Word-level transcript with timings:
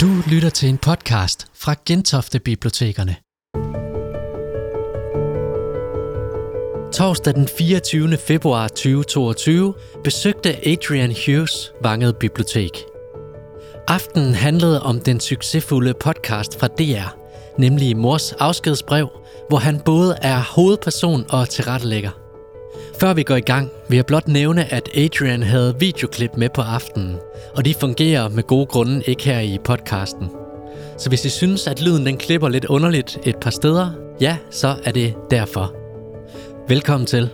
Du 0.00 0.06
lytter 0.26 0.50
til 0.50 0.68
en 0.68 0.78
podcast 0.78 1.46
fra 1.54 1.74
Gentofte 1.86 2.38
Bibliotekerne. 2.38 3.16
Torsdag 6.92 7.34
den 7.34 7.48
24. 7.58 8.16
februar 8.16 8.68
2022 8.68 9.74
besøgte 10.04 10.68
Adrian 10.68 11.14
Hughes 11.26 11.72
Vanget 11.82 12.16
Bibliotek. 12.16 12.70
Aftenen 13.88 14.34
handlede 14.34 14.82
om 14.82 15.00
den 15.00 15.20
succesfulde 15.20 15.94
podcast 15.94 16.60
fra 16.60 16.66
DR, 16.66 17.16
nemlig 17.58 17.96
Mors 17.96 18.32
afskedsbrev, 18.32 19.08
hvor 19.48 19.58
han 19.58 19.80
både 19.84 20.18
er 20.22 20.40
hovedperson 20.54 21.24
og 21.30 21.48
tilrettelægger. 21.48 22.29
Før 23.00 23.12
vi 23.12 23.22
går 23.22 23.36
i 23.36 23.40
gang, 23.40 23.70
vil 23.88 23.96
jeg 23.96 24.06
blot 24.06 24.28
nævne, 24.28 24.72
at 24.72 24.88
Adrian 24.96 25.42
havde 25.42 25.76
videoklip 25.78 26.30
med 26.36 26.48
på 26.48 26.60
aftenen, 26.60 27.16
og 27.56 27.64
de 27.64 27.74
fungerer 27.74 28.28
med 28.28 28.42
gode 28.42 28.66
grunde 28.66 29.02
ikke 29.06 29.22
her 29.22 29.40
i 29.40 29.58
podcasten. 29.64 30.30
Så 30.98 31.08
hvis 31.08 31.24
I 31.24 31.28
synes, 31.28 31.66
at 31.66 31.82
lyden 31.82 32.06
den 32.06 32.16
klipper 32.16 32.48
lidt 32.48 32.64
underligt 32.64 33.18
et 33.24 33.36
par 33.36 33.50
steder, 33.50 33.90
ja, 34.20 34.36
så 34.50 34.76
er 34.84 34.92
det 34.92 35.14
derfor. 35.30 35.74
Velkommen 36.68 37.06
til. 37.06 37.30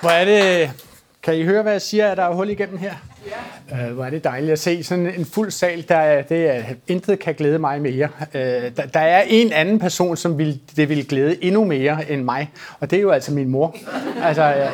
Hvor 0.00 0.10
er 0.10 0.24
det... 0.24 0.70
Kan 1.22 1.38
I 1.38 1.44
høre, 1.44 1.62
hvad 1.62 1.72
jeg 1.72 1.82
siger? 1.82 2.04
Er 2.04 2.14
der 2.14 2.34
hul 2.34 2.50
igennem 2.50 2.78
her? 2.78 2.94
Øh, 3.72 3.78
Uh, 3.88 3.94
hvor 3.94 4.04
er 4.04 4.10
det 4.10 4.24
dejligt 4.24 4.52
at 4.52 4.58
se 4.58 4.82
sådan 4.82 5.06
en 5.06 5.24
fuld 5.24 5.50
sal. 5.50 5.84
Der 5.88 6.22
det 6.22 6.56
er, 6.56 6.62
intet 6.88 7.18
kan 7.18 7.34
glæde 7.34 7.58
mig 7.58 7.82
mere. 7.82 8.08
Uh, 8.34 8.40
der, 8.40 8.86
der 8.94 9.00
er 9.00 9.22
en 9.28 9.52
anden 9.52 9.78
person, 9.78 10.16
som 10.16 10.38
vil, 10.38 10.60
det 10.76 10.88
vil 10.88 11.08
glæde 11.08 11.44
endnu 11.44 11.64
mere 11.64 12.10
end 12.10 12.22
mig, 12.22 12.50
og 12.80 12.90
det 12.90 12.96
er 12.96 13.00
jo 13.00 13.10
altså 13.10 13.32
min 13.32 13.48
mor. 13.48 13.76
Altså, 14.22 14.68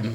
uh, 0.00 0.10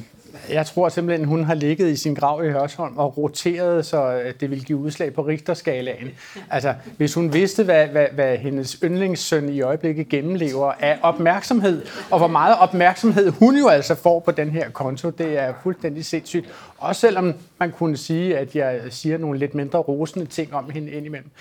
jeg 0.52 0.66
tror 0.66 0.89
simpelthen, 0.89 1.27
hun 1.27 1.44
har 1.44 1.53
ligget 1.53 1.89
i 1.89 1.95
sin 1.95 2.13
grav 2.13 2.45
i 2.45 2.49
Hørsholm 2.49 2.98
og 2.98 3.17
roteret, 3.17 3.86
så 3.86 4.14
øh, 4.14 4.33
det 4.39 4.50
vil 4.50 4.66
give 4.66 4.78
udslag 4.78 5.14
på 5.14 5.22
Richterskalaen. 5.22 6.09
Altså, 6.50 6.73
hvis 6.97 7.14
hun 7.14 7.33
vidste, 7.33 7.64
hvad, 7.64 7.88
hvad, 7.88 8.08
hvad 8.14 8.38
hendes 8.38 8.80
yndlingssøn 8.83 9.50
i 9.50 9.61
øjeblikket 9.61 10.09
gennemlever 10.09 10.72
af 10.80 11.00
opmærksomhed, 11.02 11.86
og 12.11 12.17
hvor 12.17 12.27
meget 12.27 12.55
opmærksomhed 12.59 13.30
hun 13.30 13.58
jo 13.58 13.67
altså 13.67 13.95
får 13.95 14.20
på 14.20 14.31
den 14.31 14.50
her 14.50 14.70
konto, 14.70 15.09
det 15.09 15.39
er 15.39 15.53
fuldstændig 15.64 16.05
sindssygt. 16.05 16.45
Også 16.77 17.02
selvom 17.02 17.33
man 17.59 17.72
kunne 17.72 17.97
sige, 17.97 18.38
at 18.38 18.55
jeg 18.55 18.80
siger 18.89 19.17
nogle 19.17 19.39
lidt 19.39 19.55
mindre 19.55 19.80
rosende 19.80 20.25
ting 20.25 20.53
om 20.53 20.70
hende 20.70 20.92
indimellem. 20.92 21.31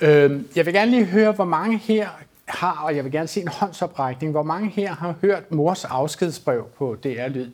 Øh, 0.00 0.40
jeg 0.56 0.66
vil 0.66 0.74
gerne 0.74 0.90
lige 0.90 1.04
høre, 1.04 1.32
hvor 1.32 1.44
mange 1.44 1.78
her 1.78 2.08
har, 2.44 2.82
og 2.84 2.96
jeg 2.96 3.04
vil 3.04 3.12
gerne 3.12 3.28
se 3.28 3.40
en 3.40 3.48
håndsoprækning, 3.48 4.32
hvor 4.32 4.42
mange 4.42 4.68
her 4.68 4.94
har 4.94 5.14
hørt 5.20 5.52
mors 5.52 5.84
afskedsbrev 5.84 6.66
på 6.78 6.96
DR 7.04 7.28
Lyd? 7.28 7.50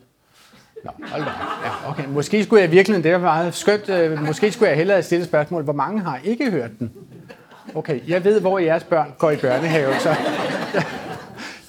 Nå, 0.83 0.91
hold 1.11 1.23
da. 1.23 1.29
Ja, 1.63 1.89
okay. 1.89 2.03
Måske 2.07 2.43
skulle 2.43 2.61
jeg 2.61 2.71
virkelig, 2.71 3.03
det 3.03 3.11
var 3.13 3.19
meget 3.19 3.55
skønt, 3.55 3.89
øh, 3.89 4.25
måske 4.25 4.51
skulle 4.51 4.69
jeg 4.69 4.77
hellere 4.77 5.03
stille 5.03 5.25
spørgsmål. 5.25 5.63
Hvor 5.63 5.73
mange 5.73 6.01
har 6.01 6.19
ikke 6.23 6.51
hørt 6.51 6.71
den? 6.79 6.91
Okay, 7.75 7.99
jeg 8.07 8.23
ved, 8.23 8.41
hvor 8.41 8.59
jeres 8.59 8.83
børn 8.83 9.13
går 9.17 9.31
i 9.31 9.35
børnehave, 9.37 9.93
så 9.99 10.15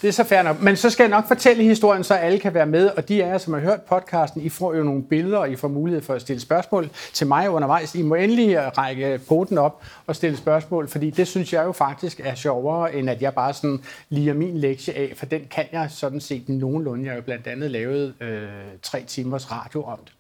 det 0.03 0.09
er 0.09 0.13
så 0.13 0.25
fair 0.25 0.43
nok. 0.43 0.63
Men 0.63 0.77
så 0.77 0.91
skal 0.91 1.05
jeg 1.05 1.11
nok 1.11 1.29
fortælle 1.29 1.63
historien, 1.63 2.05
så 2.05 2.15
alle 2.15 2.39
kan 2.39 2.55
være 2.55 2.67
med. 2.67 2.91
Og 2.91 3.09
de 3.09 3.25
af 3.25 3.29
jer, 3.29 3.39
som 3.39 3.53
har 3.53 3.61
hørt 3.61 3.83
podcasten, 3.83 4.43
I 4.43 4.49
får 4.49 4.75
jo 4.75 4.83
nogle 4.83 5.03
billeder, 5.03 5.39
og 5.39 5.51
I 5.51 5.57
får 5.57 5.69
mulighed 5.69 6.03
for 6.03 6.15
at 6.15 6.21
stille 6.21 6.41
spørgsmål 6.41 6.89
til 7.13 7.27
mig 7.27 7.51
undervejs. 7.51 7.95
I 7.95 8.03
må 8.03 8.15
endelig 8.15 8.79
række 8.79 9.21
poten 9.29 9.59
op 9.59 9.83
og 10.07 10.17
stille 10.17 10.37
spørgsmål, 10.37 10.89
fordi 10.89 11.11
det 11.11 11.29
synes 11.29 11.53
jeg 11.53 11.65
jo 11.65 11.73
faktisk 11.73 12.21
er 12.25 12.35
sjovere, 12.35 12.95
end 12.95 13.11
at 13.11 13.23
jeg 13.23 13.35
bare 13.35 13.53
sådan 13.53 13.81
liger 14.09 14.35
min 14.35 14.59
lektie 14.59 14.95
af, 14.95 15.13
for 15.17 15.27
den 15.27 15.41
kan 15.51 15.65
jeg 15.73 15.87
sådan 15.91 16.21
set 16.21 16.49
nogenlunde. 16.49 17.05
Jeg 17.05 17.11
har 17.11 17.17
jo 17.17 17.23
blandt 17.23 17.47
andet 17.47 17.71
lavet 17.71 18.15
øh, 18.21 18.49
tre 18.83 19.05
timers 19.07 19.53
radio 19.53 19.83
om 19.83 19.99
det. 20.05 20.13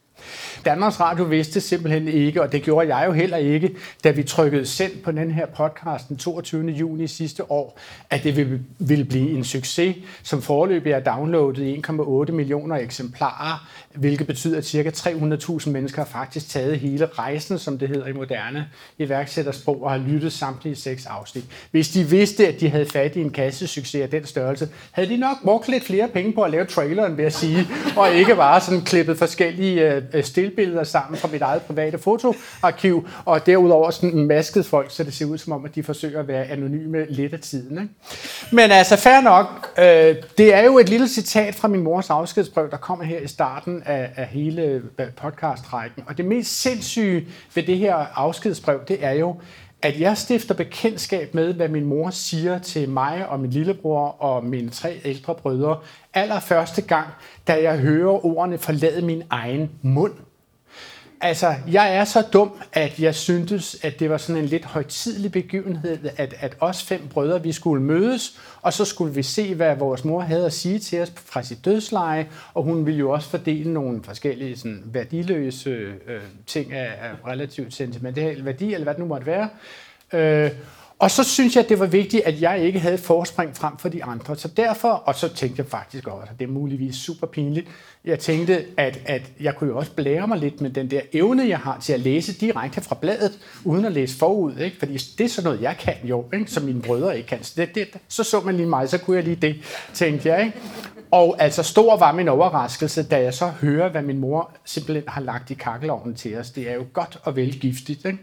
Danmarks 0.64 1.00
Radio 1.00 1.24
vidste 1.24 1.60
simpelthen 1.60 2.08
ikke, 2.08 2.42
og 2.42 2.52
det 2.52 2.62
gjorde 2.62 2.96
jeg 2.96 3.06
jo 3.06 3.12
heller 3.12 3.36
ikke, 3.36 3.76
da 4.04 4.10
vi 4.10 4.22
trykkede 4.22 4.66
send 4.66 4.92
på 5.04 5.12
den 5.12 5.30
her 5.30 5.46
podcast 5.46 6.08
den 6.08 6.16
22. 6.16 6.70
juni 6.70 7.06
sidste 7.06 7.50
år, 7.50 7.78
at 8.10 8.25
det 8.25 8.36
ville, 8.78 9.04
blive 9.04 9.30
en 9.30 9.44
succes, 9.44 9.97
som 10.22 10.42
foreløbig 10.42 10.92
er 10.92 11.00
downloadet 11.00 11.62
i 11.62 11.82
1,8 11.86 12.32
millioner 12.32 12.76
eksemplarer, 12.76 13.69
hvilket 13.95 14.27
betyder, 14.27 14.59
at 14.59 14.65
ca. 14.65 14.91
300.000 14.91 15.71
mennesker 15.71 15.99
har 15.99 16.09
faktisk 16.11 16.49
taget 16.49 16.78
hele 16.78 17.06
rejsen, 17.06 17.59
som 17.59 17.78
det 17.78 17.89
hedder 17.89 18.06
i 18.06 18.12
moderne 18.12 18.69
iværksættersprog, 18.99 19.83
og 19.83 19.91
har 19.91 19.99
lyttet 19.99 20.33
samtlige 20.33 20.77
seks 20.77 21.06
afsnit. 21.06 21.45
Hvis 21.71 21.89
de 21.89 22.05
vidste, 22.05 22.49
at 22.49 22.61
de 22.61 22.69
havde 22.69 22.87
fat 22.87 23.17
i 23.17 23.21
en 23.21 23.31
kassesucces 23.31 24.03
af 24.03 24.11
den 24.11 24.27
størrelse, 24.27 24.69
havde 24.91 25.09
de 25.09 25.17
nok 25.17 25.37
brugt 25.45 25.69
lidt 25.69 25.84
flere 25.84 26.09
penge 26.09 26.33
på 26.33 26.43
at 26.43 26.51
lave 26.51 26.65
traileren, 26.65 27.17
vil 27.17 27.23
jeg 27.23 27.33
sige, 27.33 27.69
og 27.97 28.15
ikke 28.15 28.34
bare 28.34 28.61
sådan 28.61 28.81
klippet 28.81 29.19
forskellige 29.19 30.03
øh, 30.12 30.25
stillbilleder 30.25 30.84
sammen 30.84 31.19
fra 31.19 31.28
mit 31.33 31.43
eget 31.43 31.62
private 31.62 31.99
fotoarkiv, 31.99 33.09
og 33.25 33.47
derudover 33.47 33.91
sådan 33.91 34.27
masket 34.27 34.67
folk, 34.67 34.91
så 34.91 35.05
det 35.05 35.15
ser 35.15 35.25
ud 35.25 35.39
som 35.39 35.53
om, 35.53 35.65
at 35.65 35.75
de 35.75 35.83
forsøger 35.83 36.21
at 36.21 36.28
være 36.28 36.45
anonyme 36.45 37.07
lidt 37.09 37.33
af 37.33 37.41
tiden. 37.41 37.78
Ikke? 37.83 37.95
Men 38.53 38.71
altså, 38.71 38.97
fair 38.97 39.21
nok, 39.21 39.47
øh, 39.78 40.17
det 40.39 40.55
er 40.55 40.65
jo 40.65 40.78
et 40.78 40.89
lille 40.89 41.09
citat 41.09 41.55
fra 41.55 41.69
min 41.69 41.81
mors 41.83 42.11
afskedsbrev, 42.11 42.71
der 42.71 42.77
kommer 42.77 43.05
her 43.05 43.19
i 43.19 43.27
starten 43.27 43.79
af, 43.86 44.10
af 44.16 44.26
hele 44.26 44.82
podcast-rækken. 45.16 46.02
Og 46.06 46.16
det 46.16 46.24
mest 46.24 46.60
sindssyge 46.60 47.26
ved 47.54 47.62
det 47.62 47.78
her 47.78 47.94
afskedsbrev, 47.94 48.80
det 48.88 49.04
er 49.04 49.12
jo, 49.12 49.36
at 49.82 50.00
jeg 50.00 50.16
stifter 50.16 50.54
bekendtskab 50.54 51.34
med, 51.34 51.54
hvad 51.54 51.68
min 51.68 51.84
mor 51.84 52.10
siger 52.10 52.58
til 52.58 52.88
mig 52.88 53.28
og 53.28 53.41
min 53.41 53.50
lillebror 53.50 54.06
og 54.08 54.44
mine 54.44 54.70
tre 54.70 55.00
ældre 55.04 55.34
brødre, 55.34 55.78
allerførste 56.14 56.82
gang, 56.82 57.06
da 57.46 57.62
jeg 57.62 57.78
hører 57.78 58.26
ordene 58.26 58.58
forlade 58.58 59.02
min 59.02 59.22
egen 59.30 59.70
mund. 59.82 60.12
Altså, 61.22 61.54
jeg 61.72 61.97
er 61.97 62.04
så 62.04 62.22
dum, 62.32 62.53
at 62.72 62.98
jeg 62.98 63.14
syntes, 63.14 63.76
at 63.82 64.00
det 64.00 64.10
var 64.10 64.16
sådan 64.16 64.42
en 64.42 64.48
lidt 64.48 64.64
højtidlig 64.64 65.32
begivenhed, 65.32 65.98
at, 66.16 66.34
at 66.41 66.56
os 66.60 66.82
fem 66.82 67.08
brødre, 67.08 67.42
vi 67.42 67.53
skulle 67.53 67.82
mødes, 67.82 68.41
og 68.62 68.72
så 68.72 68.84
skulle 68.84 69.14
vi 69.14 69.22
se, 69.22 69.54
hvad 69.54 69.76
vores 69.76 70.04
mor 70.04 70.20
havde 70.20 70.47
at 70.47 70.53
sige 70.53 70.78
til 70.78 71.00
os 71.00 71.12
fra 71.16 71.42
sit 71.42 71.64
dødsleje, 71.64 72.28
og 72.54 72.62
hun 72.62 72.86
ville 72.86 72.98
jo 72.98 73.10
også 73.10 73.28
fordele 73.28 73.72
nogle 73.72 74.03
forskellige 74.04 74.56
sådan, 74.56 74.82
værdiløse 74.84 75.70
øh, 76.06 76.20
ting 76.47 76.72
af, 76.72 76.92
af 77.00 77.30
relativt 77.30 77.75
sentimental 77.75 78.44
værdi, 78.44 78.75
eller 78.75 78.84
hvad 78.84 78.94
det 78.94 79.00
nu 79.00 79.06
måtte 79.06 79.26
være. 79.26 79.48
Øh, 80.12 80.50
og 81.00 81.11
så 81.11 81.25
synes 81.25 81.56
jeg, 81.56 81.65
at 81.65 81.69
det 81.69 81.78
var 81.78 81.87
vigtigt, 81.87 82.22
at 82.25 82.41
jeg 82.41 82.61
ikke 82.61 82.78
havde 82.78 82.99
forspring 82.99 83.56
frem 83.56 83.77
for 83.78 83.88
de 83.88 84.05
andre. 84.05 84.37
Så 84.37 84.49
derfor, 84.49 84.88
og 84.88 85.15
så 85.15 85.28
tænkte 85.28 85.61
jeg 85.61 85.66
faktisk 85.66 86.06
også, 86.06 86.28
at 86.33 86.38
det 86.38 86.44
er 86.44 86.53
muligvis 86.53 86.94
super 86.94 87.27
pinligt, 87.27 87.66
jeg 88.05 88.19
tænkte, 88.19 88.65
at, 88.77 89.00
at 89.06 89.22
jeg 89.41 89.56
kunne 89.56 89.71
jo 89.71 89.78
også 89.78 89.93
blære 89.93 90.28
mig 90.28 90.39
lidt 90.39 90.60
med 90.60 90.71
den 90.71 90.91
der 90.91 91.00
evne, 91.12 91.49
jeg 91.49 91.59
har 91.59 91.81
til 91.81 91.93
at 91.93 92.00
læse 92.00 92.33
direkte 92.33 92.81
fra 92.81 92.97
bladet, 93.00 93.39
uden 93.65 93.84
at 93.84 93.93
læse 93.93 94.19
forud. 94.19 94.56
Ikke? 94.56 94.77
Fordi 94.78 94.93
det 94.93 95.25
er 95.25 95.28
sådan 95.28 95.44
noget, 95.44 95.62
jeg 95.62 95.77
kan 95.78 95.94
jo, 96.05 96.25
ikke? 96.33 96.50
som 96.50 96.62
mine 96.62 96.83
brødre 96.83 97.16
ikke 97.16 97.28
kan. 97.28 97.44
Så, 97.44 97.53
det, 97.56 97.75
det, 97.75 97.89
så 98.09 98.25
så 98.25 98.41
man 98.41 98.56
lige 98.56 98.69
mig, 98.69 98.89
så 98.89 98.99
kunne 98.99 99.16
jeg 99.16 99.25
lige 99.25 99.37
det, 99.37 99.56
tænkte 99.94 100.28
jeg. 100.28 100.44
Ikke? 100.44 100.59
Og 101.10 101.37
altså 101.39 101.62
stor 101.62 101.97
var 101.97 102.12
min 102.12 102.28
overraskelse, 102.28 103.03
da 103.03 103.22
jeg 103.22 103.34
så 103.34 103.47
hører, 103.47 103.89
hvad 103.89 104.03
min 104.03 104.19
mor 104.19 104.50
simpelthen 104.65 105.05
har 105.09 105.21
lagt 105.21 105.50
i 105.50 105.55
kakkelovnen 105.55 106.15
til 106.15 106.37
os. 106.37 106.50
Det 106.50 106.71
er 106.71 106.75
jo 106.75 106.84
godt 106.93 107.19
og 107.22 107.37
velgiftigt. 107.37 108.05
Ikke? 108.05 108.19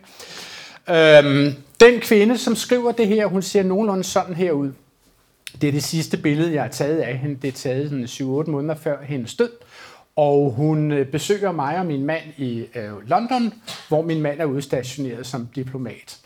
Øhm, 0.90 1.54
den 1.80 2.00
kvinde, 2.00 2.38
som 2.38 2.56
skriver 2.56 2.92
det 2.92 3.08
her, 3.08 3.26
hun 3.26 3.42
ser 3.42 3.64
nogenlunde 3.64 4.04
sådan 4.04 4.36
her 4.36 4.52
ud. 4.52 4.72
Det 5.62 5.68
er 5.68 5.72
det 5.72 5.84
sidste 5.84 6.18
billede, 6.18 6.54
jeg 6.54 6.62
har 6.62 6.70
taget 6.70 7.00
af 7.00 7.18
hende. 7.18 7.36
Det 7.42 7.48
er 7.48 7.52
taget 7.52 8.10
7-8 8.22 8.24
måneder 8.52 8.76
før 8.76 9.04
hendes 9.04 9.36
død. 9.36 9.50
Og 10.16 10.52
hun 10.52 10.92
øh, 10.92 11.08
besøger 11.08 11.52
mig 11.52 11.80
og 11.80 11.86
min 11.86 12.06
mand 12.06 12.24
i 12.38 12.66
øh, 12.76 13.10
London, 13.10 13.54
hvor 13.88 14.02
min 14.02 14.22
mand 14.22 14.40
er 14.40 14.46
udstationeret 14.46 15.28
som 15.28 15.48
diplomat. 15.56 16.18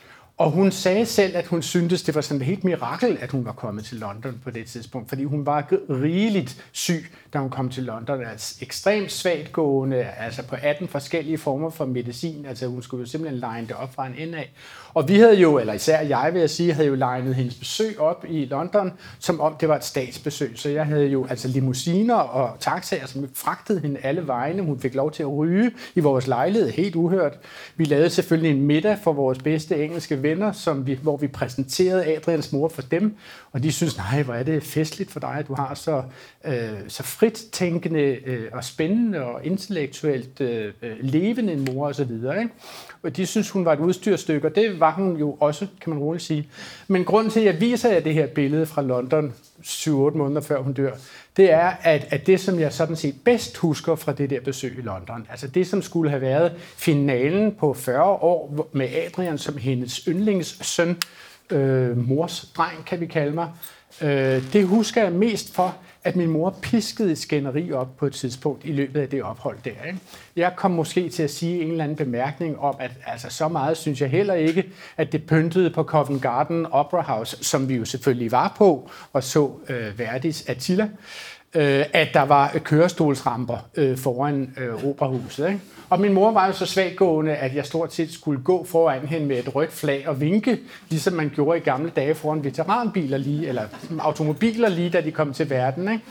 Og 0.42 0.50
hun 0.50 0.70
sagde 0.70 1.06
selv, 1.06 1.36
at 1.36 1.46
hun 1.46 1.62
syntes, 1.62 2.02
det 2.02 2.14
var 2.14 2.20
sådan 2.20 2.40
et 2.40 2.46
helt 2.46 2.64
mirakel, 2.64 3.18
at 3.20 3.30
hun 3.30 3.44
var 3.44 3.52
kommet 3.52 3.84
til 3.84 3.98
London 3.98 4.40
på 4.44 4.50
det 4.50 4.66
tidspunkt, 4.66 5.08
fordi 5.08 5.24
hun 5.24 5.46
var 5.46 5.72
rigeligt 5.90 6.64
syg, 6.72 7.04
da 7.32 7.38
hun 7.38 7.50
kom 7.50 7.68
til 7.68 7.82
London. 7.82 8.24
Altså 8.24 8.58
ekstremt 8.60 9.12
svagt 9.12 9.52
gående, 9.52 10.04
altså 10.04 10.42
på 10.42 10.56
18 10.62 10.88
forskellige 10.88 11.38
former 11.38 11.70
for 11.70 11.86
medicin. 11.86 12.46
Altså 12.46 12.66
hun 12.66 12.82
skulle 12.82 13.00
jo 13.00 13.06
simpelthen 13.06 13.40
line 13.40 13.66
det 13.68 13.76
op 13.76 13.94
fra 13.94 14.06
en 14.06 14.14
ende 14.18 14.38
af. 14.38 14.50
Og 14.94 15.08
vi 15.08 15.18
havde 15.18 15.34
jo, 15.34 15.58
eller 15.58 15.72
især 15.72 16.00
jeg 16.00 16.30
vil 16.32 16.40
jeg 16.40 16.50
sige, 16.50 16.72
havde 16.72 16.88
jo 16.88 16.94
legnet 16.94 17.34
hendes 17.34 17.54
besøg 17.54 18.00
op 18.00 18.24
i 18.28 18.44
London, 18.44 18.92
som 19.18 19.40
om 19.40 19.56
det 19.60 19.68
var 19.68 19.76
et 19.76 19.84
statsbesøg. 19.84 20.52
Så 20.54 20.68
jeg 20.68 20.86
havde 20.86 21.06
jo 21.06 21.26
altså 21.30 21.48
limousiner 21.48 22.14
og 22.14 22.60
taxaer, 22.60 23.06
som 23.06 23.28
fragtede 23.34 23.80
hende 23.80 24.00
alle 24.02 24.26
vegne. 24.26 24.62
Hun 24.62 24.80
fik 24.80 24.94
lov 24.94 25.10
til 25.10 25.22
at 25.22 25.36
ryge 25.36 25.70
i 25.94 26.00
vores 26.00 26.26
lejlighed, 26.26 26.70
helt 26.70 26.96
uhørt. 26.96 27.38
Vi 27.76 27.84
lavede 27.84 28.10
selvfølgelig 28.10 28.50
en 28.50 28.62
middag 28.62 28.98
for 29.02 29.12
vores 29.12 29.38
bedste 29.38 29.84
engelske 29.84 30.22
venner, 30.22 30.52
som 30.52 30.86
vi, 30.86 30.98
hvor 31.02 31.16
vi 31.16 31.28
præsenterede 31.28 32.16
Adrians 32.16 32.52
mor 32.52 32.68
for 32.68 32.82
dem. 32.82 33.16
Og 33.52 33.62
de 33.62 33.72
synes, 33.72 33.96
nej, 33.96 34.22
hvor 34.22 34.34
er 34.34 34.42
det 34.42 34.62
festligt 34.62 35.10
for 35.10 35.20
dig, 35.20 35.34
at 35.38 35.48
du 35.48 35.54
har 35.54 35.74
så, 35.74 36.02
øh, 36.44 36.70
så 36.88 37.02
frit 37.02 37.44
tænkende 37.52 38.00
øh, 38.00 38.48
og 38.52 38.64
spændende 38.64 39.22
og 39.22 39.46
intellektuelt 39.46 40.40
øh, 40.40 40.72
øh 40.82 40.96
levende 41.00 41.52
en 41.52 41.64
mor 41.64 41.88
osv. 41.88 42.10
Og 43.02 43.16
de 43.16 43.26
synes, 43.26 43.50
hun 43.50 43.64
var 43.64 43.72
et 43.72 43.78
udstyrstykke, 43.78 44.48
og 44.48 44.54
det 44.54 44.80
var 44.80 44.92
hun 44.92 45.16
jo 45.16 45.36
også, 45.40 45.66
kan 45.80 45.92
man 45.92 45.98
roligt 45.98 46.24
sige. 46.24 46.48
Men 46.88 47.04
grunden 47.04 47.32
til, 47.32 47.40
at 47.40 47.46
jeg 47.46 47.60
viser 47.60 47.92
jer 47.92 48.00
det 48.00 48.14
her 48.14 48.26
billede 48.26 48.66
fra 48.66 48.82
London, 48.82 49.34
7-8 49.64 49.90
måneder 49.90 50.40
før 50.40 50.62
hun 50.62 50.72
dør, 50.72 50.92
det 51.36 51.52
er, 51.52 51.72
at, 51.82 52.06
at 52.10 52.26
det, 52.26 52.40
som 52.40 52.60
jeg 52.60 52.72
sådan 52.72 52.96
set 52.96 53.14
bedst 53.24 53.56
husker 53.56 53.94
fra 53.94 54.12
det 54.12 54.30
der 54.30 54.40
besøg 54.40 54.78
i 54.78 54.82
London, 54.82 55.26
altså 55.30 55.48
det, 55.48 55.66
som 55.66 55.82
skulle 55.82 56.10
have 56.10 56.22
været 56.22 56.52
finalen 56.76 57.52
på 57.52 57.74
40 57.74 58.04
år 58.04 58.68
med 58.72 58.88
Adrian 58.88 59.38
som 59.38 59.56
hendes 59.56 59.96
yndlingssøn, 60.08 60.96
øh, 61.50 62.08
mors 62.08 62.52
dreng, 62.56 62.84
kan 62.86 63.00
vi 63.00 63.06
kalde 63.06 63.34
mig, 63.34 63.50
øh, 64.02 64.52
det 64.52 64.66
husker 64.66 65.02
jeg 65.02 65.12
mest 65.12 65.54
for, 65.54 65.76
at 66.04 66.16
min 66.16 66.30
mor 66.30 66.54
piskede 66.62 67.12
et 67.12 67.18
skænderi 67.18 67.72
op 67.72 67.96
på 67.96 68.06
et 68.06 68.12
tidspunkt 68.12 68.64
i 68.64 68.72
løbet 68.72 69.00
af 69.00 69.08
det 69.08 69.22
ophold 69.22 69.58
der. 69.64 69.86
Ikke? 69.86 69.98
Jeg 70.36 70.52
kom 70.56 70.70
måske 70.70 71.08
til 71.08 71.22
at 71.22 71.30
sige 71.30 71.62
en 71.62 71.70
eller 71.70 71.84
anden 71.84 71.96
bemærkning 71.96 72.58
om, 72.58 72.76
at 72.80 72.90
altså, 73.06 73.30
så 73.30 73.48
meget 73.48 73.76
synes 73.76 74.00
jeg 74.00 74.10
heller 74.10 74.34
ikke, 74.34 74.64
at 74.96 75.12
det 75.12 75.26
pyntede 75.26 75.70
på 75.70 75.82
Covent 75.82 76.22
Garden 76.22 76.66
Opera 76.66 77.02
House, 77.02 77.44
som 77.44 77.68
vi 77.68 77.74
jo 77.74 77.84
selvfølgelig 77.84 78.32
var 78.32 78.54
på, 78.58 78.90
og 79.12 79.24
så 79.24 79.50
øh, 79.68 79.98
Verdis 79.98 80.44
Attila 80.46 80.84
øh, 80.84 80.90
Øh, 81.54 81.84
at 81.92 82.08
der 82.14 82.22
var 82.22 82.56
kørestolsramper 82.64 83.56
øh, 83.76 83.98
foran 83.98 84.54
øh, 84.60 84.84
operahuset. 84.84 85.48
Ikke? 85.48 85.60
Og 85.90 86.00
min 86.00 86.12
mor 86.12 86.32
var 86.32 86.46
jo 86.46 86.52
så 86.52 86.66
svaggående, 86.66 87.34
at 87.34 87.54
jeg 87.54 87.66
stort 87.66 87.94
set 87.94 88.12
skulle 88.12 88.42
gå 88.42 88.64
foran 88.64 89.06
hende 89.06 89.26
med 89.26 89.38
et 89.38 89.54
rødt 89.54 89.72
flag 89.72 90.08
og 90.08 90.20
vinke, 90.20 90.58
ligesom 90.88 91.12
man 91.12 91.30
gjorde 91.34 91.58
i 91.58 91.62
gamle 91.62 91.90
dage 91.96 92.14
foran 92.14 92.44
veteranbiler 92.44 93.18
lige, 93.18 93.48
eller 93.48 93.62
automobiler 93.98 94.68
lige, 94.68 94.90
da 94.90 95.00
de 95.00 95.10
kom 95.10 95.32
til 95.32 95.50
verden. 95.50 95.92
Ikke? 95.92 96.04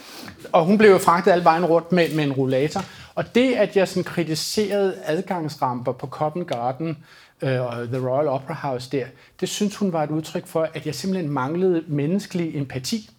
Og 0.51 0.65
hun 0.65 0.77
blev 0.77 0.89
jo 0.91 0.97
fragtet 0.97 1.31
alle 1.31 1.43
vejen 1.43 1.65
rundt 1.65 1.91
med, 1.91 2.15
med 2.15 2.23
en 2.23 2.33
rollator. 2.33 2.81
Og 3.15 3.35
det, 3.35 3.53
at 3.53 3.77
jeg 3.77 3.87
sådan 3.87 4.03
kritiserede 4.03 4.95
adgangsramper 5.05 5.91
på 5.91 6.07
Covent 6.07 6.47
Garden, 6.47 6.97
øh, 7.41 7.61
og 7.61 7.87
The 7.87 8.09
Royal 8.09 8.27
Opera 8.27 8.53
House 8.53 8.89
der, 8.91 9.05
det 9.39 9.49
synes 9.49 9.75
hun 9.75 9.93
var 9.93 10.03
et 10.03 10.09
udtryk 10.09 10.47
for, 10.47 10.67
at 10.73 10.85
jeg 10.85 10.95
simpelthen 10.95 11.31
manglede 11.31 11.83
menneskelig 11.87 12.55
empati. 12.55 13.09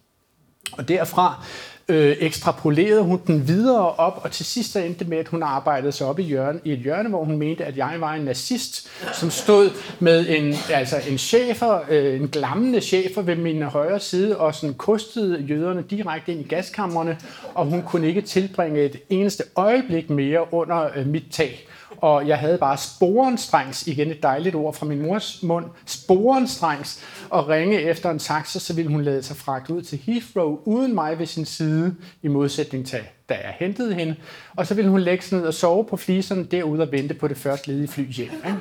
Og 0.72 0.88
derfra 0.88 1.44
øh, 1.88 2.17
ekstrapolerede 2.20 3.02
hun 3.02 3.20
den 3.26 3.49
videre 3.49 3.90
op, 3.90 4.20
og 4.25 4.31
til 4.31 4.44
sidst 4.44 4.76
endte 4.76 5.05
med, 5.05 5.19
at 5.19 5.29
hun 5.29 5.43
arbejdede 5.43 5.93
sig 5.93 6.06
op 6.06 6.19
i, 6.19 6.23
hjørne, 6.23 6.61
i 6.64 6.73
et 6.73 6.79
hjørne, 6.79 7.08
hvor 7.08 7.25
hun 7.25 7.38
mente, 7.38 7.64
at 7.64 7.76
jeg 7.76 7.96
var 7.99 8.14
en 8.14 8.23
nazist, 8.23 8.88
som 9.12 9.31
stod 9.31 9.70
med 10.00 10.26
en, 10.29 10.55
altså 10.70 10.96
en 11.08 11.19
chefer, 11.19 11.81
øh, 11.90 12.20
en 12.20 12.29
glammende 12.29 12.81
chefer 12.81 13.23
ved 13.23 13.37
min 13.37 13.62
højre 13.62 14.00
side, 14.00 14.37
og 14.38 14.55
sådan 14.55 14.75
kostede 14.75 15.44
jøderne 15.49 15.82
direkte 15.90 16.32
ind 16.32 16.40
i 16.40 16.49
gaskammerne, 16.49 17.19
og 17.55 17.67
hun 17.67 17.82
kunne 17.82 18.08
ikke 18.08 18.20
tilbringe 18.20 18.81
et 18.84 18.96
eneste 19.11 19.44
øjeblik 19.56 20.11
mere 20.11 20.55
under 20.55 20.88
øh, 20.96 21.06
mit 21.06 21.25
tag 21.31 21.67
og 22.02 22.28
jeg 22.28 22.38
havde 22.38 22.58
bare 22.58 22.78
sporenstrengs, 22.78 23.87
igen 23.87 24.10
et 24.10 24.22
dejligt 24.22 24.54
ord 24.54 24.75
fra 24.75 24.87
min 24.87 25.02
mors 25.02 25.43
mund, 25.43 25.66
sporenstrengs, 25.87 27.04
og 27.31 27.49
ringe 27.49 27.81
efter 27.81 28.10
en 28.10 28.19
taxa, 28.19 28.58
så 28.58 28.75
ville 28.75 28.90
hun 28.90 29.02
lade 29.02 29.22
sig 29.22 29.37
fragt 29.37 29.70
ud 29.70 29.82
til 29.82 29.99
Heathrow 29.99 30.58
uden 30.64 30.94
mig 30.94 31.19
ved 31.19 31.26
sin 31.26 31.44
side, 31.44 31.96
i 32.22 32.28
modsætning 32.28 32.87
til 32.87 32.99
da 33.32 33.38
jeg 33.44 33.55
hentede 33.58 33.94
hende. 33.94 34.17
Og 34.56 34.67
så 34.67 34.75
ville 34.75 34.90
hun 34.90 35.00
lægge 35.00 35.25
sig 35.25 35.38
ned 35.38 35.46
og 35.46 35.55
sove 35.55 35.84
på 35.84 35.96
fliserne 35.96 36.44
derude 36.44 36.82
og 36.82 36.93
vente 36.93 37.14
på 37.14 37.29
det 37.29 37.37
første 37.37 37.69
ledige 37.69 37.88
fly 37.88 38.12
hjem. 38.12 38.31
Ikke? 38.46 38.58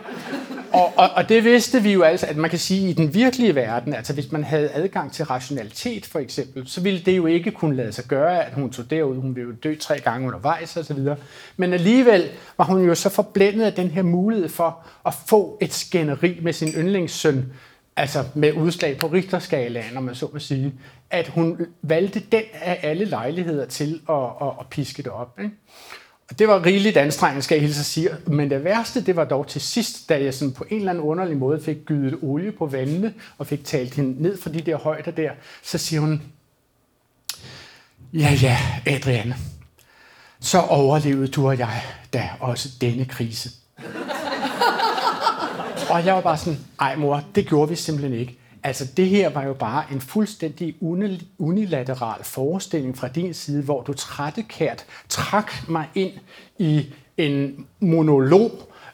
Og, 0.73 0.94
og, 0.97 1.09
og 1.15 1.29
det 1.29 1.44
vidste 1.44 1.83
vi 1.83 1.94
jo 1.94 2.01
altså, 2.01 2.25
at 2.27 2.38
man 2.38 2.50
kan 2.50 2.59
sige, 2.59 2.83
at 2.83 2.89
i 2.89 2.94
den 2.94 3.13
virkelige 3.13 3.56
verden, 3.56 3.94
altså 3.94 4.13
hvis 4.13 4.31
man 4.31 4.44
havde 4.44 4.69
adgang 4.73 5.12
til 5.12 5.25
rationalitet 5.25 6.06
for 6.06 6.19
eksempel, 6.19 6.68
så 6.68 6.81
ville 6.81 7.00
det 7.00 7.18
jo 7.18 7.25
ikke 7.25 7.51
kunne 7.51 7.75
lade 7.75 7.91
sig 7.91 8.06
gøre, 8.06 8.45
at 8.45 8.53
hun 8.53 8.71
tog 8.71 8.89
derud, 8.89 9.15
hun 9.15 9.35
ville 9.35 9.50
jo 9.50 9.56
dø 9.63 9.75
tre 9.75 10.00
gange 10.00 10.27
undervejs 10.27 10.77
og 10.77 10.85
så 10.85 10.94
videre. 10.94 11.15
Men 11.57 11.73
alligevel 11.73 12.29
var 12.57 12.65
hun 12.65 12.85
jo 12.85 12.95
så 12.95 13.09
forblændet 13.09 13.65
af 13.65 13.73
den 13.73 13.88
her 13.88 14.01
mulighed 14.01 14.50
for 14.50 14.79
at 15.06 15.13
få 15.27 15.57
et 15.62 15.73
skænderi 15.73 16.39
med 16.41 16.53
sin 16.53 16.69
yndlingssøn, 16.69 17.45
altså 17.95 18.23
med 18.35 18.53
udslag 18.53 18.97
på 18.97 19.07
Richterskalaen, 19.07 19.97
om 19.97 20.03
man 20.03 20.15
så 20.15 20.27
må 20.33 20.39
sige, 20.39 20.73
at 21.11 21.27
hun 21.27 21.65
valgte 21.81 22.19
den 22.31 22.43
af 22.53 22.79
alle 22.83 23.05
lejligheder 23.05 23.65
til 23.65 24.01
at, 24.09 24.15
at, 24.41 24.47
at 24.59 24.67
piske 24.69 25.03
det 25.03 25.11
op. 25.11 25.39
Ikke? 25.39 25.55
Og 26.29 26.39
det 26.39 26.47
var 26.47 26.65
rigeligt 26.65 26.97
anstrengende, 26.97 27.41
skal 27.41 27.55
jeg 27.55 27.61
hilse 27.61 27.79
at 27.79 27.85
sige. 27.85 28.09
Men 28.27 28.49
det 28.49 28.63
værste, 28.63 29.05
det 29.05 29.15
var 29.15 29.25
dog 29.25 29.47
til 29.47 29.61
sidst, 29.61 30.09
da 30.09 30.23
jeg 30.23 30.33
sådan 30.33 30.53
på 30.53 30.65
en 30.69 30.77
eller 30.77 30.91
anden 30.91 31.03
underlig 31.03 31.37
måde 31.37 31.61
fik 31.61 31.85
gydet 31.85 32.19
olie 32.21 32.51
på 32.51 32.65
vandene, 32.65 33.13
og 33.37 33.47
fik 33.47 33.65
talt 33.65 33.93
hende 33.93 34.21
ned 34.21 34.37
fra 34.37 34.49
de 34.49 34.61
der 34.61 34.77
højder 34.77 35.11
der, 35.11 35.31
så 35.63 35.77
siger 35.77 35.99
hun, 36.01 36.23
ja 38.13 38.37
ja, 38.41 38.57
Adriane, 38.85 39.35
så 40.39 40.59
overlevede 40.59 41.27
du 41.27 41.47
og 41.47 41.59
jeg 41.59 41.81
da 42.13 42.29
også 42.39 42.69
denne 42.81 43.05
krise. 43.05 43.49
Og 45.89 46.05
jeg 46.05 46.15
var 46.15 46.21
bare 46.21 46.37
sådan, 46.37 46.59
ej 46.79 46.95
mor, 46.95 47.23
det 47.35 47.47
gjorde 47.47 47.69
vi 47.69 47.75
simpelthen 47.75 48.19
ikke. 48.19 48.40
Altså 48.63 48.85
det 48.97 49.07
her 49.07 49.29
var 49.29 49.43
jo 49.43 49.53
bare 49.53 49.83
en 49.91 50.01
fuldstændig 50.01 50.75
unilateral 51.39 52.23
forestilling 52.23 52.97
fra 52.97 53.07
din 53.07 53.33
side, 53.33 53.63
hvor 53.63 53.81
du 53.81 53.93
trættekært 53.93 54.85
trak 55.09 55.69
mig 55.69 55.87
ind 55.95 56.11
i 56.57 56.85
en 57.17 57.65
monolog, 57.79 58.51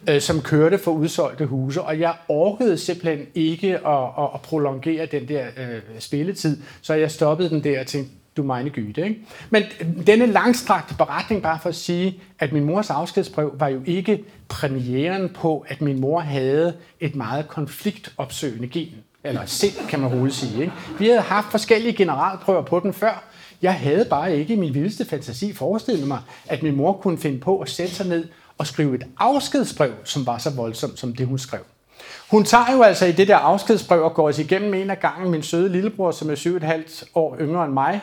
øh, 0.09 0.21
som 0.21 0.41
kørte 0.41 0.77
for 0.77 0.91
udsolgte 0.91 1.45
huse, 1.45 1.81
og 1.81 1.99
jeg 1.99 2.15
orkede 2.27 2.77
simpelthen 2.77 3.27
ikke 3.35 3.87
at, 3.87 4.03
at, 4.17 4.29
at 4.33 4.41
prolongere 4.41 5.05
den 5.05 5.27
der 5.27 5.45
øh, 5.57 5.81
spilletid, 5.99 6.61
så 6.81 6.93
jeg 6.93 7.11
stoppede 7.11 7.49
den 7.49 7.63
der 7.63 7.79
og 7.79 7.87
tænkte, 7.87 8.11
du 8.37 8.43
meine 8.43 8.69
gyde. 8.69 9.01
Ikke? 9.01 9.19
Men 9.49 9.63
denne 10.07 10.25
langstrakte 10.25 10.95
beretning, 10.95 11.41
bare 11.41 11.59
for 11.59 11.69
at 11.69 11.75
sige, 11.75 12.19
at 12.39 12.53
min 12.53 12.63
mors 12.63 12.89
afskedsbrev 12.89 13.55
var 13.59 13.67
jo 13.67 13.81
ikke 13.85 14.23
premieren 14.47 15.29
på, 15.29 15.65
at 15.67 15.81
min 15.81 15.99
mor 16.01 16.19
havde 16.19 16.73
et 16.99 17.15
meget 17.15 17.47
konfliktopsøgende 17.47 18.67
gen. 18.67 18.93
Eller 19.23 19.45
sind, 19.45 19.87
kan 19.89 19.99
man 19.99 20.13
roligt 20.13 20.35
sige. 20.35 20.61
Ikke? 20.61 20.73
Vi 20.99 21.07
havde 21.07 21.21
haft 21.21 21.51
forskellige 21.51 21.93
generalprøver 21.93 22.61
på 22.61 22.79
den 22.79 22.93
før. 22.93 23.23
Jeg 23.61 23.73
havde 23.73 24.05
bare 24.05 24.37
ikke 24.37 24.53
i 24.53 24.57
min 24.57 24.73
vildeste 24.73 25.05
fantasi 25.05 25.53
forestillet 25.53 26.07
mig, 26.07 26.19
at 26.45 26.63
min 26.63 26.75
mor 26.75 26.93
kunne 26.93 27.17
finde 27.17 27.39
på 27.39 27.59
at 27.59 27.69
sætte 27.69 27.95
sig 27.95 28.07
ned 28.07 28.27
og 28.57 28.67
skrive 28.67 28.95
et 28.95 29.03
afskedsbrev, 29.19 29.91
som 30.03 30.25
var 30.25 30.37
så 30.37 30.49
voldsomt 30.49 30.99
som 30.99 31.15
det, 31.15 31.27
hun 31.27 31.39
skrev. 31.39 31.61
Hun 32.31 32.43
tager 32.43 32.71
jo 32.73 32.81
altså 32.81 33.05
i 33.05 33.11
det 33.11 33.27
der 33.27 33.37
afskedsbrev 33.37 34.03
og 34.03 34.13
går 34.13 34.27
os 34.27 34.39
igennem 34.39 34.73
en 34.73 34.89
af 34.89 34.99
gangen 34.99 35.31
min 35.31 35.43
søde 35.43 35.69
lillebror, 35.69 36.11
som 36.11 36.29
er 36.29 36.35
7,5 36.35 37.09
år 37.15 37.37
yngre 37.39 37.65
end 37.65 37.73
mig, 37.73 38.01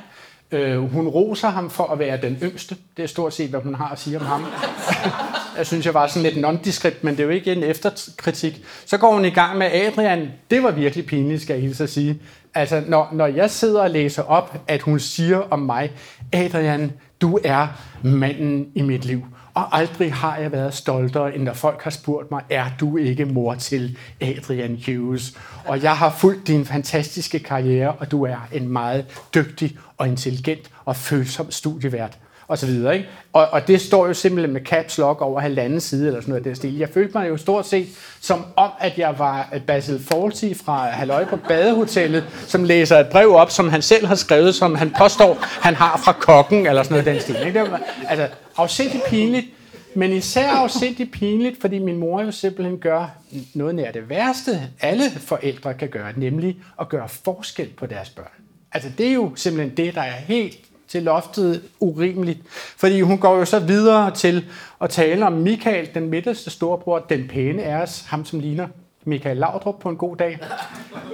Øh, 0.54 0.92
hun 0.92 1.08
roser 1.08 1.48
ham 1.48 1.70
for 1.70 1.84
at 1.84 1.98
være 1.98 2.16
den 2.22 2.38
yngste. 2.42 2.76
Det 2.96 3.02
er 3.02 3.06
stort 3.06 3.34
set, 3.34 3.50
hvad 3.50 3.60
hun 3.60 3.74
har 3.74 3.88
at 3.88 3.98
sige 3.98 4.20
om 4.20 4.26
ham. 4.26 4.44
jeg 5.58 5.66
synes, 5.66 5.86
jeg 5.86 5.94
var 5.94 6.06
sådan 6.06 6.22
lidt 6.22 6.40
nondeskript, 6.40 7.04
men 7.04 7.14
det 7.14 7.20
er 7.20 7.24
jo 7.24 7.30
ikke 7.30 7.52
en 7.52 7.62
efterkritik. 7.62 8.64
Så 8.86 8.98
går 8.98 9.12
hun 9.12 9.24
i 9.24 9.30
gang 9.30 9.58
med 9.58 9.66
Adrian. 9.66 10.28
Det 10.50 10.62
var 10.62 10.70
virkelig 10.70 11.06
pinligt, 11.06 11.42
skal 11.42 11.54
jeg 11.54 11.62
hilse 11.62 11.84
at 11.84 11.90
sige. 11.90 12.20
Altså, 12.54 12.82
når, 12.88 13.08
når 13.12 13.26
jeg 13.26 13.50
sidder 13.50 13.82
og 13.82 13.90
læser 13.90 14.22
op, 14.22 14.56
at 14.68 14.82
hun 14.82 15.00
siger 15.00 15.38
om 15.38 15.58
mig, 15.58 15.92
Adrian, 16.32 16.92
du 17.20 17.38
er 17.44 17.66
manden 18.02 18.66
i 18.74 18.82
mit 18.82 19.04
liv. 19.04 19.24
Og 19.54 19.78
aldrig 19.78 20.12
har 20.12 20.36
jeg 20.36 20.52
været 20.52 20.74
stoltere, 20.74 21.34
end 21.34 21.42
når 21.42 21.52
folk 21.52 21.82
har 21.82 21.90
spurgt 21.90 22.30
mig, 22.30 22.42
er 22.50 22.64
du 22.80 22.96
ikke 22.96 23.24
mor 23.24 23.54
til 23.54 23.96
Adrian 24.20 24.82
Hughes? 24.86 25.38
Og 25.64 25.82
jeg 25.82 25.96
har 25.96 26.10
fulgt 26.10 26.46
din 26.46 26.64
fantastiske 26.64 27.38
karriere, 27.38 27.92
og 27.92 28.10
du 28.10 28.24
er 28.24 28.48
en 28.52 28.68
meget 28.68 29.06
dygtig 29.34 29.78
og 29.96 30.08
intelligent 30.08 30.70
og 30.84 30.96
følsom 30.96 31.50
studievært 31.50 32.18
og 32.48 32.58
så 32.58 32.66
videre. 32.66 32.96
Ikke? 32.96 33.08
Og, 33.32 33.48
og 33.50 33.68
det 33.68 33.80
står 33.80 34.06
jo 34.06 34.14
simpelthen 34.14 34.52
med 34.52 34.60
caps 34.60 34.98
lock 34.98 35.20
over 35.20 35.40
halvanden 35.40 35.80
side 35.80 36.06
eller 36.06 36.20
sådan 36.20 36.32
noget 36.32 36.44
der 36.44 36.54
stil. 36.54 36.78
Jeg 36.78 36.88
følte 36.88 37.18
mig 37.18 37.28
jo 37.28 37.36
stort 37.36 37.66
set 37.66 37.88
som 38.20 38.44
om, 38.56 38.70
at 38.80 38.98
jeg 38.98 39.14
var 39.18 39.54
Basil 39.66 40.00
Fawlty 40.04 40.52
fra 40.64 40.90
Halløj 40.90 41.24
på 41.24 41.36
Badehotellet, 41.48 42.24
som 42.46 42.64
læser 42.64 42.98
et 42.98 43.08
brev 43.08 43.34
op, 43.34 43.50
som 43.50 43.68
han 43.68 43.82
selv 43.82 44.06
har 44.06 44.14
skrevet, 44.14 44.54
som 44.54 44.74
han 44.74 44.94
påstår, 44.98 45.38
han 45.40 45.74
har 45.74 46.00
fra 46.04 46.12
kokken 46.12 46.66
eller 46.66 46.82
sådan 46.82 46.94
noget 46.94 47.06
den 47.06 47.20
stil. 47.20 47.46
Ikke? 47.46 47.60
Det 47.60 47.70
var, 47.70 47.80
altså, 48.08 48.28
afsindigt 48.56 49.04
pinligt, 49.04 49.46
men 49.94 50.12
især 50.12 50.48
afsindigt 50.48 51.12
pinligt, 51.12 51.60
fordi 51.60 51.78
min 51.78 51.96
mor 51.96 52.22
jo 52.22 52.30
simpelthen 52.30 52.78
gør 52.78 53.16
noget 53.54 53.74
nær 53.74 53.92
det 53.92 54.08
værste, 54.08 54.60
alle 54.80 55.10
forældre 55.10 55.74
kan 55.74 55.88
gøre, 55.88 56.12
nemlig 56.16 56.56
at 56.80 56.88
gøre 56.88 57.08
forskel 57.08 57.68
på 57.76 57.86
deres 57.86 58.10
børn. 58.10 58.26
Altså 58.72 58.90
det 58.98 59.08
er 59.08 59.12
jo 59.12 59.32
simpelthen 59.36 59.76
det, 59.76 59.94
der 59.94 60.00
er 60.00 60.10
helt 60.26 60.58
til 60.94 61.02
loftet 61.02 61.62
urimeligt. 61.80 62.38
Fordi 62.76 63.00
hun 63.00 63.18
går 63.18 63.36
jo 63.38 63.44
så 63.44 63.58
videre 63.58 64.10
til 64.10 64.44
at 64.80 64.90
tale 64.90 65.26
om 65.26 65.32
Michael, 65.32 65.88
den 65.94 66.08
midterste 66.08 66.50
storebror, 66.50 66.98
den 66.98 67.28
pæne 67.28 67.62
er 67.62 67.82
os, 67.82 68.04
ham 68.06 68.24
som 68.24 68.40
ligner 68.40 68.66
Michael 69.04 69.36
Laudrup 69.36 69.80
på 69.80 69.88
en 69.88 69.96
god 69.96 70.16
dag. 70.16 70.38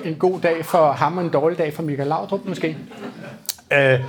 En 0.05 0.15
god 0.15 0.41
dag 0.41 0.65
for 0.65 0.93
ham 0.93 1.19
og 1.19 1.25
en 1.25 1.31
dårlig 1.31 1.59
dag 1.59 1.75
for 1.75 1.83
Michael 1.83 2.09
Laudrup 2.09 2.41
måske. 2.45 2.77
Øh, 3.73 4.01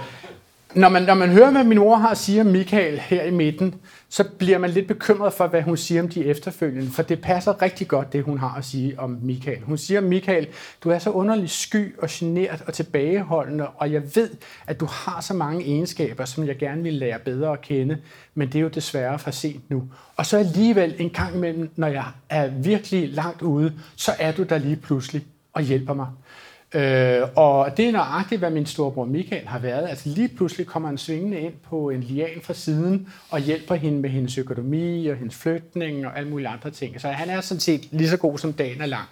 når, 0.76 0.90
man, 0.90 1.04
når 1.04 1.14
man 1.14 1.30
hører, 1.30 1.52
hvad 1.52 1.64
min 1.64 1.78
mor 1.78 1.96
har 1.96 2.10
at 2.10 2.18
sige 2.18 2.42
om 2.42 2.48
Michael 2.48 3.00
her 3.00 3.24
i 3.24 3.32
midten, 3.32 3.76
så 4.14 4.24
bliver 4.24 4.58
man 4.58 4.70
lidt 4.70 4.88
bekymret 4.88 5.34
for, 5.34 5.48
hvad 5.48 5.62
hun 5.62 5.78
siger 5.78 6.02
om 6.02 6.10
de 6.10 6.26
efterfølgende, 6.26 6.92
for 6.92 7.04
det 7.04 7.22
passer 7.22 7.62
rigtig 7.62 7.88
godt, 7.88 8.14
det 8.14 8.24
hun 8.24 8.38
har 8.38 8.56
at 8.58 8.66
sige 8.66 9.00
om 9.00 9.20
Michael. 9.22 9.62
Hun 9.64 9.78
siger 9.78 10.02
Michael, 10.02 10.48
du 10.84 10.90
er 10.90 11.00
så 11.00 11.10
underligt 11.10 11.52
sky 11.52 12.00
og 12.00 12.08
genert 12.12 12.64
og 12.68 12.74
tilbageholdende, 12.74 13.68
og 13.68 13.92
jeg 13.92 14.16
ved, 14.16 14.30
at 14.68 14.80
du 14.80 14.86
har 14.86 15.22
så 15.22 15.34
mange 15.34 15.66
egenskaber, 15.66 16.26
som 16.26 16.48
jeg 16.48 16.58
gerne 16.58 16.84
vil 16.84 16.94
lære 16.94 17.20
bedre 17.20 17.54
at 17.54 17.62
kende, 17.62 17.98
men 18.36 18.48
det 18.48 18.56
er 18.56 18.62
jo 18.62 18.68
desværre 18.68 19.20
for 19.20 19.32
sent 19.32 19.70
nu. 19.70 19.84
Og 20.16 20.26
så 20.26 20.38
alligevel 20.38 20.96
en 20.98 21.10
gang 21.10 21.36
imellem, 21.36 21.70
når 21.76 21.88
jeg 21.88 22.06
er 22.30 22.48
virkelig 22.48 23.10
langt 23.10 23.42
ude, 23.42 23.74
så 23.96 24.12
er 24.20 24.32
du 24.32 24.44
der 24.44 24.58
lige 24.58 24.76
pludselig 24.76 25.26
og 25.54 25.62
hjælper 25.62 25.94
mig. 25.94 26.08
Øh, 26.74 27.22
og 27.36 27.78
det 27.78 27.88
er 27.88 27.92
nøjagtigt, 27.92 28.40
hvad 28.40 28.50
min 28.50 28.66
storebror 28.66 29.06
Michael 29.06 29.48
har 29.48 29.60
været. 29.60 29.90
Altså 29.90 30.10
lige 30.10 30.28
pludselig 30.28 30.68
kommer 30.68 30.90
han 30.90 30.98
svingende 30.98 31.40
ind 31.40 31.54
på 31.70 31.90
en 31.90 32.02
lian 32.02 32.42
fra 32.42 32.54
siden 32.54 33.08
og 33.30 33.40
hjælper 33.40 33.76
hende 33.76 34.00
med 34.00 34.10
hendes 34.10 34.38
økonomi 34.38 35.08
og 35.08 35.16
hendes 35.16 35.36
flytning 35.36 36.08
og 36.08 36.18
alle 36.18 36.30
mulige 36.30 36.48
andre 36.48 36.70
ting. 36.70 37.02
Så 37.02 37.08
han 37.08 37.30
er 37.30 37.42
sådan 37.42 37.60
set 37.60 37.88
lige 37.92 38.10
så 38.10 38.18
god 38.18 38.38
som 38.38 38.54
dagen 38.54 38.82
er 38.82 38.86
lang. 38.86 39.08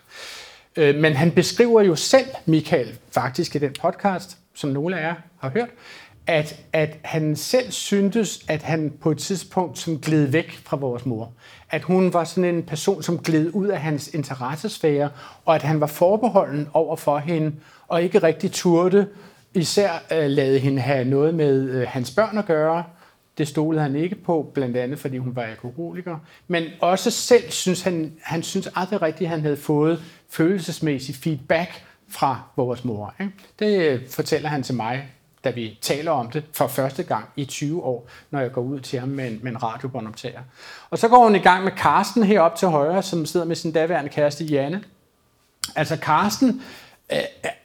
Øh, 0.76 0.96
men 0.96 1.14
han 1.14 1.32
beskriver 1.32 1.82
jo 1.82 1.96
selv, 1.96 2.28
Michael, 2.46 2.98
faktisk 3.12 3.56
i 3.56 3.60
den 3.60 3.76
podcast, 3.82 4.38
som 4.54 4.70
nogle 4.70 5.00
af 5.00 5.08
jer 5.08 5.16
har 5.40 5.50
hørt, 5.50 5.70
at, 6.30 6.60
at 6.74 6.98
han 7.04 7.36
selv 7.36 7.72
syntes, 7.72 8.46
at 8.48 8.62
han 8.62 8.94
på 9.02 9.12
et 9.12 9.18
tidspunkt 9.18 9.78
som 9.80 10.00
gled 10.00 10.26
væk 10.26 10.52
fra 10.66 10.78
vores 10.78 11.06
mor. 11.06 11.32
At 11.70 11.82
hun 11.82 12.14
var 12.14 12.24
sådan 12.24 12.56
en 12.56 12.64
person, 12.64 13.04
som 13.04 13.20
gled 13.20 13.52
ud 13.54 13.68
af 13.68 13.80
hans 13.80 14.08
interessesfære, 14.08 15.10
og 15.46 15.56
at 15.56 15.62
han 15.62 15.82
var 15.82 15.88
forbeholden 15.88 16.68
over 16.74 16.96
for 16.96 17.18
hende, 17.18 17.56
og 17.88 18.04
ikke 18.04 18.20
rigtig 18.20 18.52
turde 18.52 19.08
især 19.54 19.92
øh, 20.12 20.30
lade 20.30 20.60
hende 20.60 20.82
have 20.82 21.06
noget 21.06 21.34
med 21.34 21.70
øh, 21.70 21.88
hans 21.88 22.12
børn 22.12 22.38
at 22.38 22.46
gøre. 22.46 22.84
Det 23.38 23.48
stolede 23.48 23.82
han 23.82 23.96
ikke 23.96 24.16
på, 24.16 24.52
blandt 24.54 24.78
andet 24.78 25.00
fordi 25.00 25.18
hun 25.18 25.36
var 25.36 25.44
alkoholiker. 25.44 26.18
Men 26.48 26.64
også 26.80 27.12
selv 27.12 27.52
synes 27.52 27.82
han, 27.82 28.14
han 28.22 28.44
synes 28.44 28.70
aldrig 28.76 29.02
rigtigt, 29.02 29.28
at 29.28 29.32
han 29.32 29.42
havde 29.42 29.58
fået 29.58 30.04
følelsesmæssig 30.30 31.16
feedback 31.16 31.84
fra 32.10 32.42
vores 32.56 32.86
mor. 32.86 33.14
Ikke? 33.20 33.34
Det 33.60 33.80
øh, 33.80 34.10
fortæller 34.10 34.50
han 34.50 34.64
til 34.64 34.76
mig 34.76 35.10
da 35.44 35.50
vi 35.50 35.78
taler 35.82 36.12
om 36.12 36.32
det 36.32 36.44
for 36.54 36.68
første 36.68 37.04
gang 37.04 37.26
i 37.36 37.46
20 37.46 37.84
år, 37.84 38.10
når 38.32 38.40
jeg 38.40 38.52
går 38.52 38.62
ud 38.62 38.80
til 38.80 39.00
ham 39.00 39.10
med 39.10 39.28
en, 39.28 39.40
med 39.44 39.52
en 39.52 39.64
radiobåndoptager. 39.64 40.42
Og 40.90 40.98
så 40.98 41.08
går 41.08 41.24
hun 41.24 41.36
i 41.36 41.40
gang 41.40 41.64
med 41.64 41.72
Karsten 41.72 42.24
heroppe 42.24 42.58
til 42.58 42.68
højre, 42.68 43.04
som 43.04 43.26
sidder 43.26 43.46
med 43.46 43.56
sin 43.56 43.72
daværende 43.72 44.10
kæreste 44.10 44.44
Janne. 44.44 44.84
Altså 45.76 45.98
Karsten 45.98 46.62
øh, 47.12 47.20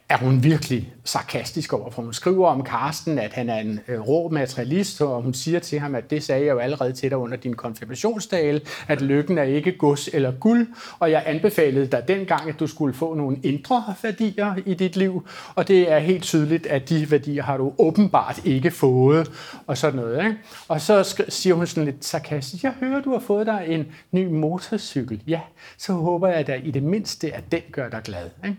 er 0.08 0.16
hun 0.16 0.42
virkelig 0.42 0.94
sarkastisk 1.04 1.72
over, 1.72 1.90
for 1.90 2.02
hun 2.02 2.12
skriver 2.12 2.48
om 2.48 2.62
Karsten, 2.62 3.18
at 3.18 3.32
han 3.32 3.48
er 3.48 3.58
en 3.58 3.80
øh, 3.88 4.00
rå 4.00 4.28
materialist, 4.28 5.02
og 5.02 5.22
hun 5.22 5.34
siger 5.34 5.58
til 5.58 5.78
ham, 5.78 5.94
at 5.94 6.10
det 6.10 6.22
sagde 6.22 6.46
jeg 6.46 6.52
jo 6.52 6.58
allerede 6.58 6.92
til 6.92 7.10
dig 7.10 7.18
under 7.18 7.36
din 7.36 7.54
konfirmationsdale, 7.54 8.60
at 8.88 9.00
lykken 9.00 9.38
er 9.38 9.42
ikke 9.42 9.72
gods 9.72 10.08
eller 10.08 10.32
guld, 10.32 10.66
og 10.98 11.10
jeg 11.10 11.22
anbefalede 11.26 11.86
dig 11.86 12.08
dengang, 12.08 12.48
at 12.48 12.60
du 12.60 12.66
skulle 12.66 12.94
få 12.94 13.14
nogle 13.14 13.36
indre 13.42 13.94
værdier 14.02 14.54
i 14.66 14.74
dit 14.74 14.96
liv, 14.96 15.26
og 15.54 15.68
det 15.68 15.92
er 15.92 15.98
helt 15.98 16.22
tydeligt, 16.22 16.66
at 16.66 16.88
de 16.88 17.10
værdier 17.10 17.42
har 17.42 17.56
du 17.56 17.72
åbenbart 17.78 18.40
ikke 18.44 18.70
fået, 18.70 19.30
og 19.66 19.78
sådan 19.78 20.00
noget. 20.00 20.24
Ikke? 20.24 20.36
Og 20.68 20.80
så 20.80 21.24
siger 21.28 21.54
hun 21.54 21.66
sådan 21.66 21.84
lidt 21.84 22.04
sarkastisk, 22.04 22.64
jeg 22.64 22.72
hører, 22.80 23.02
du 23.02 23.12
har 23.12 23.20
fået 23.20 23.46
dig 23.46 23.64
en 23.68 23.86
ny 24.12 24.26
motorcykel. 24.26 25.22
Ja, 25.26 25.40
så 25.78 25.92
håber 25.92 26.28
jeg 26.28 26.46
da 26.46 26.54
i 26.54 26.70
det 26.70 26.82
mindste, 26.82 27.34
at 27.34 27.44
den 27.52 27.62
gør 27.72 27.88
dig 27.88 28.00
glad. 28.04 28.30
Ikke? 28.44 28.56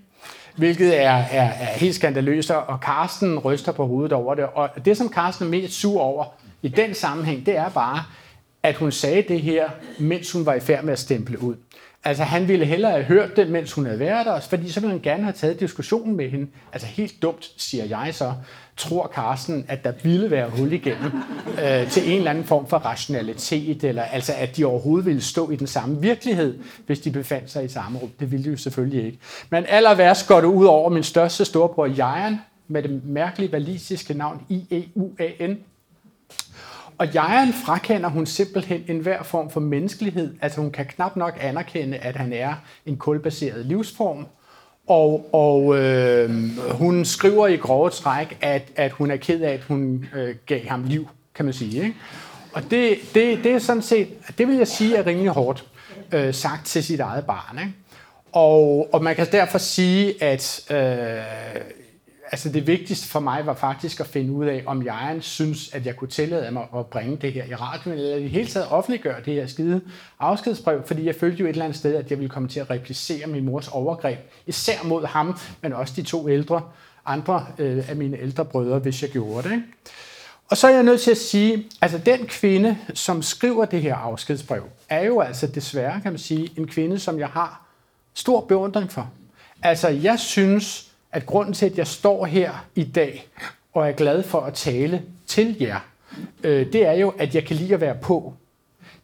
Hvilket 0.58 1.02
er, 1.02 1.12
er, 1.12 1.50
er 1.50 1.66
helt 1.66 1.96
skandaløst, 1.96 2.52
og 2.52 2.82
Karsten 2.82 3.40
ryster 3.40 3.72
på 3.72 3.86
hovedet 3.86 4.14
over 4.14 4.36
det. 4.36 4.46
Og 4.54 4.70
det, 4.86 4.98
som 4.98 5.10
Karsten 5.10 5.46
er 5.46 5.50
mest 5.50 5.74
sur 5.74 6.02
over 6.02 6.26
i 6.62 6.68
den 6.68 6.94
sammenhæng, 6.94 7.46
det 7.46 7.58
er 7.58 7.70
bare, 7.70 8.04
at 8.64 8.76
hun 8.76 8.92
sagde 8.92 9.22
det 9.22 9.42
her, 9.42 9.70
mens 10.00 10.32
hun 10.32 10.46
var 10.46 10.54
i 10.54 10.60
færd 10.60 10.84
med 10.84 10.94
at 10.94 11.00
stemple 11.00 11.44
ud. 11.44 11.56
Altså, 12.04 12.24
han 12.24 12.48
ville 12.48 12.66
hellere 12.66 12.92
have 12.92 13.04
hørt 13.04 13.36
det, 13.36 13.50
mens 13.50 13.74
hun 13.74 13.86
havde 13.86 14.00
været 14.00 14.26
der, 14.26 14.40
fordi 14.40 14.72
så 14.72 14.80
ville 14.80 14.92
han 14.92 15.02
gerne 15.02 15.24
have 15.24 15.34
taget 15.34 15.60
diskussionen 15.60 16.16
med 16.16 16.30
hende. 16.30 16.48
Altså, 16.74 16.88
helt 16.88 17.22
dumt, 17.22 17.52
siger 17.58 17.86
jeg 17.86 18.16
så, 18.16 18.34
tror 18.78 19.12
Carsten, 19.16 19.66
at 19.68 19.84
der 19.84 19.94
ville 20.04 20.32
være 20.32 20.50
hul 20.50 20.74
igennem 20.74 21.12
øh, 21.64 21.90
til 21.90 22.12
en 22.12 22.18
eller 22.18 22.32
anden 22.32 22.44
form 22.44 22.68
for 22.68 22.78
rationalitet, 22.78 23.84
eller 23.84 24.04
altså, 24.04 24.34
at 24.38 24.58
de 24.58 24.66
overhovedet 24.66 25.06
ville 25.06 25.22
stå 25.22 25.50
i 25.50 25.56
den 25.56 25.68
samme 25.68 26.02
virkelighed, 26.02 26.58
hvis 26.86 27.00
de 27.00 27.12
befandt 27.12 27.52
sig 27.52 27.66
i 27.66 27.68
samme 27.68 28.00
rum. 28.00 28.12
Det 28.20 28.32
ville 28.32 28.46
de 28.46 28.50
jo 28.50 28.58
selvfølgelig 28.58 29.06
ikke. 29.06 29.18
Men 29.50 29.66
aller 29.68 29.96
værst 29.96 30.28
går 30.28 30.42
det 30.42 30.48
ud 30.48 30.66
over 30.66 30.90
min 30.90 31.04
største 31.04 31.46
storebror, 31.46 31.86
Jan, 31.86 32.38
med 32.68 32.84
det 32.84 33.06
mærkelige 33.06 33.52
valisiske 33.52 34.14
navn 34.14 34.42
I-E-U-A-N, 34.50 35.58
og 36.98 37.14
Jajan 37.14 37.54
frakender 37.54 38.10
hun 38.10 38.26
simpelthen 38.26 38.84
enhver 38.88 39.24
form 39.24 39.50
for 39.50 39.60
menneskelighed. 39.60 40.36
Altså 40.42 40.62
hun 40.62 40.72
kan 40.72 40.86
knap 40.86 41.16
nok 41.16 41.38
anerkende, 41.40 41.98
at 41.98 42.16
han 42.16 42.34
er 42.34 42.54
en 42.86 42.98
kulbaseret 42.98 43.66
livsform. 43.66 44.28
Og, 44.88 45.30
og 45.34 45.78
øh, 45.78 46.30
hun 46.72 47.06
skriver 47.06 47.48
i 47.48 47.56
grove 47.56 47.90
træk, 47.90 48.38
at, 48.42 48.62
at 48.76 48.92
hun 48.92 49.12
er 49.12 49.16
ked 49.16 49.42
af, 49.42 49.54
at 49.54 49.64
hun 49.64 50.06
øh, 50.16 50.36
gav 50.46 50.66
ham 50.68 50.84
liv, 50.84 51.08
kan 51.36 51.46
man 51.46 51.54
sige. 51.54 51.84
Ikke? 51.84 51.96
Og 52.54 52.62
det, 52.72 52.98
det, 53.14 53.44
det 53.44 53.52
er 53.52 53.60
sådan 53.60 53.82
set, 53.82 54.08
det 54.38 54.48
vil 54.48 54.58
jeg 54.58 54.68
sige 54.68 54.96
er 54.96 55.06
rimelig 55.06 55.32
hårdt 55.32 55.66
øh, 56.12 56.34
sagt 56.34 56.66
til 56.66 56.84
sit 56.84 57.00
eget 57.00 57.26
barn. 57.26 57.60
Ikke? 57.60 57.74
Og, 58.32 58.90
og 58.94 59.04
man 59.04 59.16
kan 59.16 59.28
derfor 59.32 59.58
sige, 59.58 60.24
at 60.24 60.72
øh, 60.72 60.78
altså 62.32 62.50
det 62.50 62.68
vigtigste 62.68 63.08
for 63.08 63.20
mig 63.20 63.46
var 63.46 63.54
faktisk 63.54 64.00
at 64.00 64.08
finde 64.08 64.32
ud 64.32 64.46
af, 64.46 64.64
om 64.66 64.86
jeg 64.86 65.18
synes, 65.20 65.74
at 65.74 65.86
jeg 65.86 65.96
kunne 65.96 66.08
tillade 66.08 66.52
mig 66.52 66.68
at 66.78 66.86
bringe 66.86 67.18
det 67.18 67.34
her 67.34 67.46
i 67.46 67.56
radioen, 67.56 68.00
eller 68.00 68.16
i 68.16 68.24
det 68.24 68.30
hele 68.30 68.48
taget 68.48 68.68
offentliggøre 68.70 69.22
det 69.26 69.34
her 69.34 69.48
skide 69.48 69.82
afskedsbrev, 70.20 70.84
fordi 70.88 71.06
jeg 71.06 71.16
følte 71.16 71.40
jo 71.40 71.46
et 71.46 71.50
eller 71.50 71.66
andet 71.66 71.78
sted, 71.78 71.96
at 71.96 72.10
jeg 72.10 72.20
ville 72.20 72.30
komme 72.30 72.50
til 72.50 72.60
at 72.60 72.70
replicere 72.70 73.28
min 73.28 73.46
mors 73.46 73.68
overgreb, 73.68 74.20
især 74.48 74.84
mod 74.84 75.06
ham, 75.06 75.40
men 75.62 75.74
også 75.74 75.94
de 75.96 76.02
to 76.04 76.30
ældre, 76.30 76.62
andre 77.06 77.46
øh, 77.58 77.90
af 77.90 77.96
mine 77.96 78.18
ældre 78.20 78.46
brødre, 78.46 78.80
hvis 78.80 79.02
jeg 79.02 79.10
gjorde 79.10 79.50
det. 79.50 79.56
Ikke? 79.56 79.64
Og 80.50 80.58
så 80.58 80.68
er 80.68 80.72
jeg 80.72 80.84
nødt 80.84 81.02
til 81.02 81.12
at 81.12 81.18
sige, 81.18 81.66
altså 81.82 81.98
den 81.98 82.26
kvinde, 82.26 82.78
som 82.94 83.22
skriver 83.22 83.66
det 83.66 83.82
her 83.82 83.96
afskedsbrev, 83.96 84.64
er 84.90 85.04
jo 85.04 85.20
altså 85.20 85.48
desværre, 85.48 86.02
kan 86.02 86.12
man 86.12 86.20
sige, 86.20 86.52
en 86.58 86.68
kvinde, 86.68 87.00
som 87.00 87.20
jeg 87.20 87.28
har 87.28 87.66
stor 88.14 88.42
beundring 88.42 88.92
for. 88.92 89.12
Altså 89.64 89.88
jeg 89.88 90.20
synes, 90.20 90.92
at 91.16 91.26
grunden 91.26 91.54
til, 91.54 91.66
at 91.66 91.78
jeg 91.78 91.88
står 91.88 92.26
her 92.26 92.66
i 92.76 92.84
dag 92.84 93.28
og 93.74 93.88
er 93.88 93.92
glad 93.92 94.24
for 94.24 94.40
at 94.40 94.54
tale 94.54 95.02
til 95.28 95.58
jer, 95.60 95.80
øh, 96.44 96.74
det 96.74 96.88
er 96.88 96.94
jo, 96.94 97.10
at 97.10 97.36
jeg 97.36 97.46
kan 97.46 97.56
lide 97.56 97.74
at 97.74 97.82
være 97.82 97.96
på. 98.02 98.34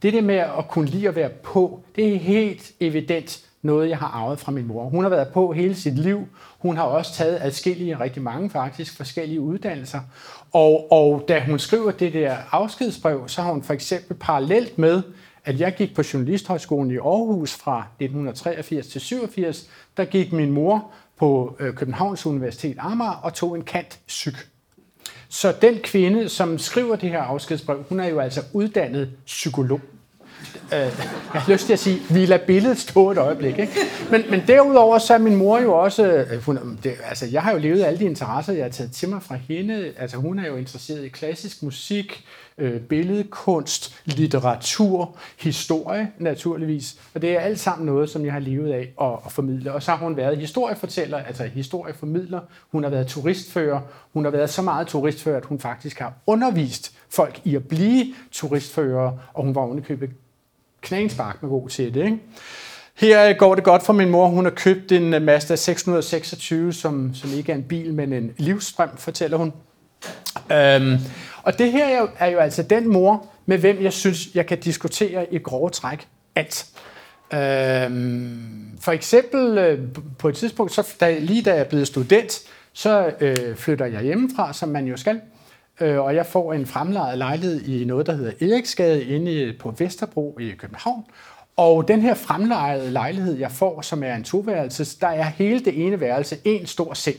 Det 0.01 0.13
der 0.13 0.21
med 0.21 0.35
at 0.35 0.67
kunne 0.69 0.89
lide 0.89 1.07
at 1.07 1.15
være 1.15 1.29
på, 1.29 1.81
det 1.95 2.15
er 2.15 2.19
helt 2.19 2.71
evident 2.79 3.45
noget, 3.61 3.89
jeg 3.89 3.97
har 3.97 4.07
arvet 4.07 4.39
fra 4.39 4.51
min 4.51 4.67
mor. 4.67 4.89
Hun 4.89 5.03
har 5.03 5.09
været 5.09 5.27
på 5.27 5.51
hele 5.51 5.75
sit 5.75 5.97
liv. 5.97 6.27
Hun 6.59 6.77
har 6.77 6.83
også 6.83 7.13
taget 7.13 7.39
adskillige, 7.41 7.99
rigtig 7.99 8.21
mange 8.21 8.49
faktisk, 8.49 8.97
forskellige 8.97 9.41
uddannelser. 9.41 9.99
Og, 10.51 10.91
og 10.91 11.25
da 11.27 11.43
hun 11.47 11.59
skriver 11.59 11.91
det 11.91 12.13
der 12.13 12.35
afskedsbrev, 12.51 13.27
så 13.27 13.41
har 13.41 13.51
hun 13.51 13.63
for 13.63 13.73
eksempel 13.73 14.17
parallelt 14.17 14.77
med, 14.77 15.01
at 15.45 15.59
jeg 15.59 15.75
gik 15.75 15.95
på 15.95 16.01
Journalisthøjskolen 16.13 16.91
i 16.91 16.97
Aarhus 16.97 17.53
fra 17.53 17.79
1983 17.79 18.87
til 18.87 19.01
87, 19.01 19.69
der 19.97 20.05
gik 20.05 20.33
min 20.33 20.51
mor 20.51 20.91
på 21.21 21.55
øh, 21.59 21.73
Københavns 21.73 22.25
Universitet 22.25 22.77
Amager 22.79 23.11
og 23.11 23.33
tog 23.33 23.55
en 23.55 23.61
kant 23.61 23.99
psyk. 24.07 24.33
Så 25.29 25.53
den 25.61 25.79
kvinde, 25.83 26.29
som 26.29 26.57
skriver 26.57 26.95
det 26.95 27.09
her 27.09 27.21
afskedsbrev, 27.21 27.83
hun 27.89 27.99
er 27.99 28.07
jo 28.07 28.19
altså 28.19 28.41
uddannet 28.53 29.11
psykolog. 29.25 29.79
Øh, 30.73 30.79
jeg 31.33 31.41
har 31.41 31.51
lyst 31.51 31.65
til 31.65 31.73
at 31.73 31.79
sige, 31.79 31.99
vi 32.09 32.25
lader 32.25 32.45
billedet 32.45 32.77
stå 32.77 33.11
et 33.11 33.17
øjeblik. 33.17 33.59
Ikke? 33.59 33.73
Men, 34.11 34.23
men 34.29 34.43
derudover 34.47 34.97
så 34.97 35.13
er 35.13 35.17
min 35.17 35.35
mor 35.35 35.59
jo 35.59 35.73
også, 35.73 36.07
øh, 36.07 36.43
hun, 36.43 36.79
det, 36.83 36.93
altså 37.09 37.25
jeg 37.25 37.41
har 37.41 37.51
jo 37.51 37.57
levet 37.57 37.83
alle 37.83 37.99
de 37.99 38.05
interesser, 38.05 38.53
jeg 38.53 38.65
har 38.65 38.71
taget 38.71 38.91
til 38.91 39.09
mig 39.09 39.23
fra 39.23 39.35
hende. 39.35 39.93
Altså 39.97 40.17
hun 40.17 40.39
er 40.39 40.47
jo 40.47 40.55
interesseret 40.55 41.05
i 41.05 41.09
klassisk 41.09 41.63
musik, 41.63 42.25
øh, 42.61 42.81
billedkunst, 42.81 44.01
litteratur, 44.05 45.15
historie 45.39 46.11
naturligvis. 46.17 46.95
Og 47.13 47.21
det 47.21 47.35
er 47.35 47.39
alt 47.39 47.59
sammen 47.59 47.85
noget, 47.85 48.09
som 48.09 48.25
jeg 48.25 48.33
har 48.33 48.39
levet 48.39 48.71
af 48.71 48.93
at, 49.01 49.19
at 49.25 49.31
formidle. 49.31 49.73
Og 49.73 49.83
så 49.83 49.91
har 49.91 49.97
hun 49.97 50.17
været 50.17 50.37
historiefortæller, 50.37 51.17
altså 51.17 51.43
historieformidler. 51.43 52.39
Hun 52.71 52.83
har 52.83 52.89
været 52.89 53.07
turistfører. 53.07 53.79
Hun 54.13 54.23
har 54.23 54.31
været 54.31 54.49
så 54.49 54.61
meget 54.61 54.87
turistfører, 54.87 55.37
at 55.37 55.45
hun 55.45 55.59
faktisk 55.59 55.99
har 55.99 56.13
undervist 56.27 56.93
folk 57.09 57.41
i 57.43 57.55
at 57.55 57.67
blive 57.67 58.05
turistfører, 58.31 59.11
og 59.33 59.43
hun 59.43 59.55
var 59.55 59.61
ovenikøbet 59.61 60.09
knanspark 60.81 61.41
med 61.41 61.49
god 61.49 61.69
til 61.69 61.93
det. 61.93 62.05
Ikke? 62.05 62.19
Her 62.95 63.33
går 63.33 63.55
det 63.55 63.63
godt 63.63 63.83
for 63.83 63.93
min 63.93 64.09
mor. 64.09 64.27
Hun 64.27 64.45
har 64.45 64.51
købt 64.51 64.91
en 64.91 65.13
øh, 65.13 65.21
Mazda 65.21 65.55
626, 65.55 66.73
som, 66.73 67.15
som 67.15 67.29
ikke 67.33 67.51
er 67.51 67.55
en 67.55 67.63
bil, 67.63 67.93
men 67.93 68.13
en 68.13 68.31
livsstrøm, 68.37 68.97
fortæller 68.97 69.37
hun. 69.37 69.53
Øhm, 70.51 70.97
og 71.43 71.59
det 71.59 71.71
her 71.71 71.85
er 71.85 71.99
jo, 71.99 72.09
er 72.19 72.27
jo 72.27 72.39
altså 72.39 72.63
den 72.63 72.87
mor, 72.87 73.25
med 73.45 73.57
hvem 73.57 73.81
jeg 73.81 73.93
synes, 73.93 74.35
jeg 74.35 74.45
kan 74.45 74.59
diskutere 74.59 75.33
i 75.33 75.37
grove 75.37 75.69
træk 75.69 76.07
alt. 76.35 76.65
Øhm, 77.33 78.77
for 78.81 78.91
eksempel 78.91 79.57
øh, 79.57 79.79
på 80.19 80.29
et 80.29 80.35
tidspunkt, 80.35 80.71
så 80.71 80.93
da, 80.99 81.19
lige 81.19 81.41
da 81.41 81.49
jeg 81.49 81.59
er 81.59 81.63
blevet 81.63 81.87
student, 81.87 82.39
så 82.73 83.11
øh, 83.21 83.55
flytter 83.55 83.85
jeg 83.85 84.01
hjemmefra, 84.01 84.53
som 84.53 84.69
man 84.69 84.85
jo 84.85 84.97
skal. 84.97 85.21
Øh, 85.81 85.99
og 85.99 86.15
jeg 86.15 86.25
får 86.25 86.53
en 86.53 86.65
fremlejet 86.65 87.17
lejlighed 87.17 87.61
i 87.61 87.85
noget, 87.85 88.05
der 88.05 88.13
hedder 88.13 88.31
Eriksgade 88.41 89.03
inde 89.03 89.53
på 89.59 89.75
Vesterbro 89.77 90.37
i 90.39 90.49
København. 90.57 91.03
Og 91.57 91.87
den 91.87 92.01
her 92.01 92.13
fremlejede 92.13 92.91
lejlighed, 92.91 93.37
jeg 93.37 93.51
får, 93.51 93.81
som 93.81 94.03
er 94.03 94.15
en 94.15 94.23
toværelse, 94.23 94.99
der 95.01 95.07
er 95.07 95.23
hele 95.23 95.59
det 95.59 95.85
ene 95.85 95.99
værelse 95.99 96.37
en 96.43 96.65
stor 96.65 96.93
seng. 96.93 97.17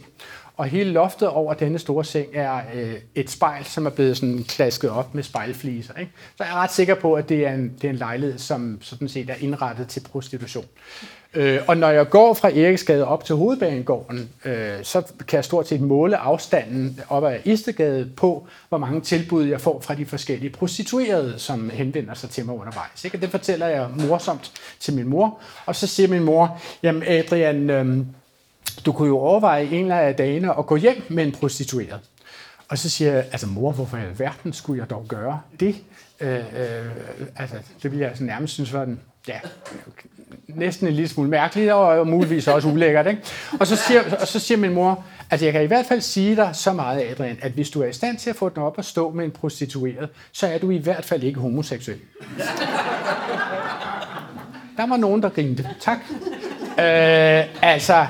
Og 0.62 0.68
hele 0.68 0.92
loftet 0.92 1.28
over 1.28 1.54
denne 1.54 1.78
store 1.78 2.04
seng 2.04 2.26
er 2.34 2.60
øh, 2.74 2.94
et 3.14 3.30
spejl, 3.30 3.64
som 3.64 3.86
er 3.86 3.90
blevet 3.90 4.16
sådan 4.16 4.44
klasket 4.48 4.90
op 4.90 5.14
med 5.14 5.22
spejlfliser. 5.22 5.94
Ikke? 5.94 6.12
Så 6.36 6.44
jeg 6.44 6.52
er 6.52 6.56
ret 6.56 6.72
sikker 6.72 6.94
på, 6.94 7.14
at 7.14 7.28
det 7.28 7.46
er 7.46 7.52
en, 7.54 7.72
det 7.82 7.84
er 7.84 7.90
en 7.90 7.96
lejlighed, 7.96 8.38
som 8.38 8.78
sådan 8.80 9.08
set 9.08 9.30
er 9.30 9.34
indrettet 9.40 9.88
til 9.88 10.00
prostitution. 10.00 10.64
Øh, 11.34 11.60
og 11.68 11.76
når 11.76 11.88
jeg 11.88 12.08
går 12.08 12.34
fra 12.34 12.48
Eriksgade 12.48 13.06
op 13.06 13.24
til 13.24 13.34
Hovedbanegården, 13.34 14.30
øh, 14.44 14.72
så 14.82 15.02
kan 15.28 15.36
jeg 15.36 15.44
stort 15.44 15.68
set 15.68 15.80
måle 15.80 16.16
afstanden 16.16 17.00
op 17.08 17.24
ad 17.24 17.38
Istegade 17.44 18.10
på, 18.16 18.46
hvor 18.68 18.78
mange 18.78 19.00
tilbud 19.00 19.44
jeg 19.44 19.60
får 19.60 19.80
fra 19.80 19.94
de 19.94 20.06
forskellige 20.06 20.50
prostituerede, 20.50 21.34
som 21.38 21.70
henvender 21.70 22.14
sig 22.14 22.30
til 22.30 22.46
mig 22.46 22.54
undervejs. 22.54 23.04
Ikke? 23.04 23.16
Og 23.16 23.22
det 23.22 23.30
fortæller 23.30 23.66
jeg 23.66 23.88
morsomt 24.08 24.52
til 24.80 24.94
min 24.94 25.08
mor, 25.08 25.38
og 25.66 25.76
så 25.76 25.86
siger 25.86 26.08
min 26.08 26.22
mor, 26.22 26.60
jamen 26.82 27.02
Adrian, 27.06 27.70
øh, 27.70 28.06
du 28.86 28.92
kunne 28.92 29.08
jo 29.08 29.18
overveje 29.18 29.64
en 29.64 29.82
eller 29.82 29.98
anden 29.98 30.14
dagene 30.14 30.58
at 30.58 30.66
gå 30.66 30.76
hjem 30.76 31.02
med 31.08 31.24
en 31.24 31.32
prostitueret. 31.32 32.00
Og 32.68 32.78
så 32.78 32.90
siger 32.90 33.12
jeg, 33.12 33.24
altså 33.32 33.46
mor, 33.46 33.72
hvorfor 33.72 33.96
i 33.96 34.00
alverden 34.00 34.52
skulle 34.52 34.80
jeg 34.80 34.90
dog 34.90 35.04
gøre 35.08 35.40
det? 35.60 35.76
Øh, 36.20 36.36
øh, 36.36 36.86
altså, 37.36 37.56
det 37.82 37.90
ville 37.90 38.00
jeg 38.00 38.08
altså 38.08 38.24
nærmest 38.24 38.54
synes 38.54 38.72
var 38.72 38.84
den, 38.84 39.00
ja, 39.28 39.40
næsten 40.48 40.86
en 40.88 40.94
lille 40.94 41.08
smule 41.08 41.30
mærkeligt, 41.30 41.72
og 41.72 42.06
muligvis 42.06 42.48
også 42.48 42.68
ulækkert. 42.68 43.06
Ikke? 43.06 43.22
Og, 43.60 43.66
så 43.66 43.76
siger, 43.76 44.02
og 44.20 44.28
så 44.28 44.38
siger 44.38 44.58
min 44.58 44.72
mor, 44.72 45.04
altså 45.30 45.46
jeg 45.46 45.52
kan 45.52 45.62
i 45.62 45.66
hvert 45.66 45.86
fald 45.86 46.00
sige 46.00 46.36
dig 46.36 46.50
så 46.52 46.72
meget, 46.72 47.02
Adrian, 47.10 47.38
at 47.42 47.52
hvis 47.52 47.70
du 47.70 47.82
er 47.82 47.86
i 47.86 47.92
stand 47.92 48.18
til 48.18 48.30
at 48.30 48.36
få 48.36 48.48
den 48.48 48.62
op 48.62 48.78
og 48.78 48.84
stå 48.84 49.10
med 49.10 49.24
en 49.24 49.30
prostitueret, 49.30 50.08
så 50.32 50.46
er 50.46 50.58
du 50.58 50.70
i 50.70 50.78
hvert 50.78 51.04
fald 51.04 51.22
ikke 51.22 51.40
homoseksuel. 51.40 51.98
Der 54.76 54.86
var 54.86 54.96
nogen, 54.96 55.22
der 55.22 55.28
grinte. 55.28 55.68
Tak. 55.80 55.98
Øh, 56.78 57.44
altså, 57.62 58.06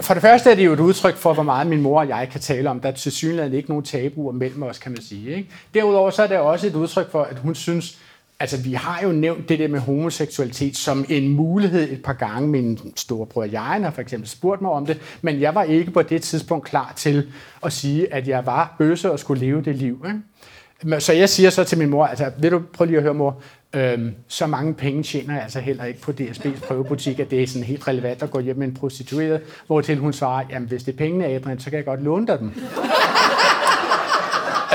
for 0.00 0.14
det 0.14 0.20
første 0.20 0.50
er 0.50 0.54
det 0.54 0.64
jo 0.64 0.72
et 0.72 0.80
udtryk 0.80 1.16
for, 1.16 1.34
hvor 1.34 1.42
meget 1.42 1.66
min 1.66 1.80
mor 1.80 2.00
og 2.00 2.08
jeg 2.08 2.28
kan 2.32 2.40
tale 2.40 2.70
om. 2.70 2.80
Der 2.80 2.88
er 2.88 2.92
til 2.92 3.12
synligheden 3.12 3.54
ikke 3.54 3.68
nogen 3.68 3.84
tabuer 3.84 4.32
mellem 4.32 4.62
os, 4.62 4.78
kan 4.78 4.92
man 4.92 5.02
sige. 5.02 5.36
Ikke? 5.36 5.48
Derudover 5.74 6.10
så 6.10 6.22
er 6.22 6.26
det 6.26 6.38
også 6.38 6.66
et 6.66 6.74
udtryk 6.74 7.10
for, 7.10 7.22
at 7.22 7.38
hun 7.38 7.54
synes, 7.54 7.98
altså 8.40 8.60
vi 8.60 8.72
har 8.72 9.00
jo 9.02 9.12
nævnt 9.12 9.48
det 9.48 9.58
der 9.58 9.68
med 9.68 9.80
homoseksualitet 9.80 10.76
som 10.76 11.04
en 11.08 11.28
mulighed 11.28 11.92
et 11.92 12.02
par 12.02 12.12
gange. 12.12 12.48
Min 12.48 12.78
storebror 12.96 13.44
jeg 13.44 13.60
har 13.60 13.90
for 13.90 14.00
eksempel 14.00 14.28
spurgt 14.28 14.62
mig 14.62 14.70
om 14.70 14.86
det, 14.86 15.00
men 15.22 15.40
jeg 15.40 15.54
var 15.54 15.62
ikke 15.62 15.90
på 15.90 16.02
det 16.02 16.22
tidspunkt 16.22 16.64
klar 16.64 16.92
til 16.96 17.32
at 17.64 17.72
sige, 17.72 18.14
at 18.14 18.28
jeg 18.28 18.46
var 18.46 18.74
bøsse 18.78 19.12
og 19.12 19.18
skulle 19.18 19.40
leve 19.40 19.62
det 19.62 19.76
liv. 19.76 20.06
Ikke? 20.06 21.00
Så 21.00 21.12
jeg 21.12 21.28
siger 21.28 21.50
så 21.50 21.64
til 21.64 21.78
min 21.78 21.90
mor, 21.90 22.06
altså 22.06 22.30
vil 22.38 22.50
du 22.50 22.62
prøve 22.72 22.86
lige 22.86 22.96
at 22.96 23.02
høre 23.02 23.14
mor, 23.14 23.42
øhm, 23.74 24.14
så 24.28 24.46
mange 24.46 24.74
penge 24.74 25.02
tjener 25.02 25.34
jeg 25.34 25.42
altså 25.42 25.60
heller 25.60 25.84
ikke 25.84 26.00
på 26.00 26.12
DSB's 26.20 26.66
prøvebutik, 26.66 27.20
at 27.20 27.30
det 27.30 27.42
er 27.42 27.46
sådan 27.46 27.66
helt 27.66 27.88
relevant 27.88 28.22
at 28.22 28.30
gå 28.30 28.40
hjem 28.40 28.56
med 28.56 28.66
en 28.66 28.74
prostitueret, 28.74 29.40
hvor 29.66 29.80
til 29.80 29.98
hun 29.98 30.12
svarer, 30.12 30.44
jamen 30.50 30.68
hvis 30.68 30.82
det 30.82 30.92
er 30.92 30.96
pengene, 30.96 31.26
Adrian, 31.26 31.60
så 31.60 31.70
kan 31.70 31.76
jeg 31.76 31.84
godt 31.84 32.02
låne 32.02 32.26
dig 32.26 32.38
dem. 32.38 32.48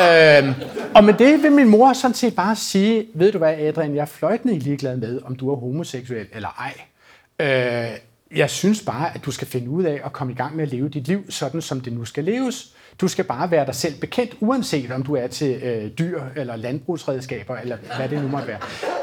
øhm, 0.04 0.54
og 0.96 1.04
med 1.04 1.14
det 1.14 1.44
vil 1.44 1.52
min 1.52 1.70
mor 1.70 1.94
sådan 1.94 2.16
set 2.16 2.36
bare 2.36 2.56
sige, 2.56 3.06
ved 3.14 3.32
du 3.32 3.38
hvad 3.38 3.54
Adrian, 3.54 3.96
jeg 3.96 4.02
er 4.02 4.06
fløjtende 4.06 4.60
ligeglad 4.60 4.98
med, 4.98 5.22
om 5.26 5.36
du 5.36 5.52
er 5.52 5.56
homoseksuel 5.56 6.28
eller 6.34 6.50
ej. 6.60 6.74
Øh, 7.40 7.98
jeg 8.36 8.50
synes 8.50 8.82
bare, 8.82 9.16
at 9.16 9.26
du 9.26 9.32
skal 9.32 9.48
finde 9.48 9.70
ud 9.70 9.84
af 9.84 10.02
at 10.06 10.14
komme 10.14 10.34
i 10.34 10.36
gang 10.36 10.56
med 10.56 10.64
at 10.64 10.72
leve 10.72 10.90
dit 10.90 11.08
liv, 11.08 11.32
sådan 11.32 11.62
som 11.62 11.82
det 11.82 11.94
nu 11.94 12.06
skal 12.06 12.24
leves. 12.24 12.74
Du 13.02 13.08
skal 13.08 13.26
bare 13.26 13.52
være 13.52 13.66
dig 13.66 13.76
selv 13.76 14.00
bekendt, 14.00 14.36
uanset 14.40 14.92
om 14.92 15.04
du 15.04 15.16
er 15.16 15.28
til 15.28 15.64
øh, 15.64 15.92
dyr 16.00 16.22
eller 16.36 16.56
landbrugsredskaber, 16.56 17.58
eller 17.58 17.78
hvad 17.98 18.10
det 18.10 18.22
nu 18.22 18.28
måtte 18.28 18.48
være. 18.48 18.58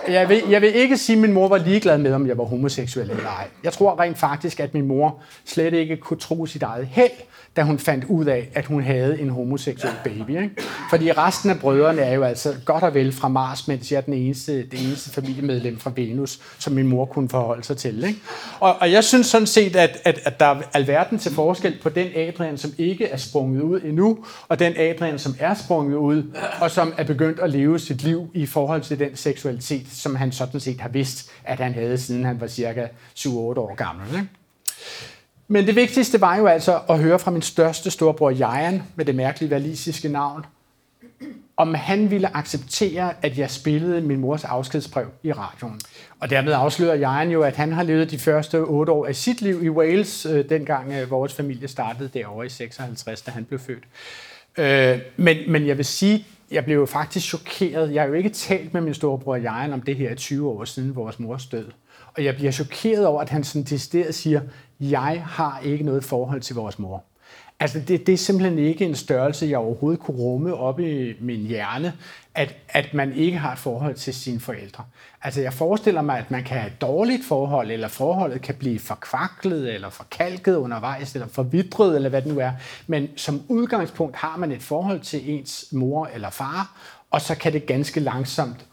Jeg 0.09 0.29
vil, 0.29 0.43
jeg 0.51 0.61
vil 0.61 0.75
ikke 0.75 0.97
sige, 0.97 1.17
at 1.17 1.23
min 1.23 1.33
mor 1.33 1.49
var 1.49 1.59
ligeglad 1.59 1.99
med, 1.99 2.13
om 2.13 2.27
jeg 2.27 2.39
var 2.39 2.45
homoseksuel 2.45 3.11
eller 3.11 3.27
ej. 3.27 3.49
Jeg 3.65 3.73
tror 3.73 4.01
rent 4.01 4.19
faktisk, 4.19 4.61
at 4.61 4.75
min 4.75 4.87
mor 4.87 5.19
slet 5.45 5.75
ikke 5.75 5.97
kunne 5.97 6.19
tro 6.19 6.47
sit 6.47 6.63
eget 6.63 6.87
held, 6.87 7.11
da 7.57 7.63
hun 7.63 7.79
fandt 7.79 8.05
ud 8.05 8.25
af, 8.25 8.49
at 8.55 8.67
hun 8.67 8.83
havde 8.83 9.21
en 9.21 9.31
homoseksuel 9.31 9.95
baby. 10.05 10.31
Ikke? 10.31 10.51
Fordi 10.91 11.13
resten 11.13 11.51
af 11.51 11.59
brødrene 11.59 12.03
er 12.03 12.15
jo 12.15 12.23
altså 12.23 12.55
godt 12.65 12.85
og 12.85 12.95
vel 12.95 13.13
fra 13.13 13.29
Mars, 13.29 13.69
mens 13.69 13.93
jeg 13.93 13.97
er 13.97 14.01
den 14.01 14.15
eneste, 14.15 14.67
det 14.67 14.87
eneste 14.87 15.11
familiemedlem 15.11 15.79
fra 15.79 15.93
Venus, 15.97 16.41
som 16.59 16.73
min 16.73 16.87
mor 16.87 17.05
kunne 17.05 17.29
forholde 17.29 17.65
sig 17.65 17.77
til. 17.77 18.05
Ikke? 18.05 18.21
Og, 18.61 18.77
og 18.81 18.93
jeg 18.93 19.05
synes 19.05 19.27
sådan 19.27 19.47
set, 19.47 19.77
at, 19.77 19.99
at, 20.05 20.21
at 20.25 20.41
der 20.41 20.47
er 20.47 20.63
alverden 20.75 21.19
til 21.19 21.33
forskel 21.33 21.79
på 21.83 21.89
den 21.89 22.07
Adrian, 22.17 22.59
som 22.59 22.73
ikke 22.79 23.07
er 23.07 23.17
sprunget 23.17 23.63
ud 23.63 23.81
endnu, 23.81 24.19
og 24.49 24.59
den 24.59 24.73
Adrian, 24.77 25.19
som 25.19 25.35
er 25.39 25.55
sprunget 25.55 25.97
ud, 25.97 26.23
og 26.61 26.71
som 26.71 26.95
er 26.99 27.05
begyndt 27.05 27.41
at 27.41 27.51
leve 27.51 27.79
sit 27.79 28.03
liv 28.03 28.31
i 28.35 28.47
forhold 28.47 28.83
til 28.83 28.99
den 28.99 29.17
seksualitet, 29.17 29.87
som 29.93 30.17
han 30.17 30.33
sådan 30.33 30.61
set 30.61 30.81
har 30.81 30.89
vidst, 30.89 31.31
at 31.45 31.61
han 31.61 31.75
havde, 31.75 31.99
siden 31.99 32.25
han 32.25 32.41
var 32.41 32.47
cirka 32.47 32.87
7-8 33.19 33.29
år 33.29 33.75
gammel. 33.75 34.07
Ikke? 34.15 34.29
Men 35.49 35.67
det 35.67 35.77
vigtigste 35.77 36.21
var 36.21 36.37
jo 36.37 36.47
altså 36.47 36.81
at 36.89 36.99
høre 36.99 37.19
fra 37.19 37.31
min 37.31 37.43
største 37.43 37.91
storbror 37.91 38.31
Jajan, 38.31 38.83
med 38.97 39.05
det 39.05 39.15
mærkelige 39.15 39.51
valisiske 39.51 40.09
navn, 40.09 40.45
om 41.57 41.75
han 41.75 42.11
ville 42.11 42.37
acceptere, 42.37 43.13
at 43.23 43.39
jeg 43.39 43.51
spillede 43.51 44.01
min 44.01 44.21
mors 44.21 44.45
afskedsbrev 44.45 45.07
i 45.23 45.33
radioen. 45.33 45.81
Og 46.21 46.31
dermed 46.31 46.53
afslører 46.53 46.95
Jan 46.95 47.31
jo, 47.31 47.43
at 47.43 47.57
han 47.57 47.73
har 47.73 47.83
levet 47.83 48.11
de 48.11 48.19
første 48.19 48.57
otte 48.57 48.93
år 48.93 49.07
af 49.07 49.17
sit 49.17 49.43
liv 49.43 49.65
i 49.65 49.69
Wales, 49.69 50.27
øh, 50.27 50.49
dengang 50.49 50.93
øh, 50.93 51.11
vores 51.11 51.35
familie 51.35 51.69
startede 51.69 52.11
derovre 52.15 52.47
i 52.47 52.49
56, 52.49 53.23
da 53.23 53.31
han 53.31 53.45
blev 53.45 53.61
født. 53.61 53.85
Øh, 54.59 54.99
men, 55.17 55.37
men 55.49 55.67
jeg 55.67 55.77
vil 55.77 55.85
sige, 55.85 56.27
jeg 56.51 56.65
blev 56.65 56.77
jo 56.77 56.87
faktisk 56.87 57.27
chokeret. 57.27 57.95
Jeg 57.95 58.03
har 58.03 58.09
jo 58.09 58.15
ikke 58.15 58.29
talt 58.29 58.75
med 58.75 58.81
min 58.81 58.95
storebror 58.95 59.37
Jajan 59.37 59.73
om 59.73 59.83
det 59.83 59.97
her 59.97 60.15
20 60.15 60.51
år 60.51 60.65
siden 60.65 60.97
vores 60.97 61.19
mors 61.19 61.47
død. 61.47 61.67
Og 62.17 62.25
jeg 62.25 62.35
bliver 62.35 62.53
chokeret 62.53 63.07
over, 63.07 63.23
at 63.23 63.29
han 63.29 63.45
sådan 63.45 63.63
decideret 63.63 64.15
siger, 64.15 64.41
jeg 64.81 65.23
har 65.27 65.61
ikke 65.65 65.85
noget 65.85 66.05
forhold 66.05 66.41
til 66.41 66.57
vores 66.57 66.79
mor. 66.79 67.05
Altså 67.61 67.81
det, 67.81 68.07
det 68.07 68.13
er 68.13 68.17
simpelthen 68.17 68.59
ikke 68.59 68.85
en 68.85 68.95
størrelse, 68.95 69.47
jeg 69.47 69.59
overhovedet 69.59 70.01
kunne 70.01 70.17
rumme 70.17 70.55
op 70.55 70.81
i 70.81 71.15
min 71.21 71.41
hjerne, 71.41 71.93
at, 72.35 72.57
at 72.69 72.95
man 72.95 73.13
ikke 73.13 73.39
har 73.39 73.53
et 73.53 73.59
forhold 73.59 73.95
til 73.95 74.15
sine 74.15 74.41
forældre. 74.41 74.85
Altså 75.23 75.41
jeg 75.41 75.53
forestiller 75.53 76.03
mig, 76.03 76.19
at 76.19 76.31
man 76.31 76.45
kan 76.45 76.57
have 76.59 76.67
et 76.67 76.81
dårligt 76.81 77.25
forhold, 77.25 77.71
eller 77.71 77.89
forholdet 77.89 78.43
kan 78.43 78.55
blive 78.55 78.79
forkvaklet, 78.79 79.75
eller 79.75 79.91
forkalket 79.91 80.57
undervejs, 80.57 81.15
eller 81.15 81.29
forvidret, 81.29 81.97
eller 81.97 82.09
hvad 82.09 82.23
det 82.23 82.35
nu 82.35 82.41
er. 82.41 82.53
Men 82.87 83.09
som 83.17 83.43
udgangspunkt 83.49 84.17
har 84.17 84.37
man 84.37 84.53
et 84.53 84.63
forhold 84.63 85.01
til 85.01 85.31
ens 85.31 85.65
mor 85.73 86.09
eller 86.15 86.31
far, 86.31 86.77
og 87.11 87.21
så 87.21 87.35
kan 87.35 87.53
det 87.53 87.67
ganske 87.67 88.01
langsomt 88.01 88.67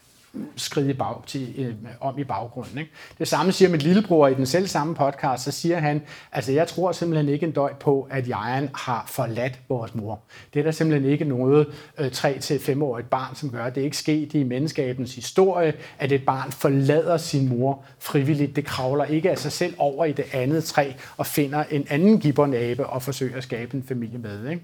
skride 0.56 0.90
i 0.90 0.94
bag, 0.94 1.16
til, 1.28 1.54
øh, 1.58 1.76
om 2.00 2.20
i 2.20 2.24
baggrunden. 2.24 2.78
Ikke? 2.78 2.92
Det 3.20 3.28
samme 3.28 3.52
siger 3.52 3.70
min 3.70 3.80
lillebror 3.80 4.28
i 4.28 4.34
den 4.34 4.46
selv 4.46 4.68
samme 4.68 4.96
podcast, 4.96 5.44
så 5.44 5.52
siger 5.52 5.80
han, 5.80 6.02
altså 6.32 6.52
jeg 6.52 6.68
tror 6.68 6.92
simpelthen 6.92 7.30
ikke 7.30 7.46
en 7.46 7.52
døj 7.52 7.74
på, 7.74 8.08
at 8.12 8.30
jegeren 8.30 8.70
har 8.76 9.06
forladt 9.08 9.60
vores 9.70 9.96
mor. 9.96 10.20
Det 10.54 10.60
er 10.60 10.64
der 10.64 10.72
simpelthen 10.72 11.12
ikke 11.12 11.26
noget 11.26 11.68
øh, 12.00 12.08
3-5-årigt 12.08 13.10
barn, 13.10 13.36
som 13.36 13.50
gør. 13.50 13.70
Det 13.70 13.82
er 13.82 13.86
ikke 13.86 13.98
sket 13.98 14.34
i 14.34 14.44
menneskabens 14.44 15.16
historie, 15.16 15.74
at 16.00 16.12
et 16.12 16.26
barn 16.26 16.52
forlader 16.52 17.18
sin 17.18 17.50
mor 17.50 17.84
frivilligt. 18.00 18.56
Det 18.56 18.66
kravler 18.66 19.06
ikke 19.06 19.32
af 19.32 19.38
sig 19.38 19.52
selv 19.52 19.74
over 19.78 20.06
i 20.06 20.12
det 20.12 20.26
andet 20.34 20.64
træ 20.64 20.92
og 21.18 21.26
finder 21.26 21.64
en 21.72 21.88
anden 21.90 22.20
gibbernabe 22.20 22.88
og 22.88 23.02
forsøger 23.02 23.38
at 23.38 23.44
skabe 23.44 23.76
en 23.76 23.84
familie 23.84 24.18
med. 24.18 24.50
Ikke? 24.50 24.62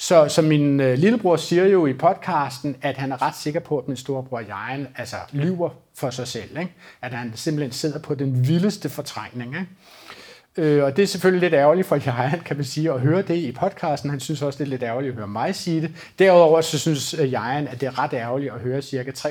Så, 0.00 0.28
så 0.28 0.42
min 0.42 0.80
øh, 0.80 0.98
lillebror 0.98 1.36
siger 1.36 1.66
jo 1.66 1.86
i 1.86 1.92
podcasten, 1.92 2.76
at 2.82 2.96
han 2.96 3.12
er 3.12 3.22
ret 3.22 3.36
sikker 3.36 3.60
på, 3.60 3.78
at 3.78 3.88
min 3.88 3.96
storebror 3.96 4.40
Jan 4.40 4.88
altså 4.96 5.16
lyver 5.32 5.70
for 5.94 6.10
sig 6.10 6.28
selv. 6.28 6.58
Ikke? 6.58 6.72
At 7.02 7.12
han 7.12 7.32
simpelthen 7.34 7.72
sidder 7.72 7.98
på 7.98 8.14
den 8.14 8.48
vildeste 8.48 8.88
fortrængning. 8.88 9.54
Ikke? 9.54 9.68
Øh, 10.58 10.84
og 10.84 10.96
det 10.96 11.02
er 11.02 11.06
selvfølgelig 11.06 11.50
lidt 11.50 11.54
ærgerligt 11.54 11.86
for 11.86 11.96
Jan, 12.06 12.40
kan 12.44 12.56
man 12.56 12.64
sige, 12.64 12.92
at 12.92 13.00
høre 13.00 13.22
det 13.22 13.36
i 13.36 13.52
podcasten. 13.52 14.10
Han 14.10 14.20
synes 14.20 14.42
også, 14.42 14.58
det 14.58 14.64
er 14.64 14.68
lidt 14.68 14.82
ærgerligt 14.82 15.10
at 15.10 15.16
høre 15.16 15.28
mig 15.28 15.54
sige 15.54 15.80
det. 15.80 15.90
Derudover 16.18 16.60
så 16.60 16.78
synes 16.78 17.14
øh, 17.14 17.32
Jan, 17.32 17.68
at 17.68 17.80
det 17.80 17.86
er 17.86 17.98
ret 17.98 18.12
ærgerligt 18.12 18.52
at 18.52 18.60
høre 18.60 18.82
cirka 18.82 19.10
300.000 19.10 19.28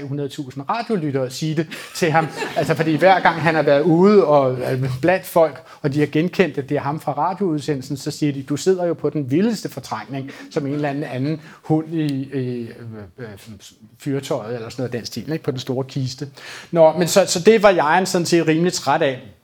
radiolyttere 0.69 1.29
sige 1.29 1.55
det 1.55 1.67
til 1.95 2.11
ham. 2.11 2.27
Altså 2.57 2.75
fordi 2.75 2.95
hver 2.95 3.19
gang 3.19 3.41
han 3.41 3.55
har 3.55 3.61
været 3.61 3.81
ude 3.81 4.25
og 4.25 4.57
blandt 5.01 5.25
folk, 5.25 5.63
og 5.81 5.93
de 5.93 5.99
har 5.99 6.07
genkendt, 6.07 6.57
at 6.57 6.69
det 6.69 6.77
er 6.77 6.81
ham 6.81 6.99
fra 6.99 7.11
radioudsendelsen, 7.11 7.97
så 7.97 8.11
siger 8.11 8.33
de, 8.33 8.43
du 8.43 8.57
sidder 8.57 8.85
jo 8.85 8.93
på 8.93 9.09
den 9.09 9.31
vildeste 9.31 9.69
fortrængning, 9.69 10.31
som 10.51 10.67
en 10.67 10.73
eller 10.73 10.89
anden 10.89 11.03
anden 11.03 11.41
hund 11.61 11.93
i, 11.93 12.05
i 12.05 12.67
øh, 12.67 12.69
øh, 13.17 13.27
fyrtøjet, 13.99 14.55
eller 14.55 14.69
sådan 14.69 14.81
noget 14.81 14.93
af 14.93 14.99
den 14.99 15.05
stil, 15.05 15.31
ikke? 15.31 15.43
på 15.43 15.51
den 15.51 15.59
store 15.59 15.83
kiste. 15.83 16.27
Nå, 16.71 16.93
men 16.97 17.07
så, 17.07 17.25
så 17.27 17.39
det 17.39 17.63
var 17.63 17.69
Jan 17.69 18.05
sådan 18.05 18.25
set 18.25 18.47
rimelig 18.47 18.73
træt 18.73 19.01
af. 19.01 19.37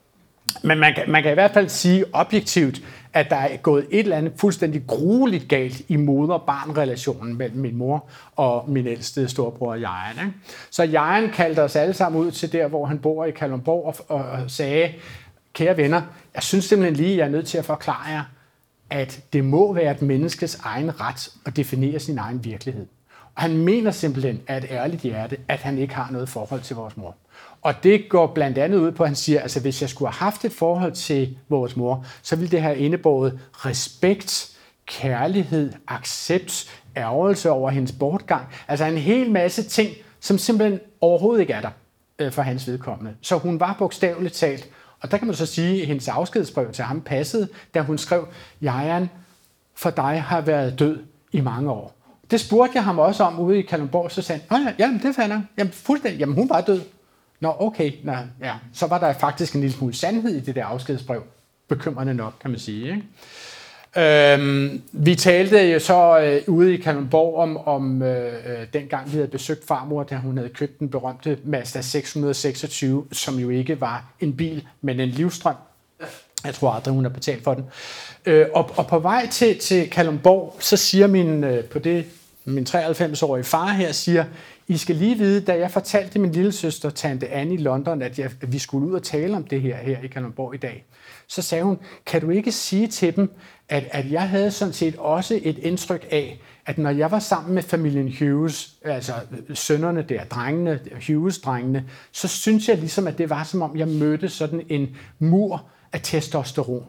Men 0.64 0.80
man 0.80 0.94
kan, 0.94 1.12
man 1.12 1.24
kan 1.24 1.32
i 1.32 1.34
hvert 1.34 1.52
fald 1.52 1.70
sige 1.70 2.06
objektivt, 2.14 2.82
at 3.14 3.30
der 3.30 3.36
er 3.36 3.58
gået 3.58 3.88
et 3.92 4.00
eller 4.00 4.18
andet 4.18 4.34
fuldstændig 4.38 4.84
grueligt 4.88 5.50
galt 5.50 5.82
i 5.88 5.96
moder-barn-relationen 5.96 7.38
mellem 7.38 7.60
min 7.60 7.76
mor 7.76 8.06
og 8.36 8.66
min 8.68 8.88
ældste 8.88 9.28
storebror 9.28 9.76
Jan. 9.76 10.26
Ikke? 10.26 10.38
Så 10.72 10.84
Jan 10.84 11.30
kaldte 11.30 11.64
os 11.64 11.76
alle 11.76 11.94
sammen 11.94 12.22
ud 12.22 12.32
til 12.32 12.52
der, 12.52 12.68
hvor 12.68 12.86
han 12.86 13.00
bor 13.00 13.26
i 13.26 13.32
Kalundborg, 13.32 13.86
og, 13.86 13.96
og, 14.08 14.26
og 14.26 14.52
sagde, 14.52 14.94
kære 15.54 15.78
venner, 15.78 16.02
jeg 16.36 16.44
synes 16.44 16.66
simpelthen 16.66 16.96
lige, 16.96 17.12
at 17.12 17.18
jeg 17.18 17.26
er 17.26 17.30
nødt 17.30 17.48
til 17.48 17.58
at 17.58 17.66
forklare 17.66 18.10
jer, 18.10 18.24
at 18.90 19.22
det 19.34 19.46
må 19.46 19.74
være 19.74 19.92
et 19.92 20.02
menneskes 20.02 20.60
egen 20.64 21.02
ret 21.02 21.32
at 21.46 21.56
definere 21.56 22.00
sin 22.00 22.18
egen 22.18 22.46
virkelighed. 22.46 22.86
Og 23.36 23.42
han 23.42 23.58
mener 23.58 23.92
simpelthen 23.92 24.42
af 24.48 24.58
et 24.58 24.66
ærligt 24.70 25.02
hjerte, 25.02 25.38
at 25.48 25.60
han 25.60 25.78
ikke 25.78 25.96
har 25.96 26.12
noget 26.12 26.30
forhold 26.30 26.62
til 26.62 26.76
vores 26.76 26.98
mor. 26.98 27.16
Og 27.64 27.84
det 27.84 28.10
går 28.10 28.28
blandt 28.28 28.58
andet 28.58 28.78
ud 28.78 28.92
på, 28.92 29.04
at 29.04 29.10
han 29.10 29.16
siger, 29.16 29.42
altså 29.42 29.60
hvis 29.60 29.82
jeg 29.82 29.90
skulle 29.90 30.12
have 30.12 30.26
haft 30.26 30.46
et 30.46 30.52
forhold 30.52 30.92
til 30.92 31.38
vores 31.50 31.76
mor, 31.76 32.06
så 32.22 32.36
ville 32.36 32.52
det 32.52 32.62
have 32.62 32.78
indebåret 32.78 33.40
respekt, 33.52 34.50
kærlighed, 34.86 35.74
accept, 35.88 36.70
ærgelse 36.98 37.52
over 37.52 37.70
hendes 37.70 37.92
bortgang. 37.92 38.48
Altså 38.68 38.86
en 38.86 38.98
hel 38.98 39.32
masse 39.32 39.64
ting, 39.64 39.90
som 40.20 40.38
simpelthen 40.38 40.80
overhovedet 41.02 41.42
ikke 41.42 41.54
er 41.54 41.62
der 41.62 41.70
øh, 42.20 42.32
for 42.32 42.42
hans 42.42 42.68
vedkommende. 42.68 43.14
Så 43.22 43.38
hun 43.38 43.60
var 43.60 43.76
bogstaveligt 43.80 44.34
talt, 44.34 44.70
Og 45.02 45.12
der 45.12 45.18
kan 45.18 45.28
man 45.28 45.36
så 45.36 45.46
sige, 45.46 45.82
at 45.82 45.88
hendes 45.88 46.08
afskedsbrev 46.08 46.72
til 46.72 46.84
ham 46.84 47.02
passede, 47.02 47.48
da 47.74 47.82
hun 47.82 47.98
skrev, 47.98 48.28
Jajan, 48.62 49.10
for 49.76 49.90
dig 49.90 50.22
har 50.22 50.42
været 50.42 50.80
død 50.80 51.00
i 51.32 51.42
mange 51.42 51.72
år. 51.72 51.96
Det 52.32 52.40
spurgte 52.40 52.72
jeg 52.76 52.84
ham 52.84 53.00
også 53.00 53.24
om 53.24 53.40
ude 53.40 53.60
i 53.60 53.62
Kalundborg, 53.62 54.12
så 54.12 54.22
sagde 54.22 54.42
han, 54.50 54.62
ja, 54.64 54.74
jamen 54.80 55.02
det 55.04 55.16
fandt 55.16 55.34
han. 55.34 55.48
Jamen 55.58 55.74
fuldstændig, 55.74 56.20
jamen 56.20 56.36
hun 56.36 56.50
var 56.50 56.62
død. 56.62 56.82
Nå, 57.44 57.56
okay, 57.60 57.92
Nå, 58.04 58.14
ja. 58.42 58.54
så 58.74 58.88
var 58.88 59.00
der 59.00 59.14
faktisk 59.14 59.54
en 59.56 59.62
lille 59.62 59.76
smule 59.76 59.94
sandhed 59.94 60.36
i 60.36 60.40
det 60.40 60.56
der 60.56 60.66
afskedsbrev. 60.66 61.24
Bekymrende 61.68 62.14
nok, 62.14 62.34
kan 62.42 62.52
man 62.52 62.60
sige. 62.60 62.86
Ikke? 62.86 64.34
Øhm, 64.34 64.82
vi 64.92 65.16
talte 65.16 65.72
jo 65.72 65.80
så 65.80 66.20
øh, 66.20 66.42
ude 66.48 66.74
i 66.74 66.78
Kalundborg 66.78 67.36
om, 67.36 67.58
om 67.58 68.02
øh, 68.02 68.34
øh, 68.34 68.68
dengang 68.74 69.12
vi 69.12 69.12
havde 69.12 69.28
besøgt 69.28 69.68
farmor, 69.68 70.04
da 70.04 70.16
hun 70.16 70.38
havde 70.38 70.50
købt 70.50 70.80
den 70.80 70.90
berømte 70.90 71.38
Mazda 71.44 71.82
626, 71.82 73.06
som 73.12 73.40
jo 73.40 73.50
ikke 73.50 73.82
var 73.82 74.06
en 74.20 74.38
bil, 74.38 74.68
men 74.82 75.00
en 75.00 75.10
livstrøm. 75.10 75.56
Jeg 76.46 76.54
tror 76.54 76.72
aldrig, 76.72 76.94
hun 76.94 77.04
har 77.04 77.12
betalt 77.12 77.44
for 77.44 77.54
den. 77.54 77.66
Øh, 78.26 78.46
og, 78.54 78.72
og 78.76 78.88
på 78.88 79.00
vej 79.00 79.28
til, 79.28 79.60
til 79.60 79.90
Kalundborg, 79.90 80.56
så 80.60 80.78
siger 80.78 81.08
min, 81.08 81.44
øh, 81.44 81.64
på 81.64 81.80
det, 81.80 82.06
min 82.46 82.68
93-årige 82.70 83.44
far 83.44 83.68
her, 83.68 83.92
siger, 83.92 84.26
i 84.68 84.78
skal 84.78 84.96
lige 84.96 85.18
vide, 85.18 85.42
da 85.42 85.60
jeg 85.60 85.72
fortalte 85.72 86.20
min 86.20 86.32
lille 86.32 86.52
søster, 86.52 86.90
Tante 86.90 87.30
Anne 87.30 87.54
i 87.54 87.58
London, 87.58 88.02
at, 88.02 88.20
jeg, 88.20 88.32
at 88.42 88.54
vi 88.54 88.60
skulle 88.60 88.88
ud 88.88 88.94
og 88.94 89.04
tale 89.04 89.36
om 89.36 89.44
det 89.44 89.62
her 89.62 89.78
her 89.78 90.02
i 90.02 90.08
Kalundborg 90.08 90.56
i 90.56 90.58
dag, 90.58 90.86
så 91.28 91.42
sagde 91.42 91.64
hun, 91.64 91.80
kan 92.06 92.22
du 92.22 92.30
ikke 92.30 92.52
sige 92.52 92.88
til 92.88 93.16
dem, 93.16 93.32
at, 93.70 93.84
at 93.92 94.12
jeg 94.12 94.30
havde 94.30 94.52
sådan 94.52 94.74
set 94.74 94.96
også 94.96 95.40
et 95.44 95.58
indtryk 95.58 96.08
af, 96.12 96.40
at 96.66 96.78
når 96.78 96.90
jeg 96.90 97.12
var 97.12 97.20
sammen 97.20 97.54
med 97.56 97.64
familien 97.64 98.16
Hughes, 98.20 98.76
altså 98.82 99.14
sønnerne 99.54 100.06
der, 100.10 100.24
drengene, 100.24 100.80
Hughes-drengene, 101.08 101.86
så 102.12 102.28
synes 102.28 102.70
jeg 102.70 102.78
ligesom, 102.78 103.08
at 103.08 103.18
det 103.18 103.30
var 103.30 103.44
som 103.44 103.62
om, 103.62 103.78
jeg 103.78 103.88
mødte 103.88 104.30
sådan 104.30 104.62
en 104.70 104.96
mur 105.20 105.66
af 105.94 106.00
testosteron. 106.04 106.84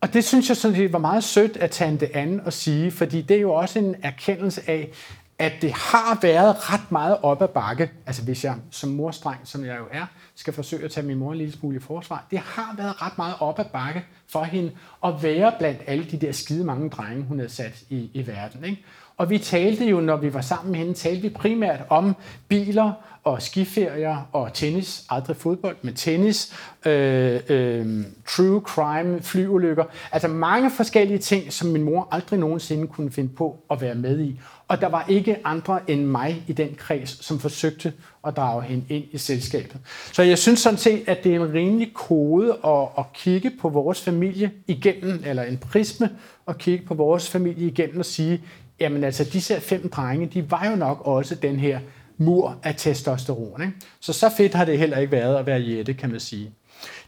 Og 0.00 0.14
det 0.14 0.24
synes 0.24 0.48
jeg 0.48 0.56
sådan 0.56 0.76
set 0.76 0.92
var 0.92 0.98
meget 0.98 1.24
sødt 1.24 1.56
at 1.56 1.70
Tante 1.70 2.16
Anne 2.16 2.42
at 2.46 2.52
sige, 2.52 2.90
fordi 2.90 3.22
det 3.22 3.36
er 3.36 3.40
jo 3.40 3.52
også 3.52 3.78
en 3.78 3.94
erkendelse 4.02 4.62
af, 4.66 4.90
at 5.38 5.52
det 5.62 5.72
har 5.72 6.18
været 6.22 6.72
ret 6.72 6.92
meget 6.92 7.16
op 7.22 7.42
ad 7.42 7.48
bakke, 7.48 7.90
altså 8.06 8.22
hvis 8.22 8.44
jeg 8.44 8.54
som 8.70 8.90
morstreng, 8.90 9.40
som 9.44 9.64
jeg 9.64 9.78
jo 9.78 9.84
er, 9.92 10.06
skal 10.34 10.52
forsøge 10.52 10.84
at 10.84 10.90
tage 10.90 11.06
min 11.06 11.18
mor 11.18 11.32
en 11.32 11.38
lille 11.38 11.52
smule 11.52 11.76
i 11.76 11.80
forsvar, 11.80 12.26
det 12.30 12.38
har 12.38 12.74
været 12.76 13.02
ret 13.02 13.18
meget 13.18 13.34
op 13.40 13.58
ad 13.58 13.64
bakke 13.72 14.04
for 14.28 14.44
hende 14.44 14.70
at 15.04 15.22
være 15.22 15.52
blandt 15.58 15.80
alle 15.86 16.04
de 16.04 16.16
der 16.16 16.32
skide 16.32 16.64
mange 16.64 16.90
drenge, 16.90 17.24
hun 17.24 17.38
havde 17.38 17.52
sat 17.52 17.82
i, 17.88 18.10
i 18.14 18.26
verden. 18.26 18.64
Ikke? 18.64 18.84
Og 19.16 19.30
vi 19.30 19.38
talte 19.38 19.84
jo, 19.84 20.00
når 20.00 20.16
vi 20.16 20.34
var 20.34 20.40
sammen 20.40 20.72
med 20.72 20.78
hende, 20.78 20.94
talte 20.94 21.22
vi 21.22 21.28
primært 21.28 21.80
om 21.88 22.16
biler 22.48 22.92
og 23.24 23.42
skiferier 23.42 24.28
og 24.32 24.54
tennis. 24.54 25.04
Aldrig 25.10 25.36
fodbold, 25.36 25.76
men 25.82 25.94
tennis. 25.94 26.54
Øh, 26.86 27.40
øh, 27.48 28.04
true 28.28 28.60
crime, 28.60 29.22
flyulykker. 29.22 29.84
Altså 30.12 30.28
mange 30.28 30.70
forskellige 30.70 31.18
ting, 31.18 31.52
som 31.52 31.68
min 31.68 31.82
mor 31.82 32.08
aldrig 32.10 32.38
nogensinde 32.38 32.86
kunne 32.86 33.10
finde 33.10 33.34
på 33.34 33.64
at 33.70 33.80
være 33.80 33.94
med 33.94 34.20
i. 34.20 34.40
Og 34.68 34.80
der 34.80 34.86
var 34.86 35.04
ikke 35.08 35.36
andre 35.44 35.90
end 35.90 36.04
mig 36.04 36.44
i 36.46 36.52
den 36.52 36.74
kreds, 36.74 37.24
som 37.24 37.38
forsøgte 37.38 37.92
at 38.26 38.36
drage 38.36 38.62
hende 38.62 38.84
ind 38.88 39.04
i 39.12 39.18
selskabet. 39.18 39.76
Så 40.12 40.22
jeg 40.22 40.38
synes 40.38 40.60
sådan 40.60 40.78
set, 40.78 41.04
at 41.06 41.24
det 41.24 41.34
er 41.34 41.40
en 41.40 41.52
rimelig 41.54 41.94
kode 41.94 42.56
at, 42.64 42.88
at 42.98 43.04
kigge 43.14 43.52
på 43.60 43.68
vores 43.68 44.00
familie 44.00 44.50
igennem, 44.66 45.22
eller 45.26 45.42
en 45.42 45.58
prisme, 45.58 46.10
at 46.48 46.58
kigge 46.58 46.86
på 46.86 46.94
vores 46.94 47.30
familie 47.30 47.66
igennem 47.66 47.98
og 47.98 48.04
sige, 48.04 48.42
jamen 48.80 49.04
altså 49.04 49.24
disse 49.24 49.60
fem 49.60 49.88
drenge, 49.88 50.26
de 50.26 50.50
var 50.50 50.70
jo 50.70 50.76
nok 50.76 51.00
også 51.04 51.34
den 51.34 51.58
her 51.58 51.78
mur 52.18 52.56
af 52.62 52.74
testosteron. 52.76 53.62
Ikke? 53.62 53.74
Så 54.00 54.12
så 54.12 54.30
fedt 54.36 54.54
har 54.54 54.64
det 54.64 54.78
heller 54.78 54.98
ikke 54.98 55.12
været 55.12 55.36
at 55.36 55.46
være 55.46 55.62
Jette, 55.62 55.94
kan 55.94 56.10
man 56.10 56.20
sige. 56.20 56.50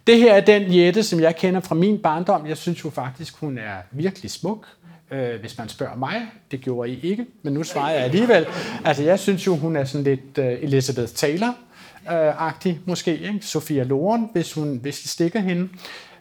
Det 0.06 0.18
her 0.18 0.34
er 0.34 0.40
den 0.40 0.62
Jette, 0.76 1.02
som 1.02 1.20
jeg 1.20 1.36
kender 1.36 1.60
fra 1.60 1.74
min 1.74 1.98
barndom. 1.98 2.46
Jeg 2.46 2.56
synes 2.56 2.84
jo 2.84 2.90
faktisk, 2.90 3.36
hun 3.36 3.58
er 3.58 3.76
virkelig 3.92 4.30
smuk 4.30 4.66
øh, 5.10 5.40
hvis 5.40 5.58
man 5.58 5.68
spørger 5.68 5.96
mig. 5.96 6.22
Det 6.50 6.60
gjorde 6.60 6.90
I 6.90 7.00
ikke, 7.02 7.26
men 7.42 7.54
nu 7.54 7.62
svarer 7.62 7.90
jeg 7.90 8.02
alligevel. 8.02 8.46
Altså, 8.84 9.02
jeg 9.02 9.18
synes 9.18 9.46
jo, 9.46 9.56
hun 9.56 9.76
er 9.76 9.84
sådan 9.84 10.04
lidt 10.04 10.38
øh, 10.38 10.62
Elizabeth 10.62 11.12
Taylor-agtig, 11.12 12.68
øh, 12.68 12.76
måske. 12.84 13.18
Ikke? 13.18 13.38
Sofia 13.40 13.82
Loren, 13.82 14.28
hvis, 14.32 14.52
hun, 14.52 14.78
hvis 14.82 15.04
I 15.04 15.08
stikker 15.08 15.40
hende. 15.40 15.68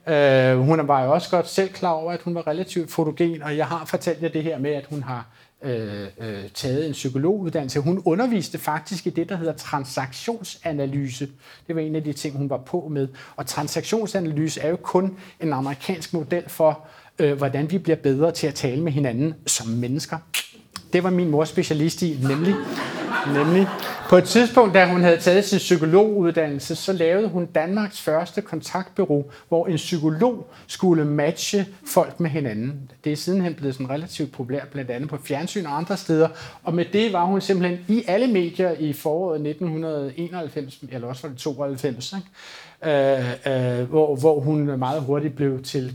Øh, 0.07 0.59
hun 0.59 0.87
var 0.87 1.03
jo 1.03 1.13
også 1.13 1.29
godt 1.29 1.49
selv 1.49 1.69
klar 1.69 1.91
over, 1.91 2.11
at 2.11 2.21
hun 2.21 2.35
var 2.35 2.47
relativt 2.47 2.91
fotogen, 2.91 3.43
og 3.43 3.57
jeg 3.57 3.65
har 3.65 3.85
fortalt 3.85 4.21
jer 4.21 4.29
det 4.29 4.43
her 4.43 4.59
med, 4.59 4.71
at 4.71 4.85
hun 4.89 5.03
har 5.03 5.27
øh, 5.61 6.07
øh, 6.19 6.49
taget 6.53 6.87
en 6.87 6.91
psykologuddannelse. 6.91 7.79
Hun 7.79 8.01
underviste 8.05 8.57
faktisk 8.57 9.07
i 9.07 9.09
det, 9.09 9.29
der 9.29 9.35
hedder 9.35 9.53
transaktionsanalyse. 9.53 11.27
Det 11.67 11.75
var 11.75 11.81
en 11.81 11.95
af 11.95 12.03
de 12.03 12.13
ting, 12.13 12.37
hun 12.37 12.49
var 12.49 12.57
på 12.57 12.87
med. 12.91 13.07
Og 13.35 13.45
transaktionsanalyse 13.45 14.61
er 14.61 14.69
jo 14.69 14.75
kun 14.75 15.17
en 15.39 15.53
amerikansk 15.53 16.13
model 16.13 16.49
for, 16.49 16.87
øh, 17.19 17.37
hvordan 17.37 17.71
vi 17.71 17.77
bliver 17.77 17.95
bedre 17.95 18.31
til 18.31 18.47
at 18.47 18.55
tale 18.55 18.81
med 18.81 18.91
hinanden 18.91 19.33
som 19.47 19.67
mennesker. 19.67 20.17
Det 20.93 21.03
var 21.03 21.09
min 21.09 21.29
mor 21.29 21.43
specialist 21.43 22.01
i, 22.01 22.19
nemlig, 22.27 22.55
nemlig 23.33 23.67
på 24.09 24.17
et 24.17 24.23
tidspunkt, 24.23 24.73
da 24.73 24.87
hun 24.87 25.01
havde 25.01 25.17
taget 25.17 25.45
sin 25.45 25.57
psykologuddannelse, 25.57 26.75
så 26.75 26.93
lavede 26.93 27.27
hun 27.27 27.45
Danmarks 27.45 28.01
første 28.01 28.41
kontaktbureau, 28.41 29.25
hvor 29.47 29.67
en 29.67 29.75
psykolog 29.75 30.47
skulle 30.67 31.05
matche 31.05 31.65
folk 31.85 32.19
med 32.19 32.29
hinanden. 32.29 32.91
Det 33.03 33.11
er 33.11 33.15
sidenhen 33.15 33.53
blevet 33.53 33.73
sådan 33.73 33.89
relativt 33.89 34.31
populært, 34.31 34.67
blandt 34.67 34.91
andet 34.91 35.09
på 35.09 35.17
fjernsyn 35.23 35.65
og 35.65 35.77
andre 35.77 35.97
steder. 35.97 36.27
Og 36.63 36.73
med 36.73 36.85
det 36.93 37.13
var 37.13 37.25
hun 37.25 37.41
simpelthen 37.41 37.79
i 37.87 38.03
alle 38.07 38.27
medier 38.27 38.71
i 38.71 38.93
foråret 38.93 39.47
1991, 39.47 40.79
eller 40.91 41.07
også 41.07 41.21
var 41.21 41.29
det 41.29 41.37
92, 41.37 42.13
ikke? 42.13 42.27
Øh, 42.83 43.79
øh, 43.79 43.89
hvor, 43.89 44.15
hvor 44.15 44.39
hun 44.39 44.79
meget 44.79 45.01
hurtigt 45.01 45.35
blev 45.35 45.63
til 45.63 45.93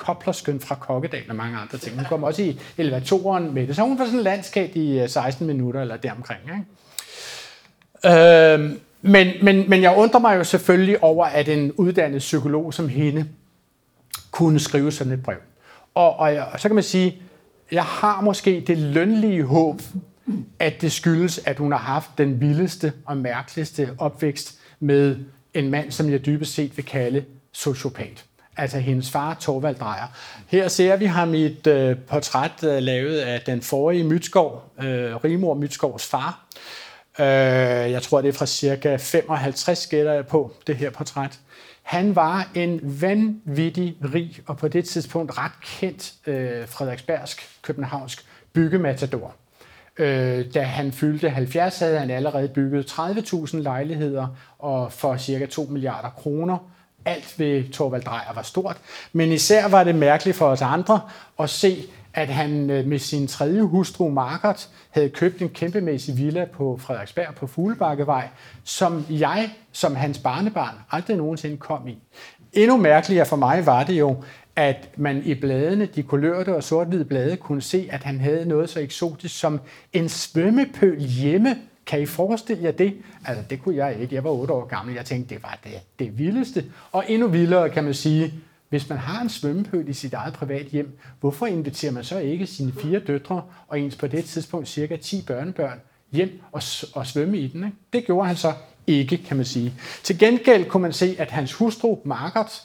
koplerskøn 0.00 0.60
fra 0.60 0.74
Kokkedal 0.74 1.22
og 1.28 1.36
mange 1.36 1.58
andre 1.58 1.78
ting. 1.78 1.96
Hun 1.96 2.04
kom 2.04 2.24
også 2.24 2.42
i 2.42 2.60
elevatoren 2.78 3.54
med 3.54 3.66
det. 3.66 3.76
Så 3.76 3.82
hun 3.82 3.98
var 3.98 4.04
sådan 4.04 4.18
en 4.18 4.24
landskab 4.24 4.76
i 4.76 4.98
øh, 4.98 5.08
16 5.08 5.46
minutter 5.46 5.80
eller 5.80 5.96
deromkring. 5.96 6.40
Ikke? 6.44 6.64
Øhm, 8.16 8.80
men, 9.02 9.28
men, 9.42 9.70
men 9.70 9.82
jeg 9.82 9.94
undrer 9.96 10.20
mig 10.20 10.36
jo 10.36 10.44
selvfølgelig 10.44 11.02
over, 11.04 11.26
at 11.26 11.48
en 11.48 11.72
uddannet 11.72 12.18
psykolog 12.18 12.74
som 12.74 12.88
hende 12.88 13.28
kunne 14.30 14.60
skrive 14.60 14.92
sådan 14.92 15.12
et 15.12 15.22
brev. 15.22 15.36
Og, 15.94 16.16
og, 16.16 16.32
og 16.52 16.60
så 16.60 16.68
kan 16.68 16.74
man 16.74 16.84
sige, 16.84 17.22
jeg 17.72 17.84
har 17.84 18.20
måske 18.20 18.64
det 18.66 18.78
lønlige 18.78 19.44
håb, 19.44 19.80
at 20.58 20.80
det 20.80 20.92
skyldes, 20.92 21.40
at 21.46 21.58
hun 21.58 21.72
har 21.72 21.78
haft 21.78 22.10
den 22.18 22.40
vildeste 22.40 22.92
og 23.04 23.16
mærkeligste 23.16 23.90
opvækst 23.98 24.58
med 24.80 25.16
en 25.54 25.70
mand, 25.70 25.90
som 25.90 26.10
jeg 26.10 26.26
dybest 26.26 26.54
set 26.54 26.76
vil 26.76 26.84
kalde 26.84 27.24
sociopat. 27.52 28.24
Altså 28.60 28.78
hendes 28.78 29.10
far, 29.10 29.34
Torvald 29.34 29.76
Drejer. 29.76 30.06
Her 30.46 30.68
ser 30.68 30.96
vi 30.96 31.04
ham 31.04 31.34
i 31.34 31.44
et 31.44 31.66
øh, 31.66 31.96
portræt 31.98 32.64
øh, 32.64 32.82
lavet 32.82 33.18
af 33.18 33.40
den 33.40 33.62
forrige 33.62 34.04
Mytskov, 34.04 34.72
øh, 34.82 35.16
Rimor 35.24 35.54
Mytskovs 35.54 36.06
far. 36.06 36.46
Øh, 37.20 37.24
jeg 37.92 38.02
tror, 38.02 38.20
det 38.20 38.28
er 38.28 38.32
fra 38.32 38.46
cirka 38.46 38.96
55, 38.96 39.86
gætter 39.86 40.12
jeg 40.12 40.26
på, 40.26 40.52
det 40.66 40.76
her 40.76 40.90
portræt. 40.90 41.38
Han 41.82 42.16
var 42.16 42.48
en 42.54 42.80
vanvittig 42.82 43.96
rig 44.14 44.40
og 44.46 44.56
på 44.56 44.68
det 44.68 44.84
tidspunkt 44.84 45.38
ret 45.38 45.52
kendt 45.62 46.12
øh, 46.26 46.68
frederiksbergsk, 46.68 47.48
københavnsk 47.62 48.24
byggematador. 48.52 49.34
Øh, 49.98 50.54
da 50.54 50.62
han 50.62 50.92
fyldte 50.92 51.30
70, 51.30 51.78
havde 51.78 51.98
han 51.98 52.10
allerede 52.10 52.48
bygget 52.48 52.90
30.000 52.90 53.56
lejligheder 53.56 54.26
og 54.58 54.92
for 54.92 55.16
cirka 55.16 55.46
2 55.46 55.62
milliarder 55.70 56.10
kroner. 56.10 56.58
Alt 57.04 57.38
ved 57.38 57.72
Torvald 57.72 58.02
Drejer 58.02 58.34
var 58.34 58.42
stort, 58.42 58.76
men 59.12 59.32
især 59.32 59.68
var 59.68 59.84
det 59.84 59.94
mærkeligt 59.94 60.36
for 60.36 60.46
os 60.46 60.62
andre 60.62 61.00
at 61.40 61.50
se, 61.50 61.84
at 62.14 62.28
han 62.28 62.70
øh, 62.70 62.86
med 62.86 62.98
sin 62.98 63.26
tredje 63.26 63.62
hustru 63.62 64.08
Margaret 64.08 64.68
havde 64.90 65.08
købt 65.08 65.42
en 65.42 65.48
kæmpemæssig 65.48 66.18
villa 66.18 66.44
på 66.44 66.78
Frederiksberg 66.82 67.34
på 67.34 67.46
Fuglebakkevej, 67.46 68.28
som 68.64 69.06
jeg 69.10 69.50
som 69.72 69.96
hans 69.96 70.18
barnebarn 70.18 70.74
aldrig 70.90 71.16
nogensinde 71.16 71.56
kom 71.56 71.88
i. 71.88 71.98
Endnu 72.52 72.76
mærkeligere 72.76 73.26
for 73.26 73.36
mig 73.36 73.66
var 73.66 73.84
det 73.84 73.98
jo, 73.98 74.24
at 74.56 74.88
man 74.96 75.22
i 75.24 75.34
bladene, 75.34 75.86
de 75.86 76.02
kulørte 76.02 76.56
og 76.56 76.62
sort-hvide 76.62 77.04
blade, 77.04 77.36
kunne 77.36 77.62
se, 77.62 77.88
at 77.92 78.02
han 78.02 78.20
havde 78.20 78.48
noget 78.48 78.70
så 78.70 78.80
eksotisk 78.80 79.38
som 79.38 79.60
en 79.92 80.08
svømmepøl 80.08 81.00
hjemme. 81.00 81.56
Kan 81.86 82.02
I 82.02 82.06
forestille 82.06 82.62
jer 82.62 82.70
det? 82.70 82.96
Altså, 83.24 83.44
det 83.50 83.62
kunne 83.62 83.76
jeg 83.76 84.00
ikke. 84.00 84.14
Jeg 84.14 84.24
var 84.24 84.30
otte 84.30 84.54
år 84.54 84.66
gammel. 84.66 84.94
Jeg 84.94 85.04
tænkte, 85.04 85.34
det 85.34 85.42
var 85.42 85.58
det, 85.64 85.72
det 85.98 86.18
vildeste. 86.18 86.64
Og 86.92 87.04
endnu 87.08 87.28
vildere 87.28 87.70
kan 87.70 87.84
man 87.84 87.94
sige, 87.94 88.34
hvis 88.68 88.88
man 88.88 88.98
har 88.98 89.22
en 89.22 89.28
svømmepøl 89.28 89.88
i 89.88 89.92
sit 89.92 90.14
eget 90.14 90.34
privat 90.34 90.66
hjem, 90.66 90.98
hvorfor 91.20 91.46
inviterer 91.46 91.92
man 91.92 92.04
så 92.04 92.18
ikke 92.18 92.46
sine 92.46 92.72
fire 92.72 92.98
døtre 92.98 93.42
og 93.68 93.80
ens 93.80 93.96
på 93.96 94.06
det 94.06 94.24
tidspunkt 94.24 94.68
cirka 94.68 94.96
10 94.96 95.22
børnebørn 95.22 95.80
hjem 96.12 96.40
og, 96.52 96.62
og 96.94 97.06
svømme 97.06 97.38
i 97.38 97.48
den? 97.48 97.64
Ikke? 97.64 97.76
Det 97.92 98.06
gjorde 98.06 98.26
han 98.26 98.36
så 98.36 98.52
ikke, 98.86 99.16
kan 99.16 99.36
man 99.36 99.46
sige. 99.46 99.74
Til 100.02 100.18
gengæld 100.18 100.64
kunne 100.64 100.82
man 100.82 100.92
se, 100.92 101.16
at 101.18 101.30
hans 101.30 101.52
hustru, 101.52 101.98
Margaret, 102.04 102.62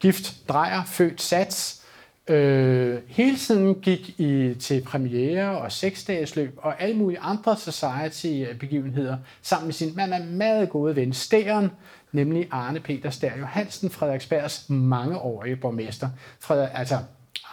gift 0.00 0.36
drejer, 0.48 0.84
født 0.84 1.22
sats, 1.22 1.79
øh, 2.28 2.98
hele 3.06 3.36
tiden 3.36 3.74
gik 3.74 4.20
i, 4.20 4.54
til 4.60 4.82
premiere 4.82 5.58
og 5.58 5.72
seksdagesløb 5.72 6.54
og 6.56 6.82
alle 6.82 6.96
mulige 6.96 7.20
andre 7.20 7.56
society-begivenheder 7.56 9.16
sammen 9.42 9.66
med 9.66 9.74
sin 9.74 9.96
mand 9.96 10.12
er 10.14 10.24
meget 10.24 10.70
gode 10.70 10.96
ven, 10.96 11.12
Stæren, 11.12 11.70
nemlig 12.12 12.48
Arne 12.50 12.80
Peter 12.80 13.10
Stær 13.10 13.38
Johansen, 13.38 13.90
Frederiksbergs 13.90 14.64
mangeårige 14.68 15.56
borgmester. 15.56 16.08
Freder, 16.40 16.68
altså, 16.68 16.98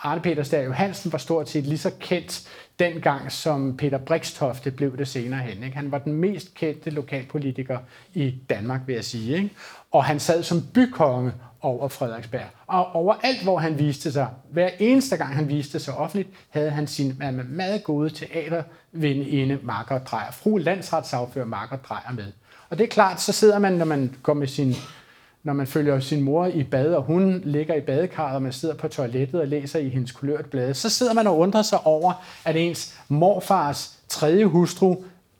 Arne 0.03 0.21
Peter 0.21 0.43
Stær 0.43 0.61
Johansen 0.61 1.11
var 1.11 1.17
stort 1.17 1.49
set 1.49 1.63
lige 1.63 1.77
så 1.77 1.91
kendt 1.99 2.47
dengang, 2.79 3.31
som 3.31 3.77
Peter 3.77 3.97
Brikstofte 3.97 4.71
blev 4.71 4.97
det 4.97 5.07
senere 5.07 5.39
hen. 5.39 5.63
Ikke? 5.63 5.75
Han 5.77 5.91
var 5.91 5.97
den 5.97 6.13
mest 6.13 6.53
kendte 6.53 6.89
lokalpolitiker 6.89 7.77
i 8.13 8.35
Danmark, 8.49 8.81
vil 8.85 8.95
jeg 8.95 9.05
sige. 9.05 9.35
Ikke? 9.35 9.49
Og 9.91 10.03
han 10.03 10.19
sad 10.19 10.43
som 10.43 10.61
bykonge 10.73 11.31
over 11.61 11.87
Frederiksberg. 11.87 12.45
Og 12.67 12.95
overalt, 12.95 13.43
hvor 13.43 13.57
han 13.57 13.79
viste 13.79 14.11
sig, 14.11 14.27
hver 14.49 14.69
eneste 14.79 15.17
gang 15.17 15.35
han 15.35 15.49
viste 15.49 15.79
sig 15.79 15.93
offentligt, 15.93 16.29
havde 16.49 16.69
han 16.69 16.87
sin 16.87 17.21
meget 17.49 17.83
gode 17.83 18.09
teaterveninde 18.09 19.59
Margaret 19.63 20.07
Drejer, 20.07 20.31
fru 20.31 20.57
landsretssagfører 20.57 21.45
Margaret 21.45 21.85
Drejer 21.89 22.13
med. 22.13 22.31
Og 22.69 22.77
det 22.77 22.83
er 22.83 22.87
klart, 22.87 23.21
så 23.21 23.31
sidder 23.31 23.59
man, 23.59 23.73
når 23.73 23.85
man 23.85 24.15
går 24.23 24.33
med 24.33 24.47
sin 24.47 24.75
når 25.43 25.53
man 25.53 25.67
følger 25.67 25.99
sin 25.99 26.21
mor 26.21 26.45
i 26.45 26.63
bad, 26.63 26.93
og 26.93 27.03
hun 27.03 27.41
ligger 27.43 27.75
i 27.75 27.81
badekarret, 27.81 28.35
og 28.35 28.41
man 28.41 28.51
sidder 28.51 28.75
på 28.75 28.87
toilettet 28.87 29.41
og 29.41 29.47
læser 29.47 29.79
i 29.79 29.89
hendes 29.89 30.11
kulørt 30.11 30.45
blade, 30.45 30.73
så 30.73 30.89
sidder 30.89 31.13
man 31.13 31.27
og 31.27 31.37
undrer 31.37 31.61
sig 31.61 31.85
over, 31.85 32.13
at 32.45 32.55
ens 32.55 32.99
morfars 33.07 33.97
tredje 34.07 34.45
hustru 34.45 34.95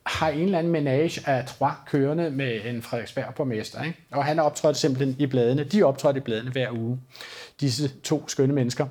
har 0.08 0.30
en 0.30 0.40
eller 0.40 0.60
anden 0.60 0.72
menage 0.72 1.30
af 1.30 1.46
trois 1.46 1.74
kørende 1.88 2.32
med 2.32 2.60
en 2.66 2.82
Frederiksberg 2.82 3.34
borgmester. 3.36 3.84
Ikke? 3.84 4.00
Og 4.12 4.26
han 4.26 4.40
optrådte 4.40 4.80
simpelthen 4.80 5.16
i 5.20 5.26
bladene. 5.26 5.64
De 5.64 5.84
optrådte 5.84 6.18
i 6.18 6.22
bladene 6.22 6.52
hver 6.52 6.72
uge, 6.72 7.00
disse 7.62 7.88
to 7.88 8.28
skønne 8.28 8.54
mennesker. 8.54 8.86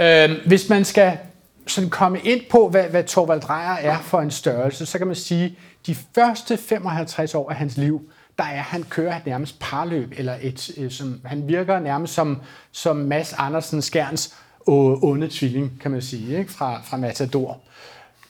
Øh, 0.00 0.30
hvis 0.46 0.68
man 0.68 0.84
skal 0.84 1.18
sådan 1.66 1.90
komme 1.90 2.20
ind 2.20 2.40
på, 2.50 2.68
hvad, 2.68 2.84
hvad 2.84 3.04
Torvald 3.04 3.40
Drejer 3.40 3.76
er 3.76 3.98
for 3.98 4.20
en 4.20 4.30
størrelse, 4.30 4.86
så 4.86 4.98
kan 4.98 5.06
man 5.06 5.16
sige, 5.16 5.44
at 5.44 5.86
de 5.86 5.94
første 6.14 6.56
55 6.56 7.34
år 7.34 7.50
af 7.50 7.56
hans 7.56 7.76
liv, 7.76 8.10
der 8.38 8.44
er, 8.44 8.62
han 8.62 8.82
kører 8.82 9.20
nærmest 9.26 9.58
parløb, 9.60 10.14
eller 10.16 10.36
et, 10.42 10.70
øh, 10.76 10.90
som, 10.90 11.20
han 11.24 11.48
virker 11.48 11.80
nærmest 11.80 12.14
som, 12.14 12.40
som 12.72 12.96
Mads 12.96 13.32
Andersen 13.32 13.82
Skjerns 13.82 14.34
onde 14.66 15.28
tvilling, 15.30 15.80
kan 15.80 15.90
man 15.90 16.02
sige, 16.02 16.38
ikke? 16.38 16.52
Fra, 16.52 16.80
fra 16.84 16.96
Matador. 16.96 17.60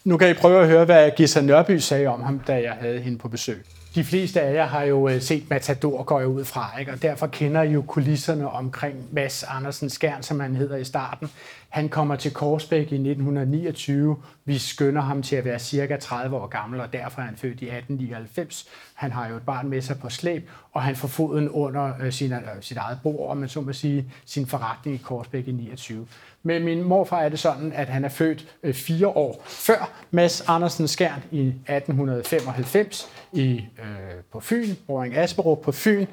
Nu 0.05 0.17
kan 0.17 0.31
I 0.31 0.35
prøve 0.35 0.63
at 0.63 0.69
høre, 0.69 0.85
hvad 0.85 1.11
Gissa 1.17 1.41
Nørby 1.41 1.79
sagde 1.79 2.07
om 2.07 2.23
ham, 2.23 2.39
da 2.39 2.63
jeg 2.63 2.73
havde 2.73 3.01
hende 3.01 3.19
på 3.19 3.29
besøg. 3.29 3.65
De 3.95 4.05
fleste 4.05 4.41
af 4.41 4.55
jer 4.55 4.67
har 4.67 4.83
jo 4.83 5.09
øh, 5.09 5.21
set 5.21 5.51
Matador, 5.51 6.03
går 6.03 6.19
jeg 6.19 6.29
ud 6.29 6.45
fra, 6.45 6.79
ikke? 6.81 6.93
og 6.93 7.03
derfor 7.03 7.27
kender 7.27 7.63
I 7.63 7.73
jo 7.73 7.83
kulisserne 7.83 8.51
omkring 8.51 8.97
Mads 9.13 9.43
Andersen 9.43 9.91
Skjern, 9.91 10.23
som 10.23 10.41
han 10.41 10.57
hedder 10.57 10.77
i 10.77 10.85
starten. 10.85 11.31
Han 11.69 11.89
kommer 11.89 12.17
til 12.17 12.33
Korsbæk 12.33 12.93
i 12.93 12.95
1929. 12.95 14.17
Vi 14.45 14.59
skønner 14.59 15.01
ham 15.01 15.23
til 15.23 15.37
at 15.37 15.45
være 15.45 15.59
cirka 15.59 15.97
30 15.97 16.37
år 16.37 16.47
gammel, 16.47 16.81
og 16.81 16.93
derfor 16.93 17.21
er 17.21 17.27
han 17.27 17.37
født 17.37 17.61
i 17.61 17.67
1899. 17.67 18.69
Han 18.95 19.13
har 19.13 19.29
jo 19.29 19.37
et 19.37 19.43
barn 19.43 19.69
med 19.69 19.83
sig 19.83 19.99
på 19.99 20.11
slæb, 20.11 20.51
og 20.73 20.83
han 20.83 20.97
får 20.97 21.09
foden 21.09 21.49
under 21.49 21.93
øh, 22.01 22.13
sin, 22.13 22.33
øh, 22.33 22.39
sit 22.61 22.77
eget 22.77 22.99
bord, 23.03 23.31
om 23.31 23.37
man 23.37 23.49
så 23.49 23.61
må 23.61 23.73
sige, 23.73 24.13
sin 24.25 24.47
forretning 24.47 24.97
i 24.97 25.03
Korsbæk 25.05 25.49
i 25.49 25.53
29. 25.53 26.07
Med 26.43 26.61
min 26.61 26.83
morfar 26.83 27.21
er 27.21 27.29
det 27.29 27.39
sådan, 27.39 27.73
at 27.73 27.89
han 27.89 28.05
er 28.05 28.09
født 28.09 28.47
øh, 28.63 28.75
fire 28.75 29.09
år 29.09 29.43
før 29.45 29.91
Mads 30.11 30.41
Andersen 30.49 30.89
Skjern 30.89 31.23
i 31.31 31.47
1895 31.49 33.09
i, 33.33 33.65
øh, 33.79 33.89
på 34.33 34.41
Fyn, 34.41 34.75
Boring 34.87 35.17
Asperup 35.17 35.61
på 35.61 35.73
Fyn, 35.73 36.07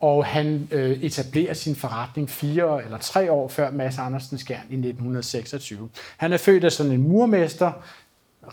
og 0.00 0.26
han 0.26 0.68
øh, 0.70 1.02
etablerer 1.02 1.54
sin 1.54 1.76
forretning 1.76 2.30
fire 2.30 2.84
eller 2.84 2.98
tre 2.98 3.32
år 3.32 3.48
før 3.48 3.70
Mads 3.70 3.98
Andersen 3.98 4.38
Skjern 4.38 4.66
i 4.70 4.74
1926. 4.74 5.88
Han 6.16 6.32
er 6.32 6.36
født 6.36 6.64
af 6.64 6.72
sådan 6.72 6.92
en 6.92 7.08
murmester, 7.08 7.72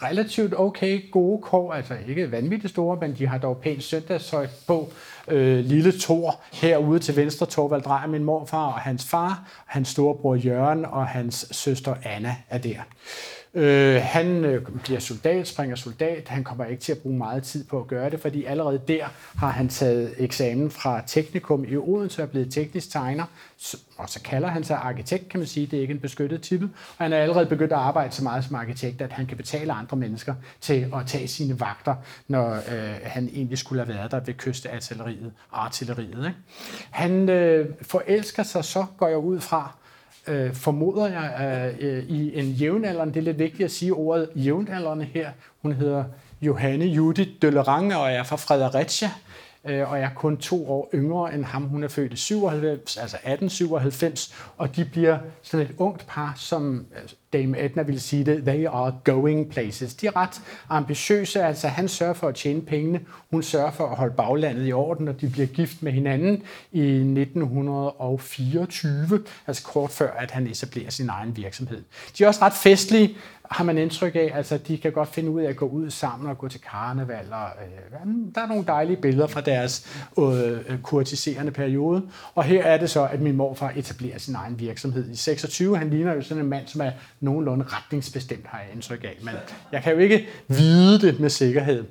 relativt 0.03 0.53
okay 0.57 1.11
gode 1.11 1.41
kår, 1.41 1.73
altså 1.73 1.93
ikke 2.07 2.31
vanvittigt 2.31 2.71
store, 2.71 2.97
men 3.01 3.15
de 3.17 3.27
har 3.27 3.37
dog 3.37 3.57
pænt 3.57 3.83
søndagshøjt 3.83 4.49
på. 4.67 4.91
Øh, 5.27 5.65
lille 5.65 5.93
Thor 5.99 6.41
herude 6.53 6.99
til 6.99 7.15
venstre, 7.15 7.45
Torvald 7.45 7.81
Drejer, 7.81 8.07
min 8.07 8.23
morfar 8.23 8.65
og 8.65 8.79
hans 8.79 9.05
far, 9.05 9.63
hans 9.65 9.87
storebror 9.87 10.35
Jørgen 10.35 10.85
og 10.85 11.07
hans 11.07 11.47
søster 11.51 11.95
Anna 12.03 12.35
er 12.49 12.57
der. 12.57 12.79
Øh, 13.55 14.01
han 14.01 14.45
øh, 14.45 14.65
bliver 14.83 14.99
soldat, 14.99 15.47
springer 15.47 15.75
soldat. 15.75 16.27
Han 16.27 16.43
kommer 16.43 16.65
ikke 16.65 16.81
til 16.81 16.91
at 16.91 16.97
bruge 16.97 17.17
meget 17.17 17.43
tid 17.43 17.63
på 17.63 17.79
at 17.79 17.87
gøre 17.87 18.09
det, 18.09 18.19
fordi 18.19 18.45
allerede 18.45 18.81
der 18.87 19.05
har 19.37 19.49
han 19.49 19.69
taget 19.69 20.13
eksamen 20.17 20.71
fra 20.71 21.01
Teknikum 21.07 21.65
i 21.67 21.75
Odense 21.75 22.21
og 22.21 22.27
er 22.27 22.31
blevet 22.31 22.53
teknisk 22.53 22.91
tegner. 22.91 23.25
Og 23.97 24.09
så 24.09 24.21
kalder 24.21 24.47
han 24.47 24.63
sig 24.63 24.77
arkitekt, 24.77 25.29
kan 25.29 25.39
man 25.39 25.47
sige. 25.47 25.67
Det 25.67 25.77
er 25.77 25.81
ikke 25.81 25.93
en 25.93 25.99
beskyttet 25.99 26.41
titel. 26.41 26.69
Og 26.97 27.05
han 27.05 27.13
er 27.13 27.17
allerede 27.17 27.45
begyndt 27.45 27.73
at 27.73 27.79
arbejde 27.79 28.13
så 28.13 28.23
meget 28.23 28.43
som 28.43 28.55
arkitekt, 28.55 29.01
at 29.01 29.11
han 29.11 29.25
kan 29.25 29.37
betale 29.37 29.73
andre 29.73 29.97
mennesker 29.97 30.35
til 30.61 30.91
at 30.95 31.07
tage 31.07 31.27
sine 31.27 31.59
vagter, 31.59 31.95
når 32.27 32.53
øh, 32.53 32.95
han 33.03 33.29
egentlig 33.33 33.57
skulle 33.57 33.85
have 33.85 33.95
været 33.95 34.11
der 34.11 34.19
ved 34.19 34.33
kysteartilleriet 34.33 35.31
artilleriet. 35.51 36.25
Ikke? 36.27 36.37
Han 36.91 37.29
øh, 37.29 37.69
forelsker 37.81 38.43
sig 38.43 38.65
så, 38.65 38.85
går 38.97 39.07
jeg 39.07 39.17
ud 39.17 39.39
fra, 39.39 39.71
øh, 40.27 40.53
formoder 40.53 41.07
jeg, 41.07 41.73
øh, 41.81 41.97
øh, 41.97 42.03
i 42.03 42.39
en 42.39 42.45
jævnaldrende, 42.45 43.13
det 43.13 43.19
er 43.19 43.23
lidt 43.23 43.39
vigtigt 43.39 43.65
at 43.65 43.71
sige 43.71 43.93
ordet 43.93 44.29
jævnaldrende 44.35 45.05
her, 45.05 45.29
hun 45.61 45.73
hedder 45.73 46.03
Johanne 46.41 46.85
Judith 46.85 47.29
Døllerange 47.41 47.97
og 47.97 48.11
er 48.11 48.23
fra 48.23 48.35
Fredericia, 48.35 49.11
øh, 49.67 49.91
og 49.91 49.99
er 49.99 50.09
kun 50.15 50.37
to 50.37 50.69
år 50.69 50.89
yngre 50.93 51.33
end 51.33 51.43
ham. 51.43 51.63
Hun 51.63 51.83
er 51.83 51.87
født 51.87 52.13
i 52.13 52.15
97, 52.15 52.97
altså 52.97 53.17
1897, 53.17 54.35
og 54.57 54.75
de 54.75 54.85
bliver 54.85 55.17
sådan 55.41 55.65
et 55.65 55.75
ungt 55.77 56.07
par, 56.07 56.33
som 56.37 56.85
altså, 56.95 57.15
Dame 57.33 57.65
Edna 57.65 57.81
ville 57.81 58.01
sige 58.01 58.25
det, 58.25 58.43
they 58.43 58.67
are 58.67 58.95
going 59.03 59.49
places. 59.49 59.93
De 59.93 60.07
er 60.07 60.15
ret 60.15 60.41
ambitiøse, 60.69 61.43
altså 61.43 61.67
han 61.67 61.87
sørger 61.87 62.13
for 62.13 62.27
at 62.27 62.35
tjene 62.35 62.61
pengene, 62.61 62.99
hun 63.31 63.43
sørger 63.43 63.71
for 63.71 63.87
at 63.87 63.97
holde 63.97 64.13
baglandet 64.13 64.67
i 64.67 64.71
orden, 64.71 65.07
og 65.07 65.21
de 65.21 65.29
bliver 65.29 65.47
gift 65.47 65.83
med 65.83 65.91
hinanden 65.91 66.43
i 66.71 66.81
1924, 66.81 69.23
altså 69.47 69.63
kort 69.63 69.91
før, 69.91 70.11
at 70.11 70.31
han 70.31 70.47
etablerer 70.47 70.89
sin 70.89 71.09
egen 71.09 71.37
virksomhed. 71.37 71.83
De 72.17 72.23
er 72.23 72.27
også 72.27 72.41
ret 72.41 72.53
festlige, 72.53 73.17
har 73.51 73.63
man 73.63 73.77
indtryk 73.77 74.15
af, 74.15 74.31
altså 74.33 74.57
de 74.57 74.77
kan 74.77 74.91
godt 74.91 75.09
finde 75.09 75.29
ud 75.29 75.41
af 75.41 75.49
at 75.49 75.55
gå 75.55 75.67
ud 75.67 75.89
sammen 75.89 76.29
og 76.29 76.37
gå 76.37 76.47
til 76.47 76.61
karneval, 76.61 77.25
og 77.31 77.47
øh, 77.65 78.35
der 78.35 78.41
er 78.41 78.47
nogle 78.47 78.63
dejlige 78.67 78.97
billeder 78.97 79.27
fra 79.27 79.41
deres 79.41 79.87
øh, 80.19 80.51
øh, 80.51 80.79
kurtiserende 80.83 81.51
periode, 81.51 82.01
og 82.35 82.43
her 82.43 82.63
er 82.63 82.77
det 82.77 82.89
så, 82.89 83.07
at 83.07 83.21
min 83.21 83.35
morfar 83.35 83.73
etablerer 83.75 84.17
sin 84.17 84.35
egen 84.35 84.59
virksomhed 84.59 85.11
i 85.11 85.15
26. 85.15 85.77
Han 85.77 85.89
ligner 85.89 86.13
jo 86.13 86.21
sådan 86.21 86.43
en 86.43 86.49
mand, 86.49 86.67
som 86.67 86.81
er 86.81 86.91
nogenlunde 87.19 87.65
retningsbestemt, 87.67 88.47
har 88.47 88.59
jeg 88.59 88.67
indtryk 88.73 89.03
af. 89.03 89.17
Men 89.21 89.33
jeg 89.71 89.83
kan 89.83 89.93
jo 89.93 89.99
ikke 89.99 90.27
vide 90.47 91.01
det 91.01 91.19
med 91.19 91.29
sikkerhed. 91.29 91.83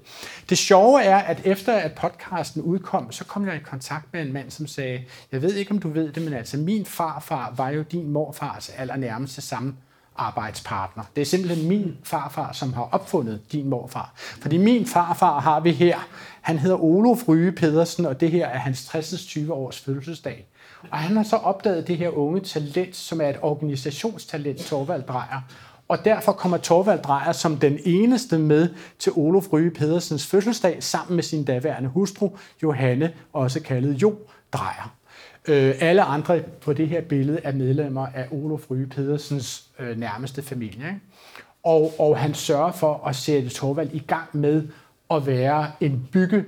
Det 0.49 0.59
sjove 0.59 1.03
er, 1.03 1.19
at 1.19 1.41
efter 1.45 1.73
at 1.73 1.93
podcasten 1.93 2.63
udkom, 2.63 3.13
så 3.13 3.25
kom 3.25 3.47
jeg 3.47 3.57
i 3.57 3.59
kontakt 3.59 4.07
med 4.13 4.23
en 4.23 4.33
mand, 4.33 4.51
som 4.51 4.67
sagde, 4.67 5.05
jeg 5.33 5.43
ved 5.43 5.55
ikke, 5.55 5.71
om 5.71 5.79
du 5.79 5.89
ved 5.89 6.13
det, 6.13 6.23
men 6.23 6.33
altså 6.33 6.57
min 6.57 6.87
farfar 6.87 7.55
var 7.57 7.71
jo 7.71 7.83
din 7.83 8.11
morfars 8.11 8.69
allernærmeste 8.69 9.41
samme 9.41 9.75
arbejdspartner. 10.17 11.05
Det 11.17 11.23
er 11.23 11.27
simpelthen 11.27 11.69
min 11.69 11.97
farfar, 12.03 12.53
som 12.53 12.73
har 12.73 12.89
opfundet 12.93 13.53
din 13.53 13.69
morfar. 13.69 14.13
Fordi 14.17 14.57
min 14.57 14.87
farfar 14.87 15.41
har 15.41 15.61
vi 15.61 15.73
her. 15.73 15.99
Han 16.41 16.59
hedder 16.59 16.85
Olof 16.85 17.29
Ryge 17.29 17.53
Pedersen, 17.53 18.07
og 18.07 18.21
det 18.21 18.31
her 18.31 18.47
er 18.47 18.59
hans 18.59 18.85
60. 18.85 19.25
20 19.27 19.53
års 19.53 19.81
fødselsdag. 19.81 20.47
Og 20.91 20.99
han 20.99 21.17
har 21.17 21.23
så 21.23 21.37
opdaget 21.37 21.89
det 21.89 21.97
her 21.97 22.09
unge 22.09 22.41
talent, 22.41 22.97
som 22.97 23.21
er 23.21 23.29
et 23.29 23.39
organisationstalent, 23.43 24.59
Torvald 24.59 25.03
Drejer. 25.03 25.41
Og 25.89 26.05
derfor 26.05 26.33
kommer 26.33 26.57
Torvald 26.57 27.03
Drejer 27.03 27.33
som 27.33 27.57
den 27.57 27.79
eneste 27.85 28.39
med 28.39 28.69
til 28.99 29.13
Olof 29.17 29.53
Ryge 29.53 29.71
Pedersens 29.71 30.27
fødselsdag, 30.27 30.83
sammen 30.83 31.17
med 31.17 31.23
sin 31.23 31.45
daværende 31.45 31.89
hustru, 31.89 32.31
Johanne, 32.63 33.13
også 33.33 33.61
kaldet 33.61 34.03
Jo 34.03 34.15
Drejer. 34.53 34.95
Øh, 35.49 35.75
alle 35.81 36.03
andre 36.03 36.41
på 36.61 36.73
det 36.73 36.89
her 36.89 37.01
billede 37.01 37.41
er 37.45 37.53
medlemmer 37.53 38.07
af 38.15 38.27
Olof 38.31 38.71
Ryge 38.71 38.87
Pedersens 38.87 39.65
øh, 39.79 39.99
nærmeste 39.99 40.43
familie. 40.43 40.87
Ikke? 40.87 41.01
Og, 41.63 41.95
og 41.99 42.19
han 42.19 42.35
sørger 42.35 42.73
for 42.73 43.07
at 43.07 43.17
sætte 43.17 43.49
Torvald 43.49 43.91
i 43.93 43.99
gang 43.99 44.29
med 44.33 44.69
at 45.11 45.27
være 45.27 45.73
en 45.81 46.09
bygge 46.13 46.45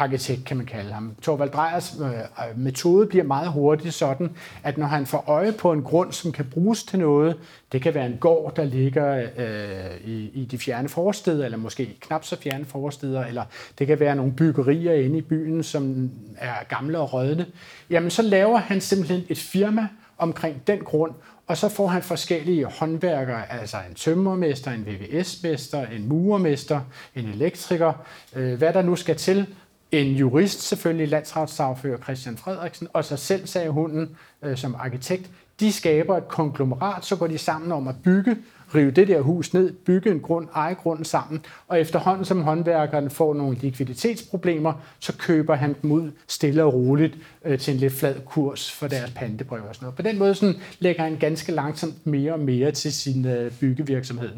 arkitekt, 0.00 0.44
kan 0.44 0.56
man 0.56 0.66
kalde 0.66 0.92
ham. 0.92 1.14
Torvald 1.22 1.50
Drejers 1.50 1.94
øh, 2.00 2.06
øh, 2.06 2.58
metode 2.58 3.06
bliver 3.06 3.24
meget 3.24 3.48
hurtigt 3.48 3.94
sådan, 3.94 4.30
at 4.62 4.78
når 4.78 4.86
han 4.86 5.06
får 5.06 5.24
øje 5.26 5.52
på 5.52 5.72
en 5.72 5.82
grund, 5.82 6.12
som 6.12 6.32
kan 6.32 6.44
bruges 6.44 6.84
til 6.84 6.98
noget, 6.98 7.36
det 7.72 7.82
kan 7.82 7.94
være 7.94 8.06
en 8.06 8.16
gård, 8.20 8.56
der 8.56 8.64
ligger 8.64 9.28
øh, 9.36 10.08
i, 10.10 10.30
i 10.34 10.44
de 10.44 10.58
fjerne 10.58 10.88
forsteder, 10.88 11.44
eller 11.44 11.58
måske 11.58 11.96
knap 12.00 12.24
så 12.24 12.36
fjerne 12.40 12.64
forsteder, 12.64 13.24
eller 13.24 13.44
det 13.78 13.86
kan 13.86 14.00
være 14.00 14.16
nogle 14.16 14.32
byggerier 14.32 14.94
inde 14.94 15.18
i 15.18 15.22
byen, 15.22 15.62
som 15.62 16.10
er 16.38 16.64
gamle 16.68 16.98
og 16.98 17.12
rødne, 17.12 17.46
jamen 17.90 18.10
så 18.10 18.22
laver 18.22 18.58
han 18.58 18.80
simpelthen 18.80 19.22
et 19.28 19.38
firma 19.38 19.88
omkring 20.18 20.66
den 20.66 20.78
grund, 20.78 21.12
og 21.46 21.56
så 21.56 21.68
får 21.68 21.86
han 21.86 22.02
forskellige 22.02 22.64
håndværkere, 22.64 23.52
altså 23.52 23.76
en 23.88 23.94
tømmermester, 23.94 24.70
en 24.70 24.86
VVS-mester, 24.86 25.86
en 25.86 26.08
murermester, 26.08 26.80
en 27.14 27.28
elektriker, 27.28 27.92
øh, 28.36 28.58
hvad 28.58 28.72
der 28.72 28.82
nu 28.82 28.96
skal 28.96 29.16
til, 29.16 29.46
en 29.92 30.06
jurist 30.06 30.62
selvfølgelig, 30.62 31.08
landsretssagfører 31.08 31.98
Christian 31.98 32.36
Frederiksen, 32.36 32.88
og 32.92 33.04
sig 33.04 33.18
selv, 33.18 33.46
sagde 33.46 33.70
hunden 33.70 34.16
øh, 34.42 34.56
som 34.56 34.74
arkitekt. 34.78 35.30
De 35.60 35.72
skaber 35.72 36.16
et 36.16 36.28
konglomerat, 36.28 37.04
så 37.04 37.16
går 37.16 37.26
de 37.26 37.38
sammen 37.38 37.72
om 37.72 37.88
at 37.88 37.94
bygge, 38.04 38.36
rive 38.74 38.90
det 38.90 39.08
der 39.08 39.20
hus 39.20 39.54
ned, 39.54 39.72
bygge 39.72 40.10
en 40.10 40.20
grund, 40.20 40.48
eje 40.54 40.74
grunden 40.74 41.04
sammen, 41.04 41.44
og 41.68 41.80
efterhånden 41.80 42.24
som 42.24 42.42
håndværkeren 42.42 43.10
får 43.10 43.34
nogle 43.34 43.56
likviditetsproblemer, 43.56 44.72
så 45.00 45.16
køber 45.16 45.54
han 45.54 45.76
dem 45.82 45.92
ud 45.92 46.10
stille 46.28 46.64
og 46.64 46.74
roligt 46.74 47.16
øh, 47.44 47.58
til 47.58 47.74
en 47.74 47.80
lidt 47.80 47.92
flad 47.92 48.14
kurs 48.26 48.72
for 48.72 48.88
deres 48.88 49.10
pantebrev 49.10 49.62
og 49.68 49.74
sådan 49.74 49.84
noget. 49.84 49.96
På 49.96 50.02
den 50.02 50.18
måde 50.18 50.34
sådan, 50.34 50.54
lægger 50.78 51.02
han 51.02 51.16
ganske 51.16 51.52
langsomt 51.52 52.06
mere 52.06 52.32
og 52.32 52.40
mere 52.40 52.72
til 52.72 52.92
sin 52.92 53.26
øh, 53.26 53.52
byggevirksomhed, 53.52 54.30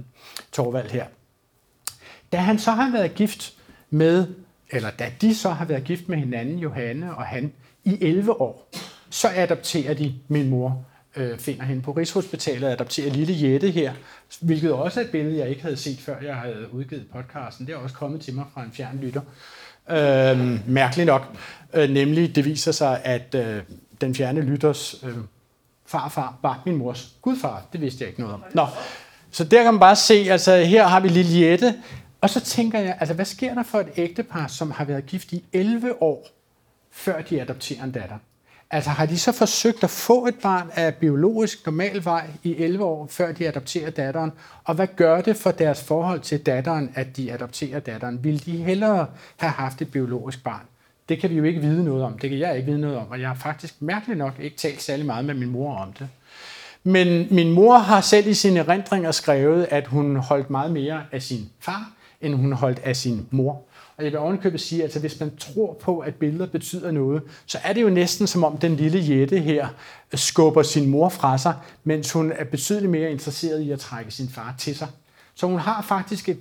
Torvald 0.53 0.91
her. 0.91 1.05
Da 2.33 2.37
han 2.37 2.59
så 2.59 2.71
har 2.71 2.93
været 2.93 3.15
gift 3.15 3.55
med, 3.91 4.27
eller 4.73 4.91
da 4.91 5.13
de 5.21 5.35
så 5.35 5.51
har 5.51 5.65
været 5.65 5.85
gift 5.85 6.09
med 6.09 6.19
hinanden, 6.19 6.59
Johanne 6.59 7.15
og 7.15 7.25
han, 7.25 7.53
i 7.85 7.99
11 8.01 8.41
år, 8.41 8.69
så 9.11 9.29
adopterer 9.35 9.95
de 9.95 10.15
min 10.29 10.49
mor 10.49 10.85
øh, 11.17 11.39
finder 11.39 11.65
hende 11.65 11.83
på 11.83 11.93
Rigshospitalet 11.93 12.65
og 12.65 12.73
adopterer 12.73 13.11
lille 13.11 13.53
Jette 13.53 13.71
her, 13.71 13.93
hvilket 14.41 14.73
også 14.73 15.01
er 15.01 15.05
et 15.05 15.11
billede, 15.11 15.39
jeg 15.39 15.49
ikke 15.49 15.63
havde 15.63 15.77
set, 15.77 15.99
før 15.99 16.17
jeg 16.23 16.35
havde 16.35 16.67
udgivet 16.73 17.07
podcasten. 17.13 17.67
Det 17.67 17.73
er 17.73 17.77
også 17.77 17.95
kommet 17.95 18.21
til 18.21 18.35
mig 18.35 18.45
fra 18.55 18.63
en 18.63 18.73
fjern 18.73 18.99
lytter. 19.03 19.21
Øh, 19.91 20.71
mærkeligt 20.71 21.07
nok. 21.07 21.37
Øh, 21.75 21.91
nemlig, 21.91 22.37
det 22.37 22.45
viser 22.45 22.73
sig, 22.73 23.01
at 23.05 23.35
øh, 23.35 23.63
den 24.01 24.15
fjerne 24.15 24.41
lytters 24.41 25.05
øh, 25.05 25.17
farfar 25.87 26.39
var 26.43 26.63
min 26.67 26.77
mors 26.77 27.15
gudfar. 27.23 27.67
Det 27.73 27.81
vidste 27.81 28.03
jeg 28.03 28.09
ikke 28.09 28.21
noget 28.21 28.35
om. 28.35 28.45
Nå, 28.55 28.67
så 29.31 29.45
der 29.45 29.63
kan 29.63 29.73
man 29.75 29.81
bare 29.81 29.97
se, 29.97 30.15
altså 30.15 30.57
her 30.57 30.87
har 30.87 31.01
vi 31.01 31.09
lille 31.09 31.41
Jette, 31.41 31.75
og 32.23 32.31
så 32.31 32.41
tænker 32.41 32.79
jeg, 32.79 32.97
altså 33.01 33.15
hvad 33.15 33.25
sker 33.25 33.55
der 33.55 33.63
for 33.63 33.81
et 33.81 33.89
ægtepar, 33.97 34.47
som 34.47 34.71
har 34.71 34.85
været 34.85 35.07
gift 35.07 35.33
i 35.33 35.45
11 35.53 36.03
år, 36.03 36.27
før 36.91 37.23
de 37.23 37.41
adopterer 37.41 37.85
en 37.85 37.93
datter? 37.93 38.17
Altså 38.71 38.91
har 38.91 39.07
de 39.07 39.19
så 39.19 39.33
forsøgt 39.33 39.85
at 39.85 39.91
få 39.91 40.27
et 40.27 40.35
barn 40.43 40.71
af 40.75 40.95
biologisk 40.95 41.67
normal 41.67 42.05
vej 42.05 42.27
i 42.43 42.57
11 42.57 42.85
år, 42.85 43.07
før 43.11 43.33
de 43.33 43.49
adopterer 43.49 43.91
datteren? 43.91 44.33
Og 44.65 44.75
hvad 44.75 44.87
gør 44.97 45.21
det 45.21 45.37
for 45.37 45.51
deres 45.51 45.83
forhold 45.83 46.21
til 46.21 46.47
datteren, 46.47 46.93
at 46.95 47.17
de 47.17 47.33
adopterer 47.33 47.81
datteren? 47.81 48.25
Vil 48.25 48.47
de 48.47 48.57
hellere 48.57 49.07
have 49.37 49.51
haft 49.51 49.83
et 49.83 49.93
biologisk 49.93 50.45
barn? 50.45 50.63
Det 51.09 51.21
kan 51.21 51.31
vi 51.31 51.35
jo 51.35 51.45
ikke 51.45 51.61
vide 51.61 51.85
noget 51.85 52.05
om. 52.05 52.19
Det 52.19 52.31
kan 52.31 52.39
jeg 52.39 52.57
ikke 52.57 52.67
vide 52.67 52.81
noget 52.81 52.97
om. 52.97 53.11
Og 53.11 53.21
jeg 53.21 53.29
har 53.29 53.35
faktisk 53.35 53.83
mærkeligt 53.83 54.19
nok 54.19 54.35
ikke 54.41 54.57
talt 54.57 54.83
særlig 54.83 55.07
meget 55.07 55.25
med 55.25 55.35
min 55.35 55.49
mor 55.49 55.77
om 55.77 55.93
det. 55.93 56.09
Men 56.85 57.27
min 57.31 57.53
mor 57.53 57.79
har 57.79 58.01
selv 58.01 58.27
i 58.27 58.35
sine 58.35 58.61
erindringer 58.61 59.11
skrevet, 59.11 59.67
at 59.71 59.87
hun 59.87 60.17
holdt 60.17 60.51
meget 60.51 60.71
mere 60.71 61.03
af 61.13 61.23
sin 61.23 61.51
far, 61.61 61.91
end 62.23 62.35
hun 62.35 62.53
holdt 62.53 62.79
af 62.79 62.97
sin 62.97 63.27
mor. 63.31 63.63
Og 63.97 64.05
jeg 64.05 64.13
vil 64.13 64.21
ovenkøbet 64.21 64.61
sige, 64.61 64.81
at 64.81 64.85
altså, 64.85 65.01
hvis 65.01 65.21
man 65.21 65.37
tror 65.37 65.77
på, 65.81 65.99
at 65.99 66.15
billeder 66.15 66.47
betyder 66.47 66.91
noget, 66.91 67.23
så 67.47 67.59
er 67.65 67.73
det 67.73 67.83
jo 67.83 67.89
næsten 67.89 68.27
som 68.27 68.45
om 68.45 68.57
den 68.59 68.77
lille 68.77 69.19
Jette 69.19 69.39
her 69.39 69.69
skubber 70.15 70.63
sin 70.63 70.91
mor 70.91 71.09
fra 71.09 71.39
sig, 71.39 71.55
mens 71.85 72.13
hun 72.13 72.33
er 72.33 72.45
betydeligt 72.45 72.91
mere 72.91 73.11
interesseret 73.11 73.61
i 73.61 73.71
at 73.71 73.81
trække 73.81 74.11
sin 74.11 74.29
far 74.29 74.55
til 74.59 74.77
sig. 74.77 74.89
Så 75.35 75.47
hun 75.47 75.59
har 75.59 75.83
faktisk 75.83 76.29
et, 76.29 76.41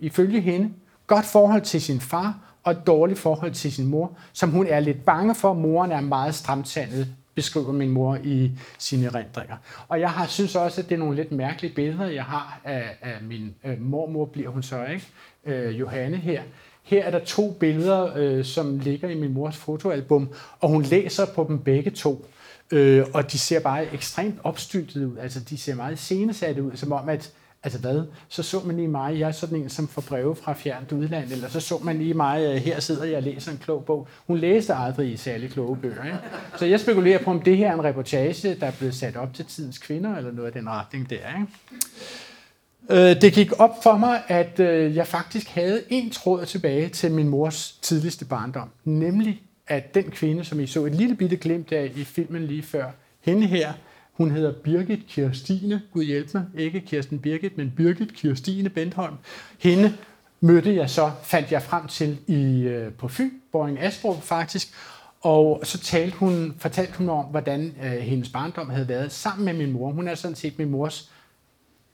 ifølge 0.00 0.40
hende, 0.40 0.70
godt 1.06 1.26
forhold 1.26 1.62
til 1.62 1.82
sin 1.82 2.00
far 2.00 2.38
og 2.62 2.72
et 2.72 2.86
dårligt 2.86 3.18
forhold 3.18 3.52
til 3.52 3.72
sin 3.72 3.86
mor, 3.86 4.16
som 4.32 4.50
hun 4.50 4.66
er 4.66 4.80
lidt 4.80 5.04
bange 5.04 5.34
for. 5.34 5.54
Moren 5.54 5.92
er 5.92 6.00
meget 6.00 6.34
stramtandet, 6.34 7.08
beskriver 7.34 7.72
min 7.72 7.90
mor 7.90 8.18
i 8.24 8.50
sine 8.78 9.06
erindringer. 9.06 9.56
Og 9.88 10.00
jeg 10.00 10.10
har, 10.10 10.26
synes 10.26 10.56
også, 10.56 10.80
at 10.80 10.88
det 10.88 10.94
er 10.94 10.98
nogle 10.98 11.16
lidt 11.16 11.32
mærkelige 11.32 11.74
billeder, 11.74 12.06
jeg 12.06 12.24
har 12.24 12.60
af, 12.64 12.96
af 13.02 13.16
min 13.22 13.54
øh, 13.64 13.80
mormor, 13.80 14.24
bliver 14.24 14.50
hun 14.50 14.62
så 14.62 14.84
ikke, 14.84 15.06
øh, 15.46 15.80
Johanne 15.80 16.16
her, 16.16 16.42
her 16.82 17.04
er 17.04 17.10
der 17.10 17.24
to 17.24 17.56
billeder, 17.60 18.16
øh, 18.16 18.44
som 18.44 18.78
ligger 18.78 19.08
i 19.08 19.14
min 19.14 19.32
mors 19.32 19.56
fotoalbum, 19.56 20.28
og 20.60 20.68
hun 20.68 20.82
læser 20.82 21.26
på 21.34 21.46
dem 21.48 21.58
begge 21.58 21.90
to. 21.90 22.26
Øh, 22.70 23.04
og 23.14 23.32
de 23.32 23.38
ser 23.38 23.60
bare 23.60 23.94
ekstremt 23.94 24.38
opstyltet 24.44 25.04
ud. 25.04 25.16
Altså, 25.16 25.40
de 25.40 25.58
ser 25.58 25.74
meget 25.74 25.98
senesatte 25.98 26.62
ud, 26.62 26.76
som 26.76 26.92
om, 26.92 27.08
at 27.08 27.32
Altså 27.64 27.78
hvad? 27.78 28.02
Så 28.28 28.42
så 28.42 28.60
man 28.64 28.76
lige 28.76 28.88
mig, 28.88 29.18
jeg 29.18 29.28
er 29.28 29.32
sådan 29.32 29.58
en, 29.58 29.68
som 29.68 29.88
får 29.88 30.02
breve 30.02 30.36
fra 30.36 30.52
fjernt 30.52 30.92
udland, 30.92 31.32
eller 31.32 31.48
så 31.48 31.60
så 31.60 31.78
man 31.82 31.98
lige 31.98 32.14
mig, 32.14 32.42
øh, 32.42 32.54
her 32.54 32.80
sidder 32.80 33.04
jeg 33.04 33.16
og 33.16 33.22
læser 33.22 33.52
en 33.52 33.58
klog 33.58 33.84
bog. 33.84 34.08
Hun 34.26 34.38
læste 34.38 34.74
aldrig 34.74 35.12
i 35.12 35.16
særlig 35.16 35.50
kloge 35.50 35.76
bøger. 35.76 36.04
Ikke? 36.04 36.18
Så 36.56 36.66
jeg 36.66 36.80
spekulerer 36.80 37.24
på, 37.24 37.30
om 37.30 37.42
det 37.42 37.56
her 37.56 37.70
er 37.70 37.74
en 37.74 37.84
reportage, 37.84 38.54
der 38.54 38.66
er 38.66 38.72
blevet 38.78 38.94
sat 38.94 39.16
op 39.16 39.34
til 39.34 39.44
tidens 39.44 39.78
kvinder, 39.78 40.16
eller 40.16 40.32
noget 40.32 40.46
af 40.46 40.52
den 40.52 40.68
retning 40.68 41.10
der. 41.10 41.16
Ikke? 41.16 43.10
Øh, 43.10 43.20
det 43.20 43.32
gik 43.32 43.60
op 43.60 43.82
for 43.82 43.96
mig, 43.96 44.22
at 44.28 44.60
øh, 44.60 44.96
jeg 44.96 45.06
faktisk 45.06 45.48
havde 45.48 45.82
en 45.88 46.10
tråd 46.10 46.46
tilbage 46.46 46.88
til 46.88 47.10
min 47.12 47.28
mors 47.28 47.78
tidligste 47.82 48.24
barndom. 48.24 48.68
Nemlig, 48.84 49.42
at 49.66 49.94
den 49.94 50.10
kvinde, 50.10 50.44
som 50.44 50.60
I 50.60 50.66
så 50.66 50.84
et 50.84 50.94
lille 50.94 51.14
bitte 51.14 51.36
glimt 51.36 51.72
af 51.72 51.92
i 51.96 52.04
filmen 52.04 52.42
lige 52.42 52.62
før, 52.62 52.90
hende 53.20 53.46
her, 53.46 53.72
hun 54.12 54.30
hedder 54.30 54.52
Birgit 54.52 55.06
Kirstine, 55.08 55.82
Gud 55.92 56.04
hjælp 56.04 56.34
mig, 56.34 56.44
ikke 56.58 56.80
Kirsten 56.80 57.18
Birgit, 57.18 57.56
men 57.56 57.72
Birgit 57.76 58.14
Kirstine 58.14 58.68
Bentholm. 58.68 59.14
Hende 59.58 59.94
mødte 60.40 60.74
jeg 60.74 60.90
så, 60.90 61.10
fandt 61.22 61.52
jeg 61.52 61.62
frem 61.62 61.86
til 61.86 62.18
i, 62.26 62.62
øh, 62.62 62.92
på 62.92 63.08
Fyn, 63.08 63.30
Boring 63.52 63.80
Asbro 63.80 64.14
faktisk, 64.14 64.74
og 65.20 65.60
så 65.64 65.78
talte 65.78 66.16
hun, 66.16 66.54
fortalte 66.58 66.98
hun 66.98 67.08
om, 67.08 67.24
hvordan 67.24 67.74
øh, 67.82 67.90
hendes 67.90 68.28
barndom 68.28 68.70
havde 68.70 68.88
været 68.88 69.12
sammen 69.12 69.44
med 69.44 69.54
min 69.54 69.72
mor. 69.72 69.92
Hun 69.92 70.08
er 70.08 70.14
sådan 70.14 70.34
set 70.34 70.58
min 70.58 70.70
mors 70.70 71.12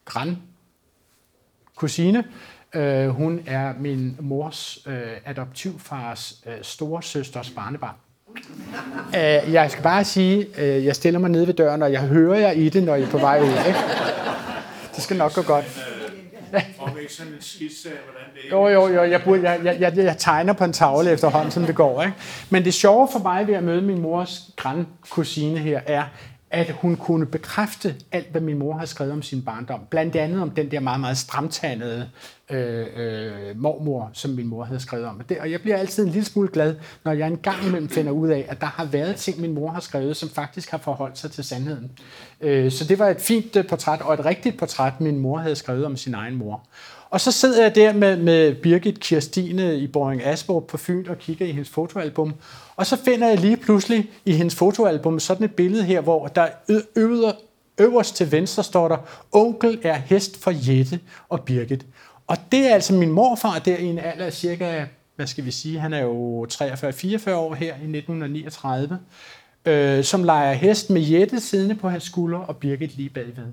grand 0.04 0.36
kusine. 1.76 2.24
Øh, 2.74 3.08
hun 3.08 3.40
er 3.46 3.74
min 3.78 4.16
mors 4.20 4.86
øh, 4.86 5.16
adoptivfars 5.24 6.44
øh, 6.46 6.62
store 6.62 7.02
søsters 7.02 7.50
barnebarn. 7.50 7.94
Øh, 9.16 9.52
jeg 9.52 9.70
skal 9.70 9.82
bare 9.82 10.04
sige, 10.04 10.46
øh, 10.58 10.84
jeg 10.84 10.96
stiller 10.96 11.20
mig 11.20 11.30
nede 11.30 11.46
ved 11.46 11.54
døren, 11.54 11.82
og 11.82 11.92
jeg 11.92 12.00
hører 12.00 12.38
jer 12.38 12.50
i 12.50 12.68
det, 12.68 12.82
når 12.82 12.94
I 12.94 13.02
er 13.02 13.10
på 13.10 13.18
vej 13.18 13.40
ud. 13.40 13.66
Ikke? 13.66 13.78
Det 14.94 15.02
skal 15.02 15.16
nok 15.16 15.34
gå 15.34 15.42
godt. 15.42 15.64
Og 16.78 16.90
ikke 17.00 17.12
sådan 17.12 17.32
en 17.32 17.38
skitse 17.40 17.88
af, 17.88 17.94
hvordan 18.04 18.28
det. 18.34 18.50
Jo, 18.50 18.68
jo, 18.68 18.94
jo. 18.94 19.10
Jeg, 19.10 19.22
burde, 19.22 19.50
jeg, 19.50 19.60
jeg, 19.64 19.76
jeg, 19.80 19.96
jeg 19.96 20.16
tegner 20.18 20.52
på 20.52 20.64
en 20.64 20.72
tavle 20.72 21.10
efterhånden, 21.10 21.50
som 21.50 21.64
det 21.64 21.74
går. 21.74 22.02
Ikke? 22.02 22.14
Men 22.50 22.64
det 22.64 22.74
sjove 22.74 23.08
for 23.12 23.18
mig 23.18 23.46
ved 23.46 23.54
at 23.54 23.62
møde 23.62 23.82
min 23.82 24.00
mors 24.00 24.50
grandkusine 24.56 25.58
her, 25.58 25.80
er, 25.86 26.02
at 26.50 26.70
hun 26.70 26.96
kunne 26.96 27.26
bekræfte 27.26 27.94
alt, 28.12 28.30
hvad 28.30 28.40
min 28.40 28.58
mor 28.58 28.78
har 28.78 28.86
skrevet 28.86 29.12
om 29.12 29.22
sin 29.22 29.42
barndom. 29.42 29.80
Blandt 29.90 30.16
andet 30.16 30.42
om 30.42 30.50
den 30.50 30.70
der 30.70 30.80
meget, 30.80 31.00
meget 31.00 31.18
stramtandede 31.18 32.10
øh, 32.50 32.86
øh, 32.96 33.60
mormor, 33.60 34.10
som 34.12 34.30
min 34.30 34.46
mor 34.46 34.64
havde 34.64 34.80
skrevet 34.80 35.06
om. 35.06 35.22
Og 35.40 35.50
jeg 35.50 35.60
bliver 35.60 35.76
altid 35.76 36.04
en 36.04 36.12
lille 36.12 36.24
smule 36.24 36.48
glad, 36.48 36.76
når 37.04 37.12
jeg 37.12 37.26
en 37.26 37.36
gang 37.36 37.66
imellem 37.66 37.88
finder 37.88 38.12
ud 38.12 38.28
af, 38.28 38.46
at 38.48 38.60
der 38.60 38.66
har 38.66 38.84
været 38.84 39.16
ting, 39.16 39.40
min 39.40 39.54
mor 39.54 39.70
har 39.70 39.80
skrevet, 39.80 40.16
som 40.16 40.28
faktisk 40.28 40.70
har 40.70 40.78
forholdt 40.78 41.18
sig 41.18 41.30
til 41.30 41.44
sandheden. 41.44 41.90
Øh, 42.40 42.70
så 42.70 42.84
det 42.84 42.98
var 42.98 43.08
et 43.08 43.20
fint 43.20 43.56
øh, 43.56 43.66
portræt, 43.66 44.00
og 44.00 44.14
et 44.14 44.24
rigtigt 44.24 44.58
portræt, 44.58 45.00
min 45.00 45.18
mor 45.18 45.38
havde 45.38 45.56
skrevet 45.56 45.84
om 45.84 45.96
sin 45.96 46.14
egen 46.14 46.34
mor. 46.34 46.66
Og 47.10 47.20
så 47.20 47.32
sidder 47.32 47.62
jeg 47.62 47.74
der 47.74 47.92
med, 47.92 48.16
med 48.16 48.54
Birgit 48.54 49.00
Kirstine 49.00 49.78
i 49.78 49.86
Boring 49.86 50.24
Asborg 50.24 50.66
på 50.66 50.76
Fyn 50.76 51.08
og 51.08 51.18
kigger 51.18 51.46
i 51.46 51.50
hendes 51.50 51.68
fotoalbum. 51.68 52.34
Og 52.76 52.86
så 52.86 52.96
finder 52.96 53.28
jeg 53.28 53.38
lige 53.38 53.56
pludselig 53.56 54.10
i 54.24 54.32
hendes 54.32 54.54
fotoalbum 54.54 55.20
sådan 55.20 55.44
et 55.44 55.54
billede 55.54 55.84
her, 55.84 56.00
hvor 56.00 56.26
der 56.26 56.48
øver, 56.96 57.32
øverst 57.78 58.16
til 58.16 58.32
venstre 58.32 58.64
står 58.64 58.88
der, 58.88 58.96
onkel 59.32 59.78
er 59.82 59.94
hest 59.94 60.42
for 60.42 60.52
Jette 60.70 61.00
og 61.28 61.40
Birgit. 61.40 61.86
Og 62.26 62.36
det 62.52 62.70
er 62.70 62.74
altså 62.74 62.94
min 62.94 63.10
morfar 63.10 63.58
der 63.58 63.76
i 63.76 63.84
en 63.84 63.98
alder 63.98 64.24
af 64.24 64.32
cirka, 64.32 64.84
hvad 65.16 65.26
skal 65.26 65.44
vi 65.44 65.50
sige, 65.50 65.78
han 65.78 65.92
er 65.92 66.02
jo 66.02 66.46
43-44 66.52 67.30
år 67.32 67.54
her 67.54 67.74
i 67.74 67.96
1939, 67.96 68.98
øh, 69.64 70.04
som 70.04 70.24
leger 70.24 70.52
hest 70.52 70.90
med 70.90 71.02
Jette 71.02 71.40
siddende 71.40 71.74
på 71.74 71.88
hans 71.88 72.04
skulder 72.04 72.38
og 72.38 72.56
Birgit 72.56 72.96
lige 72.96 73.10
bagved. 73.10 73.52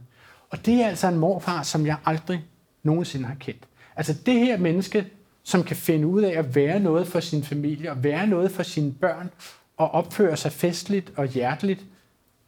Og 0.50 0.66
det 0.66 0.74
er 0.74 0.88
altså 0.88 1.08
en 1.08 1.18
morfar, 1.18 1.64
som 1.64 1.86
jeg 1.86 1.96
aldrig 2.06 2.44
nogensinde 2.86 3.26
har 3.26 3.36
kendt. 3.36 3.64
Altså 3.96 4.14
det 4.26 4.34
her 4.34 4.58
menneske, 4.58 5.06
som 5.44 5.64
kan 5.64 5.76
finde 5.76 6.08
ud 6.08 6.22
af 6.22 6.40
at 6.40 6.56
være 6.56 6.80
noget 6.80 7.08
for 7.08 7.20
sin 7.20 7.44
familie, 7.44 7.92
og 7.92 8.04
være 8.04 8.28
noget 8.28 8.52
for 8.52 8.64
sine 8.64 8.94
børn, 8.94 9.30
og 9.78 9.92
opføre 9.92 10.38
sig 10.38 10.52
festligt 10.52 11.12
og 11.16 11.28
hjerteligt, 11.28 11.86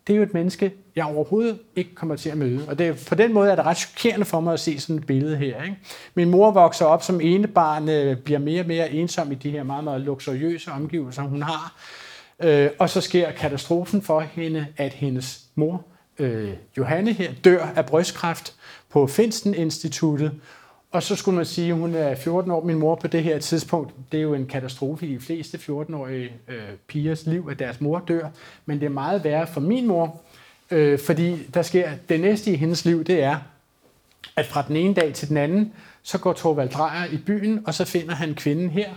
det 0.07 0.13
er 0.13 0.17
jo 0.17 0.23
et 0.23 0.33
menneske, 0.33 0.73
jeg 0.95 1.05
overhovedet 1.05 1.59
ikke 1.75 1.95
kommer 1.95 2.15
til 2.15 2.29
at 2.29 2.37
møde. 2.37 2.65
Og 2.67 2.79
det, 2.79 2.87
er, 2.87 2.93
på 3.09 3.15
den 3.15 3.33
måde 3.33 3.51
er 3.51 3.55
det 3.55 3.65
ret 3.65 3.77
chokerende 3.77 4.25
for 4.25 4.39
mig 4.39 4.53
at 4.53 4.59
se 4.59 4.79
sådan 4.79 4.95
et 4.95 5.05
billede 5.05 5.37
her. 5.37 5.63
Ikke? 5.63 5.77
Min 6.15 6.29
mor 6.29 6.51
vokser 6.51 6.85
op 6.85 7.03
som 7.03 7.21
ene 7.21 7.47
barn, 7.47 7.89
øh, 7.89 8.17
bliver 8.17 8.39
mere 8.39 8.61
og 8.61 8.67
mere 8.67 8.91
ensom 8.91 9.31
i 9.31 9.35
de 9.35 9.51
her 9.51 9.63
meget, 9.63 9.83
meget 9.83 10.01
luksuriøse 10.01 10.71
omgivelser, 10.71 11.21
hun 11.21 11.41
har. 11.41 11.75
Øh, 12.39 12.69
og 12.79 12.89
så 12.89 13.01
sker 13.01 13.31
katastrofen 13.31 14.01
for 14.01 14.19
hende, 14.19 14.67
at 14.77 14.93
hendes 14.93 15.41
mor, 15.55 15.85
øh, 16.19 16.53
Johanne 16.77 17.13
her, 17.13 17.31
dør 17.43 17.65
af 17.75 17.85
brystkræft 17.85 18.55
på 18.89 19.07
Finsten 19.07 19.53
Instituttet, 19.53 20.31
og 20.91 21.03
så 21.03 21.15
skulle 21.15 21.35
man 21.35 21.45
sige, 21.45 21.69
at 21.69 21.77
hun 21.77 21.95
er 21.95 22.15
14 22.15 22.51
år. 22.51 22.63
Min 22.63 22.79
mor 22.79 22.95
på 22.95 23.07
det 23.07 23.23
her 23.23 23.39
tidspunkt, 23.39 23.93
det 24.11 24.17
er 24.17 24.21
jo 24.21 24.33
en 24.33 24.45
katastrofe 24.45 25.07
i 25.07 25.13
de 25.13 25.19
fleste 25.19 25.57
14-årige 25.57 26.31
øh, 26.47 26.63
pigers 26.87 27.25
liv, 27.25 27.47
at 27.51 27.59
deres 27.59 27.81
mor 27.81 28.03
dør. 28.07 28.29
Men 28.65 28.79
det 28.79 28.85
er 28.85 28.89
meget 28.89 29.23
værre 29.23 29.47
for 29.47 29.61
min 29.61 29.87
mor, 29.87 30.21
øh, 30.71 30.99
fordi 30.99 31.43
der 31.53 31.61
sker 31.61 31.91
det 32.09 32.19
næste 32.19 32.51
i 32.51 32.55
hendes 32.55 32.85
liv, 32.85 33.03
det 33.03 33.23
er, 33.23 33.37
at 34.35 34.45
fra 34.45 34.63
den 34.67 34.75
ene 34.75 34.93
dag 34.93 35.13
til 35.13 35.29
den 35.29 35.37
anden, 35.37 35.73
så 36.03 36.17
går 36.17 36.33
Torvald 36.33 36.69
Drejer 36.69 37.05
i 37.05 37.17
byen, 37.17 37.63
og 37.65 37.73
så 37.73 37.85
finder 37.85 38.15
han 38.15 38.35
kvinden 38.35 38.69
her, 38.69 38.89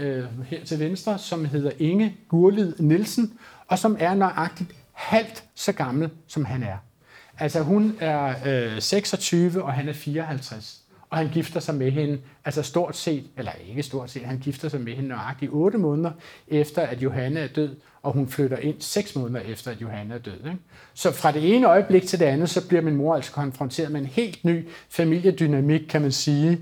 øh, 0.00 0.24
her 0.46 0.64
til 0.64 0.78
venstre, 0.78 1.18
som 1.18 1.44
hedder 1.44 1.70
Inge 1.78 2.16
Gurlid 2.28 2.74
Nielsen, 2.78 3.38
og 3.66 3.78
som 3.78 3.96
er 4.00 4.14
nøjagtigt 4.14 4.72
halvt 4.92 5.44
så 5.54 5.72
gammel, 5.72 6.10
som 6.26 6.44
han 6.44 6.62
er. 6.62 6.76
Altså 7.38 7.62
hun 7.62 7.96
er 8.00 8.34
øh, 8.46 8.82
26, 8.82 9.62
og 9.62 9.72
han 9.72 9.88
er 9.88 9.92
54. 9.92 10.80
Og 11.10 11.18
han 11.18 11.28
gifter 11.28 11.60
sig 11.60 11.74
med 11.74 11.90
hende, 11.90 12.18
altså 12.44 12.62
stort 12.62 12.96
set, 12.96 13.24
eller 13.36 13.52
ikke 13.68 13.82
stort 13.82 14.10
set, 14.10 14.22
han 14.22 14.38
gifter 14.38 14.68
sig 14.68 14.80
med 14.80 14.92
hende 14.92 15.08
nøjagtigt 15.08 15.52
8 15.52 15.78
måneder 15.78 16.10
efter, 16.48 16.82
at 16.82 17.02
Johanne 17.02 17.40
er 17.40 17.46
død, 17.46 17.76
og 18.02 18.12
hun 18.12 18.28
flytter 18.28 18.56
ind 18.56 18.76
6 18.80 19.16
måneder 19.16 19.40
efter, 19.40 19.70
at 19.70 19.80
Johanne 19.80 20.14
er 20.14 20.18
død. 20.18 20.36
Ikke? 20.46 20.58
Så 20.94 21.12
fra 21.12 21.32
det 21.32 21.54
ene 21.56 21.66
øjeblik 21.66 22.02
til 22.02 22.18
det 22.18 22.24
andet, 22.24 22.50
så 22.50 22.68
bliver 22.68 22.82
min 22.82 22.96
mor 22.96 23.14
altså 23.14 23.32
konfronteret 23.32 23.92
med 23.92 24.00
en 24.00 24.06
helt 24.06 24.44
ny 24.44 24.68
familiedynamik, 24.90 25.80
kan 25.88 26.02
man 26.02 26.12
sige, 26.12 26.60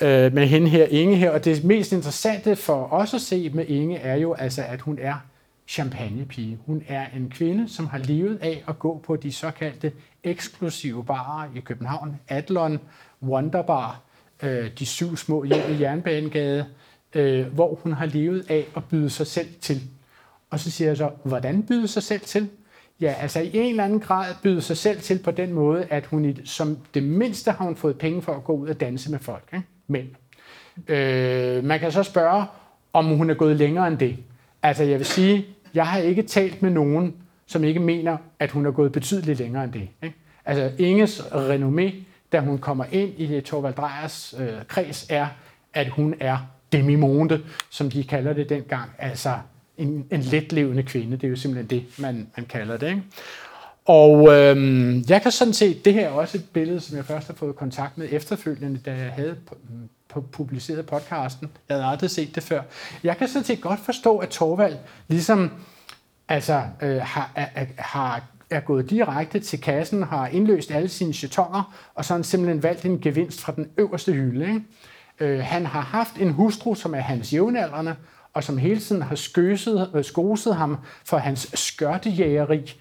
øh, 0.00 0.34
med 0.34 0.46
hende 0.46 0.68
her, 0.68 0.86
Inge 0.86 1.16
her. 1.16 1.30
Og 1.30 1.44
det 1.44 1.64
mest 1.64 1.92
interessante 1.92 2.56
for 2.56 2.92
os 2.92 3.14
at 3.14 3.20
se 3.20 3.50
med 3.50 3.66
Inge 3.68 3.98
er 3.98 4.16
jo 4.16 4.34
altså, 4.34 4.62
at 4.62 4.80
hun 4.80 4.98
er 5.00 5.14
champagnepige. 5.68 6.58
Hun 6.66 6.82
er 6.88 7.06
en 7.16 7.30
kvinde, 7.30 7.68
som 7.68 7.86
har 7.86 7.98
levet 7.98 8.38
af 8.42 8.64
at 8.68 8.78
gå 8.78 9.02
på 9.06 9.16
de 9.16 9.32
såkaldte 9.32 9.92
eksklusive 10.24 11.04
barer 11.04 11.48
i 11.56 11.60
København. 11.60 12.20
Adlon, 12.28 12.80
Wonderbar, 13.22 14.00
øh, 14.42 14.70
de 14.78 14.86
syv 14.86 15.16
små 15.16 15.44
hjem 15.44 15.62
i 15.70 15.82
Jernbanegade, 15.82 16.66
øh, 17.14 17.46
hvor 17.46 17.74
hun 17.74 17.92
har 17.92 18.06
levet 18.06 18.50
af 18.50 18.66
at 18.76 18.84
byde 18.84 19.10
sig 19.10 19.26
selv 19.26 19.48
til. 19.60 19.80
Og 20.50 20.60
så 20.60 20.70
siger 20.70 20.88
jeg 20.88 20.96
så, 20.96 21.10
hvordan 21.24 21.62
byde 21.62 21.88
sig 21.88 22.02
selv 22.02 22.20
til? 22.20 22.48
Ja, 23.00 23.14
altså 23.20 23.40
i 23.40 23.50
en 23.54 23.70
eller 23.70 23.84
anden 23.84 24.00
grad 24.00 24.34
byde 24.42 24.60
sig 24.60 24.76
selv 24.76 25.00
til 25.00 25.18
på 25.18 25.30
den 25.30 25.52
måde, 25.52 25.86
at 25.90 26.06
hun 26.06 26.24
i, 26.24 26.46
som 26.46 26.78
det 26.94 27.02
mindste 27.02 27.50
har 27.50 27.64
hun 27.64 27.76
fået 27.76 27.98
penge 27.98 28.22
for 28.22 28.32
at 28.32 28.44
gå 28.44 28.52
ud 28.52 28.68
og 28.68 28.80
danse 28.80 29.10
med 29.10 29.18
folk. 29.18 29.48
Ikke? 29.52 29.66
Men 29.86 30.16
øh, 30.88 31.64
man 31.64 31.80
kan 31.80 31.92
så 31.92 32.02
spørge, 32.02 32.44
om 32.92 33.16
hun 33.16 33.30
er 33.30 33.34
gået 33.34 33.56
længere 33.56 33.88
end 33.88 33.98
det. 33.98 34.16
Altså 34.62 34.84
jeg 34.84 34.98
vil 34.98 35.06
sige, 35.06 35.46
jeg 35.76 35.86
har 35.86 35.98
ikke 35.98 36.22
talt 36.22 36.62
med 36.62 36.70
nogen, 36.70 37.14
som 37.46 37.64
ikke 37.64 37.80
mener, 37.80 38.16
at 38.38 38.50
hun 38.50 38.66
er 38.66 38.70
gået 38.70 38.92
betydeligt 38.92 39.38
længere 39.38 39.64
end 39.64 39.72
det. 39.72 39.88
Ikke? 40.02 40.16
Altså 40.44 40.70
Inges 40.78 41.20
renommé, 41.20 41.94
da 42.32 42.40
hun 42.40 42.58
kommer 42.58 42.84
ind 42.92 43.20
i 43.20 43.40
Torvald 43.40 43.74
Drejers 43.74 44.34
øh, 44.38 44.48
kreds, 44.68 45.06
er, 45.10 45.26
at 45.74 45.88
hun 45.88 46.14
er 46.20 46.38
demimonde, 46.72 47.40
som 47.70 47.90
de 47.90 48.04
kalder 48.04 48.32
det 48.32 48.48
dengang. 48.48 48.90
Altså 48.98 49.38
en, 49.78 50.06
en 50.10 50.20
letlevende 50.20 50.82
kvinde. 50.82 51.16
Det 51.16 51.24
er 51.24 51.28
jo 51.28 51.36
simpelthen 51.36 51.80
det, 51.80 51.98
man, 51.98 52.28
man 52.36 52.46
kalder 52.46 52.76
det. 52.76 52.88
Ikke? 52.88 53.02
Og 53.84 54.34
øhm, 54.34 55.04
jeg 55.08 55.22
kan 55.22 55.30
sådan 55.30 55.54
set, 55.54 55.84
det 55.84 55.94
her 55.94 56.06
er 56.06 56.10
også 56.10 56.38
et 56.38 56.44
billede, 56.52 56.80
som 56.80 56.96
jeg 56.96 57.04
først 57.04 57.26
har 57.26 57.34
fået 57.34 57.56
kontakt 57.56 57.98
med 57.98 58.08
efterfølgende, 58.10 58.80
da 58.86 58.90
jeg 58.90 59.10
havde 59.10 59.36
publiceret 60.20 60.86
podcasten. 60.86 61.50
Jeg 61.68 61.76
havde 61.76 61.86
aldrig 61.86 62.10
set 62.10 62.34
det 62.34 62.42
før. 62.42 62.62
Jeg 63.02 63.16
kan 63.16 63.28
sådan 63.28 63.44
set 63.44 63.60
godt 63.60 63.80
forstå, 63.80 64.18
at 64.18 64.28
Torvald 64.28 64.76
ligesom 65.08 65.50
altså, 66.28 66.62
øh, 66.82 67.00
har, 67.02 67.30
er, 67.34 67.66
har, 67.78 68.22
er 68.50 68.60
gået 68.60 68.90
direkte 68.90 69.40
til 69.40 69.60
kassen, 69.60 70.02
har 70.02 70.26
indløst 70.26 70.70
alle 70.70 70.88
sine 70.88 71.14
jetonger, 71.22 71.74
og 71.94 72.04
så 72.04 72.12
har 72.12 72.18
han 72.18 72.24
simpelthen 72.24 72.62
valgt 72.62 72.84
en 72.84 73.00
gevinst 73.00 73.40
fra 73.40 73.52
den 73.56 73.70
øverste 73.76 74.12
hylde. 74.12 74.46
Ikke? 74.46 74.62
Øh, 75.20 75.40
han 75.44 75.66
har 75.66 75.80
haft 75.80 76.16
en 76.16 76.30
hustru, 76.30 76.74
som 76.74 76.94
er 76.94 77.00
hans 77.00 77.32
jævnaldrende, 77.32 77.96
og 78.34 78.44
som 78.44 78.58
hele 78.58 78.80
tiden 78.80 79.02
har 79.02 79.14
skøset, 79.14 79.90
øh, 79.94 80.04
skoset 80.04 80.56
ham 80.56 80.78
for 81.04 81.18
hans 81.18 81.50
skørtejægeri. 81.54 82.80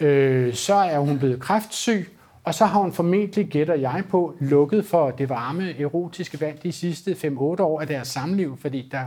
Øh, 0.00 0.54
så 0.54 0.74
er 0.74 0.98
hun 0.98 1.18
blevet 1.18 1.40
kræftsyg, 1.40 2.15
og 2.46 2.54
så 2.54 2.64
har 2.64 2.80
hun 2.80 2.92
formentlig, 2.92 3.46
gætter 3.46 3.74
jeg 3.74 4.04
på, 4.10 4.34
lukket 4.40 4.84
for 4.84 5.10
det 5.10 5.28
varme 5.28 5.80
erotiske 5.80 6.40
vand 6.40 6.58
de 6.58 6.72
sidste 6.72 7.12
5-8 7.12 7.40
år 7.40 7.80
af 7.80 7.86
deres 7.86 8.08
samliv, 8.08 8.58
fordi 8.60 8.88
der, 8.92 9.04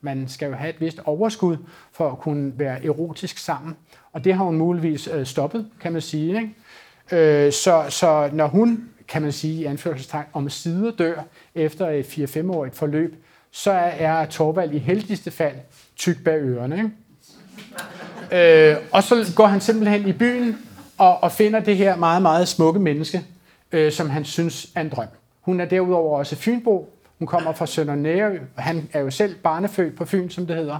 man 0.00 0.28
skal 0.28 0.48
jo 0.48 0.54
have 0.54 0.70
et 0.70 0.80
vist 0.80 1.00
overskud 1.04 1.56
for 1.92 2.10
at 2.10 2.18
kunne 2.18 2.52
være 2.56 2.84
erotisk 2.84 3.38
sammen. 3.38 3.76
Og 4.12 4.24
det 4.24 4.34
har 4.34 4.44
hun 4.44 4.56
muligvis 4.56 5.08
øh, 5.12 5.26
stoppet, 5.26 5.66
kan 5.80 5.92
man 5.92 6.02
sige. 6.02 6.36
Ikke? 6.36 7.46
Øh, 7.46 7.52
så, 7.52 7.84
så 7.88 8.30
når 8.32 8.46
hun, 8.46 8.88
kan 9.08 9.22
man 9.22 9.32
sige 9.32 9.62
i 9.62 9.64
anførselstegn, 9.64 10.26
om 10.32 10.48
sider 10.48 10.90
dør 10.90 11.22
efter 11.54 11.88
et 11.88 12.04
4-5-årigt 12.04 12.76
forløb, 12.76 13.24
så 13.50 13.70
er 13.98 14.24
Torvald 14.24 14.72
i 14.72 14.78
heldigste 14.78 15.30
fald 15.30 15.56
tyk 15.96 16.24
bag 16.24 16.40
ørerne. 16.40 16.76
Ikke? 16.76 16.90
Øh, 18.72 18.76
og 18.92 19.02
så 19.02 19.32
går 19.36 19.46
han 19.46 19.60
simpelthen 19.60 20.08
i 20.08 20.12
byen 20.12 20.56
og, 21.00 21.22
og 21.22 21.32
finder 21.32 21.60
det 21.60 21.76
her 21.76 21.96
meget, 21.96 22.22
meget 22.22 22.48
smukke 22.48 22.80
menneske, 22.80 23.22
øh, 23.72 23.92
som 23.92 24.10
han 24.10 24.24
synes 24.24 24.68
er 24.74 24.80
en 24.80 24.88
drøm. 24.88 25.06
Hun 25.40 25.60
er 25.60 25.64
derudover 25.64 26.18
også 26.18 26.36
Fynbo. 26.36 26.92
Hun 27.18 27.26
kommer 27.26 27.52
fra 27.52 27.66
Sønder 27.66 27.94
Nærø. 27.94 28.38
Han 28.56 28.88
er 28.92 29.00
jo 29.00 29.10
selv 29.10 29.34
barnefødt 29.34 29.96
på 29.96 30.04
Fyn, 30.04 30.30
som 30.30 30.46
det 30.46 30.56
hedder. 30.56 30.78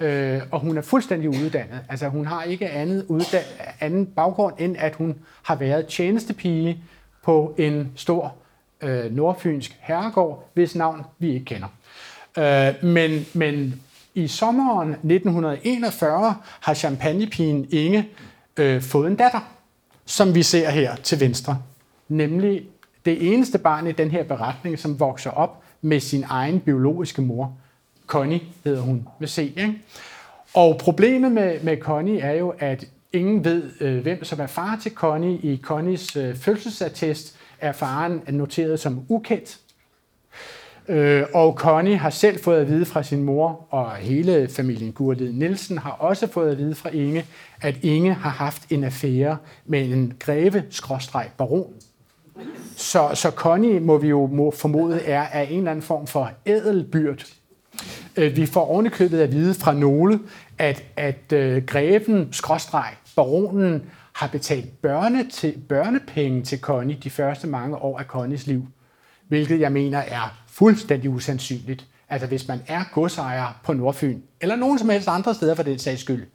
Øh, 0.00 0.40
og 0.50 0.60
hun 0.60 0.78
er 0.78 0.82
fuldstændig 0.82 1.28
uddannet. 1.28 1.80
Altså 1.88 2.08
hun 2.08 2.26
har 2.26 2.42
ikke 2.42 2.70
andet 2.70 3.06
uddan- 3.08 3.74
anden 3.80 4.06
baggrund, 4.06 4.54
end 4.58 4.76
at 4.78 4.94
hun 4.94 5.16
har 5.42 5.54
været 5.54 5.86
tjenestepige 5.86 6.84
på 7.22 7.54
en 7.58 7.92
stor 7.96 8.34
øh, 8.80 9.16
nordfynsk 9.16 9.76
herregård, 9.80 10.50
hvis 10.54 10.74
navn 10.74 11.02
vi 11.18 11.34
ikke 11.34 11.44
kender. 11.44 11.68
Øh, 12.38 12.84
men, 12.90 13.26
men 13.34 13.82
i 14.14 14.28
sommeren 14.28 14.88
1941 14.90 16.34
har 16.60 16.74
champagnepigen 16.74 17.66
Inge 17.70 18.08
øh, 18.56 18.82
fået 18.82 19.10
en 19.10 19.16
datter 19.16 19.53
som 20.06 20.34
vi 20.34 20.42
ser 20.42 20.70
her 20.70 20.96
til 20.96 21.20
venstre. 21.20 21.58
Nemlig 22.08 22.66
det 23.04 23.32
eneste 23.34 23.58
barn 23.58 23.86
i 23.86 23.92
den 23.92 24.10
her 24.10 24.24
beretning, 24.24 24.78
som 24.78 25.00
vokser 25.00 25.30
op 25.30 25.62
med 25.80 26.00
sin 26.00 26.24
egen 26.28 26.60
biologiske 26.60 27.22
mor. 27.22 27.56
Connie 28.06 28.40
hedder 28.64 28.80
hun 28.80 29.08
med 29.18 29.28
C. 29.28 29.38
Ikke? 29.38 29.74
Og 30.54 30.78
problemet 30.78 31.32
med, 31.32 31.60
med 31.62 31.76
Connie 31.76 32.20
er 32.20 32.32
jo, 32.32 32.54
at 32.58 32.84
ingen 33.12 33.44
ved, 33.44 33.62
øh, 33.80 34.02
hvem 34.02 34.24
som 34.24 34.40
er 34.40 34.46
far 34.46 34.78
til 34.82 34.92
Connie. 34.92 35.38
I 35.38 35.60
Connies 35.62 36.16
øh, 36.16 36.36
fødselsattest 36.36 37.36
er 37.58 37.72
faren 37.72 38.22
noteret 38.28 38.80
som 38.80 39.04
ukendt. 39.08 39.58
Øh, 40.88 41.22
og 41.34 41.54
Connie 41.54 41.96
har 41.96 42.10
selv 42.10 42.38
fået 42.38 42.60
at 42.60 42.68
vide 42.68 42.84
fra 42.84 43.02
sin 43.02 43.22
mor, 43.22 43.66
og 43.70 43.94
hele 43.94 44.48
familien 44.48 44.92
Gurlid 44.92 45.32
Nielsen 45.32 45.78
har 45.78 45.90
også 45.90 46.26
fået 46.26 46.50
at 46.50 46.58
vide 46.58 46.74
fra 46.74 46.90
Inge, 46.92 47.26
at 47.60 47.76
Inge 47.82 48.14
har 48.14 48.30
haft 48.30 48.62
en 48.70 48.84
affære 48.84 49.36
med 49.66 49.84
en 49.84 50.12
greve-baron. 50.18 51.72
Så, 52.76 53.10
så 53.14 53.30
Connie, 53.30 53.80
må 53.80 53.98
vi 53.98 54.08
jo 54.08 54.26
må 54.26 54.50
formode, 54.50 55.00
er 55.00 55.22
af 55.22 55.48
en 55.50 55.58
eller 55.58 55.70
anden 55.70 55.82
form 55.82 56.06
for 56.06 56.30
ædelbyrd. 56.46 57.24
Øh, 58.16 58.36
vi 58.36 58.46
får 58.46 58.66
ovenikøbet 58.70 59.20
at 59.20 59.32
vide 59.32 59.54
fra 59.54 59.72
nogle, 59.72 60.20
at, 60.58 60.84
at 60.96 61.32
øh, 61.32 61.64
greven, 61.64 62.28
skråstreg, 62.32 62.94
baronen, 63.16 63.82
har 64.12 64.26
betalt 64.28 64.82
børne 64.82 65.28
til, 65.30 65.54
børnepenge 65.68 66.42
til 66.42 66.60
Connie 66.60 66.98
de 67.04 67.10
første 67.10 67.46
mange 67.46 67.76
år 67.76 67.98
af 67.98 68.04
Connies 68.04 68.46
liv. 68.46 68.66
Hvilket 69.28 69.60
jeg 69.60 69.72
mener 69.72 69.98
er 69.98 70.43
fuldstændig 70.54 71.10
usandsynligt. 71.10 71.86
Altså 72.08 72.28
hvis 72.28 72.48
man 72.48 72.60
er 72.66 72.84
godsejer 72.92 73.60
på 73.64 73.72
Nordfyn, 73.72 74.20
eller 74.40 74.56
nogen 74.56 74.78
som 74.78 74.88
helst 74.88 75.08
andre 75.08 75.34
steder 75.34 75.54
for 75.54 75.62
den 75.62 75.78
sags 75.78 76.00
skyld, 76.00 76.26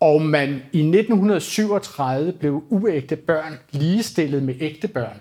og 0.00 0.22
man 0.22 0.48
i 0.72 0.78
1937 0.78 2.32
blev 2.32 2.62
uægte 2.68 3.16
børn 3.16 3.58
ligestillet 3.70 4.42
med 4.42 4.54
ægte 4.60 4.88
børn, 4.88 5.20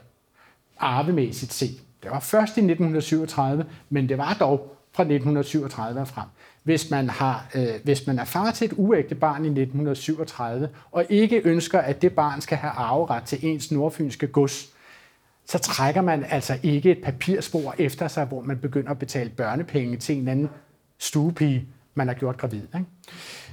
arvemæssigt 0.79 1.53
set. 1.53 1.77
Det 2.03 2.11
var 2.11 2.19
først 2.19 2.57
i 2.57 2.61
1937, 2.61 3.65
men 3.89 4.09
det 4.09 4.17
var 4.17 4.33
dog 4.39 4.77
fra 4.93 5.03
1937 5.03 5.99
og 5.99 6.07
frem. 6.07 6.25
Hvis 6.63 6.89
man, 6.89 7.09
har, 7.09 7.49
øh, 7.55 7.67
hvis 7.83 8.07
man 8.07 8.19
er 8.19 8.25
far 8.25 8.51
til 8.51 8.65
et 8.65 8.73
uægte 8.77 9.15
barn 9.15 9.45
i 9.45 9.47
1937, 9.47 10.69
og 10.91 11.05
ikke 11.09 11.41
ønsker, 11.43 11.79
at 11.79 12.01
det 12.01 12.13
barn 12.13 12.41
skal 12.41 12.57
have 12.57 12.71
arveret 12.71 13.23
til 13.23 13.39
ens 13.41 13.71
nordfynske 13.71 14.27
gods, 14.27 14.69
så 15.49 15.57
trækker 15.57 16.01
man 16.01 16.25
altså 16.29 16.57
ikke 16.63 16.91
et 16.91 17.01
papirspor 17.03 17.75
efter 17.77 18.07
sig, 18.07 18.25
hvor 18.25 18.41
man 18.41 18.57
begynder 18.57 18.91
at 18.91 18.99
betale 18.99 19.29
børnepenge 19.29 19.97
til 19.97 20.17
en 20.17 20.27
anden 20.27 20.49
stuepige, 20.97 21.65
man 21.95 22.07
har 22.07 22.13
gjort 22.13 22.37
gravid. 22.37 22.61
Ikke? 22.61 22.85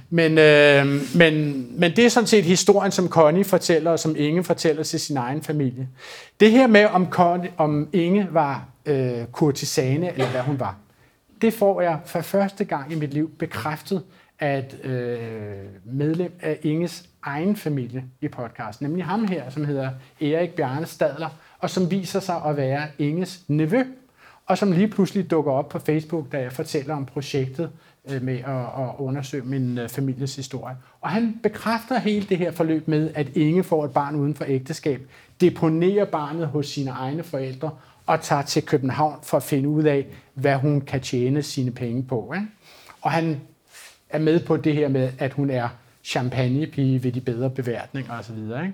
Men, 0.09 0.37
øh, 0.37 0.85
men, 1.15 1.65
men 1.79 1.95
det 1.95 2.05
er 2.05 2.09
sådan 2.09 2.27
set 2.27 2.43
historien, 2.43 2.91
som 2.91 3.09
Connie 3.09 3.43
fortæller, 3.43 3.91
og 3.91 3.99
som 3.99 4.15
Inge 4.17 4.43
fortæller 4.43 4.83
til 4.83 4.99
sin 4.99 5.17
egen 5.17 5.41
familie. 5.41 5.89
Det 6.39 6.51
her 6.51 6.67
med, 6.67 6.85
om, 6.85 7.09
Connie, 7.09 7.51
om 7.57 7.89
Inge 7.93 8.27
var 8.31 8.65
øh, 8.85 9.25
kurtisane, 9.31 10.11
eller 10.11 10.29
hvad 10.29 10.41
hun 10.41 10.59
var, 10.59 10.75
det 11.41 11.53
får 11.53 11.81
jeg 11.81 11.99
for 12.05 12.21
første 12.21 12.65
gang 12.65 12.91
i 12.91 12.95
mit 12.95 13.13
liv 13.13 13.31
bekræftet 13.39 14.03
af 14.39 14.57
et 14.57 14.89
øh, 14.89 15.57
medlem 15.85 16.31
af 16.41 16.59
Inges 16.63 17.03
egen 17.23 17.55
familie 17.55 18.03
i 18.21 18.27
podcasten, 18.27 18.87
nemlig 18.87 19.05
ham 19.05 19.27
her, 19.27 19.49
som 19.49 19.65
hedder 19.65 19.89
Erik 20.21 20.49
Bjarne 20.49 20.85
Stadler, 20.85 21.29
og 21.59 21.69
som 21.69 21.91
viser 21.91 22.19
sig 22.19 22.41
at 22.45 22.57
være 22.57 22.87
Inges 22.99 23.41
nevø, 23.47 23.83
og 24.45 24.57
som 24.57 24.71
lige 24.71 24.87
pludselig 24.87 25.31
dukker 25.31 25.51
op 25.51 25.69
på 25.69 25.79
Facebook, 25.79 26.31
da 26.31 26.41
jeg 26.41 26.53
fortæller 26.53 26.95
om 26.95 27.05
projektet 27.05 27.69
øh, 28.09 28.21
med 28.21 28.37
at, 28.37 28.83
at 28.83 28.89
undersøge 28.97 29.43
min 29.43 29.77
øh, 29.77 29.89
families 29.89 30.35
historie. 30.35 30.75
Og 31.01 31.09
han 31.09 31.39
bekræfter 31.43 31.99
hele 31.99 32.25
det 32.29 32.37
her 32.37 32.51
forløb 32.51 32.87
med, 32.87 33.11
at 33.15 33.27
Inge 33.35 33.63
får 33.63 33.85
et 33.85 33.91
barn 33.91 34.15
uden 34.15 34.35
for 34.35 34.45
ægteskab, 34.47 35.01
deponerer 35.41 36.05
barnet 36.05 36.47
hos 36.47 36.67
sine 36.67 36.91
egne 36.91 37.23
forældre 37.23 37.71
og 38.05 38.21
tager 38.21 38.41
til 38.41 38.65
København 38.65 39.19
for 39.23 39.37
at 39.37 39.43
finde 39.43 39.69
ud 39.69 39.83
af, 39.83 40.05
hvad 40.33 40.55
hun 40.55 40.81
kan 40.81 41.01
tjene 41.01 41.43
sine 41.43 41.71
penge 41.71 42.03
på. 42.03 42.33
Ikke? 42.35 42.47
Og 43.01 43.11
han 43.11 43.41
er 44.09 44.19
med 44.19 44.39
på 44.39 44.57
det 44.57 44.73
her 44.73 44.87
med, 44.87 45.11
at 45.19 45.33
hun 45.33 45.49
er 45.49 45.69
champagnepige 46.03 47.03
ved 47.03 47.11
de 47.11 47.21
bedre 47.21 47.49
beværtninger 47.49 48.19
osv. 48.19 48.37
Ikke? 48.37 48.73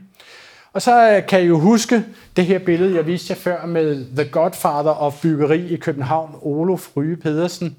Og 0.74 0.82
så 0.82 1.12
øh, 1.12 1.28
kan 1.28 1.42
I 1.42 1.46
jo 1.46 1.60
huske 1.60 2.06
det 2.36 2.46
her 2.46 2.60
billede, 2.60 2.96
jeg 2.96 3.08
viste 3.08 3.32
jer 3.32 3.38
før 3.40 3.66
med 3.66 4.06
The 4.16 4.32
Godfather 4.32 4.92
of 4.92 5.22
byggeri 5.22 5.68
i 5.68 5.76
København, 5.76 6.36
Olof 6.42 6.88
Ryge 6.98 7.18
Pedersen. 7.18 7.76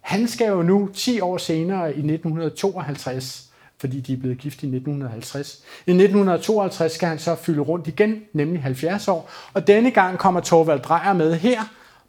Han 0.00 0.28
skal 0.28 0.48
jo 0.48 0.62
nu 0.62 0.88
10 0.94 1.20
år 1.20 1.38
senere 1.38 1.86
i 1.86 1.98
1952 1.98 3.48
fordi 3.80 4.00
de 4.00 4.12
er 4.12 4.16
blevet 4.16 4.38
gift 4.38 4.62
i 4.62 4.66
1950. 4.66 5.62
I 5.86 5.90
1952 5.90 6.92
skal 6.92 7.08
han 7.08 7.18
så 7.18 7.34
fylde 7.34 7.60
rundt 7.60 7.88
igen, 7.88 8.22
nemlig 8.32 8.62
70 8.62 9.08
år, 9.08 9.30
og 9.52 9.66
denne 9.66 9.90
gang 9.90 10.18
kommer 10.18 10.40
Torvald 10.40 10.80
Drejer 10.80 11.12
med 11.12 11.34
her, 11.34 11.60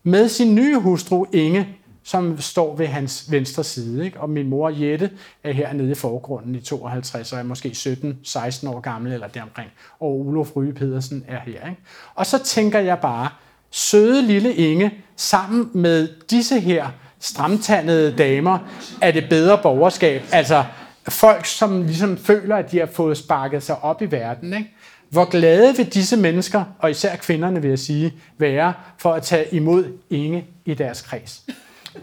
med 0.04 0.30
sin 0.30 0.56
nye 0.56 0.80
hustru 0.80 1.26
Inge, 1.34 1.68
som 2.04 2.42
står 2.42 2.76
ved 2.76 2.88
hans 2.88 3.32
venstre 3.32 3.64
side. 3.64 4.06
Ikke? 4.06 4.20
Og 4.20 4.30
min 4.30 4.50
mor 4.50 4.70
Jette 4.70 5.12
er 5.44 5.52
hernede 5.52 5.92
i 5.92 5.96
forgrunden 5.96 6.56
i 6.56 6.62
52, 6.62 7.34
og 7.34 7.40
er 7.40 7.44
måske 7.44 7.70
17-16 7.70 8.70
år 8.70 8.80
gammel 8.80 9.14
eller 9.14 9.28
deromkring. 9.28 9.70
Og 10.00 10.28
Olof 10.28 10.56
Ryge 10.56 10.74
Pedersen 10.74 11.26
er 11.28 11.40
her. 11.40 11.70
Ikke? 11.70 11.82
Og 12.16 12.26
så 12.26 12.44
tænker 12.44 12.80
jeg 12.80 13.00
bare, 13.00 13.30
søde 13.72 14.22
lille 14.22 14.54
Inge, 14.54 14.94
sammen 15.16 15.70
med 15.74 16.08
disse 16.30 16.60
her 16.60 16.88
stramtandede 17.20 18.12
damer, 18.18 18.60
er 19.02 19.12
det 19.12 19.30
bedre 19.30 19.60
borgerskab. 19.64 20.22
Altså 20.32 20.64
folk, 21.08 21.46
som 21.46 21.84
ligesom 21.84 22.18
føler, 22.18 22.56
at 22.56 22.72
de 22.72 22.80
har 22.80 22.86
fået 22.86 23.18
sparket 23.18 23.64
sig 23.64 23.84
op 23.84 24.02
i 24.02 24.06
verden. 24.06 24.54
Ikke? 24.54 24.76
Hvor 25.10 25.26
glade 25.26 25.78
vil 25.78 25.94
disse 25.94 26.18
mennesker, 26.18 26.64
og 26.80 26.92
især 26.92 27.16
kvinderne 27.16 27.62
vil 27.62 27.70
jeg 27.70 27.80
sige, 27.80 28.14
være 28.38 28.74
for 28.98 29.14
at 29.14 29.24
tage 29.24 29.46
imod 29.56 29.98
Inge 30.10 30.46
i 30.66 30.74
deres 30.74 31.02
kreds? 31.02 31.44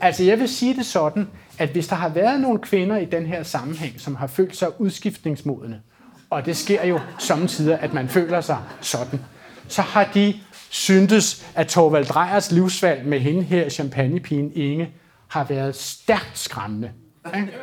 Altså 0.01 0.25
jeg 0.25 0.39
vil 0.39 0.49
sige 0.49 0.77
det 0.77 0.87
sådan, 0.87 1.29
at 1.59 1.69
hvis 1.69 1.89
der 1.89 1.97
har 1.97 2.09
været 2.09 2.41
nogle 2.41 2.59
kvinder 2.59 2.97
i 2.97 3.05
den 3.05 3.27
her 3.27 3.43
sammenhæng, 3.43 4.01
som 4.01 4.17
har 4.17 4.27
følt 4.27 4.57
sig 4.57 4.81
udskiftningsmodende, 4.81 5.81
og 6.31 6.47
det 6.47 6.57
sker 6.57 6.87
jo 6.87 7.01
samtidig, 7.19 7.81
at 7.81 7.95
man 7.95 8.09
føler 8.09 8.41
sig 8.41 8.59
sådan, 8.81 9.21
så 9.69 9.83
har 9.83 10.11
de 10.15 10.35
syntes, 10.71 11.47
at 11.55 11.67
Torvald 11.67 12.07
Drejers 12.07 12.53
livsvalg 12.53 13.07
med 13.07 13.21
hende 13.21 13.43
her, 13.43 13.69
champagnepigen 13.69 14.53
Inge, 14.55 14.91
har 15.29 15.45
været 15.45 15.77
stærkt 15.77 16.39
skræmmende. 16.39 16.91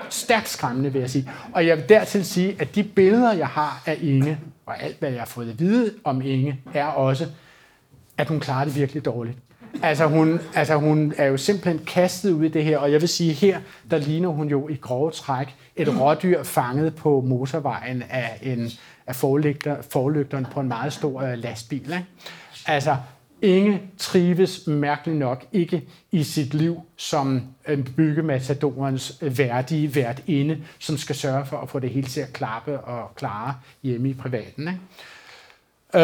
Stærkt 0.09 0.49
skræmmende, 0.49 0.93
vil 0.93 0.99
jeg 0.99 1.09
sige. 1.09 1.32
Og 1.53 1.67
jeg 1.67 1.78
vil 1.78 1.89
dertil 1.89 2.26
sige, 2.26 2.55
at 2.59 2.76
de 2.76 2.84
billeder, 2.84 3.34
jeg 3.34 3.47
har 3.47 3.82
af 3.86 3.97
Inge, 4.01 4.39
og 4.65 4.84
alt, 4.84 4.99
hvad 4.99 5.09
jeg 5.09 5.19
har 5.21 5.26
fået 5.26 5.49
at 5.49 5.59
vide 5.59 5.93
om 6.03 6.21
Inge, 6.21 6.59
er 6.74 6.86
også, 6.86 7.28
at 8.17 8.28
hun 8.28 8.39
klarer 8.39 8.65
det 8.65 8.76
virkelig 8.76 9.05
dårligt. 9.05 9.38
Altså 9.82 10.05
hun, 10.05 10.39
altså 10.55 10.76
hun 10.76 11.13
er 11.17 11.26
jo 11.26 11.38
simpelthen 11.38 11.86
kastet 11.86 12.32
ud 12.32 12.43
i 12.43 12.47
det 12.47 12.63
her, 12.63 12.78
og 12.78 12.91
jeg 12.91 13.01
vil 13.01 13.09
sige, 13.09 13.34
her 13.34 13.59
der 13.91 13.97
ligner 13.97 14.30
hun 14.30 14.49
jo 14.49 14.69
i 14.69 14.76
grove 14.76 15.11
træk 15.11 15.55
et 15.76 15.99
rådyr 15.99 16.43
fanget 16.43 16.95
på 16.95 17.21
motorvejen 17.21 18.03
af, 18.09 18.39
en, 18.41 18.71
af 19.07 19.15
forlygter, 19.15 19.82
forlygteren 19.89 20.45
på 20.51 20.59
en 20.59 20.67
meget 20.67 20.93
stor 20.93 21.21
øh, 21.21 21.38
lastbil. 21.38 21.84
Ikke? 21.84 22.05
Altså, 22.65 22.97
Inge 23.41 23.82
trives 23.97 24.67
mærkeligt 24.67 25.19
nok 25.19 25.45
ikke 25.51 25.84
i 26.11 26.24
sit 26.24 26.53
liv 26.53 26.82
som 26.97 27.41
øh, 27.67 27.84
byggematadorens 27.84 29.17
øh, 29.21 29.38
værdige 29.38 29.95
værtinde, 29.95 30.57
som 30.80 30.97
skal 30.97 31.15
sørge 31.15 31.45
for 31.45 31.57
at 31.57 31.69
få 31.69 31.80
det 31.80 31.89
hele 31.89 32.07
til 32.07 32.21
at 32.21 32.34
klappe 32.34 32.80
og 32.80 33.15
klare 33.15 33.55
hjemme 33.84 34.09
i 34.09 34.13
privaten. 34.13 34.67
Ikke? 34.67 34.80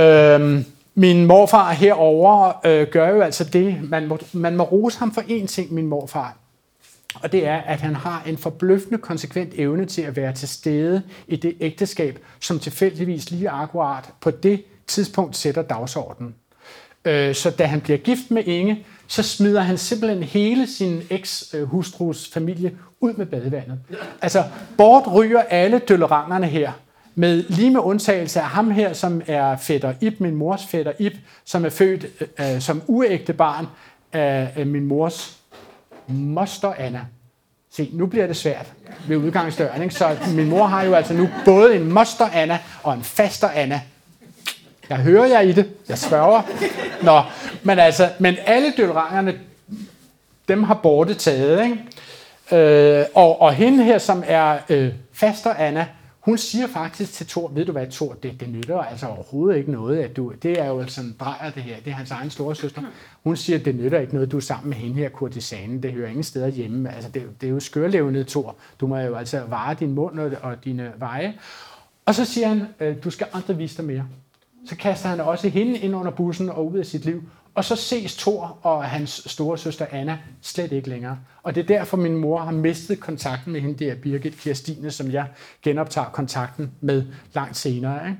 Øhm, 0.01 0.65
min 0.99 1.25
morfar 1.25 1.71
herover 1.71 2.53
øh, 2.65 2.87
gør 2.87 3.09
jo 3.09 3.21
altså 3.21 3.43
det, 3.43 3.89
man 3.89 4.07
må, 4.07 4.19
man 4.33 4.55
må 4.55 4.63
rose 4.63 4.99
ham 4.99 5.11
for 5.11 5.21
én 5.21 5.45
ting, 5.45 5.73
min 5.73 5.87
morfar, 5.87 6.37
og 7.15 7.31
det 7.31 7.47
er, 7.47 7.57
at 7.57 7.81
han 7.81 7.95
har 7.95 8.23
en 8.27 8.37
forbløffende 8.37 8.97
konsekvent 8.97 9.53
evne 9.55 9.85
til 9.85 10.01
at 10.01 10.15
være 10.15 10.33
til 10.33 10.47
stede 10.47 11.01
i 11.27 11.35
det 11.35 11.55
ægteskab, 11.59 12.19
som 12.39 12.59
tilfældigvis 12.59 13.31
lige 13.31 13.49
akkurat 13.49 14.09
på 14.21 14.31
det 14.31 14.63
tidspunkt 14.87 15.35
sætter 15.35 15.61
dagsordenen. 15.61 16.35
Øh, 17.05 17.35
så 17.35 17.49
da 17.49 17.65
han 17.65 17.81
bliver 17.81 17.97
gift 17.97 18.31
med 18.31 18.43
Inge, 18.43 18.85
så 19.07 19.23
smider 19.23 19.61
han 19.61 19.77
simpelthen 19.77 20.23
hele 20.23 20.67
sin 20.67 21.01
eks-hustrus 21.09 22.33
familie 22.33 22.71
ud 22.99 23.13
med 23.13 23.25
badevandet. 23.25 23.79
Altså, 24.21 24.43
bort 24.77 25.03
ryger 25.13 25.41
alle 25.41 25.79
døllerangerne 25.79 26.47
her 26.47 26.71
med 27.19 27.43
lige 27.49 27.69
med 27.69 27.79
undtagelse 27.79 28.41
af 28.41 28.45
ham 28.45 28.71
her, 28.71 28.93
som 28.93 29.21
er 29.27 29.57
fætter 29.57 29.93
Ib, 30.01 30.19
min 30.19 30.35
mors 30.35 30.65
fætter 30.65 30.91
Ib, 30.99 31.13
som 31.45 31.65
er 31.65 31.69
født 31.69 32.05
øh, 32.39 32.55
øh, 32.55 32.61
som 32.61 32.81
uægte 32.87 33.33
barn 33.33 33.67
af, 34.13 34.47
af 34.55 34.65
min 34.65 34.85
mors 34.85 35.37
moster 36.07 36.73
Anna. 36.77 37.01
Se, 37.71 37.89
nu 37.93 38.05
bliver 38.05 38.27
det 38.27 38.37
svært 38.37 38.73
ved 39.07 39.17
udgangsdøren. 39.17 39.83
Ikke? 39.83 39.95
Så 39.95 40.17
min 40.35 40.49
mor 40.49 40.65
har 40.65 40.83
jo 40.83 40.93
altså 40.93 41.13
nu 41.13 41.29
både 41.45 41.75
en 41.75 41.91
moster 41.91 42.25
Anna 42.33 42.59
og 42.83 42.93
en 42.93 43.03
faster 43.03 43.49
Anna. 43.49 43.81
Jeg 44.89 44.97
hører 44.97 45.25
jer 45.25 45.39
i 45.39 45.51
det. 45.51 45.69
Jeg 45.89 45.97
sværger. 45.97 46.41
Nå, 47.03 47.21
men 47.63 47.79
altså, 47.79 48.09
men 48.19 48.35
alle 48.45 48.73
dølrangerne, 48.77 49.33
dem 50.47 50.63
har 50.63 50.73
borte 50.73 51.13
taget, 51.13 51.63
ikke? 51.63 51.77
Øh, 52.63 53.05
og, 53.15 53.41
og 53.41 53.53
hende 53.53 53.83
her, 53.83 53.97
som 53.97 54.23
er 54.27 54.57
øh, 54.69 54.93
faster 55.13 55.53
Anna, 55.53 55.87
hun 56.29 56.37
siger 56.37 56.67
faktisk 56.67 57.13
til 57.13 57.27
Thor, 57.27 57.47
ved 57.47 57.65
du 57.65 57.71
hvad 57.71 57.87
Thor, 57.87 58.13
det, 58.23 58.39
det 58.39 58.49
nytter 58.49 58.77
altså 58.77 59.07
overhovedet 59.07 59.57
ikke 59.57 59.71
noget, 59.71 59.97
at 59.97 60.15
du, 60.15 60.33
det 60.43 60.59
er 60.59 60.65
jo 60.65 60.79
altså 60.79 61.01
en 61.01 61.15
drejer 61.19 61.51
det 61.51 61.63
her, 61.63 61.75
det 61.85 61.91
er 61.91 61.95
hans 61.95 62.11
egen 62.11 62.29
store 62.29 62.55
søster. 62.55 62.81
Hun 63.23 63.35
siger, 63.35 63.59
det 63.59 63.75
nytter 63.75 63.99
ikke 63.99 64.13
noget, 64.13 64.31
du 64.31 64.37
er 64.37 64.41
sammen 64.41 64.69
med 64.69 64.77
hende 64.77 64.95
her, 64.95 65.09
kurtisanen, 65.09 65.83
det 65.83 65.91
hører 65.91 66.09
ingen 66.09 66.23
steder 66.23 66.47
hjemme. 66.47 66.95
Altså 66.95 67.11
det, 67.11 67.23
det 67.41 67.47
er 67.47 67.51
jo 67.51 67.59
skørlevende, 67.59 68.23
Thor, 68.23 68.55
du 68.79 68.87
må 68.87 68.97
jo 68.97 69.15
altså 69.15 69.41
vare 69.49 69.73
din 69.79 69.91
mund 69.91 70.19
og, 70.19 70.31
og 70.41 70.65
dine 70.65 70.91
veje. 70.97 71.33
Og 72.05 72.15
så 72.15 72.25
siger 72.25 72.47
han, 72.47 72.61
øh, 72.79 73.03
du 73.03 73.09
skal 73.09 73.27
aldrig 73.33 73.57
vise 73.57 73.77
dig 73.77 73.85
mere. 73.85 74.05
Så 74.65 74.75
kaster 74.75 75.09
han 75.09 75.19
også 75.19 75.49
hende 75.49 75.77
ind 75.77 75.95
under 75.95 76.11
bussen 76.11 76.49
og 76.49 76.71
ud 76.71 76.77
af 76.77 76.85
sit 76.85 77.05
liv. 77.05 77.23
Og 77.59 77.65
så 77.65 77.75
ses 77.75 78.15
Thor 78.15 78.57
og 78.61 78.83
hans 78.83 79.23
store 79.25 79.57
søster 79.57 79.85
Anna 79.91 80.17
slet 80.41 80.71
ikke 80.71 80.89
længere. 80.89 81.17
Og 81.43 81.55
det 81.55 81.61
er 81.61 81.65
derfor, 81.77 81.97
min 81.97 82.15
mor 82.15 82.39
har 82.39 82.51
mistet 82.51 82.99
kontakten 82.99 83.53
med 83.53 83.61
hende 83.61 83.85
der, 83.85 83.95
Birgit 83.95 84.37
Kirstine, 84.37 84.91
som 84.91 85.11
jeg 85.11 85.25
genoptager 85.63 86.09
kontakten 86.09 86.71
med 86.81 87.03
langt 87.33 87.57
senere. 87.57 88.07
Ikke? 88.07 88.17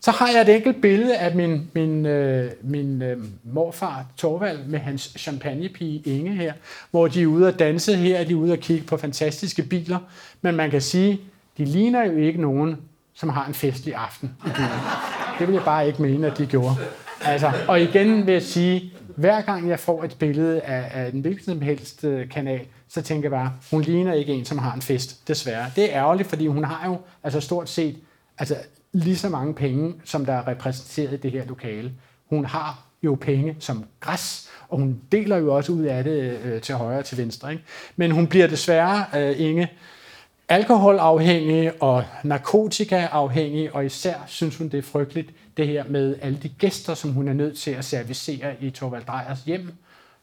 Så 0.00 0.10
har 0.10 0.28
jeg 0.28 0.40
et 0.40 0.56
enkelt 0.56 0.80
billede 0.82 1.16
af 1.16 1.36
min, 1.36 1.70
min, 1.74 2.06
øh, 2.06 2.50
min 2.62 3.02
øh, 3.02 3.24
morfar 3.44 4.06
Torvald 4.16 4.64
med 4.64 4.78
hans 4.78 5.14
champagnepige 5.18 6.02
Inge 6.04 6.34
her, 6.34 6.52
hvor 6.90 7.08
de 7.08 7.22
er 7.22 7.26
ude 7.26 7.46
og 7.46 7.58
danse 7.58 7.96
her, 7.96 8.24
de 8.24 8.32
er 8.32 8.36
ude 8.36 8.52
og 8.52 8.58
kigge 8.58 8.86
på 8.86 8.96
fantastiske 8.96 9.62
biler. 9.62 9.98
Men 10.42 10.56
man 10.56 10.70
kan 10.70 10.80
sige, 10.80 11.20
de 11.58 11.64
ligner 11.64 12.04
jo 12.04 12.16
ikke 12.16 12.40
nogen, 12.40 12.76
som 13.14 13.28
har 13.28 13.46
en 13.46 13.54
festlig 13.54 13.94
aften 13.94 14.36
i 14.46 14.48
byen. 14.56 14.66
Det 15.38 15.46
vil 15.48 15.54
jeg 15.54 15.64
bare 15.64 15.86
ikke 15.86 16.02
mene, 16.02 16.26
at 16.26 16.38
de 16.38 16.46
gjorde. 16.46 16.76
Altså, 17.24 17.52
og 17.68 17.80
igen 17.80 18.26
vil 18.26 18.32
jeg 18.32 18.42
sige, 18.42 18.92
hver 19.16 19.40
gang 19.40 19.68
jeg 19.68 19.80
får 19.80 20.04
et 20.04 20.16
billede 20.18 20.60
af, 20.60 21.02
af 21.02 21.10
en 21.12 21.20
hvilken 21.20 21.44
som 21.44 21.60
helst 21.60 22.04
øh, 22.04 22.28
kanal, 22.28 22.60
så 22.88 23.02
tænker 23.02 23.24
jeg 23.24 23.30
bare, 23.30 23.52
hun 23.70 23.82
ligner 23.82 24.12
ikke 24.12 24.32
en, 24.32 24.44
som 24.44 24.58
har 24.58 24.74
en 24.74 24.82
fest, 24.82 25.28
desværre. 25.28 25.70
Det 25.76 25.84
er 25.84 26.00
ærgerligt, 26.00 26.28
fordi 26.28 26.46
hun 26.46 26.64
har 26.64 26.86
jo 26.86 26.98
altså 27.22 27.40
stort 27.40 27.68
set 27.68 27.96
altså, 28.38 28.56
lige 28.92 29.16
så 29.16 29.28
mange 29.28 29.54
penge, 29.54 29.94
som 30.04 30.26
der 30.26 30.32
er 30.32 30.48
repræsenteret 30.48 31.12
i 31.12 31.16
det 31.16 31.30
her 31.30 31.46
lokale. 31.46 31.92
Hun 32.30 32.44
har 32.44 32.82
jo 33.02 33.18
penge 33.20 33.56
som 33.58 33.84
græs, 34.00 34.48
og 34.68 34.78
hun 34.78 35.00
deler 35.12 35.36
jo 35.36 35.54
også 35.54 35.72
ud 35.72 35.82
af 35.82 36.04
det 36.04 36.38
øh, 36.44 36.60
til 36.60 36.74
højre 36.74 36.98
og 36.98 37.04
til 37.04 37.18
venstre. 37.18 37.52
Ikke? 37.52 37.64
Men 37.96 38.10
hun 38.10 38.26
bliver 38.26 38.46
desværre, 38.46 39.04
øh, 39.16 39.40
Inge, 39.40 39.68
alkoholafhængig 40.48 41.82
og 41.82 42.04
narkotikaafhængig, 42.24 43.74
og 43.74 43.86
især 43.86 44.14
synes 44.26 44.56
hun, 44.56 44.68
det 44.68 44.78
er 44.78 44.82
frygteligt, 44.82 45.30
det 45.56 45.66
her 45.66 45.84
med 45.88 46.16
alle 46.22 46.38
de 46.42 46.48
gæster, 46.48 46.94
som 46.94 47.12
hun 47.12 47.28
er 47.28 47.32
nødt 47.32 47.58
til 47.58 47.70
at 47.70 47.84
servicere 47.84 48.54
i 48.60 48.70
Torvald 48.70 49.04
Drejers 49.04 49.42
hjem. 49.46 49.72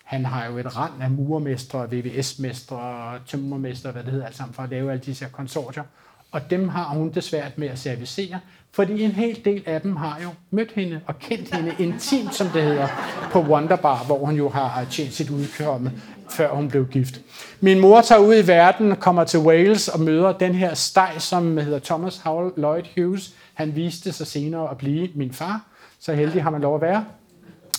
Han 0.03 0.25
har 0.25 0.45
jo 0.45 0.57
et 0.57 0.77
rand 0.77 0.93
af 1.01 1.11
murmestre, 1.11 1.87
VVS-mestre, 1.91 3.11
tømmermestre, 3.27 3.91
hvad 3.91 4.03
det 4.03 4.11
hedder 4.11 4.25
alt 4.25 4.35
sammen, 4.35 4.53
for 4.53 4.63
at 4.63 4.69
lave 4.69 4.91
alle 4.91 5.03
disse 5.03 5.25
her 5.25 5.31
konsortier. 5.31 5.83
Og 6.31 6.49
dem 6.49 6.69
har 6.69 6.89
hun 6.89 7.09
det 7.09 7.23
svært 7.23 7.57
med 7.57 7.67
at 7.67 7.79
servicere, 7.79 8.39
fordi 8.71 9.01
en 9.03 9.11
hel 9.11 9.45
del 9.45 9.63
af 9.65 9.81
dem 9.81 9.95
har 9.95 10.19
jo 10.23 10.29
mødt 10.51 10.71
hende 10.71 11.01
og 11.05 11.19
kendt 11.19 11.55
hende 11.55 11.75
intimt, 11.79 12.35
som 12.35 12.47
det 12.47 12.63
hedder, 12.63 12.87
på 13.31 13.41
Wonderbar, 13.41 14.03
hvor 14.03 14.25
hun 14.25 14.35
jo 14.35 14.49
har 14.49 14.85
tjent 14.91 15.13
sit 15.13 15.29
udkomme, 15.29 15.91
før 16.29 16.55
hun 16.55 16.69
blev 16.69 16.87
gift. 16.87 17.21
Min 17.59 17.79
mor 17.79 18.01
tager 18.01 18.21
ud 18.21 18.35
i 18.35 18.47
verden, 18.47 18.95
kommer 18.95 19.23
til 19.23 19.39
Wales 19.39 19.87
og 19.87 19.99
møder 19.99 20.31
den 20.31 20.55
her 20.55 20.73
steg, 20.73 21.11
som 21.17 21.57
hedder 21.57 21.79
Thomas 21.79 22.17
Howell 22.17 22.51
Lloyd 22.57 22.83
Hughes. 22.97 23.33
Han 23.59 23.75
viste 23.75 24.11
sig 24.11 24.27
senere 24.27 24.71
at 24.71 24.77
blive 24.77 25.09
min 25.15 25.33
far. 25.33 25.61
Så 25.99 26.13
heldig 26.13 26.43
har 26.43 26.49
man 26.49 26.61
lov 26.61 26.75
at 26.75 26.81
være. 26.81 27.05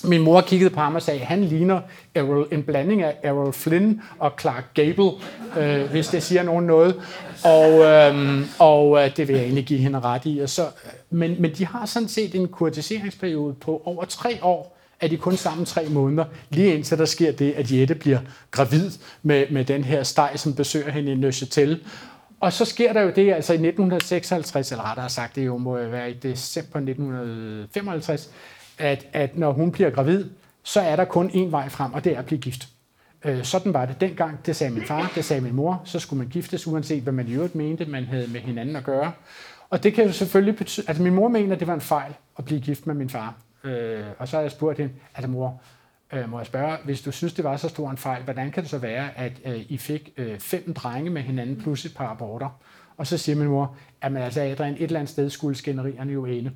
Min 0.05 0.21
mor 0.21 0.41
kiggede 0.41 0.71
på 0.71 0.81
ham 0.81 0.95
og 0.95 1.03
sagde, 1.03 1.21
at 1.21 1.27
han 1.27 1.45
ligner 1.45 1.81
Errol, 2.15 2.49
en 2.53 2.63
blanding 2.63 3.03
af 3.03 3.17
Errol 3.23 3.53
Flynn 3.53 4.01
og 4.19 4.33
Clark 4.41 4.65
Gable, 4.75 5.11
øh, 5.59 5.91
hvis 5.91 6.09
det 6.09 6.23
siger 6.23 6.43
nogen 6.43 6.67
noget. 6.67 6.95
Og, 7.45 7.71
øh, 7.71 8.41
og 8.59 9.05
øh, 9.05 9.17
det 9.17 9.29
vil 9.29 9.37
jeg 9.37 9.45
egentlig 9.45 9.67
give 9.67 9.79
hende 9.79 10.01
ret 10.01 10.23
i. 10.25 10.39
Og 10.39 10.49
så, 10.49 10.63
øh, 10.63 10.69
men, 11.11 11.43
men 11.43 11.55
de 11.55 11.67
har 11.67 11.87
sådan 11.87 12.09
set 12.09 12.35
en 12.35 12.49
kurtiseringsperiode 12.49 13.55
på 13.55 13.83
over 13.85 14.05
tre 14.05 14.39
år, 14.43 14.77
er 15.01 15.09
de 15.09 15.17
kun 15.17 15.37
sammen 15.37 15.67
tre 15.67 15.89
måneder, 15.89 16.25
lige 16.51 16.75
indtil 16.75 16.99
der 16.99 17.05
sker 17.05 17.33
det, 17.33 17.53
at 17.53 17.73
Jette 17.73 17.95
bliver 17.95 18.19
gravid 18.51 18.91
med, 19.23 19.47
med 19.51 19.65
den 19.65 19.85
her 19.85 20.03
steg, 20.03 20.31
som 20.37 20.55
besøger 20.55 20.91
hende 20.91 21.13
i 21.13 21.15
Neuchâtel. 21.15 21.77
Og 22.41 22.53
så 22.53 22.65
sker 22.65 22.93
der 22.93 23.01
jo 23.01 23.11
det, 23.11 23.33
altså 23.33 23.53
i 23.53 23.57
1956, 23.57 24.73
eller 24.73 24.91
rettere 24.91 25.09
sagt, 25.09 25.37
det 25.37 25.47
jo 25.47 25.57
må 25.57 25.75
være 25.75 26.11
i 26.11 26.15
december 26.15 26.79
1955, 26.79 28.31
at, 28.79 29.07
at 29.13 29.39
når 29.39 29.53
hun 29.53 29.73
bliver 29.73 29.91
gravid, 29.91 30.31
så 30.63 30.81
er 30.81 30.97
der 30.97 31.05
kun 31.05 31.31
én 31.31 31.51
vej 31.51 31.69
frem, 31.69 31.93
og 31.93 32.05
det 32.05 32.15
er 32.15 32.19
at 32.19 32.27
blive 32.27 32.41
gift. 32.41 32.69
Øh, 33.25 33.45
sådan 33.45 33.75
var 33.75 33.87
det 33.87 34.01
dengang. 34.01 34.47
Det 34.47 34.57
sagde 34.57 34.75
min 34.75 34.85
far, 34.85 35.13
det 35.15 35.25
sagde 35.25 35.43
min 35.43 35.55
mor. 35.55 35.83
Så 35.85 35.99
skulle 35.99 36.19
man 36.19 36.29
giftes, 36.29 36.67
uanset 36.67 37.03
hvad 37.03 37.13
man 37.13 37.29
i 37.29 37.33
øvrigt 37.33 37.55
mente, 37.55 37.85
man 37.85 38.05
havde 38.05 38.27
med 38.27 38.41
hinanden 38.41 38.77
at 38.77 38.85
gøre. 38.85 39.13
Og 39.71 39.83
det 39.83 39.95
kan 39.95 40.07
jo 40.07 40.13
selvfølgelig 40.13 40.57
betyde... 40.57 40.89
Altså 40.89 41.03
min 41.03 41.15
mor 41.15 41.29
mener, 41.29 41.55
at 41.55 41.61
det 41.61 41.69
var 41.69 41.75
en 41.75 41.81
fejl 41.81 42.15
at 42.39 42.45
blive 42.45 42.61
gift 42.61 42.87
med 42.87 42.95
min 42.95 43.11
far. 43.11 43.35
Øh, 43.65 44.05
og 44.19 44.29
så 44.29 44.37
har 44.37 44.43
jeg 44.43 44.51
spurgt 44.51 44.79
hende, 44.79 44.93
altså 45.15 45.31
mor, 45.31 45.61
øh, 46.13 46.31
må 46.31 46.39
jeg 46.39 46.47
spørge, 46.47 46.77
hvis 46.85 47.01
du 47.01 47.11
synes, 47.13 47.33
det 47.33 47.45
var 47.45 47.57
så 47.57 47.69
stor 47.69 47.91
en 47.91 47.97
fejl, 47.97 48.23
hvordan 48.23 48.51
kan 48.51 48.63
det 48.63 48.71
så 48.71 48.79
være, 48.79 49.19
at 49.19 49.33
øh, 49.45 49.61
I 49.69 49.79
fik 49.79 50.13
øh, 50.17 50.39
fem 50.39 50.75
drenge 50.75 51.11
med 51.11 51.23
hinanden 51.23 51.57
plus 51.57 51.85
et 51.85 51.95
par 51.95 52.09
aborter? 52.09 52.61
Og 52.97 53.07
så 53.07 53.19
siger 53.19 53.37
min 53.37 53.49
mor, 53.49 53.77
at 54.01 54.13
man 54.13 54.23
altså 54.23 54.41
Adrian, 54.41 54.75
et 54.75 54.83
eller 54.83 55.01
andet 55.01 55.13
sted 55.13 55.31
skulle 55.31 55.57
skænderierne 55.57 56.13
jo 56.13 56.25
ende. 56.25 56.53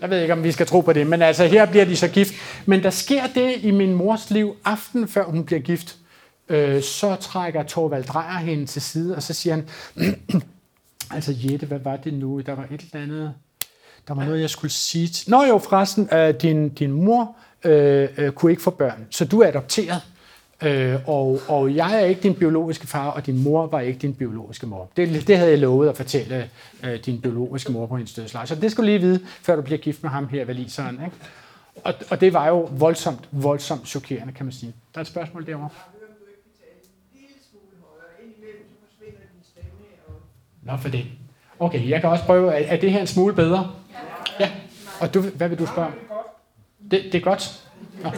Jeg 0.00 0.10
ved 0.10 0.20
ikke, 0.20 0.32
om 0.32 0.44
vi 0.44 0.52
skal 0.52 0.66
tro 0.66 0.80
på 0.80 0.92
det, 0.92 1.06
men 1.06 1.22
altså 1.22 1.46
her 1.46 1.66
bliver 1.66 1.84
de 1.84 1.96
så 1.96 2.08
gift. 2.08 2.34
Men 2.66 2.82
der 2.82 2.90
sker 2.90 3.26
det 3.34 3.54
i 3.62 3.70
min 3.70 3.94
mors 3.94 4.30
liv, 4.30 4.56
aften 4.64 5.08
før 5.08 5.24
hun 5.24 5.44
bliver 5.44 5.60
gift. 5.60 5.96
Øh, 6.48 6.82
så 6.82 7.16
trækker 7.16 7.62
Torvald 7.62 8.04
Drejer 8.04 8.38
hende 8.38 8.66
til 8.66 8.82
side, 8.82 9.16
og 9.16 9.22
så 9.22 9.34
siger 9.34 9.54
han, 9.54 9.68
altså 11.16 11.34
Jette, 11.36 11.66
hvad 11.66 11.78
var 11.78 11.96
det 11.96 12.14
nu? 12.14 12.40
Der 12.40 12.54
var 12.54 12.66
et 12.70 12.80
eller 12.80 13.02
andet, 13.02 13.34
der 14.08 14.14
var 14.14 14.24
noget, 14.24 14.40
jeg 14.40 14.50
skulle 14.50 14.70
sige. 14.70 15.30
Nå 15.30 15.44
jo, 15.44 15.58
forresten, 15.58 16.08
øh, 16.12 16.34
din, 16.34 16.68
din 16.68 16.92
mor 16.92 17.36
øh, 17.64 18.08
øh, 18.16 18.32
kunne 18.32 18.52
ikke 18.52 18.62
få 18.62 18.70
børn, 18.70 19.06
så 19.10 19.24
du 19.24 19.40
er 19.40 19.48
adopteret. 19.48 20.02
Øh, 20.62 21.08
og, 21.08 21.40
og 21.48 21.74
jeg 21.74 22.02
er 22.02 22.06
ikke 22.06 22.22
din 22.22 22.34
biologiske 22.34 22.86
far, 22.86 23.10
og 23.10 23.26
din 23.26 23.42
mor 23.42 23.66
var 23.66 23.80
ikke 23.80 23.98
din 23.98 24.14
biologiske 24.14 24.66
mor. 24.66 24.90
Det, 24.96 25.26
det 25.26 25.36
havde 25.36 25.50
jeg 25.50 25.58
lovet 25.58 25.88
at 25.88 25.96
fortælle 25.96 26.50
øh, 26.84 26.98
din 27.06 27.20
biologiske 27.20 27.72
mor 27.72 27.86
på 27.86 27.96
hendes 27.96 28.14
dødslejr. 28.14 28.44
Så 28.44 28.54
det 28.54 28.70
skal 28.70 28.82
du 28.82 28.86
lige 28.86 28.98
vide, 28.98 29.20
før 29.42 29.56
du 29.56 29.62
bliver 29.62 29.78
gift 29.78 30.02
med 30.02 30.10
ham 30.10 30.28
her, 30.28 30.44
valiseren. 30.44 30.94
Ikke? 31.04 31.16
Og, 31.84 31.94
og 32.10 32.20
det 32.20 32.32
var 32.32 32.48
jo 32.48 32.68
voldsomt, 32.72 33.28
voldsomt 33.30 33.88
chokerende, 33.88 34.32
kan 34.32 34.46
man 34.46 34.52
sige. 34.52 34.74
Der 34.94 34.98
er 34.98 35.02
et 35.02 35.08
spørgsmål 35.08 35.46
derovre. 35.46 35.68
Nå, 40.62 40.76
for 40.76 40.88
det. 40.88 41.04
Okay, 41.58 41.88
jeg 41.88 42.00
kan 42.00 42.10
også 42.10 42.24
prøve. 42.24 42.52
Er, 42.52 42.74
er 42.76 42.80
det 42.80 42.92
her 42.92 43.00
en 43.00 43.06
smule 43.06 43.34
bedre? 43.34 43.74
Ja. 44.40 44.50
Og 45.00 45.14
du, 45.14 45.20
hvad 45.20 45.48
vil 45.48 45.58
du 45.58 45.66
spørge? 45.66 45.90
Det, 46.90 47.02
det 47.04 47.14
er 47.14 47.20
godt. 47.20 47.60
Nå. 48.02 48.10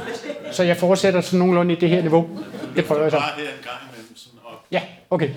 Så 0.52 0.62
jeg 0.62 0.76
fortsætter 0.76 1.20
sådan 1.20 1.38
nogenlunde 1.38 1.74
i 1.74 1.76
det 1.76 1.88
her 1.88 2.02
niveau. 2.02 2.38
Det 2.76 2.84
prøver 2.84 3.02
jeg 3.02 3.10
så. 3.10 3.22
Ja, 4.70 4.82
okay. 5.10 5.30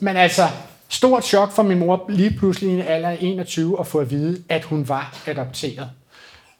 Men 0.00 0.16
altså, 0.16 0.42
stort 0.88 1.24
chok 1.24 1.52
for 1.52 1.62
min 1.62 1.78
mor 1.78 2.06
lige 2.08 2.38
pludselig 2.38 2.70
i 2.70 2.74
en 2.74 2.82
alder 2.82 3.08
af 3.08 3.18
21 3.20 3.80
at 3.80 3.86
få 3.86 3.98
at 3.98 4.10
vide, 4.10 4.42
at 4.48 4.64
hun 4.64 4.88
var 4.88 5.18
adopteret. 5.26 5.90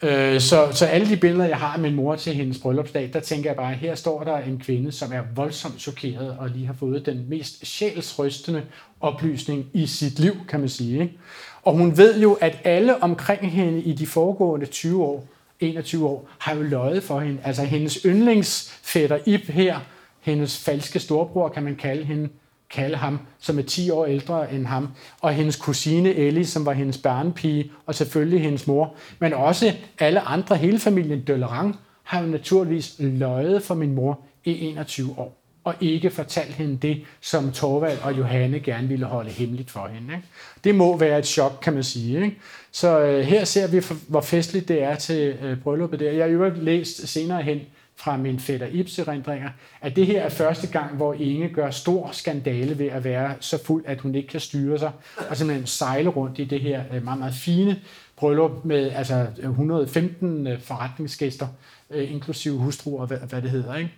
Øh, 0.02 0.40
så, 0.40 0.68
så 0.72 0.86
alle 0.86 1.08
de 1.08 1.16
billeder, 1.16 1.44
jeg 1.44 1.56
har 1.56 1.72
af 1.72 1.78
min 1.78 1.94
mor 1.94 2.16
til 2.16 2.34
hendes 2.34 2.58
bryllupsdag, 2.58 3.10
der 3.12 3.20
tænker 3.20 3.50
jeg 3.50 3.56
bare, 3.56 3.74
her 3.74 3.94
står 3.94 4.24
der 4.24 4.38
en 4.38 4.58
kvinde, 4.58 4.92
som 4.92 5.12
er 5.12 5.22
voldsomt 5.34 5.80
chokeret 5.80 6.36
og 6.38 6.48
lige 6.48 6.66
har 6.66 6.74
fået 6.74 7.06
den 7.06 7.26
mest 7.28 7.66
sjælsrystende 7.66 8.62
oplysning 9.00 9.66
i 9.72 9.86
sit 9.86 10.18
liv, 10.18 10.32
kan 10.48 10.60
man 10.60 10.68
sige. 10.68 11.02
Ikke? 11.02 11.18
Og 11.62 11.72
hun 11.72 11.96
ved 11.96 12.20
jo, 12.20 12.32
at 12.32 12.58
alle 12.64 13.02
omkring 13.02 13.52
hende 13.52 13.80
i 13.80 13.92
de 13.92 14.06
foregående 14.06 14.66
20 14.66 15.04
år, 15.04 15.24
21 15.60 16.08
år, 16.08 16.28
har 16.38 16.54
jo 16.54 16.62
løjet 16.62 17.02
for 17.02 17.20
hende. 17.20 17.40
Altså 17.44 17.64
hendes 17.64 17.94
yndlingsfætter 18.06 19.18
Ip 19.26 19.48
her, 19.48 19.78
hendes 20.20 20.64
falske 20.64 20.98
storbror, 20.98 21.48
kan 21.48 21.62
man 21.62 21.76
kalde 21.76 22.04
hende, 22.04 22.28
kalde 22.70 22.96
ham, 22.96 23.20
som 23.38 23.58
er 23.58 23.62
10 23.62 23.90
år 23.90 24.06
ældre 24.06 24.52
end 24.52 24.66
ham, 24.66 24.88
og 25.20 25.32
hendes 25.32 25.56
kusine 25.56 26.14
Ellie, 26.14 26.46
som 26.46 26.66
var 26.66 26.72
hendes 26.72 26.98
børnepige, 26.98 27.72
og 27.86 27.94
selvfølgelig 27.94 28.42
hendes 28.42 28.66
mor, 28.66 28.94
men 29.18 29.32
også 29.32 29.72
alle 29.98 30.20
andre, 30.20 30.56
hele 30.56 30.78
familien 30.78 31.20
Døllerang, 31.20 31.76
har 32.02 32.20
jo 32.20 32.26
naturligvis 32.26 32.94
løjet 32.98 33.62
for 33.62 33.74
min 33.74 33.94
mor 33.94 34.20
i 34.44 34.60
21 34.60 35.14
år, 35.18 35.39
og 35.64 35.74
ikke 35.80 36.10
fortalt 36.10 36.54
hende 36.54 36.76
det, 36.76 37.02
som 37.20 37.52
Torvald 37.52 37.98
og 38.02 38.18
Johanne 38.18 38.60
gerne 38.60 38.88
ville 38.88 39.06
holde 39.06 39.30
hemmeligt 39.30 39.70
for 39.70 39.88
hende. 39.92 40.14
Ikke? 40.14 40.26
Det 40.64 40.74
må 40.74 40.96
være 40.96 41.18
et 41.18 41.26
chok, 41.26 41.58
kan 41.62 41.72
man 41.72 41.84
sige. 41.84 42.24
Ikke? 42.24 42.36
Så 42.72 43.00
øh, 43.00 43.24
her 43.24 43.44
ser 43.44 43.68
vi, 43.68 43.82
hvor 44.08 44.20
festligt 44.20 44.68
det 44.68 44.82
er 44.82 44.94
til 44.94 45.36
øh, 45.42 45.60
brylluppet 45.60 46.00
der. 46.00 46.12
Jeg 46.12 46.24
har 46.24 46.30
jo 46.30 46.52
læst 46.56 47.08
senere 47.08 47.42
hen, 47.42 47.60
fra 48.00 48.16
min 48.16 48.40
fætter 48.40 48.66
Ibs 48.66 48.98
erindringer, 48.98 49.50
at 49.80 49.96
det 49.96 50.06
her 50.06 50.22
er 50.22 50.28
første 50.28 50.66
gang, 50.66 50.96
hvor 50.96 51.14
Inge 51.14 51.48
gør 51.48 51.70
stor 51.70 52.10
skandale 52.12 52.78
ved 52.78 52.86
at 52.86 53.04
være 53.04 53.34
så 53.40 53.64
fuld, 53.64 53.84
at 53.86 54.00
hun 54.00 54.14
ikke 54.14 54.28
kan 54.28 54.40
styre 54.40 54.78
sig, 54.78 54.90
og 55.30 55.36
simpelthen 55.36 55.66
sejle 55.66 56.08
rundt 56.10 56.38
i 56.38 56.44
det 56.44 56.60
her 56.60 56.82
øh, 56.94 57.04
meget, 57.04 57.18
meget 57.18 57.34
fine 57.34 57.80
bryllup 58.16 58.64
med 58.64 58.90
altså 58.90 59.26
115 59.38 60.46
øh, 60.46 60.60
forretningsgæster, 60.60 61.46
øh, 61.90 62.12
inklusive 62.12 62.58
hustruer, 62.58 63.06
hvad, 63.06 63.18
hvad 63.18 63.42
det 63.42 63.50
hedder, 63.50 63.76
ikke? 63.76 63.90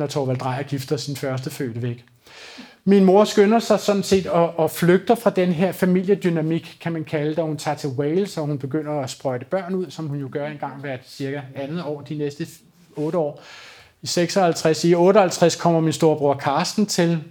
Når 0.00 0.06
Torvald 0.06 0.38
Drejer 0.38 0.62
gifter 0.62 0.96
sin 0.96 1.16
første 1.16 1.50
fødte 1.50 1.82
væk. 1.82 2.04
Min 2.84 3.04
mor 3.04 3.24
skynder 3.24 3.58
sig 3.58 3.80
sådan 3.80 4.02
set 4.02 4.26
og, 4.26 4.58
og 4.58 4.70
flygter 4.70 5.14
fra 5.14 5.30
den 5.30 5.52
her 5.52 5.72
familiedynamik, 5.72 6.76
kan 6.80 6.92
man 6.92 7.04
kalde 7.04 7.36
det, 7.36 7.44
hun 7.44 7.56
tager 7.56 7.76
til 7.76 7.88
Wales, 7.88 8.38
og 8.38 8.46
hun 8.46 8.58
begynder 8.58 9.00
at 9.00 9.10
sprøjte 9.10 9.44
børn 9.44 9.74
ud, 9.74 9.90
som 9.90 10.06
hun 10.06 10.18
jo 10.18 10.28
gør 10.32 10.46
en 10.46 10.58
gang 10.58 10.80
hvert 10.80 11.00
cirka 11.06 11.40
andet 11.54 11.84
år 11.84 12.00
de 12.00 12.14
næste 12.14 12.46
8 12.96 13.18
år. 13.18 13.42
I 14.02 14.06
56, 14.06 14.84
i 14.84 14.94
58 14.94 15.56
kommer 15.56 15.80
min 15.80 15.92
storebror 15.92 16.34
Karsten 16.34 16.86
til. 16.86 17.22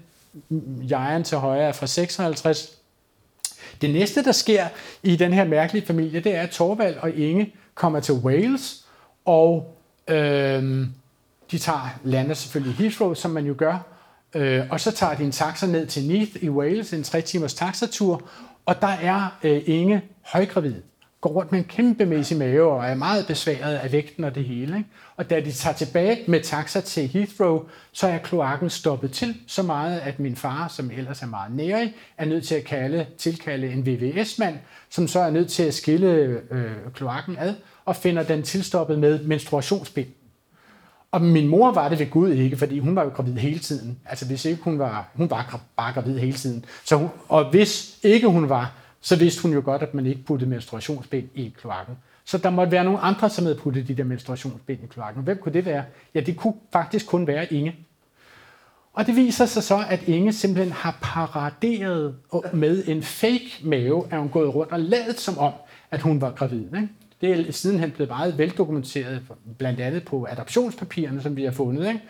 jegeren 0.89 1.24
til 1.24 1.38
højre 1.38 1.63
er 1.67 1.72
fra 1.72 1.88
56. 1.88 2.72
Det 3.82 3.89
næste, 3.89 4.24
der 4.24 4.32
sker 4.32 4.65
i 5.03 5.15
den 5.15 5.34
her 5.34 5.45
mærkelige 5.45 5.86
familie, 5.86 6.20
det 6.20 6.36
er, 6.36 6.41
at 6.41 6.49
Torvald 6.49 6.95
og 6.97 7.11
Inge 7.11 7.53
kommer 7.76 7.99
til 7.99 8.13
Wales, 8.13 8.86
og 9.26 9.76
øh, 10.07 10.88
de 11.52 11.58
tager, 11.58 12.00
lander 12.04 12.34
selvfølgelig 12.34 12.76
Heathrow, 12.76 13.14
som 13.14 13.32
man 13.32 13.45
jo 13.45 13.56
gør, 13.58 13.78
øh, 14.36 14.62
og 14.70 14.80
så 14.80 14.91
tager 14.91 15.16
de 15.16 15.24
en 15.24 15.32
taxa 15.32 15.68
ned 15.68 15.88
til 15.88 16.08
Neath 16.08 16.43
i 16.43 16.50
Wales, 16.50 16.93
en 16.93 17.04
tre 17.04 17.22
timers 17.22 17.54
taxatur, 17.54 18.22
og 18.66 18.82
der 18.82 18.88
er 18.88 19.38
øh, 19.43 19.62
Inge 19.66 20.02
højgravid 20.22 20.76
går 21.22 21.30
rundt 21.30 21.52
med 21.52 21.60
en 21.60 21.66
kæmpemæssig 21.66 22.38
mave 22.38 22.72
og 22.72 22.86
er 22.86 22.95
meget 22.95 23.28
besværet 23.28 23.76
af 23.76 23.91
vægten 23.91 24.24
og 24.24 24.36
det 24.36 24.45
hele. 24.45 24.78
Ikke? 24.78 24.89
Og 25.18 25.30
da 25.30 25.39
de 25.39 25.52
tager 25.52 25.74
tilbage 25.74 26.24
med 26.28 26.41
taxa 26.41 26.82
til 26.82 27.08
Heathrow, 27.08 27.66
så 27.91 28.08
er 28.08 28.18
kloakken 28.18 28.70
stoppet 28.70 29.12
til 29.12 29.36
så 29.47 29.64
meget, 29.64 30.00
at 30.00 30.20
min 30.20 30.36
far, 30.36 30.68
som 30.68 30.91
ellers 30.91 31.22
er 31.22 31.28
meget 31.28 31.56
nærig, 31.56 31.95
er 32.18 32.26
nødt 32.26 32.47
til 32.47 32.56
at 32.56 32.64
kalde, 32.64 33.06
tilkalde 33.18 33.72
en 33.72 33.86
VVS-mand, 33.86 34.58
som 34.89 35.08
så 35.08 35.20
er 35.20 35.30
nødt 35.30 35.52
til 35.52 35.64
at 35.64 35.74
skille 35.74 36.08
øh, 36.52 36.72
kloakken 36.93 37.38
ad 37.39 37.54
og 37.86 37.95
finder 37.95 38.24
den 38.24 38.43
tilstoppet 38.43 39.00
med 39.00 39.24
menstruationsbind. 39.24 40.08
Og 41.12 41.22
min 41.22 41.47
mor 41.47 41.72
var 41.72 41.89
det 41.89 41.99
ved 41.99 42.10
Gud 42.10 42.30
ikke, 42.30 42.57
fordi 42.57 42.80
hun 42.80 42.95
var 42.95 43.03
jo 43.03 43.10
gravid 43.10 43.34
hele 43.34 43.60
tiden. 43.60 43.99
Altså 44.05 44.26
hvis 44.26 44.45
ikke 44.45 44.64
hun 44.64 44.80
var, 44.80 45.10
hun 45.14 45.30
var 45.30 45.62
bare 45.78 45.93
gravid 45.93 46.20
hele 46.20 46.38
tiden. 46.38 46.66
Så 46.86 46.95
hun, 46.95 47.10
og 47.30 47.49
hvis 47.49 47.99
ikke 48.03 48.28
hun 48.28 48.49
var, 48.49 48.72
så 49.01 49.16
vidste 49.16 49.41
hun 49.41 49.53
jo 49.53 49.62
godt, 49.66 49.82
at 49.82 49.93
man 49.93 50.05
ikke 50.05 50.24
puttede 50.24 50.49
menstruationsbind 50.49 51.30
i 51.36 51.53
kloakken. 51.57 51.95
Så 52.26 52.38
der 52.38 52.49
måtte 52.49 52.72
være 52.72 52.84
nogle 52.84 52.99
andre, 52.99 53.30
som 53.30 53.45
havde 53.45 53.57
puttet 53.57 53.88
de 53.88 53.95
der 53.95 54.03
menstruationsbind 54.03 54.84
i 54.84 54.86
kloakken. 54.86 55.24
Hvem 55.24 55.38
kunne 55.38 55.53
det 55.53 55.66
være? 55.66 55.84
Ja, 56.14 56.20
det 56.20 56.38
kunne 56.38 56.53
faktisk 56.74 57.07
kun 57.07 57.28
være 57.28 57.53
Inge. 57.53 57.76
Og 58.93 59.07
det 59.07 59.16
viser 59.16 59.45
sig 59.45 59.64
så, 59.64 59.84
at 59.89 60.07
Inge 60.07 60.34
simpelthen 60.34 60.74
har 60.74 60.97
paraderet 61.01 62.16
med 62.53 62.84
en 62.88 63.03
fake 63.03 63.60
mave, 63.64 64.05
at 64.12 64.20
hun 64.20 64.30
gået 64.30 64.55
rundt 64.55 64.72
og 64.72 64.80
lavet 64.80 65.20
som 65.20 65.38
om, 65.38 65.53
at 65.91 66.01
hun 66.01 66.22
var 66.22 66.32
gravid. 66.32 66.66
Ikke? 66.66 66.89
Det 67.22 67.47
er 67.47 67.51
sidenhen 67.51 67.91
blevet 67.91 68.09
meget 68.09 68.38
veldokumenteret, 68.38 69.22
blandt 69.57 69.80
andet 69.80 70.05
på 70.05 70.28
adoptionspapirerne, 70.30 71.22
som 71.22 71.36
vi 71.36 71.43
har 71.43 71.51
fundet. 71.51 71.88
Ikke? 71.88 72.01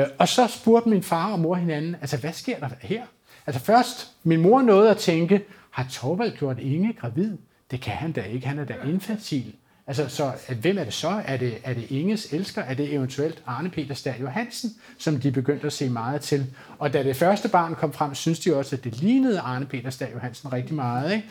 Øh, 0.00 0.06
og 0.18 0.28
så 0.28 0.46
spurgte 0.46 0.88
min 0.88 1.02
far 1.02 1.32
og 1.32 1.40
mor 1.40 1.54
hinanden, 1.54 1.96
altså 2.00 2.16
hvad 2.16 2.32
sker 2.32 2.58
der 2.58 2.68
her? 2.80 3.02
Altså 3.46 3.62
først, 3.62 4.10
min 4.22 4.40
mor 4.40 4.62
nåede 4.62 4.90
at 4.90 4.96
tænke, 4.96 5.44
har 5.70 5.86
Torvald 5.90 6.36
gjort 6.36 6.58
Inge 6.58 6.92
gravid? 6.92 7.36
Det 7.70 7.80
kan 7.80 7.92
han 7.92 8.12
da 8.12 8.22
ikke, 8.22 8.46
han 8.46 8.58
er 8.58 8.64
da 8.64 8.74
infantil. 8.86 9.54
Altså, 9.86 10.08
så 10.08 10.32
at, 10.48 10.56
hvem 10.56 10.78
er 10.78 10.84
det 10.84 10.92
så? 10.92 11.22
Er 11.26 11.36
det, 11.36 11.54
er 11.64 11.74
det 11.74 11.90
Inges 11.90 12.32
elsker? 12.32 12.62
Er 12.62 12.74
det 12.74 12.94
eventuelt 12.94 13.42
Arne 13.46 13.70
Peter 13.70 13.94
Stær 13.94 14.14
Johansen, 14.20 14.70
som 14.98 15.20
de 15.20 15.32
begyndte 15.32 15.66
at 15.66 15.72
se 15.72 15.88
meget 15.88 16.20
til? 16.20 16.46
Og 16.78 16.92
da 16.92 17.02
det 17.02 17.16
første 17.16 17.48
barn 17.48 17.74
kom 17.74 17.92
frem, 17.92 18.14
synes 18.14 18.40
de 18.40 18.56
også, 18.56 18.76
at 18.76 18.84
det 18.84 18.96
lignede 18.96 19.40
Arne 19.40 19.66
Peter 19.66 19.90
Stær 19.90 20.06
Johansen 20.12 20.52
rigtig 20.52 20.74
meget. 20.74 21.12
Ikke? 21.12 21.28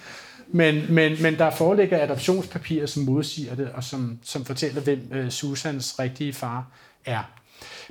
Men, 0.53 0.93
men, 0.93 1.21
men 1.21 1.37
der 1.37 1.51
foreligger 1.51 2.03
adoptionspapirer, 2.03 2.85
som 2.85 3.03
modsiger 3.03 3.55
det, 3.55 3.69
og 3.73 3.83
som, 3.83 4.19
som 4.23 4.45
fortæller, 4.45 4.81
hvem 4.81 5.09
øh, 5.11 5.29
Susans 5.29 5.99
rigtige 5.99 6.33
far 6.33 6.65
er. 7.05 7.23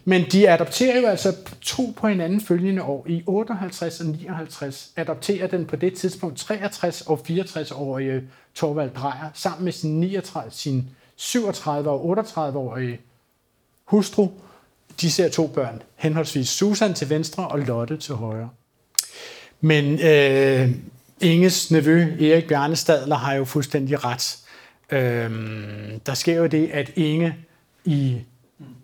Men 0.05 0.25
de 0.33 0.51
adopterer 0.51 1.01
jo 1.01 1.07
altså 1.07 1.37
to 1.61 1.95
på 1.97 2.09
hinanden 2.09 2.41
følgende 2.41 2.83
år. 2.83 3.07
I 3.09 3.23
58 3.27 4.01
og 4.01 4.07
59 4.07 4.93
adopterer 4.97 5.47
den 5.47 5.67
på 5.67 5.77
det 5.77 5.95
tidspunkt 5.95 6.39
63 6.39 7.01
og 7.01 7.21
64-årige 7.29 8.23
Torvald 8.55 8.91
Drejer 8.91 9.31
sammen 9.35 9.65
med 9.65 9.73
sin, 9.73 10.01
39, 10.01 10.51
sin 10.51 10.89
37 11.17 11.91
og 11.91 12.19
38-årige 12.19 13.01
hustru. 13.85 14.29
de 15.01 15.11
ser 15.11 15.29
to 15.29 15.47
børn, 15.47 15.83
henholdsvis 15.97 16.49
Susan 16.49 16.95
til 16.95 17.11
venstre 17.11 17.49
og 17.49 17.59
Lotte 17.59 17.97
til 17.97 18.15
højre. 18.15 18.49
Men 19.61 20.01
øh, 20.01 20.71
Inges 21.21 21.71
nevø, 21.71 22.01
Erik 22.21 22.49
Bjarnestadler, 22.49 23.16
har 23.16 23.35
jo 23.35 23.45
fuldstændig 23.45 24.05
ret. 24.05 24.39
Øhm, 24.91 26.01
der 26.07 26.14
sker 26.14 26.37
jo 26.37 26.47
det, 26.47 26.71
at 26.73 26.89
Inge 26.97 27.37
i 27.85 28.21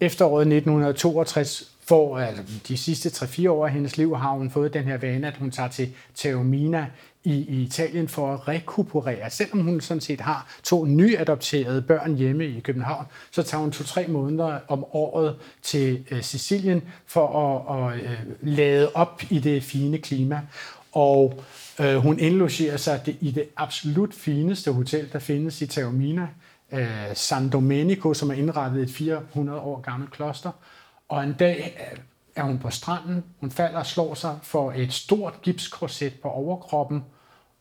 efteråret 0.00 0.46
1962 0.46 1.72
får, 1.88 2.18
altså 2.18 2.42
de 2.68 2.76
sidste 2.76 3.08
3-4 3.08 3.48
år 3.48 3.66
af 3.66 3.72
hendes 3.72 3.96
liv, 3.96 4.16
har 4.16 4.30
hun 4.30 4.50
fået 4.50 4.74
den 4.74 4.84
her 4.84 4.96
vane, 4.96 5.26
at 5.26 5.36
hun 5.36 5.50
tager 5.50 5.68
til 5.68 5.94
Taormina 6.14 6.86
i, 7.24 7.32
i 7.32 7.62
Italien 7.62 8.08
for 8.08 8.34
at 8.34 8.48
rekuperere. 8.48 9.30
Selvom 9.30 9.60
hun 9.60 9.80
sådan 9.80 10.00
set 10.00 10.20
har 10.20 10.46
to 10.62 10.84
nyadopterede 10.84 11.82
børn 11.82 12.14
hjemme 12.14 12.46
i 12.46 12.60
København, 12.60 13.06
så 13.30 13.42
tager 13.42 13.62
hun 13.62 13.72
to-tre 13.72 14.06
måneder 14.06 14.58
om 14.68 14.84
året 14.92 15.36
til 15.62 16.04
øh, 16.10 16.22
Sicilien 16.22 16.82
for 17.06 17.28
at, 17.38 17.92
at 17.94 18.04
øh, 18.04 18.18
lade 18.40 18.92
op 18.94 19.22
i 19.30 19.38
det 19.38 19.62
fine 19.62 19.98
klima. 19.98 20.40
Og 20.92 21.44
øh, 21.80 21.96
hun 21.96 22.18
indlogerer 22.18 22.76
sig 22.76 23.02
det, 23.06 23.16
i 23.20 23.30
det 23.30 23.48
absolut 23.56 24.14
fineste 24.14 24.72
hotel, 24.72 25.12
der 25.12 25.18
findes 25.18 25.62
i 25.62 25.66
Taormina, 25.66 26.28
øh, 26.72 27.14
San 27.14 27.48
Domenico, 27.48 28.14
som 28.14 28.30
er 28.30 28.34
indrettet 28.34 28.82
et 28.82 28.90
400 28.90 29.60
år 29.60 29.80
gammelt 29.80 30.12
kloster. 30.12 30.50
Og 31.08 31.24
en 31.24 31.32
dag 31.32 31.76
øh, 31.92 31.98
er 32.36 32.42
hun 32.42 32.58
på 32.58 32.70
stranden, 32.70 33.24
hun 33.40 33.50
falder 33.50 33.78
og 33.78 33.86
slår 33.86 34.14
sig 34.14 34.38
for 34.42 34.72
et 34.76 34.92
stort 34.92 35.42
gipskorset 35.42 36.14
på 36.22 36.28
overkroppen, 36.28 37.04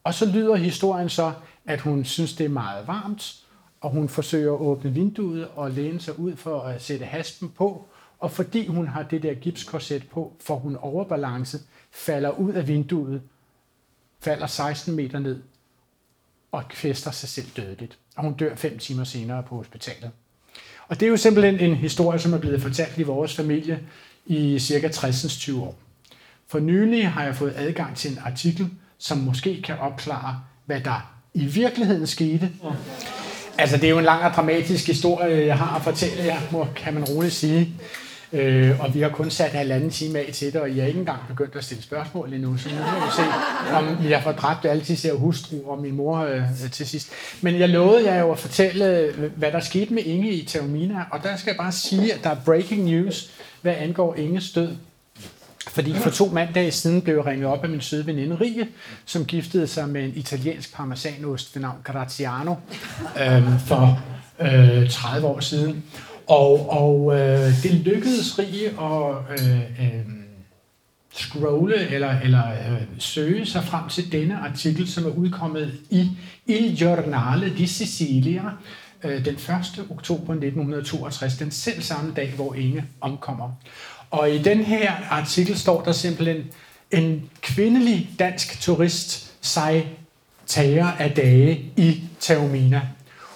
og 0.04 0.14
så 0.14 0.26
lyder 0.26 0.56
historien 0.56 1.10
så, 1.10 1.34
at 1.66 1.82
hun 1.82 2.06
synes, 2.06 2.34
det 2.34 2.46
er 2.46 2.50
meget 2.50 2.88
varmt, 2.88 3.36
og 3.82 3.92
hun 3.92 4.10
forsøger 4.10 4.54
at 4.54 4.60
åbne 4.60 4.94
vinduet 4.94 5.48
og 5.56 5.72
læne 5.72 6.00
sig 6.00 6.20
ud 6.20 6.36
for 6.36 6.62
at 6.62 6.82
sætte 6.82 7.06
haspen 7.06 7.50
på, 7.50 7.86
og 8.20 8.32
fordi 8.32 8.68
hun 8.68 8.88
har 8.88 9.04
det 9.04 9.24
der 9.24 9.34
gipskorset 9.34 10.10
på, 10.10 10.34
får 10.42 10.56
hun 10.56 10.76
overbalance, 10.76 11.60
falder 11.92 12.30
ud 12.30 12.54
af 12.54 12.68
vinduet, 12.68 13.22
falder 14.26 14.48
16 14.48 14.96
meter 14.96 15.20
ned 15.20 15.42
og 16.52 16.68
kvæster 16.70 17.12
sig 17.12 17.30
selv 17.30 17.48
dødeligt. 17.58 17.98
Og 18.16 18.24
hun 18.24 18.34
dør 18.34 18.56
fem 18.56 18.78
timer 18.78 19.04
senere 19.04 19.44
på 19.44 19.56
hospitalet. 19.56 20.12
Og 20.88 21.00
det 21.00 21.06
er 21.06 21.10
jo 21.10 21.18
simpelthen 21.18 21.60
en 21.60 21.76
historie, 21.76 22.20
som 22.20 22.34
er 22.34 22.38
blevet 22.38 22.62
fortalt 22.62 22.98
i 22.98 23.04
vores 23.04 23.36
familie 23.36 23.80
i 24.26 24.60
cirka 24.60 24.88
60-20 24.88 25.60
år. 25.60 25.76
For 26.48 26.60
nylig 26.60 27.10
har 27.10 27.24
jeg 27.24 27.36
fået 27.36 27.54
adgang 27.56 27.96
til 27.96 28.12
en 28.12 28.20
artikel, 28.26 28.70
som 28.98 29.18
måske 29.18 29.62
kan 29.62 29.78
opklare, 29.78 30.42
hvad 30.66 30.82
der 30.82 31.14
i 31.34 31.46
virkeligheden 31.46 32.08
skete. 32.08 32.52
Altså, 33.58 33.78
det 33.78 33.84
er 33.84 33.90
jo 33.90 33.98
en 33.98 34.06
lang 34.06 34.24
og 34.24 34.32
dramatisk 34.32 34.88
historie, 34.88 35.46
jeg 35.46 35.58
har 35.58 35.76
at 35.76 35.82
fortælle 35.82 36.24
jer, 36.24 36.68
kan 36.76 36.94
man 36.94 37.04
roligt 37.04 37.34
sige. 37.34 37.74
Øh, 38.36 38.80
og 38.80 38.94
vi 38.94 39.02
har 39.02 39.10
kun 39.10 39.30
sat 39.30 39.52
halvanden 39.52 39.90
time 39.90 40.20
af 40.20 40.30
til 40.34 40.54
det, 40.54 40.62
og 40.62 40.70
I 40.70 40.80
har 40.80 40.88
ikke 40.88 41.00
engang 41.00 41.20
begyndt 41.28 41.56
at 41.56 41.64
stille 41.64 41.84
spørgsmål 41.84 42.34
endnu, 42.34 42.58
så 42.58 42.70
nu 42.70 42.76
må 42.76 43.06
vi 43.06 43.12
se, 43.16 43.22
om 43.74 44.10
jeg 44.10 44.24
får 44.24 44.32
dræbt 44.32 44.66
alle 44.66 44.84
de 44.84 44.98
ser 44.98 45.14
hustru 45.14 45.56
og 45.66 45.82
min 45.82 45.96
mor 45.96 46.18
øh, 46.20 46.42
til 46.72 46.88
sidst. 46.88 47.10
Men 47.42 47.60
jeg 47.60 47.70
lovede 47.70 48.06
jer 48.06 48.20
jo 48.20 48.32
at 48.32 48.40
fortælle, 48.40 49.14
hvad 49.36 49.52
der 49.52 49.60
skete 49.60 49.94
med 49.94 50.04
Inge 50.04 50.32
i 50.32 50.46
Taormina, 50.46 51.06
og 51.12 51.24
der 51.24 51.36
skal 51.36 51.52
jeg 51.52 51.58
bare 51.58 51.72
sige, 51.72 52.14
at 52.14 52.24
der 52.24 52.30
er 52.30 52.38
breaking 52.46 52.84
news, 52.84 53.32
hvad 53.62 53.74
angår 53.80 54.16
Inges 54.16 54.52
død. 54.52 54.76
Fordi 55.68 55.94
for 55.94 56.10
to 56.10 56.26
mandage 56.26 56.72
siden 56.72 57.02
blev 57.02 57.16
jeg 57.16 57.26
ringet 57.26 57.48
op 57.48 57.64
af 57.64 57.70
min 57.70 57.82
søde 57.82 58.06
veninde 58.06 58.36
Rie, 58.42 58.68
som 59.06 59.26
giftede 59.26 59.68
sig 59.68 59.90
med 59.90 60.04
en 60.04 60.12
italiensk 60.16 60.76
parmesanost 60.76 61.56
ved 61.56 61.62
navn 61.62 61.78
Graziano 61.84 62.56
øh, 63.22 63.60
for 63.60 64.04
øh, 64.40 64.90
30 64.90 65.28
år 65.28 65.40
siden. 65.40 65.84
Og, 66.28 66.70
og 66.70 67.20
øh, 67.20 67.64
det 67.64 67.72
lykkedes 67.72 68.40
Rie 68.40 68.68
at 68.68 69.16
øh, 69.40 69.60
øh, 69.60 70.06
scrolle 71.14 71.90
eller, 71.90 72.20
eller 72.20 72.52
øh, 72.52 72.82
søge 73.00 73.46
sig 73.46 73.64
frem 73.64 73.90
til 73.90 74.12
denne 74.12 74.38
artikel, 74.38 74.88
som 74.88 75.06
er 75.06 75.10
udkommet 75.10 75.80
i 75.90 76.10
Il 76.48 76.78
Giornale 76.78 77.54
di 77.58 77.68
Sicilia 77.68 78.44
øh, 79.04 79.26
den 79.26 79.34
1. 79.34 79.40
oktober 79.90 80.34
1962, 80.34 81.38
den 81.38 81.52
selv 81.52 81.82
samme 81.82 82.14
dag, 82.16 82.34
hvor 82.36 82.54
Inge 82.54 82.86
omkommer. 83.02 83.52
Og 84.12 84.32
i 84.32 84.38
den 84.38 84.64
her 84.64 84.92
artikel 85.10 85.58
står 85.58 85.84
der 85.84 85.92
simpelthen, 85.92 86.44
en 86.92 87.30
kvindelig 87.42 88.10
dansk 88.20 88.62
turist 88.62 89.34
sig 89.42 89.88
tager 90.46 90.86
af 90.86 91.12
dage 91.12 91.72
i 91.78 92.04
Taormina. 92.20 92.82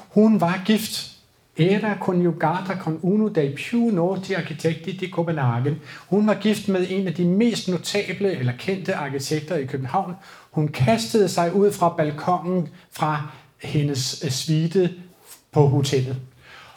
Hun 0.09 0.41
var 0.41 0.61
gift 0.65 1.18
era 1.59 1.97
Conjugata 1.97 2.77
con 2.77 2.99
uno 3.01 3.29
dei 3.29 3.49
più 3.49 3.89
noti 3.91 4.33
arkitekti 4.33 4.95
di 4.95 5.09
Copenhagen. 5.09 5.81
Hun 6.09 6.25
var 6.25 6.35
gift 6.35 6.67
med 6.67 6.85
en 6.89 7.07
af 7.07 7.13
de 7.13 7.25
mest 7.25 7.67
notable 7.67 8.31
eller 8.31 8.53
kendte 8.57 8.95
arkitekter 8.95 9.55
i 9.55 9.65
København. 9.65 10.15
Hun 10.51 10.67
kastede 10.67 11.29
sig 11.29 11.53
ud 11.53 11.71
fra 11.71 11.89
balkongen 11.89 12.67
fra 12.91 13.31
hendes 13.63 14.23
øh, 14.25 14.31
svite 14.31 14.93
på 15.51 15.67
hotellet. 15.67 16.17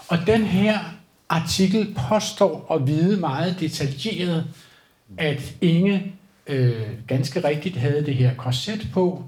Og 0.09 0.19
den 0.27 0.43
her 0.43 0.79
artikel 1.29 1.97
påstår 2.09 2.75
at 2.75 2.87
vide 2.87 3.21
meget 3.21 3.57
detaljeret, 3.61 4.45
at 5.19 5.55
Inge 5.61 6.13
øh, 6.47 6.83
ganske 7.07 7.45
rigtigt 7.49 7.77
havde 7.77 8.07
det 8.07 8.15
her 8.15 8.35
korset 8.35 8.89
på, 8.93 9.25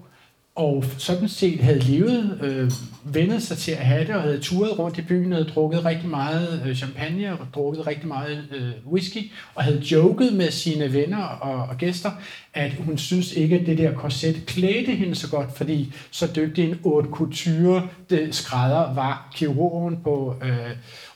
og 0.57 0.84
sådan 0.98 1.28
set 1.28 1.61
havde 1.61 1.78
levet, 1.78 2.38
øh, 2.42 2.72
vendet 3.05 3.42
sig 3.42 3.59
til 3.59 3.72
at 3.72 3.78
have 3.78 4.07
det, 4.07 4.14
og 4.14 4.22
havde 4.22 4.40
turet 4.40 4.78
rundt 4.78 4.98
i 4.98 5.02
byen, 5.02 5.32
og 5.32 5.38
havde 5.38 5.50
drukket 5.50 5.84
rigtig 5.84 6.09
meget 6.09 6.62
øh, 6.66 6.74
champagne, 6.74 7.32
og 7.32 7.46
drukket 7.55 7.86
rigtig 7.86 8.09
meget 8.09 8.44
øh, 8.57 8.92
whisky, 8.92 9.30
og 9.55 9.64
havde 9.64 9.78
joket 9.78 10.32
med 10.32 10.50
sine 10.50 10.92
venner 10.92 11.24
og, 11.24 11.68
og 11.68 11.76
gæster, 11.76 12.11
at 12.55 12.72
hun 12.72 12.98
synes 12.98 13.32
ikke, 13.32 13.59
at 13.59 13.66
det 13.66 13.78
der 13.78 13.94
korset 13.94 14.42
klædte 14.46 14.92
hende 14.92 15.14
så 15.14 15.30
godt, 15.30 15.57
fordi 15.57 15.92
så 16.11 16.28
dygtig 16.36 16.64
en 16.64 16.78
haute 16.82 17.09
couture 17.11 17.88
det 18.11 18.34
skrædder 18.34 18.94
var 18.94 19.30
kirurgen 19.34 19.98
på 20.05 20.34
øh, 20.44 20.70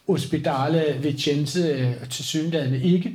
Hospitale 0.07 0.83
Vicenze 1.03 1.61
øh, 1.61 2.09
til 2.11 2.25
synligheden 2.25 2.83
ikke. 2.83 3.13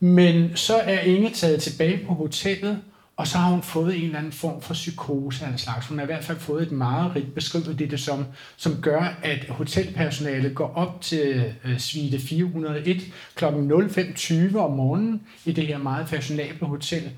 Men 0.00 0.56
så 0.56 0.74
er 0.74 1.00
Inge 1.00 1.30
taget 1.30 1.62
tilbage 1.62 2.00
på 2.06 2.14
hotellet, 2.14 2.78
og 3.16 3.26
så 3.26 3.38
har 3.38 3.50
hun 3.50 3.62
fået 3.62 3.96
en 3.96 4.04
eller 4.04 4.18
anden 4.18 4.32
form 4.32 4.62
for 4.62 4.74
psykose 4.74 5.44
af 5.44 5.48
en 5.48 5.58
slags. 5.58 5.86
Hun 5.86 5.98
har 5.98 6.04
i 6.04 6.06
hvert 6.06 6.24
fald 6.24 6.38
fået 6.38 6.62
et 6.62 6.72
meget 6.72 7.16
rigt 7.16 7.34
beskrevet 7.34 7.78
det, 7.78 7.90
det 7.90 8.00
som, 8.00 8.24
som 8.56 8.82
gør, 8.82 9.18
at 9.22 9.46
hotelpersonalet 9.48 10.54
går 10.54 10.72
op 10.74 11.00
til 11.00 11.54
øh, 11.64 11.78
suite 11.78 12.18
401 12.18 13.02
kl. 13.34 13.44
05.20 13.44 14.56
om 14.58 14.72
morgenen 14.72 15.22
i 15.44 15.52
det 15.52 15.66
her 15.66 15.78
meget 15.78 16.08
fashionable 16.08 16.66
hotel, 16.66 17.10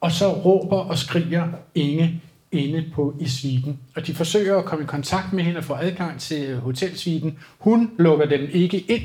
og 0.00 0.12
så 0.12 0.32
råber 0.32 0.78
og 0.78 0.98
skriger 0.98 1.48
Inge 1.74 2.22
inde 2.52 2.84
på 2.94 3.14
i 3.20 3.28
sviten. 3.28 3.78
Og 3.96 4.06
de 4.06 4.14
forsøger 4.14 4.58
at 4.58 4.64
komme 4.64 4.84
i 4.84 4.86
kontakt 4.86 5.32
med 5.32 5.44
hende 5.44 5.58
og 5.58 5.64
få 5.64 5.74
adgang 5.74 6.20
til 6.20 6.56
hotelsviten. 6.56 7.38
Hun 7.58 7.90
lukker 7.98 8.26
dem 8.26 8.48
ikke 8.52 8.78
ind, 8.78 9.02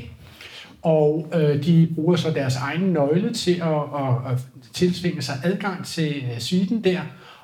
og 0.82 1.28
øh, 1.34 1.64
de 1.64 1.88
bruger 1.94 2.16
så 2.16 2.30
deres 2.30 2.56
egen 2.56 2.80
nøgle 2.80 3.32
til 3.32 3.54
at, 3.54 3.68
at, 3.68 4.32
at 4.32 4.38
tilsvinge 4.72 5.22
sig 5.22 5.34
adgang 5.44 5.86
til 5.86 6.24
øh, 6.32 6.40
der, 6.84 7.00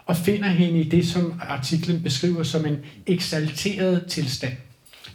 og 0.07 0.17
finder 0.17 0.49
hende 0.49 0.81
i 0.81 0.89
det, 0.89 1.07
som 1.07 1.41
artiklen 1.41 2.03
beskriver 2.03 2.43
som 2.43 2.67
en 2.67 2.79
eksalteret 3.07 4.07
tilstand. 4.07 4.53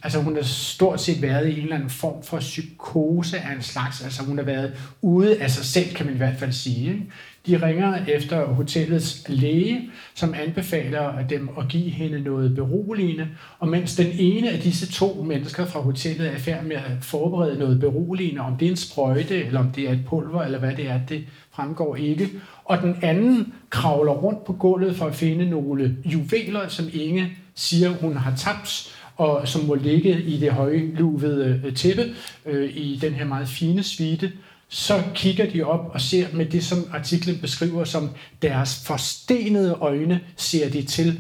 Altså 0.04 0.22
hun 0.22 0.36
har 0.36 0.44
stort 0.44 1.02
set 1.02 1.22
været 1.22 1.50
i 1.50 1.54
en 1.54 1.64
eller 1.64 1.76
anden 1.76 1.90
form 1.90 2.24
for 2.24 2.40
psykose 2.40 3.40
af 3.40 3.56
en 3.56 3.62
slags. 3.62 4.04
Altså 4.04 4.24
hun 4.24 4.38
har 4.38 4.46
været 4.46 4.74
ude 5.02 5.42
af 5.42 5.52
sig 5.52 5.66
selv, 5.66 5.96
kan 5.96 6.06
man 6.06 6.16
i 6.16 6.18
hvert 6.18 6.38
fald 6.40 6.52
sige. 6.52 7.06
De 7.48 7.66
ringer 7.68 8.06
efter 8.06 8.46
hotellets 8.46 9.24
læge, 9.28 9.90
som 10.16 10.34
anbefaler 10.34 11.28
dem 11.28 11.50
at 11.60 11.68
give 11.68 11.90
hende 11.90 12.22
noget 12.22 12.56
beroligende. 12.56 13.28
Og 13.60 13.68
mens 13.68 13.96
den 13.96 14.08
ene 14.20 14.50
af 14.50 14.60
disse 14.60 14.92
to 14.92 15.24
mennesker 15.28 15.66
fra 15.66 15.80
hotellet 15.82 16.28
er 16.28 16.36
i 16.36 16.40
færd 16.40 16.64
med 16.64 16.76
at 16.76 16.92
forberede 17.02 17.60
noget 17.60 17.80
beroligende, 17.80 18.42
om 18.42 18.58
det 18.58 18.66
er 18.66 18.70
en 18.70 18.78
sprøjte, 18.78 19.46
eller 19.46 19.60
om 19.60 19.72
det 19.72 19.84
er 19.90 19.92
et 19.92 20.06
pulver, 20.06 20.42
eller 20.44 20.60
hvad 20.60 20.76
det 20.76 20.90
er, 20.90 21.00
det 21.10 21.24
fremgår 21.52 21.96
ikke. 21.96 22.30
Og 22.66 22.78
den 22.82 22.96
anden 23.02 23.54
kravler 23.70 24.12
rundt 24.12 24.46
på 24.46 24.54
gulvet 24.54 24.96
for 24.96 25.06
at 25.06 25.16
finde 25.16 25.50
nogle 25.50 25.98
juveler, 26.06 26.68
som 26.68 26.86
Inge 26.94 27.32
siger, 27.56 27.90
hun 27.90 28.18
har 28.18 28.36
tabt, 28.36 28.90
og 29.18 29.48
som 29.48 29.64
må 29.64 29.76
ligge 29.76 30.22
i 30.22 30.38
det 30.38 30.52
høje 30.52 30.92
luvede 30.96 31.62
øh, 31.66 31.76
tæppe 31.76 32.16
øh, 32.46 32.78
i 32.78 33.00
den 33.02 33.14
her 33.14 33.26
meget 33.26 33.48
fine 33.48 33.84
svite 33.84 34.32
så 34.74 35.04
kigger 35.16 35.50
de 35.50 35.64
op 35.64 35.92
og 35.94 36.02
ser 36.02 36.28
med 36.34 36.46
det, 36.46 36.64
som 36.64 36.78
artiklen 36.92 37.38
beskriver 37.38 37.84
som 37.84 38.10
deres 38.42 38.84
forstenede 38.86 39.72
øjne, 39.72 40.22
ser 40.36 40.70
de 40.70 40.84
til. 40.84 41.20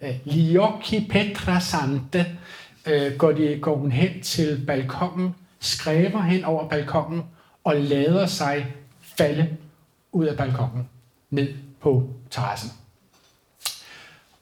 Øh, 0.00 0.14
Liocchi 0.24 1.06
Petra 1.10 1.60
Sante 1.60 2.26
øh, 2.86 3.16
går, 3.16 3.32
de, 3.32 3.58
går 3.60 3.76
hun 3.76 3.92
hen 3.92 4.22
til 4.22 4.64
balkongen, 4.66 5.34
skræber 5.60 6.22
hen 6.22 6.44
over 6.44 6.68
balkongen 6.68 7.22
og 7.64 7.76
lader 7.76 8.26
sig 8.26 8.74
falde 9.00 9.56
ud 10.12 10.26
af 10.26 10.36
balkongen 10.36 10.88
ned 11.30 11.54
på 11.80 12.08
terrassen. 12.30 12.70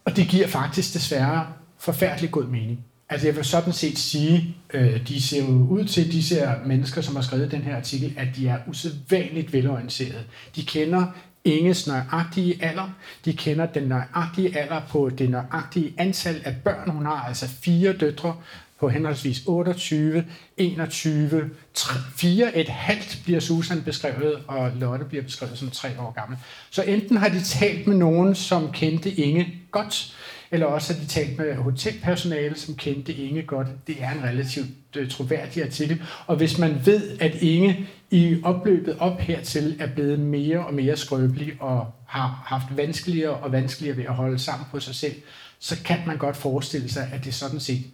Og 0.04 0.16
det 0.16 0.28
giver 0.28 0.46
faktisk 0.46 0.94
desværre 0.94 1.46
forfærdelig 1.78 2.30
god 2.30 2.44
mening. 2.44 2.84
Altså 3.10 3.26
jeg 3.26 3.36
vil 3.36 3.44
sådan 3.44 3.72
set 3.72 3.98
sige, 3.98 4.56
øh, 4.74 5.08
de 5.08 5.22
ser 5.22 5.44
jo 5.44 5.50
ud 5.50 5.84
til, 5.84 6.12
de 6.12 6.22
ser 6.22 6.54
mennesker, 6.66 7.00
som 7.00 7.16
har 7.16 7.22
skrevet 7.22 7.50
den 7.50 7.62
her 7.62 7.76
artikel, 7.76 8.14
at 8.16 8.28
de 8.36 8.48
er 8.48 8.58
usædvanligt 8.66 9.52
velorienterede. 9.52 10.24
De 10.56 10.64
kender 10.64 11.06
Inges 11.44 11.86
nøjagtige 11.86 12.64
alder. 12.64 12.90
De 13.24 13.32
kender 13.32 13.66
den 13.66 13.82
nøjagtige 13.82 14.58
alder 14.58 14.80
på 14.88 15.10
det 15.10 15.30
nøjagtige 15.30 15.94
antal 15.98 16.42
af 16.44 16.56
børn, 16.64 16.90
hun 16.90 17.06
har, 17.06 17.24
altså 17.28 17.48
fire 17.48 17.92
døtre 17.92 18.36
på 18.80 18.88
henholdsvis 18.88 19.42
28, 19.46 20.24
21, 20.56 21.50
3, 21.74 21.94
4, 22.16 22.56
et 22.56 22.68
halvt 22.68 23.18
bliver 23.24 23.40
Susan 23.40 23.82
beskrevet, 23.82 24.38
og 24.46 24.70
Lotte 24.76 25.04
bliver 25.04 25.24
beskrevet 25.24 25.58
som 25.58 25.70
tre 25.70 25.88
år 25.98 26.12
gammel. 26.12 26.38
Så 26.70 26.82
enten 26.82 27.16
har 27.16 27.28
de 27.28 27.42
talt 27.42 27.86
med 27.86 27.96
nogen, 27.96 28.34
som 28.34 28.72
kendte 28.72 29.10
Inge 29.10 29.54
godt, 29.70 30.16
eller 30.50 30.66
også 30.66 30.94
har 30.94 31.00
de 31.00 31.06
talt 31.06 31.38
med 31.38 31.54
hotelpersonale, 31.54 32.58
som 32.58 32.74
kendte 32.74 33.14
Inge 33.14 33.42
godt. 33.42 33.66
Det 33.86 33.96
er 34.00 34.10
en 34.10 34.24
relativt 34.24 34.68
øh, 34.96 35.10
troværdig 35.10 35.64
artikel. 35.64 36.02
Og 36.26 36.36
hvis 36.36 36.58
man 36.58 36.80
ved, 36.84 37.18
at 37.20 37.34
Inge 37.34 37.88
i 38.10 38.40
opløbet 38.42 38.96
op 38.98 39.20
hertil 39.20 39.76
er 39.80 39.86
blevet 39.86 40.20
mere 40.20 40.66
og 40.66 40.74
mere 40.74 40.96
skrøbelig 40.96 41.52
og 41.60 41.92
har 42.06 42.42
haft 42.46 42.76
vanskeligere 42.76 43.34
og 43.34 43.52
vanskeligere 43.52 43.96
ved 43.96 44.04
at 44.04 44.14
holde 44.14 44.38
sammen 44.38 44.66
på 44.70 44.80
sig 44.80 44.94
selv, 44.94 45.14
så 45.58 45.82
kan 45.84 45.98
man 46.06 46.16
godt 46.16 46.36
forestille 46.36 46.88
sig, 46.88 47.10
at 47.12 47.24
det 47.24 47.34
sådan 47.34 47.60
set 47.60 47.84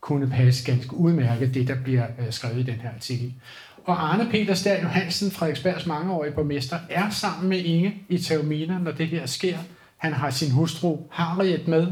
kunne 0.00 0.30
passe 0.30 0.72
ganske 0.72 0.94
udmærket, 0.94 1.54
det 1.54 1.68
der 1.68 1.82
bliver 1.82 2.06
øh, 2.18 2.32
skrevet 2.32 2.60
i 2.60 2.62
den 2.62 2.74
her 2.74 2.90
artikel. 2.94 3.34
Og 3.84 4.12
Arne 4.12 4.30
Peter 4.30 4.54
Stær 4.54 4.82
Johansen, 4.82 5.30
Frederiksbergs 5.30 5.86
mangeårige 5.86 6.32
borgmester, 6.32 6.78
er 6.90 7.10
sammen 7.10 7.48
med 7.48 7.58
Inge 7.58 7.94
i 8.08 8.18
Taumina, 8.18 8.78
når 8.78 8.90
det 8.90 9.06
her 9.06 9.26
sker. 9.26 9.58
Han 9.96 10.12
har 10.12 10.30
sin 10.30 10.50
hustru 10.50 10.98
Harriet 11.10 11.68
med, 11.68 11.86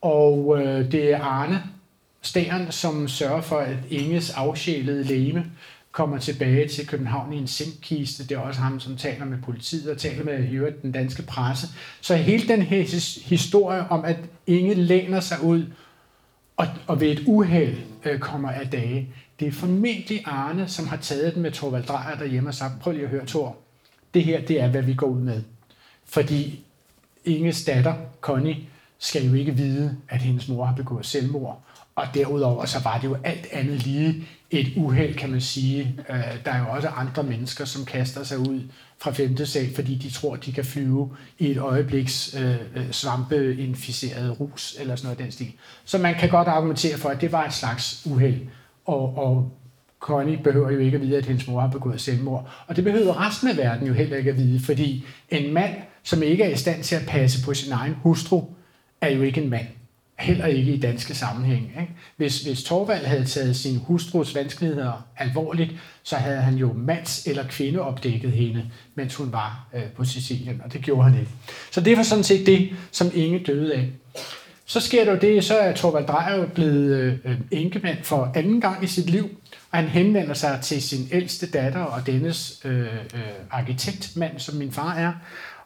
og 0.00 0.60
øh, 0.60 0.92
det 0.92 1.12
er 1.12 1.20
Arne 1.20 1.62
Stæren, 2.22 2.72
som 2.72 3.08
sørger 3.08 3.40
for, 3.40 3.58
at 3.58 3.76
Inges 3.90 4.30
afsjælede 4.30 5.04
læme 5.04 5.44
kommer 5.92 6.18
tilbage 6.18 6.68
til 6.68 6.86
København 6.86 7.32
i 7.32 7.38
en 7.38 7.46
sinkkiste. 7.46 8.26
Det 8.26 8.32
er 8.32 8.38
også 8.38 8.60
ham, 8.60 8.80
som 8.80 8.96
taler 8.96 9.24
med 9.24 9.38
politiet 9.44 9.90
og 9.90 9.98
taler 9.98 10.24
med 10.24 10.48
øvrigt 10.52 10.82
den 10.82 10.92
danske 10.92 11.22
presse. 11.22 11.66
Så 12.00 12.16
hele 12.16 12.48
den 12.48 12.62
her 12.62 12.82
historie 13.24 13.88
om, 13.90 14.04
at 14.04 14.16
Inge 14.46 14.74
læner 14.74 15.20
sig 15.20 15.42
ud 15.42 15.66
og, 16.56 16.66
og 16.86 17.00
ved 17.00 17.08
et 17.08 17.22
uheld 17.26 17.76
øh, 18.04 18.18
kommer 18.18 18.50
af 18.50 18.70
dage, 18.70 19.08
det 19.40 19.48
er 19.48 19.52
formentlig 19.52 20.22
Arne, 20.26 20.68
som 20.68 20.88
har 20.88 20.96
taget 20.96 21.34
den 21.34 21.42
med 21.42 21.52
Torvald 21.52 21.84
Drejer 21.84 22.16
derhjemme 22.16 22.50
og 22.50 22.54
sagt, 22.54 22.80
prøv 22.80 22.92
lige 22.92 23.04
at 23.04 23.10
høre, 23.10 23.26
Thor, 23.26 23.56
det 24.14 24.24
her, 24.24 24.40
det 24.40 24.60
er, 24.60 24.68
hvad 24.68 24.82
vi 24.82 24.94
går 24.94 25.06
ud 25.06 25.20
med. 25.20 25.42
Fordi 26.04 26.64
Inges 27.24 27.64
datter, 27.64 27.94
Connie, 28.20 28.56
skal 28.98 29.26
jo 29.26 29.34
ikke 29.34 29.52
vide, 29.52 29.96
at 30.08 30.22
hendes 30.22 30.48
mor 30.48 30.64
har 30.64 30.74
begået 30.74 31.06
selvmord. 31.06 31.62
Og 31.94 32.04
derudover 32.14 32.64
så 32.64 32.80
var 32.84 32.98
det 32.98 33.08
jo 33.08 33.16
alt 33.24 33.46
andet 33.52 33.86
lige 33.86 34.28
et 34.50 34.72
uheld, 34.76 35.14
kan 35.14 35.30
man 35.30 35.40
sige. 35.40 36.00
Øh, 36.10 36.44
der 36.44 36.50
er 36.52 36.58
jo 36.58 36.66
også 36.70 36.88
andre 36.88 37.22
mennesker, 37.22 37.64
som 37.64 37.84
kaster 37.84 38.24
sig 38.24 38.38
ud 38.38 38.60
fra 38.98 39.10
femte 39.10 39.46
sal, 39.46 39.74
fordi 39.74 39.94
de 39.94 40.10
tror, 40.10 40.36
de 40.36 40.52
kan 40.52 40.64
flyve 40.64 41.16
i 41.38 41.50
et 41.50 41.58
øjebliks 41.58 42.36
øh, 42.40 42.54
øh 42.76 42.90
svampeinficeret 42.90 44.40
rus, 44.40 44.76
eller 44.80 44.96
sådan 44.96 45.06
noget 45.06 45.18
af 45.18 45.24
den 45.24 45.32
stil. 45.32 45.52
Så 45.84 45.98
man 45.98 46.14
kan 46.14 46.28
godt 46.28 46.48
argumentere 46.48 46.98
for, 46.98 47.08
at 47.08 47.20
det 47.20 47.32
var 47.32 47.46
et 47.46 47.52
slags 47.52 48.02
uheld. 48.06 48.40
Og, 48.84 49.18
og 49.18 49.52
Connie 50.00 50.38
behøver 50.44 50.70
jo 50.70 50.78
ikke 50.78 50.94
at 50.94 51.02
vide, 51.02 51.16
at 51.16 51.26
hendes 51.26 51.48
mor 51.48 51.60
har 51.60 51.68
begået 51.68 52.00
selvmord. 52.00 52.50
Og 52.66 52.76
det 52.76 52.84
behøver 52.84 53.26
resten 53.26 53.48
af 53.48 53.56
verden 53.56 53.86
jo 53.86 53.92
heller 53.92 54.16
ikke 54.16 54.30
at 54.30 54.36
vide, 54.36 54.60
fordi 54.60 55.04
en 55.30 55.54
mand, 55.54 55.74
som 56.02 56.22
ikke 56.22 56.44
er 56.44 56.48
i 56.48 56.56
stand 56.56 56.82
til 56.82 56.96
at 56.96 57.06
passe 57.06 57.44
på 57.44 57.54
sin 57.54 57.72
egen 57.72 57.94
hustru, 58.02 58.44
er 59.00 59.10
jo 59.10 59.22
ikke 59.22 59.42
en 59.42 59.50
mand. 59.50 59.66
Heller 60.18 60.46
ikke 60.46 60.72
i 60.72 60.80
danske 60.80 61.14
sammenhæng. 61.14 61.72
Ikke? 61.80 61.92
Hvis, 62.16 62.42
hvis 62.42 62.62
Torvald 62.62 63.04
havde 63.04 63.24
taget 63.24 63.56
sin 63.56 63.76
hustrus 63.76 64.34
vanskeligheder 64.34 65.06
alvorligt, 65.16 65.72
så 66.02 66.16
havde 66.16 66.40
han 66.40 66.54
jo 66.54 66.72
mands- 66.72 67.26
eller 67.26 67.44
kvindeopdækket 67.48 68.32
hende, 68.32 68.70
mens 68.94 69.14
hun 69.14 69.32
var 69.32 69.68
øh, 69.74 69.82
på 69.96 70.04
Sicilien, 70.04 70.60
og 70.64 70.72
det 70.72 70.82
gjorde 70.82 71.10
han 71.10 71.20
ikke. 71.20 71.30
Så 71.70 71.80
det 71.80 71.96
var 71.96 72.02
sådan 72.02 72.24
set 72.24 72.46
det, 72.46 72.70
som 72.90 73.10
Inge 73.14 73.38
døde 73.38 73.74
af. 73.74 73.88
Så 74.64 74.80
sker 74.80 75.04
der 75.04 75.12
jo 75.12 75.18
det, 75.18 75.44
så 75.44 75.58
er 75.58 75.72
Torvald 75.72 76.06
Drejer 76.06 76.46
blevet 76.46 76.96
øh, 76.96 77.18
øh, 77.24 77.36
enkemand 77.50 77.98
for 78.02 78.32
anden 78.34 78.60
gang 78.60 78.84
i 78.84 78.86
sit 78.86 79.10
liv, 79.10 79.30
og 79.70 79.78
han 79.78 79.88
henvender 79.88 80.34
sig 80.34 80.58
til 80.62 80.82
sin 80.82 81.08
ældste 81.12 81.50
datter 81.50 81.80
og 81.80 82.06
dennes 82.06 82.60
øh, 82.64 82.80
øh, 83.14 83.20
arkitektmand, 83.50 84.38
som 84.38 84.54
min 84.54 84.72
far 84.72 84.94
er, 84.94 85.12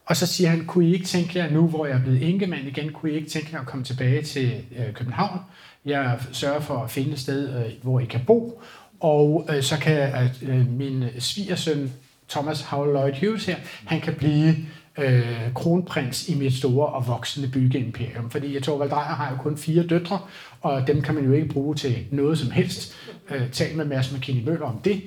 og 0.07 0.17
så 0.17 0.27
siger 0.27 0.51
han, 0.51 0.65
kunne 0.67 0.87
I 0.89 0.93
ikke 0.93 1.07
tænke 1.07 1.39
jer, 1.39 1.51
nu 1.51 1.69
hvor 1.69 1.87
jeg 1.87 1.97
er 1.97 2.03
blevet 2.03 2.29
enkemand 2.29 2.67
igen, 2.67 2.93
kunne 2.93 3.13
I 3.13 3.15
ikke 3.15 3.29
tænke 3.29 3.49
jer 3.53 3.61
at 3.61 3.67
komme 3.67 3.85
tilbage 3.85 4.23
til 4.23 4.65
øh, 4.79 4.95
København? 4.95 5.41
Jeg 5.85 6.19
sørger 6.33 6.61
for 6.61 6.79
at 6.79 6.91
finde 6.91 7.13
et 7.13 7.19
sted, 7.19 7.65
øh, 7.65 7.73
hvor 7.83 8.01
I 8.01 8.05
kan 8.05 8.21
bo, 8.27 8.63
og 9.01 9.49
øh, 9.51 9.63
så 9.63 9.79
kan 9.79 10.31
øh, 10.43 10.71
min 10.71 11.05
svigersøn 11.19 11.93
Thomas 12.29 12.63
Howell 12.63 12.93
Lloyd 12.93 13.13
Hughes 13.21 13.47
her, 13.47 13.57
han 13.85 14.01
kan 14.01 14.15
blive 14.15 14.55
øh, 14.99 15.53
kronprins 15.55 16.29
i 16.29 16.35
mit 16.35 16.55
store 16.55 16.87
og 16.87 17.07
voksende 17.07 17.49
byggeimperium. 17.49 18.31
Fordi 18.31 18.55
jeg 18.55 18.63
tror, 18.63 18.87
Drejer 18.87 19.15
har 19.15 19.31
jo 19.31 19.37
kun 19.37 19.57
fire 19.57 19.87
døtre, 19.87 20.19
og 20.61 20.87
dem 20.87 21.03
kan 21.03 21.15
man 21.15 21.25
jo 21.25 21.33
ikke 21.33 21.49
bruge 21.49 21.75
til 21.75 22.07
noget 22.11 22.39
som 22.39 22.51
helst. 22.51 22.97
Øh, 23.31 23.51
tal 23.51 23.77
med 23.77 23.85
Mads 23.85 24.13
McKinney 24.13 24.45
Møller 24.45 24.67
om 24.67 24.79
det. 24.85 25.03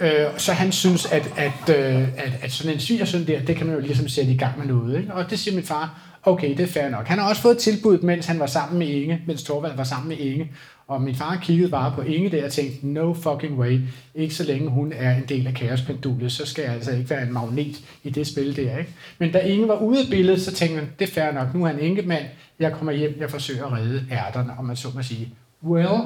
Øh, 0.00 0.26
så 0.36 0.52
han 0.52 0.72
synes, 0.72 1.06
at, 1.06 1.32
at, 1.36 1.78
øh, 1.78 2.02
at, 2.02 2.32
at 2.42 2.52
sådan 2.52 2.72
en 2.72 2.80
svigersøn 2.80 3.26
der, 3.26 3.42
det 3.42 3.56
kan 3.56 3.66
man 3.66 3.76
jo 3.76 3.80
ligesom 3.80 4.08
sætte 4.08 4.32
i 4.32 4.36
gang 4.36 4.58
med 4.58 4.66
noget. 4.66 4.98
Ikke? 4.98 5.14
Og 5.14 5.30
det 5.30 5.38
siger 5.38 5.54
min 5.54 5.64
far, 5.64 6.00
okay, 6.22 6.50
det 6.50 6.60
er 6.60 6.66
fair 6.66 6.88
nok. 6.88 7.06
Han 7.06 7.18
har 7.18 7.28
også 7.28 7.42
fået 7.42 7.58
tilbud, 7.58 7.98
mens 7.98 8.26
han 8.26 8.40
var 8.40 8.46
sammen 8.46 8.78
med 8.78 8.86
Inge, 8.86 9.22
mens 9.26 9.42
Torvald 9.42 9.76
var 9.76 9.84
sammen 9.84 10.08
med 10.08 10.16
Inge. 10.18 10.50
Og 10.88 11.02
min 11.02 11.14
far 11.14 11.36
kiggede 11.42 11.68
bare 11.70 11.92
på 11.96 12.02
Inge 12.02 12.30
der 12.30 12.44
og 12.44 12.52
tænkte, 12.52 12.86
no 12.86 13.14
fucking 13.14 13.58
way. 13.58 13.80
Ikke 14.14 14.34
så 14.34 14.44
længe 14.44 14.70
hun 14.70 14.92
er 14.96 15.16
en 15.16 15.24
del 15.28 15.46
af 15.46 15.54
kaospendulet, 15.54 16.32
så 16.32 16.46
skal 16.46 16.62
jeg 16.62 16.72
altså 16.72 16.92
ikke 16.92 17.10
være 17.10 17.22
en 17.22 17.32
magnet 17.32 17.80
i 18.04 18.10
det 18.10 18.26
spil 18.26 18.56
der. 18.56 18.78
Ikke? 18.78 18.90
Men 19.18 19.32
da 19.32 19.38
Inge 19.38 19.68
var 19.68 19.76
ude 19.76 20.00
af 20.00 20.06
billedet, 20.10 20.42
så 20.42 20.52
tænkte 20.52 20.78
han, 20.78 20.88
det 20.98 21.08
er 21.08 21.12
fair 21.12 21.32
nok. 21.32 21.54
Nu 21.54 21.64
er 21.64 21.68
han 21.68 21.80
enkemand. 21.80 22.24
Jeg 22.58 22.72
kommer 22.72 22.92
hjem, 22.92 23.16
jeg 23.20 23.30
forsøger 23.30 23.66
at 23.66 23.72
redde 23.72 24.06
ærterne, 24.12 24.52
om 24.58 24.64
man 24.64 24.76
så 24.76 24.88
må 24.94 25.02
sige. 25.02 25.28
Well, 25.62 25.98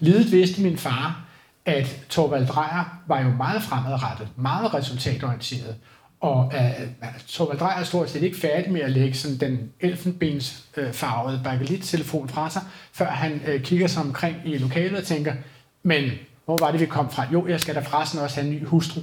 lidet 0.00 0.32
vidste 0.32 0.62
min 0.62 0.76
far, 0.76 1.24
at 1.66 1.96
Torvald 2.08 2.46
Drejer 2.46 3.02
var 3.06 3.20
jo 3.20 3.28
meget 3.28 3.62
fremadrettet, 3.62 4.28
meget 4.36 4.74
resultatorienteret. 4.74 5.74
Og 6.20 6.52
øh, 6.54 6.80
altså, 6.80 6.86
uh, 7.02 7.08
Torvald 7.28 7.58
Drejer 7.58 7.80
er 7.80 7.84
stort 7.84 8.10
set 8.10 8.22
ikke 8.22 8.36
færdig 8.36 8.72
med 8.72 8.80
at 8.80 8.90
lægge 8.90 9.14
sådan 9.14 9.36
den 9.38 9.70
elfenbensfarvede 9.80 11.36
uh, 11.36 11.44
bakelit-telefon 11.44 12.28
fra 12.28 12.50
sig, 12.50 12.62
før 12.92 13.10
han 13.10 13.40
uh, 13.54 13.62
kigger 13.62 13.86
sig 13.86 14.02
omkring 14.02 14.36
i 14.44 14.58
lokalet 14.58 14.98
og 14.98 15.04
tænker, 15.04 15.34
men 15.82 16.10
hvor 16.44 16.56
var 16.56 16.70
det, 16.70 16.80
vi 16.80 16.86
kom 16.86 17.10
fra? 17.10 17.26
Jo, 17.32 17.46
jeg 17.48 17.60
skal 17.60 17.74
da 17.74 17.80
forresten 17.80 18.20
også 18.20 18.40
have 18.40 18.46
en 18.46 18.54
ny 18.54 18.66
hustru. 18.66 19.00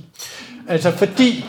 Altså 0.68 0.92
fordi, 0.92 1.46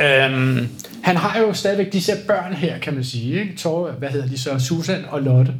øhm, 0.00 0.68
han 1.02 1.16
har 1.16 1.38
jo 1.40 1.52
stadigvæk 1.52 1.92
disse 1.92 2.12
børn 2.26 2.52
her, 2.52 2.78
kan 2.78 2.94
man 2.94 3.04
sige. 3.04 3.40
Ikke? 3.40 3.56
Tor, 3.56 3.90
hvad 3.90 4.08
hedder 4.08 4.26
de 4.26 4.38
så? 4.38 4.58
Susan 4.58 5.04
og 5.04 5.22
Lotte. 5.22 5.54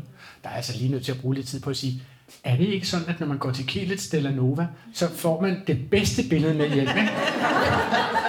Der 0.45 0.49
er 0.49 0.55
altså 0.55 0.79
lige 0.79 0.91
nødt 0.91 1.05
til 1.05 1.13
at 1.13 1.21
bruge 1.21 1.35
lidt 1.35 1.49
tid 1.49 1.61
på 1.61 1.71
at 1.71 1.77
sige, 1.77 2.03
er 2.45 2.57
det 2.57 2.65
ikke 2.65 2.87
sådan, 2.87 3.09
at 3.09 3.21
når 3.21 3.27
man 3.27 3.39
går 3.39 3.51
til 3.51 3.67
Kielitz 3.67 4.05
Stella 4.05 4.31
Nova, 4.31 4.67
så 4.95 5.09
får 5.17 5.41
man 5.41 5.57
det 5.67 5.91
bedste 5.91 6.23
billede 6.31 6.55
med 6.55 6.69
hjem? 6.69 6.89
Ikke? 6.89 7.11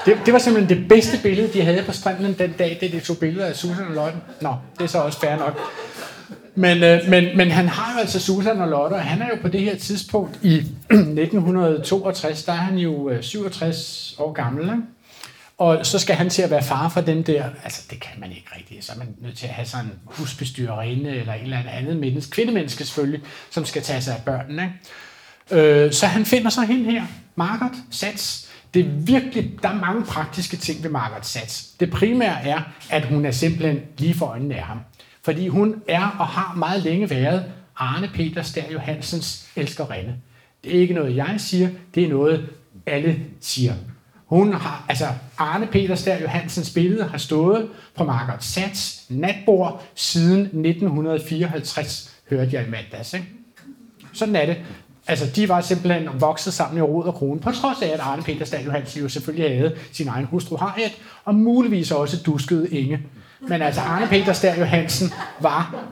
Det, 0.05 0.17
det 0.25 0.33
var 0.33 0.39
simpelthen 0.39 0.77
det 0.77 0.87
bedste 0.89 1.19
billede, 1.23 1.53
de 1.53 1.61
havde 1.61 1.83
på 1.85 1.91
stranden 1.91 2.35
den 2.39 2.53
dag, 2.59 2.77
det 2.81 2.91
de 2.91 2.99
tog 2.99 3.17
billeder 3.17 3.45
af 3.45 3.55
Susan 3.55 3.87
og 3.87 3.93
Lotte. 3.93 4.17
Nå, 4.41 4.55
det 4.77 4.83
er 4.83 4.87
så 4.87 4.99
også 4.99 5.19
fair 5.19 5.35
nok. 5.35 5.59
Men, 6.55 6.83
øh, 6.83 6.99
men, 7.09 7.37
men 7.37 7.51
han 7.51 7.67
har 7.67 7.93
jo 7.93 7.99
altså 7.99 8.19
Susan 8.19 8.61
og 8.61 8.67
Lotte, 8.67 8.93
og 8.93 9.01
han 9.01 9.21
er 9.21 9.27
jo 9.27 9.35
på 9.41 9.47
det 9.47 9.61
her 9.61 9.75
tidspunkt 9.75 10.39
i 10.41 10.55
1962, 10.91 12.43
der 12.43 12.51
er 12.51 12.57
han 12.57 12.77
jo 12.77 13.09
øh, 13.09 13.23
67 13.23 14.15
år 14.19 14.31
gammel. 14.31 14.63
Ikke? 14.63 14.81
Og 15.63 15.85
så 15.85 15.99
skal 15.99 16.15
han 16.15 16.29
til 16.29 16.41
at 16.41 16.51
være 16.51 16.63
far 16.63 16.89
for 16.89 17.01
dem 17.01 17.23
der. 17.23 17.49
Altså, 17.63 17.81
det 17.89 17.99
kan 17.99 18.19
man 18.19 18.31
ikke 18.31 18.47
rigtigt. 18.55 18.85
Så 18.85 18.91
er 18.93 18.97
man 18.97 19.07
nødt 19.21 19.37
til 19.37 19.47
at 19.47 19.53
have 19.53 19.65
sådan 19.65 19.85
en 19.85 19.91
husbestyrerinde 20.05 21.09
eller 21.09 21.33
en 21.33 21.43
eller 21.43 21.57
anden 21.71 21.99
menneske, 21.99 22.31
kvindemenneske 22.31 22.85
selvfølgelig, 22.85 23.21
som 23.49 23.65
skal 23.65 23.81
tage 23.81 24.01
sig 24.01 24.15
af 24.15 24.21
børnene. 24.25 24.73
Ikke? 25.51 25.63
Øh, 25.63 25.91
så 25.93 26.05
han 26.05 26.25
finder 26.25 26.49
så 26.49 26.61
hende 26.61 26.91
her, 26.91 27.03
Margaret 27.35 27.77
Sats. 27.91 28.49
Det 28.73 28.85
er 28.85 28.89
virkelig, 28.89 29.51
der 29.63 29.69
er 29.69 29.75
mange 29.75 30.05
praktiske 30.05 30.57
ting 30.57 30.83
ved 30.83 30.89
Margaret 30.89 31.25
Sats. 31.25 31.63
Det 31.63 31.91
primære 31.91 32.47
er, 32.47 32.61
at 32.89 33.05
hun 33.05 33.25
er 33.25 33.31
simpelthen 33.31 33.79
lige 33.97 34.13
for 34.13 34.25
øjnene 34.25 34.55
af 34.55 34.63
ham. 34.63 34.79
Fordi 35.23 35.47
hun 35.47 35.75
er 35.87 36.15
og 36.19 36.27
har 36.27 36.55
meget 36.55 36.83
længe 36.83 37.09
været 37.09 37.45
Arne 37.75 38.09
Peter 38.13 38.41
Stær 38.41 38.71
Johansens 38.71 39.49
elskerinde. 39.55 40.15
Det 40.63 40.75
er 40.75 40.79
ikke 40.79 40.93
noget, 40.93 41.15
jeg 41.15 41.35
siger, 41.37 41.69
det 41.95 42.03
er 42.03 42.09
noget, 42.09 42.49
alle 42.85 43.19
siger. 43.41 43.73
Hun 44.33 44.53
har, 44.53 44.85
altså 44.89 45.07
Arne 45.37 45.67
Peter 45.67 45.95
Stær 45.95 46.21
Johansens 46.21 46.69
billede 46.69 47.03
har 47.03 47.17
stået 47.17 47.69
på 47.95 48.03
Margaret 48.03 48.43
Sats 48.43 49.03
natbord 49.09 49.83
siden 49.95 50.39
1954, 50.39 52.11
hørte 52.29 52.49
jeg 52.53 52.67
i 52.67 52.69
mandags. 52.69 53.13
Ikke? 53.13 53.27
Sådan 54.13 54.35
er 54.35 54.45
det. 54.45 54.57
Altså, 55.07 55.25
de 55.35 55.49
var 55.49 55.61
simpelthen 55.61 56.09
vokset 56.19 56.53
sammen 56.53 56.77
i 56.77 56.81
rod 56.81 57.05
og 57.05 57.13
krone, 57.13 57.39
på 57.39 57.51
trods 57.51 57.81
af, 57.81 57.87
at 57.87 57.99
Arne 57.99 58.23
Peter 58.23 58.45
Stad 58.45 58.63
Johansen 58.63 59.01
jo 59.01 59.09
selvfølgelig 59.09 59.57
havde 59.57 59.75
sin 59.91 60.07
egen 60.07 60.25
hustru 60.25 60.55
Harriet, 60.57 60.91
og 61.25 61.35
muligvis 61.35 61.91
også 61.91 62.17
duskede 62.25 62.69
Inge. 62.69 62.99
Men 63.41 63.61
altså, 63.61 63.81
Arne 63.81 64.07
Peter 64.07 64.33
Stad 64.33 64.57
Johansen 64.57 65.13
var 65.39 65.85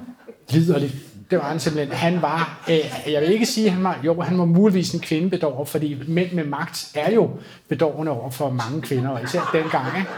liderlig. 0.50 0.92
Det 1.32 1.40
var 1.40 1.50
han 1.50 1.60
simpelthen. 1.60 1.98
Han 1.98 2.22
var, 2.22 2.64
øh, 2.70 3.12
jeg 3.12 3.22
vil 3.22 3.32
ikke 3.32 3.46
sige, 3.46 3.68
at 3.68 3.74
han 3.74 3.84
var, 3.84 4.00
jo, 4.04 4.22
han 4.22 4.38
var 4.38 4.46
muligvis 4.46 4.94
en 4.94 5.00
kvindebedårer, 5.00 5.66
fordi 5.66 5.98
mænd 6.08 6.32
med 6.32 6.44
magt 6.44 6.92
er 6.96 7.12
jo 7.12 7.30
bedårende 7.70 8.12
over 8.12 8.30
for 8.30 8.50
mange 8.50 8.82
kvinder, 8.82 9.10
og 9.10 9.24
især 9.24 9.50
dengang. 9.54 9.88
Ikke? 9.98 10.10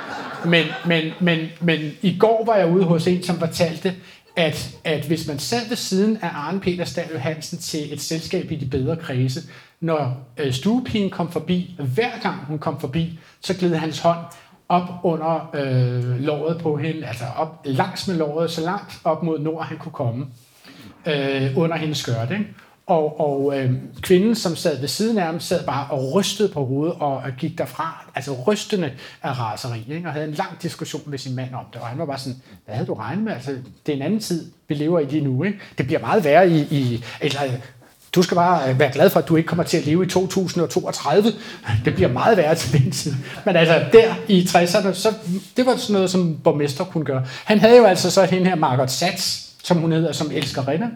Men, 0.45 0.65
men, 0.85 1.13
men, 1.21 1.47
men 1.61 1.91
i 2.01 2.17
går 2.19 2.43
var 2.45 2.55
jeg 2.55 2.71
ude 2.71 2.83
hos 2.83 3.07
en, 3.07 3.23
som 3.23 3.39
fortalte, 3.39 3.95
at, 4.35 4.75
at 4.83 5.05
hvis 5.05 5.27
man 5.27 5.39
sad 5.39 5.69
ved 5.69 5.77
siden 5.77 6.17
af 6.21 6.29
Arne 6.33 6.59
Peter 6.59 6.85
Stahl 6.85 7.11
Johansen 7.13 7.57
til 7.57 7.93
et 7.93 8.01
selskab 8.01 8.51
i 8.51 8.55
de 8.55 8.65
bedre 8.65 8.95
kredse, 8.95 9.41
når 9.79 10.17
øh, 10.37 10.53
stuepigen 10.53 11.09
kom 11.09 11.31
forbi, 11.31 11.75
hver 11.93 12.19
gang 12.21 12.45
hun 12.47 12.59
kom 12.59 12.79
forbi, 12.79 13.19
så 13.41 13.53
gled 13.53 13.75
hans 13.75 13.99
hånd 13.99 14.19
op 14.69 14.89
under 15.03 15.49
øh, 15.53 16.19
låret 16.19 16.57
på 16.57 16.77
hende, 16.77 17.07
altså 17.07 17.23
op 17.37 17.61
langs 17.65 18.07
med 18.07 18.15
låret, 18.15 18.51
så 18.51 18.61
langt 18.61 19.01
op 19.03 19.23
mod 19.23 19.39
nord 19.39 19.65
han 19.65 19.77
kunne 19.77 19.91
komme, 19.91 20.25
øh, 21.05 21.57
under 21.57 21.77
hendes 21.77 21.97
skørt. 21.97 22.31
Ikke? 22.31 22.45
Og, 22.87 23.19
og 23.19 23.59
øh, 23.59 23.71
kvinden, 24.01 24.35
som 24.35 24.55
sad 24.55 24.79
ved 24.79 24.87
siden 24.87 25.17
af 25.17 25.25
ham, 25.25 25.39
sad 25.39 25.65
bare 25.65 25.87
og 25.89 26.13
rystede 26.13 26.49
på 26.49 26.65
hovedet 26.65 26.95
og, 26.99 27.17
og 27.17 27.31
gik 27.37 27.57
derfra, 27.57 28.11
altså 28.15 28.33
rystende 28.47 28.91
af 29.23 29.39
raseri, 29.39 29.85
ikke? 29.89 30.07
og 30.07 30.13
havde 30.13 30.27
en 30.27 30.33
lang 30.33 30.61
diskussion 30.61 31.01
med 31.05 31.17
sin 31.17 31.35
mand 31.35 31.53
om 31.53 31.65
det. 31.73 31.81
Og 31.81 31.87
han 31.87 31.99
var 31.99 32.05
bare 32.05 32.19
sådan, 32.19 32.41
hvad 32.65 32.75
havde 32.75 32.87
du 32.87 32.93
regnet 32.93 33.23
med? 33.23 33.33
Altså, 33.33 33.51
det 33.85 33.91
er 33.91 33.95
en 33.95 34.01
anden 34.01 34.19
tid, 34.19 34.51
vi 34.67 34.75
lever 34.75 34.99
i 34.99 35.05
lige 35.05 35.23
nu. 35.23 35.43
Ikke? 35.43 35.59
Det 35.77 35.85
bliver 35.85 35.99
meget 35.99 36.23
værre 36.23 36.49
i, 36.49 36.61
i 36.71 37.03
eller, 37.21 37.41
du 38.15 38.21
skal 38.21 38.35
bare 38.35 38.69
øh, 38.69 38.79
være 38.79 38.91
glad 38.93 39.09
for, 39.09 39.19
at 39.19 39.27
du 39.27 39.35
ikke 39.35 39.47
kommer 39.47 39.63
til 39.63 39.77
at 39.77 39.85
leve 39.85 40.05
i 40.05 40.09
2032. 40.09 41.31
Det 41.85 41.95
bliver 41.95 42.09
meget 42.09 42.37
værre 42.37 42.55
til 42.55 42.83
den 42.83 42.91
tid. 42.91 43.13
Men 43.45 43.55
altså, 43.55 43.85
der 43.93 44.15
i 44.27 44.41
60'erne, 44.41 44.93
så, 44.93 45.13
det 45.57 45.65
var 45.65 45.75
sådan 45.75 45.93
noget, 45.93 46.09
som 46.09 46.37
borgmester 46.43 46.83
kunne 46.83 47.05
gøre. 47.05 47.25
Han 47.45 47.59
havde 47.59 47.77
jo 47.77 47.83
altså 47.83 48.11
så 48.11 48.23
hende 48.25 48.47
her 48.47 48.55
Margaret 48.55 48.91
Sats, 48.91 49.52
som 49.63 49.77
hun 49.77 49.91
hedder, 49.91 50.11
som 50.11 50.31
elskerinde. 50.31 50.91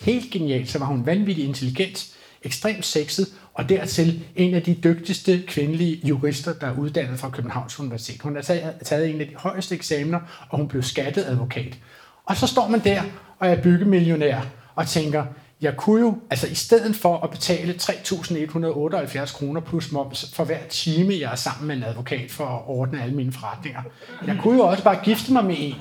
Helt 0.00 0.30
genialt, 0.30 0.70
så 0.70 0.78
var 0.78 0.86
hun 0.86 1.06
vanvittig 1.06 1.44
intelligent, 1.44 2.06
ekstremt 2.42 2.86
sexet, 2.86 3.28
og 3.54 3.68
dertil 3.68 4.24
en 4.36 4.54
af 4.54 4.62
de 4.62 4.74
dygtigste 4.74 5.42
kvindelige 5.46 6.00
jurister, 6.08 6.52
der 6.52 6.66
er 6.66 6.78
uddannet 6.78 7.20
fra 7.20 7.30
Københavns 7.30 7.80
Universitet. 7.80 8.22
Hun 8.22 8.34
har 8.34 8.42
taget 8.82 9.10
en 9.10 9.20
af 9.20 9.26
de 9.26 9.34
højeste 9.36 9.74
eksamener, 9.74 10.20
og 10.48 10.58
hun 10.58 10.68
blev 10.68 10.82
skattet 10.82 11.24
advokat. 11.24 11.78
Og 12.24 12.36
så 12.36 12.46
står 12.46 12.68
man 12.68 12.80
der 12.80 13.02
og 13.38 13.48
er 13.48 13.62
byggemillionær 13.62 14.40
og 14.74 14.86
tænker, 14.86 15.24
jeg 15.60 15.76
kunne 15.76 16.00
jo, 16.00 16.18
altså 16.30 16.46
i 16.46 16.54
stedet 16.54 16.96
for 16.96 17.16
at 17.16 17.30
betale 17.30 17.72
3.178 17.72 19.36
kroner 19.36 19.60
plus 19.60 19.92
moms 19.92 20.32
for 20.34 20.44
hver 20.44 20.58
time, 20.68 21.14
jeg 21.20 21.32
er 21.32 21.36
sammen 21.36 21.68
med 21.68 21.76
en 21.76 21.82
advokat 21.82 22.30
for 22.30 22.44
at 22.44 22.62
ordne 22.66 23.02
alle 23.02 23.14
mine 23.14 23.32
forretninger, 23.32 23.82
jeg 24.26 24.38
kunne 24.42 24.56
jo 24.56 24.62
også 24.62 24.84
bare 24.84 24.98
gifte 25.04 25.32
mig 25.32 25.44
med 25.44 25.56
en. 25.58 25.74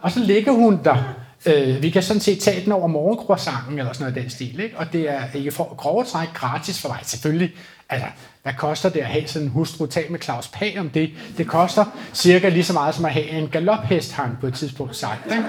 Og 0.00 0.10
så 0.10 0.20
ligger 0.20 0.52
hun 0.52 0.80
der. 0.84 1.27
Øh, 1.46 1.82
vi 1.82 1.90
kan 1.90 2.02
sådan 2.02 2.20
set 2.20 2.40
tage 2.40 2.64
den 2.64 2.72
over 2.72 2.86
morgenkroissanten 2.86 3.78
eller 3.78 3.92
sådan 3.92 4.04
noget 4.04 4.16
i 4.16 4.20
den 4.20 4.30
stil. 4.30 4.60
Ikke? 4.60 4.78
Og 4.78 4.92
det 4.92 5.10
er 5.10 5.22
ikke 5.34 5.50
for 5.50 5.74
grove 5.76 6.04
træk 6.04 6.28
gratis 6.34 6.80
for 6.80 6.88
mig. 6.88 6.98
Selvfølgelig, 7.02 7.54
altså, 7.88 8.06
hvad 8.42 8.52
koster 8.58 8.88
det 8.88 9.00
at 9.00 9.06
have 9.06 9.26
sådan 9.26 9.46
en 9.46 9.52
hustru? 9.52 9.86
Tag 9.86 10.06
med 10.12 10.20
Claus 10.20 10.48
Pag 10.48 10.76
om 10.80 10.90
det. 10.90 11.10
Det 11.36 11.46
koster 11.46 11.84
cirka 12.14 12.48
lige 12.48 12.64
så 12.64 12.72
meget 12.72 12.94
som 12.94 13.04
at 13.04 13.12
have 13.12 13.28
en 13.28 13.48
galophest, 13.48 14.12
har 14.12 14.24
han 14.24 14.36
på 14.40 14.46
et 14.46 14.54
tidspunkt 14.54 14.96
sagt. 14.96 15.26
Ikke? 15.26 15.44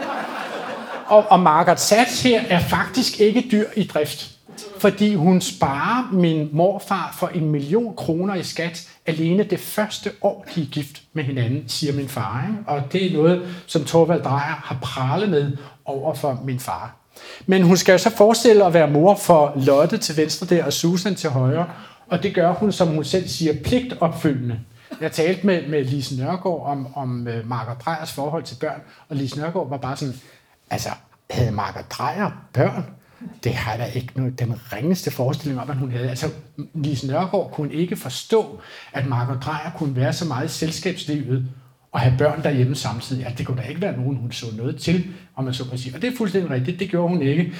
og, 1.10 1.26
og 1.32 1.40
Margaret 1.40 1.80
Satz 1.80 2.24
her 2.24 2.42
er 2.50 2.60
faktisk 2.60 3.20
ikke 3.20 3.48
dyr 3.52 3.66
i 3.76 3.84
drift, 3.84 4.32
fordi 4.80 5.16
hun 5.16 5.42
sparer 5.42 6.10
min 6.14 6.50
morfar 6.54 7.16
for 7.20 7.28
en 7.28 7.52
million 7.52 7.96
kroner 7.96 8.36
i 8.36 8.44
skat 8.44 8.90
alene 9.06 9.44
det 9.44 9.60
første 9.60 10.12
år, 10.22 10.46
de 10.56 10.62
er 10.62 10.66
gift 10.66 11.02
med 11.14 11.24
hinanden, 11.24 11.64
siger 11.68 11.94
min 11.94 12.08
far. 12.08 12.46
Ikke? 12.48 12.70
Og 12.70 12.94
det 12.94 13.06
er 13.06 13.14
noget, 13.14 13.64
som 13.68 13.84
Torvald 13.84 14.24
Drejer 14.24 14.62
har 14.64 14.78
pralet 14.82 15.30
med 15.30 15.58
over 15.90 16.14
for 16.14 16.42
min 16.46 16.60
far. 16.60 16.96
Men 17.46 17.64
hun 17.64 17.78
skal 17.78 17.92
jo 17.92 17.98
så 17.98 18.10
forestille 18.18 18.66
at 18.66 18.74
være 18.74 18.90
mor 18.90 19.16
for 19.16 19.54
Lotte 19.56 19.98
til 19.98 20.18
venstre 20.18 20.48
der 20.56 20.66
og 20.66 20.74
Susan 20.74 21.16
til 21.16 21.30
højre, 21.30 21.66
og 22.08 22.24
det 22.24 22.36
gør 22.36 22.54
hun, 22.54 22.72
som 22.72 22.88
hun 22.88 23.04
selv 23.04 23.28
siger, 23.28 23.54
pligtopfyldende. 23.64 24.60
Jeg 25.02 25.12
talte 25.12 25.46
med, 25.46 25.68
med 25.68 25.84
Lise 25.84 26.18
Nørgaard 26.18 26.64
om, 26.66 26.88
om 26.96 27.28
øh, 27.28 27.50
Margaret 27.50 27.78
Drejers 27.86 28.12
forhold 28.12 28.44
til 28.44 28.56
børn, 28.56 28.82
og 29.10 29.16
Lise 29.16 29.38
Nørgaard 29.40 29.70
var 29.70 29.78
bare 29.78 29.98
sådan, 29.98 30.14
Altså, 30.70 30.90
havde 31.30 31.52
Margaret 31.52 31.92
Drejer 31.92 32.32
børn? 32.54 32.86
Det 33.44 33.54
har 33.54 33.78
der 33.78 33.86
ikke 33.86 34.12
noget, 34.16 34.40
den 34.40 34.56
ringeste 34.74 35.12
forestilling 35.12 35.62
om, 35.62 35.70
at 35.70 35.78
hun 35.78 35.92
havde. 35.92 36.10
Altså, 36.10 36.30
Lise 36.74 37.08
Nørgaard 37.08 37.52
kunne 37.52 37.74
ikke 37.74 37.96
forstå, 37.96 38.62
at 38.94 39.08
Margaret 39.08 39.44
Drejer 39.44 39.72
kunne 39.78 39.96
være 39.96 40.14
så 40.14 40.26
meget 40.26 40.46
i 40.46 40.54
selskabslivet 40.54 41.46
og 41.92 42.00
have 42.00 42.16
børn 42.18 42.44
derhjemme 42.44 42.76
samtidig. 42.76 43.24
Altså, 43.26 43.38
det 43.38 43.46
kunne 43.46 43.62
da 43.62 43.68
ikke 43.68 43.82
være 43.82 43.98
nogen, 43.98 44.18
hun 44.18 44.32
så 44.32 44.46
noget 44.58 44.78
til, 44.82 45.06
om 45.40 45.46
man 45.46 45.54
så 45.54 45.64
må 45.72 45.78
sige. 45.78 45.96
Og 45.96 46.02
det 46.02 46.14
er 46.14 46.18
fuldstændig 46.18 46.52
rigtigt, 46.52 46.80
det 46.80 46.90
gjorde 46.90 47.10
hun 47.10 47.22
ikke. 47.22 47.54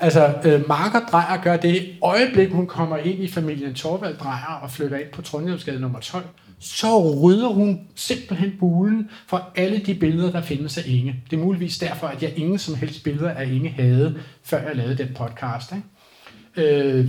Altså, 0.00 0.34
øh, 0.44 0.68
Marker 0.68 1.00
Drejer 1.00 1.42
gør 1.42 1.56
det 1.56 1.88
øjeblik, 2.02 2.50
hun 2.50 2.66
kommer 2.66 2.96
ind 2.96 3.22
i 3.22 3.28
familien 3.28 3.74
Torvald 3.74 4.16
Drejer 4.16 4.60
og 4.62 4.70
flytter 4.70 4.98
ind 4.98 5.08
på 5.12 5.22
Trondheimsgade 5.22 5.80
nummer 5.80 6.00
12, 6.00 6.24
så 6.60 7.20
rydder 7.22 7.48
hun 7.48 7.80
simpelthen 7.94 8.52
bulen 8.60 9.10
for 9.26 9.50
alle 9.56 9.78
de 9.78 9.94
billeder, 9.94 10.30
der 10.30 10.42
findes 10.42 10.78
af 10.78 10.82
Inge. 10.86 11.16
Det 11.30 11.36
er 11.36 11.40
muligvis 11.40 11.78
derfor, 11.78 12.06
at 12.06 12.22
jeg 12.22 12.32
ingen 12.36 12.58
som 12.58 12.74
helst 12.74 13.04
billeder 13.04 13.30
af 13.30 13.46
Inge 13.46 13.68
havde, 13.68 14.18
før 14.42 14.66
jeg 14.66 14.76
lavede 14.76 14.98
den 14.98 15.08
podcast. 15.14 15.72
Ikke? 16.56 16.70
Øh, 16.70 17.08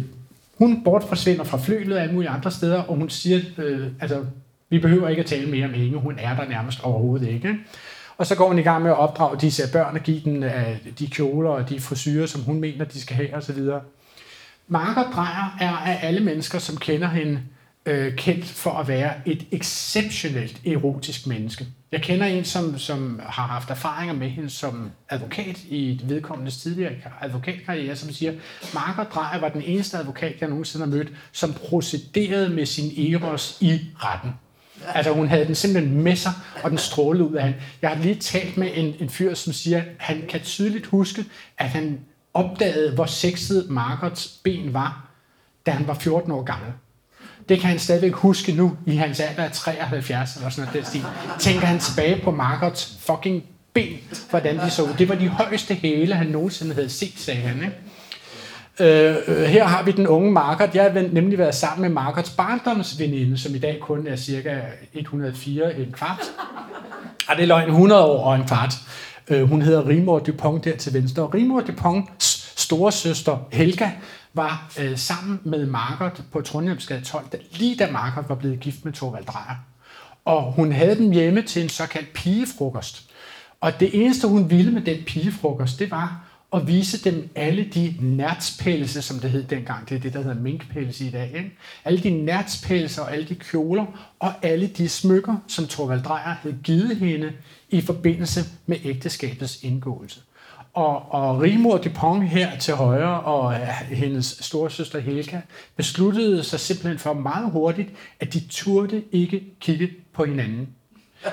hun 0.58 0.84
bortforsvinder 0.84 1.44
fra 1.44 1.58
flylet 1.58 1.98
og 1.98 2.02
alle 2.02 2.14
mulige 2.14 2.30
andre 2.30 2.52
steder, 2.52 2.82
og 2.82 2.96
hun 2.96 3.10
siger, 3.10 3.40
øh, 3.58 3.88
altså, 4.02 4.26
vi 4.70 4.80
behøver 4.80 5.10
ikke 5.10 5.20
at 5.20 5.26
tale 5.26 5.50
mere 5.50 5.66
om 5.66 5.74
Inge, 5.74 5.98
hun 5.98 6.16
er 6.20 6.36
der 6.36 6.50
nærmest 6.50 6.84
overhovedet 6.84 7.28
ikke. 7.28 7.56
Og 8.18 8.26
så 8.26 8.36
går 8.36 8.48
hun 8.48 8.60
i 8.60 8.62
gang 8.62 8.84
med 8.84 8.92
at 8.92 8.98
opdrage 8.98 9.40
disse 9.42 9.72
børn 9.72 9.96
og 9.96 10.02
give 10.02 10.22
dem 10.26 10.44
øh, 10.44 10.78
de 11.00 11.08
kjoler 11.08 11.50
og 11.50 11.70
de 11.70 11.80
frisyrer, 11.80 12.26
som 12.26 12.42
hun 12.42 12.60
mener, 12.60 12.86
de 12.86 13.02
skal 13.02 13.16
have 13.16 13.36
osv. 13.36 13.60
Margaret 14.68 15.08
Dreyer 15.16 15.58
er 15.60 15.78
af 15.78 16.00
alle 16.02 16.20
mennesker, 16.20 16.60
som 16.60 16.78
kender 16.78 17.08
hende, 17.08 17.42
øh, 17.86 18.16
kendt 18.16 18.46
for 18.46 18.72
at 18.72 18.88
være 18.88 19.14
et 19.26 19.48
exceptionelt 19.52 20.62
erotisk 20.66 21.28
menneske. 21.28 21.66
Jeg 21.92 22.02
kender 22.02 22.26
en, 22.26 22.46
som, 22.46 22.78
som 22.78 23.22
har 23.24 23.48
haft 23.48 23.70
erfaringer 23.70 24.14
med 24.16 24.30
hende 24.30 24.50
som 24.50 24.92
advokat 25.10 25.64
i 25.64 26.02
vedkommendes 26.04 26.58
tidligere 26.58 26.92
advokatkarriere, 27.22 27.96
som 27.96 28.12
siger, 28.12 28.34
Margaret 28.74 29.08
Dreyer 29.14 29.40
var 29.40 29.50
den 29.50 29.62
eneste 29.62 29.98
advokat, 29.98 30.36
jeg 30.42 30.50
nogensinde 30.50 30.86
har 30.86 30.92
mødt, 30.96 31.12
som 31.32 31.54
procederede 31.54 32.50
med 32.50 32.66
sin 32.66 33.14
eros 33.14 33.58
i 33.62 33.82
retten. 33.98 34.32
Altså 34.88 35.12
hun 35.12 35.28
havde 35.28 35.46
den 35.46 35.56
simpelthen 35.56 36.02
med 36.02 36.16
sig, 36.16 36.32
og 36.64 36.70
den 36.70 36.78
strålede 36.78 37.30
ud 37.30 37.36
af 37.36 37.44
hende. 37.44 37.58
Jeg 37.82 37.90
har 37.90 37.98
lige 37.98 38.16
talt 38.16 38.58
med 38.58 38.70
en, 38.74 38.96
en 39.00 39.10
fyr, 39.10 39.34
som 39.34 39.54
siger, 39.54 39.78
at 39.78 39.84
han 39.98 40.24
kan 40.30 40.42
tydeligt 40.42 40.86
huske, 40.86 41.26
at 41.58 41.70
han 41.70 42.00
opdagede, 42.34 42.92
hvor 42.92 43.06
sexet 43.06 43.70
Margarets 43.70 44.40
ben 44.44 44.74
var, 44.74 45.08
da 45.66 45.72
han 45.72 45.88
var 45.88 45.94
14 45.94 46.32
år 46.32 46.44
gammel. 46.44 46.72
Det 47.50 47.60
kan 47.60 47.70
han 47.70 47.80
stadigvæk 47.80 48.14
huske 48.14 48.52
nu, 48.52 48.78
i 48.86 48.96
hans 48.96 49.20
alder 49.20 49.44
af 49.44 49.52
73 49.52 50.36
eller 50.36 50.50
sådan 50.50 50.70
noget. 50.74 50.88
stil. 50.88 51.06
Tænker 51.40 51.66
han 51.66 51.80
tilbage 51.80 52.22
på 52.24 52.32
Margarets 52.32 52.98
fucking 53.00 53.44
ben, 53.74 53.98
hvordan 54.30 54.60
de 54.60 54.70
så 54.70 54.84
ud. 54.84 54.94
Det 54.98 55.10
var 55.10 55.16
de 55.16 55.28
højeste 55.28 55.74
hæle, 55.74 56.16
han 56.16 56.28
nogensinde 56.28 56.74
havde 56.74 56.90
set, 56.90 57.14
sagde 57.16 57.42
han. 57.42 57.58
Ikke? 57.58 57.76
Øh, 58.80 59.16
øh, 59.28 59.44
her 59.44 59.68
har 59.68 59.84
vi 59.84 59.92
den 59.92 60.08
unge 60.08 60.32
Margaret. 60.32 60.76
Jeg 60.76 60.84
har 60.84 61.10
nemlig 61.12 61.38
været 61.38 61.56
sammen 61.56 61.82
med 61.82 61.90
Margarets 61.90 62.30
barndomsveninde, 62.30 63.38
som 63.38 63.56
i 63.56 63.58
dag 63.58 63.80
kun 63.80 64.08
er 64.08 64.16
cirka 64.16 64.62
104 64.94 65.80
en 65.80 65.92
kvart. 65.92 66.22
Og 67.28 67.36
det 67.38 67.44
er 67.44 67.48
løgn 67.48 67.70
100 67.70 68.06
år 68.06 68.24
og 68.26 68.36
en 68.36 68.48
kvart. 68.48 68.74
Øh, 69.28 69.44
hun 69.44 69.62
hedder 69.62 69.88
Rimor 69.88 70.20
Dupont 70.20 70.66
der 70.66 70.78
til 70.78 70.94
venstre. 70.94 71.24
Og 71.24 71.34
Rimor 71.34 71.62
Duponts 71.62 72.54
store 72.62 72.92
søster 72.92 73.48
Helga 73.52 73.90
var 74.34 74.72
øh, 74.80 74.98
sammen 74.98 75.40
med 75.44 75.66
Margaret 75.66 76.24
på 76.32 76.42
Trondheimsgade 76.42 77.02
12, 77.02 77.26
da, 77.32 77.38
lige 77.52 77.76
da 77.76 77.92
Margaret 77.92 78.30
var 78.30 78.36
blevet 78.36 78.60
gift 78.60 78.86
med 78.86 78.94
Torvald 78.94 79.26
Drejer. 79.26 79.56
Og 80.26 80.52
hun 80.52 80.72
havde 80.72 80.98
dem 80.98 81.12
hjemme 81.12 81.42
til 81.42 81.64
en 81.64 81.70
såkaldt 81.70 82.14
pigefrokost. 82.14 83.10
Og 83.62 83.80
det 83.80 83.90
eneste, 83.94 84.28
hun 84.28 84.50
ville 84.50 84.72
med 84.72 84.82
den 84.82 85.04
pigefrokost, 85.04 85.80
det 85.80 85.92
var 85.92 86.33
og 86.54 86.68
vise 86.68 87.10
dem 87.10 87.30
alle 87.36 87.64
de 87.64 87.96
nærtspælse, 88.00 89.02
som 89.02 89.20
det 89.20 89.30
hed 89.32 89.44
dengang. 89.44 89.90
Det 89.90 89.96
er 89.96 90.00
det, 90.00 90.14
der 90.14 90.22
hedder 90.22 90.42
minkpælse 90.42 91.06
i 91.06 91.10
dag. 91.10 91.32
Ikke? 91.36 91.52
Alle 91.86 92.00
de 92.00 92.10
nærtspælse 92.10 93.02
og 93.02 93.14
alle 93.14 93.26
de 93.26 93.36
kjoler 93.36 94.14
og 94.20 94.34
alle 94.42 94.68
de 94.68 94.90
smykker, 94.90 95.36
som 95.48 95.68
Torvald 95.68 96.04
Drejer 96.04 96.36
havde 96.42 96.58
givet 96.64 96.98
hende 96.98 97.32
i 97.70 97.82
forbindelse 97.82 98.42
med 98.66 98.78
ægteskabets 98.84 99.64
indgåelse. 99.64 100.20
Og, 100.74 101.12
og 101.12 101.42
Rimor 101.42 101.78
Dupont 101.78 102.30
her 102.30 102.58
til 102.58 102.74
højre 102.74 103.20
og 103.22 103.54
øh, 103.54 103.68
hendes 103.98 104.38
storesøster 104.42 105.00
Helga 105.00 105.42
besluttede 105.76 106.44
sig 106.44 106.60
simpelthen 106.60 107.00
for 107.00 107.14
meget 107.14 107.52
hurtigt, 107.52 107.90
at 108.20 108.34
de 108.34 108.40
turde 108.50 109.04
ikke 109.12 109.44
kigge 109.60 109.90
på 110.14 110.26
hinanden. 110.26 110.68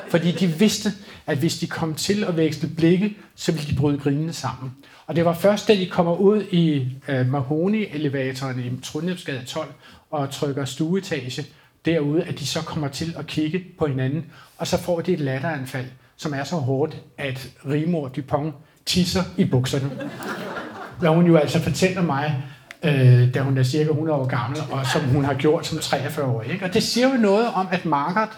Fordi 0.09 0.33
de 0.33 0.47
vidste, 0.47 0.93
at 1.27 1.39
hvis 1.39 1.59
de 1.59 1.67
kom 1.67 1.95
til 1.95 2.25
at 2.25 2.37
veksle 2.37 2.69
blikke, 2.69 3.17
så 3.35 3.53
ville 3.53 3.71
de 3.71 3.77
bryde 3.77 3.99
grinene 3.99 4.33
sammen. 4.33 4.73
Og 5.11 5.17
det 5.17 5.25
var 5.25 5.35
først, 5.35 5.69
da 5.69 5.75
de 5.75 5.87
kommer 5.87 6.17
ud 6.17 6.43
i 6.51 6.89
øh, 7.09 7.27
Mahoney-elevatoren 7.27 8.61
i 8.61 8.81
Trondheimsgade 8.83 9.45
12 9.45 9.69
og 10.11 10.31
trykker 10.31 10.65
stueetage 10.65 11.47
derude, 11.85 12.23
at 12.25 12.39
de 12.39 12.47
så 12.47 12.63
kommer 12.63 12.89
til 12.89 13.15
at 13.19 13.27
kigge 13.27 13.65
på 13.79 13.87
hinanden, 13.87 14.27
og 14.59 14.67
så 14.67 14.79
får 14.79 15.01
de 15.01 15.13
et 15.13 15.21
latteranfald, 15.21 15.87
som 16.17 16.35
er 16.35 16.45
så 16.45 16.57
hårdt, 16.57 16.97
at 17.19 17.49
Rimor 17.69 18.09
Dupont 18.09 18.55
tisser 18.87 19.23
i 19.37 19.45
bukserne. 19.45 19.91
hvad 20.99 21.11
hun 21.11 21.27
jo 21.27 21.37
altså 21.37 21.61
fortæller 21.61 22.03
mig, 22.03 22.43
øh, 22.83 23.35
da 23.35 23.41
hun 23.41 23.59
er 23.59 23.63
cirka 23.63 23.91
100 23.91 24.19
år 24.19 24.27
gammel, 24.27 24.61
og 24.71 24.87
som 24.87 25.03
hun 25.03 25.25
har 25.25 25.35
gjort 25.35 25.67
som 25.67 25.79
43 25.79 26.27
år. 26.27 26.43
Ikke? 26.43 26.65
Og 26.65 26.75
det 26.75 26.83
siger 26.83 27.09
jo 27.09 27.21
noget 27.21 27.47
om, 27.55 27.69
at 27.73 27.85
Margaret 27.85 28.31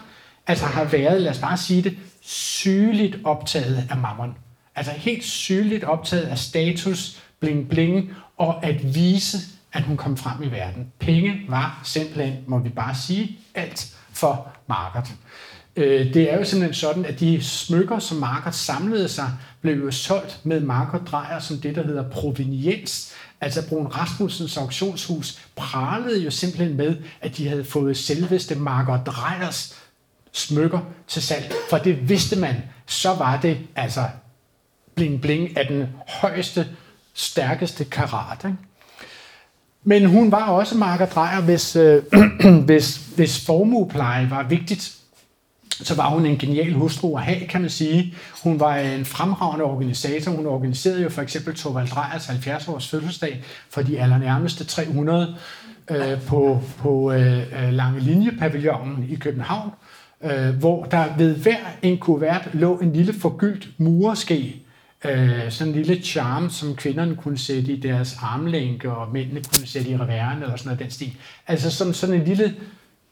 altså 0.47 0.67
har 0.67 0.85
været, 0.85 1.23
lad 1.23 1.31
os 1.31 1.39
bare 1.39 1.57
sige 1.57 1.83
det, 1.83 1.99
sygeligt 2.23 3.19
optaget 3.25 3.85
af 3.91 3.97
mammon. 3.97 4.35
Altså 4.77 4.93
helt 4.93 5.25
sygeligt 5.25 5.85
optaget 5.85 6.25
af 6.25 6.39
status, 6.39 7.23
bling 7.41 7.69
bling, 7.69 8.11
og 8.37 8.65
at 8.65 8.95
vise, 8.95 9.39
at 9.73 9.83
hun 9.83 9.97
kom 9.97 10.17
frem 10.17 10.43
i 10.43 10.51
verden. 10.51 10.93
Penge 10.99 11.41
var 11.49 11.81
simpelthen, 11.85 12.37
må 12.47 12.59
vi 12.59 12.69
bare 12.69 12.95
sige, 12.95 13.39
alt 13.55 13.97
for 14.13 14.49
Margaret. 14.69 15.15
Øh, 15.77 16.15
det 16.15 16.33
er 16.33 16.39
jo 16.39 16.45
simpelthen 16.45 16.75
sådan, 16.75 17.05
at 17.05 17.21
de 17.21 17.43
smykker, 17.43 17.99
som 17.99 18.17
Margaret 18.17 18.55
samlede 18.55 19.09
sig, 19.09 19.31
blev 19.61 19.85
jo 19.85 19.91
solgt 19.91 20.41
med 20.45 20.61
Margaret 20.61 21.09
Drejer 21.09 21.39
som 21.39 21.59
det, 21.59 21.75
der 21.75 21.87
hedder 21.87 22.11
proveniens. 22.11 23.13
Altså 23.41 23.69
Brun 23.69 23.87
Rasmussens 23.87 24.57
auktionshus 24.57 25.39
pralede 25.57 26.25
jo 26.25 26.31
simpelthen 26.31 26.77
med, 26.77 26.97
at 27.21 27.37
de 27.37 27.49
havde 27.49 27.65
fået 27.65 27.97
selveste 27.97 28.55
Margaret 28.55 29.07
Drejers 29.07 29.83
smykker 30.33 30.81
til 31.09 31.23
salg. 31.23 31.53
For 31.71 31.79
det 31.79 32.09
vidste 32.09 32.39
man, 32.39 32.57
så 32.87 33.15
var 33.15 33.41
det 33.41 33.59
altså 33.77 34.05
bling 34.95 35.21
bling 35.21 35.57
af 35.57 35.67
den 35.67 35.87
højeste, 36.09 36.67
stærkeste 37.15 37.85
karat. 37.85 38.45
Ikke? 38.45 38.57
Men 39.85 40.07
hun 40.07 40.33
var 40.33 40.45
også 40.45 40.77
Marker 40.77 41.07
Drejer, 41.07 41.41
hvis, 41.41 41.77
øh, 41.77 42.03
hvis, 42.69 42.97
hvis 42.97 43.47
formuepleje 43.47 44.31
var 44.31 44.43
vigtigt 44.43 45.03
så 45.85 45.95
var 45.95 46.09
hun 46.09 46.27
en 46.27 46.39
genial 46.39 46.73
hustru 46.73 47.17
at 47.17 47.23
have, 47.23 47.47
kan 47.47 47.61
man 47.61 47.71
sige. 47.71 48.15
Hun 48.45 48.61
var 48.61 48.77
en 48.77 49.05
fremragende 49.05 49.65
organisator. 49.65 50.33
Hun 50.33 50.47
organiserede 50.47 51.03
jo 51.03 51.09
for 51.09 51.23
eksempel 51.23 51.55
Torvald 51.55 51.89
Drejers 51.89 52.29
70-års 52.29 52.89
fødselsdag 52.89 53.45
for 53.71 53.83
de 53.83 54.01
allernærmeste 54.01 54.65
300 54.65 55.35
øh, 55.91 56.23
på, 56.27 56.61
på 56.79 57.13
øh, 57.13 57.73
Lange 57.73 58.01
Linje-pavillonen 58.01 59.07
i 59.09 59.15
København, 59.15 59.71
øh, 60.25 60.49
hvor 60.49 60.85
der 60.85 61.05
ved 61.19 61.37
hver 61.37 61.59
en 61.83 61.99
kuvert 61.99 62.49
lå 62.53 62.79
en 62.79 62.93
lille 62.93 63.13
forgyldt 63.13 63.69
mureske 63.79 64.62
øh, 65.05 65.51
sådan 65.51 65.73
en 65.73 65.83
lille 65.83 66.03
charm, 66.03 66.51
som 66.51 66.77
kvinderne 66.77 67.17
kunne 67.17 67.39
sætte 67.39 67.73
i 67.73 67.81
deres 67.81 68.17
armlænke, 68.23 68.91
og 68.91 69.13
mændene 69.13 69.43
kunne 69.43 69.67
sætte 69.67 69.91
i 69.91 69.97
reværen, 69.97 70.43
eller 70.43 70.57
sådan 70.57 70.69
noget 70.69 70.81
den 70.81 70.91
stil. 70.91 71.17
Altså 71.47 71.71
som 71.71 71.95
sådan 71.95 72.15
en 72.15 72.25
lille 72.25 72.55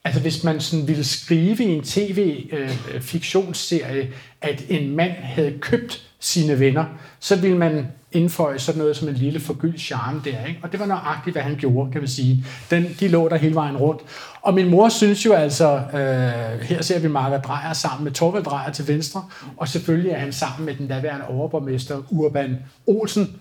Altså 0.05 0.21
hvis 0.21 0.45
man 0.45 0.61
sådan 0.61 0.89
ville 0.89 1.05
skrive 1.05 1.65
i 1.65 1.69
en 1.69 1.83
tv-fiktionsserie, 1.83 4.03
øh, 4.03 4.09
at 4.41 4.65
en 4.69 4.97
mand 4.97 5.13
havde 5.13 5.59
købt 5.61 6.11
sine 6.21 6.61
venner, 6.61 6.85
så 7.21 7.41
ville 7.41 7.59
man 7.59 7.87
indføje 8.13 8.59
sådan 8.59 8.79
noget 8.79 8.97
som 8.97 9.09
en 9.09 9.15
lille 9.15 9.41
forgyldt 9.41 9.81
charme 9.81 10.23
der. 10.25 10.47
Ikke? 10.47 10.61
Og 10.63 10.73
det 10.73 10.81
var 10.81 10.87
nøjagtigt, 10.87 11.35
hvad 11.35 11.43
han 11.43 11.57
gjorde, 11.57 11.93
kan 11.93 12.01
man 12.01 12.09
sige. 12.09 12.45
Den, 12.71 12.97
de 13.01 13.09
lå 13.09 13.29
der 13.29 13.37
hele 13.37 13.55
vejen 13.55 13.77
rundt. 13.77 14.01
Og 14.43 14.55
min 14.55 14.71
mor 14.71 14.89
synes 14.89 15.27
jo 15.27 15.33
altså, 15.33 15.77
øh, 15.93 16.61
her 16.61 16.83
ser 16.83 16.99
vi 16.99 17.09
Marga 17.09 17.39
Drejer 17.39 17.73
sammen 17.73 18.05
med 18.05 18.13
Torvald 18.13 18.45
Drejer 18.45 18.71
til 18.73 18.89
venstre, 18.89 19.25
og 19.57 19.69
selvfølgelig 19.69 20.13
er 20.13 20.19
han 20.19 20.33
sammen 20.33 20.67
med 20.67 20.75
den 20.75 20.89
daværende 20.89 21.27
overborgmester 21.27 22.03
Urban 22.11 22.59
Olsen. 22.87 23.37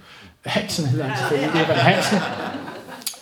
Hansen 0.46 0.86
hedder 0.86 1.06
han 1.06 1.18
selvfølgelig, 1.18 1.62
Urban 1.62 1.76
Hansen. 1.76 2.18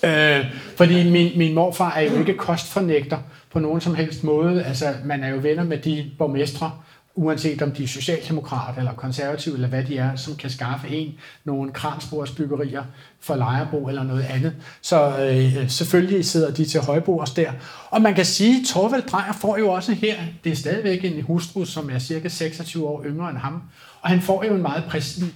Øh, 0.04 0.46
fordi 0.76 1.10
min, 1.10 1.32
min 1.38 1.56
morfar 1.56 1.92
er 1.92 2.02
jo 2.02 2.20
ikke 2.20 2.34
kostfornægter 2.34 3.18
på 3.52 3.60
nogen 3.60 3.82
som 3.82 3.96
helst 3.96 4.24
måde. 4.24 4.64
Altså, 4.64 4.94
man 5.06 5.24
er 5.24 5.30
jo 5.30 5.40
venner 5.42 5.64
med 5.64 5.78
de 5.78 6.12
borgmestre, 6.18 6.72
uanset 7.18 7.62
om 7.62 7.72
de 7.72 7.84
er 7.84 7.88
socialdemokrat 7.88 8.78
eller 8.78 8.94
konservative 8.94 9.56
eller 9.56 9.68
hvad 9.68 9.84
de 9.84 9.98
er, 9.98 10.16
som 10.16 10.36
kan 10.36 10.50
skaffe 10.50 10.88
en 10.88 11.14
nogle 11.44 11.72
kransbordsbyggerier 11.72 12.84
for 13.20 13.36
lejerbo 13.36 13.88
eller 13.88 14.04
noget 14.04 14.24
andet. 14.24 14.54
Så 14.82 15.18
øh, 15.20 15.70
selvfølgelig 15.70 16.26
sidder 16.26 16.52
de 16.52 16.66
til 16.66 16.82
højbords 16.82 17.32
der. 17.32 17.52
Og 17.90 18.02
man 18.02 18.16
kan 18.16 18.26
sige, 18.26 18.60
at 18.60 18.68
Torvald 18.68 19.04
Drejer 19.04 19.34
får 19.34 19.58
jo 19.58 19.70
også 19.70 19.94
her, 19.94 20.16
det 20.44 20.52
er 20.52 20.56
stadigvæk 20.56 21.06
en 21.06 21.22
hustru, 21.22 21.66
som 21.66 21.90
er 21.90 22.00
cirka 22.00 22.30
26 22.30 22.88
år 22.88 23.04
yngre 23.06 23.30
end 23.30 23.38
ham, 23.38 23.62
og 24.02 24.10
han 24.10 24.22
får 24.22 24.46
jo 24.46 24.56
en 24.56 24.62
meget 24.62 24.84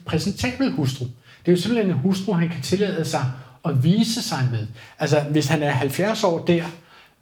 præsentabel 0.06 0.72
hustru. 0.72 1.06
Det 1.46 1.52
er 1.52 1.56
jo 1.56 1.62
simpelthen 1.62 1.92
en 1.92 1.98
hustru, 1.98 2.34
han 2.34 2.50
kan 2.50 2.62
tillade 2.62 3.06
sig 3.06 3.26
at 3.66 3.84
vise 3.84 4.22
sig 4.22 4.48
med. 4.52 4.68
Altså, 5.00 5.20
hvis 5.20 5.48
han 5.48 5.64
er 5.64 5.72
70 5.72 6.24
år 6.24 6.46
der, 6.46 6.64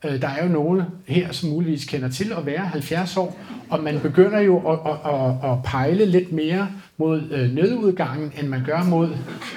Øh, 0.06 0.22
der 0.22 0.28
er 0.28 0.44
jo 0.44 0.50
nogen 0.50 0.82
her, 1.08 1.32
som 1.32 1.50
muligvis 1.50 1.86
kender 1.86 2.10
til 2.10 2.34
at 2.38 2.46
være 2.46 2.60
70 2.60 3.18
år, 3.18 3.40
og 3.70 3.84
man 3.84 4.00
begynder 4.00 4.40
jo 4.40 4.72
at, 4.72 4.80
at, 4.86 5.14
at, 5.14 5.52
at 5.52 5.64
pejle 5.64 6.06
lidt 6.06 6.32
mere 6.32 6.68
mod 6.98 7.22
øh, 7.32 7.52
nødudgangen, 7.52 8.32
end 8.40 8.48
man 8.48 8.64
gør 8.66 8.84
mod, 8.84 9.10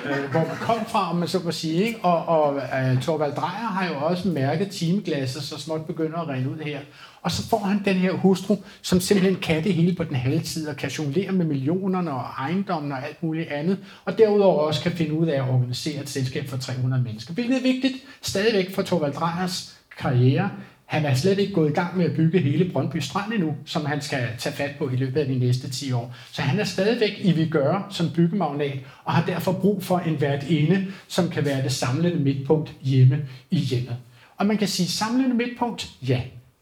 øh, 0.05 0.31
hvor 0.31 0.41
man 0.41 0.57
kom 0.61 0.87
fra, 0.89 1.11
om 1.11 1.17
man 1.17 1.29
så 1.29 1.41
må 1.45 1.51
sige. 1.51 1.85
Ikke? 1.85 1.99
Og, 2.03 2.25
og 2.29 2.57
øh, 2.57 3.03
Torvald 3.03 3.33
Drejer 3.33 3.67
har 3.67 3.89
jo 3.89 3.95
også 4.07 4.29
mærket 4.29 4.71
timeglasset, 4.71 5.43
så 5.43 5.59
småt 5.59 5.87
begynder 5.87 6.19
at 6.19 6.29
rende 6.29 6.51
ud 6.51 6.59
her. 6.59 6.79
Og 7.23 7.31
så 7.31 7.49
får 7.49 7.59
han 7.59 7.83
den 7.85 7.95
her 7.95 8.13
hustru, 8.13 8.57
som 8.83 9.01
simpelthen 9.01 9.37
kan 9.37 9.65
det 9.65 9.75
hele 9.75 9.95
på 9.95 10.05
den 10.05 10.17
halve 10.17 10.41
tid, 10.41 10.69
og 10.69 10.77
kan 10.77 10.91
jonglere 10.91 11.33
med 11.33 11.47
millionerne 11.47 12.13
og 12.13 12.25
ejendommen 12.39 12.93
og 12.93 13.07
alt 13.07 13.23
muligt 13.23 13.49
andet, 13.49 13.79
og 14.05 14.19
derudover 14.19 14.61
også 14.61 14.83
kan 14.83 14.93
finde 14.93 15.15
ud 15.15 15.27
af 15.27 15.37
at 15.43 15.49
organisere 15.49 16.03
et 16.03 16.09
selskab 16.09 16.49
for 16.49 16.57
300 16.57 17.03
mennesker, 17.03 17.35
hvilket 17.35 17.57
er 17.57 17.63
vigtigt 17.63 17.95
stadigvæk 18.23 18.75
for 18.75 18.83
Torvald 18.83 19.13
Drejers 19.13 19.82
karriere. 19.99 20.51
Han 20.87 21.05
er 21.05 21.15
slet 21.15 21.39
ikke 21.39 21.53
gået 21.53 21.71
i 21.71 21.75
gang 21.75 21.97
med 21.97 22.05
at 22.05 22.17
bygge 22.17 22.39
hele 22.39 22.73
Brøndby 22.73 22.97
Strand 22.97 23.33
endnu, 23.33 23.57
som 23.65 23.87
han 23.87 24.01
skal 24.01 24.29
tage 24.39 24.55
fat 24.55 24.71
på 24.79 24.89
i 24.89 24.97
løbet 24.97 25.21
af 25.21 25.27
de 25.27 25.39
næste 25.39 25.71
10 25.71 25.93
år. 25.93 26.15
Så 26.33 26.43
han 26.43 26.61
er 26.61 26.65
stadigvæk 26.65 27.13
i 27.21 27.33
vi 27.33 27.49
gøre 27.49 27.85
som 27.91 28.11
byggemagnat, 28.11 28.79
og 29.05 29.13
har 29.13 29.27
derfor 29.27 29.53
brug 29.53 29.85
for 29.85 29.99
en 29.99 30.15
hvert 30.15 30.45
ene, 30.49 30.87
som 31.09 31.31
kan 31.31 31.45
være 31.45 31.63
det 31.63 31.73
samlende 31.73 32.19
midtpunkt 32.19 32.73
hjemme 32.83 33.25
i 33.51 33.59
hjemmet. 33.59 33.97
Og 34.37 34.47
man 34.47 34.57
kan 34.57 34.69
sige 34.69 34.89
samlende 34.89 35.35
midtpunkt, 35.35 35.91
ja, 36.09 36.21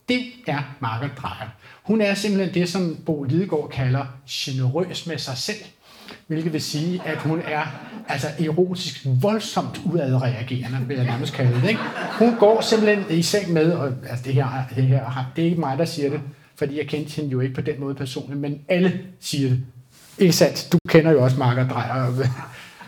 det 0.09 0.25
er 0.47 0.77
Margaret 0.81 1.13
Dreyer. 1.17 1.49
Hun 1.83 2.01
er 2.01 2.15
simpelthen 2.15 2.55
det, 2.55 2.69
som 2.69 2.97
Bo 3.07 3.23
Lidegaard 3.23 3.71
kalder 3.73 4.05
generøs 4.29 5.07
med 5.07 5.19
sig 5.19 5.37
selv, 5.37 5.65
hvilket 6.27 6.53
vil 6.53 6.63
sige, 6.63 7.03
at 7.05 7.19
hun 7.19 7.43
er 7.49 7.63
altså 8.09 8.27
erotisk 8.41 9.07
voldsomt 9.21 9.81
udadreagerende, 9.93 10.79
vil 10.87 10.97
jeg 10.97 11.07
nærmest 11.07 11.33
kalde 11.33 11.61
det. 11.63 11.69
Ikke? 11.69 11.81
Hun 12.19 12.37
går 12.39 12.61
simpelthen 12.61 13.19
i 13.19 13.23
seng 13.23 13.53
med, 13.53 13.73
og 13.73 13.93
altså 14.11 14.25
det 14.25 14.35
her, 14.35 14.49
det 14.77 14.85
her, 14.85 15.31
det 15.37 15.43
er 15.43 15.47
ikke 15.49 15.61
mig, 15.61 15.79
der 15.79 15.85
siger 15.85 16.11
det, 16.11 16.21
fordi 16.57 16.79
jeg 16.79 16.87
kendte 16.87 17.17
hende 17.17 17.31
jo 17.31 17.41
ikke 17.41 17.55
på 17.55 17.61
den 17.61 17.81
måde 17.81 17.95
personligt, 17.95 18.41
men 18.41 18.61
alle 18.69 19.01
siger 19.21 19.49
det. 19.49 19.61
Ikke 20.19 20.33
sandt? 20.33 20.69
Du 20.73 20.79
kender 20.89 21.11
jo 21.11 21.23
også 21.23 21.39
Margaret 21.39 21.71
Dreyer. 21.71 22.27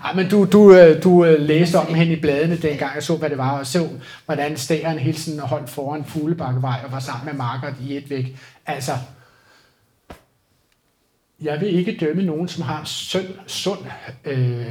Ej, 0.04 0.14
men 0.14 0.28
du, 0.28 0.44
du, 0.44 0.74
øh, 0.74 1.02
du 1.02 1.24
øh, 1.24 1.40
læste 1.40 1.76
om 1.78 1.94
hende 1.94 2.12
i 2.12 2.20
bladene 2.20 2.56
dengang, 2.56 2.94
jeg 2.94 3.02
så, 3.02 3.16
hvad 3.16 3.30
det 3.30 3.38
var, 3.38 3.58
og 3.58 3.66
så, 3.66 3.88
hvordan 4.26 4.56
stæren 4.56 4.98
hele 4.98 5.18
tiden 5.18 5.40
holdt 5.40 5.70
foran 5.70 6.04
Fuglebakkevej 6.04 6.80
og 6.84 6.92
var 6.92 7.00
sammen 7.00 7.26
med 7.26 7.34
Margaret 7.34 7.74
i 7.86 7.96
et 7.96 8.10
væk. 8.10 8.36
Altså, 8.66 8.92
jeg 11.42 11.60
vil 11.60 11.74
ikke 11.74 11.96
dømme 12.00 12.22
nogen, 12.22 12.48
som 12.48 12.62
har 12.62 12.84
sund, 12.84 13.26
sund 13.46 13.78
øh, 14.24 14.66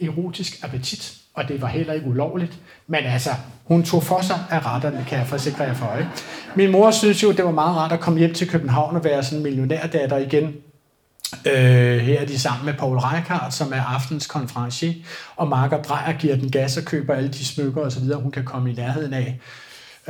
erotisk 0.00 0.64
appetit, 0.64 1.14
og 1.34 1.48
det 1.48 1.62
var 1.62 1.68
heller 1.68 1.92
ikke 1.92 2.06
ulovligt. 2.06 2.58
Men 2.86 3.04
altså, 3.04 3.30
hun 3.64 3.82
tog 3.82 4.02
for 4.02 4.20
sig 4.20 4.38
af 4.50 4.66
retterne, 4.66 5.04
kan 5.08 5.18
jeg 5.18 5.26
forsikre 5.26 5.64
jer 5.64 5.74
for. 5.74 5.96
Ikke? 5.98 6.10
Min 6.56 6.70
mor 6.70 6.90
synes 6.90 7.22
jo, 7.22 7.32
det 7.32 7.44
var 7.44 7.50
meget 7.50 7.76
rart 7.76 7.92
at 7.92 8.00
komme 8.00 8.18
hjem 8.18 8.34
til 8.34 8.48
København 8.48 8.96
og 8.96 9.04
være 9.04 9.22
sådan 9.22 9.38
en 9.38 9.42
millionærdatter 9.42 10.16
igen. 10.16 10.54
Øh, 11.46 11.98
her 11.98 12.20
er 12.20 12.26
de 12.26 12.38
sammen 12.38 12.66
med 12.66 12.74
Paul 12.74 12.98
Reichardt, 12.98 13.54
som 13.54 13.72
er 13.72 13.82
aftens 13.82 14.26
konferencier, 14.26 14.94
og 15.36 15.48
Marker 15.48 15.82
Drejer 15.82 16.18
giver 16.18 16.36
den 16.36 16.50
gas 16.50 16.76
og 16.76 16.84
køber 16.84 17.14
alle 17.14 17.28
de 17.28 17.44
smykker 17.44 17.80
osv., 17.80 18.14
hun 18.14 18.30
kan 18.30 18.44
komme 18.44 18.70
i 18.70 18.74
nærheden 18.74 19.12
af. 19.14 19.40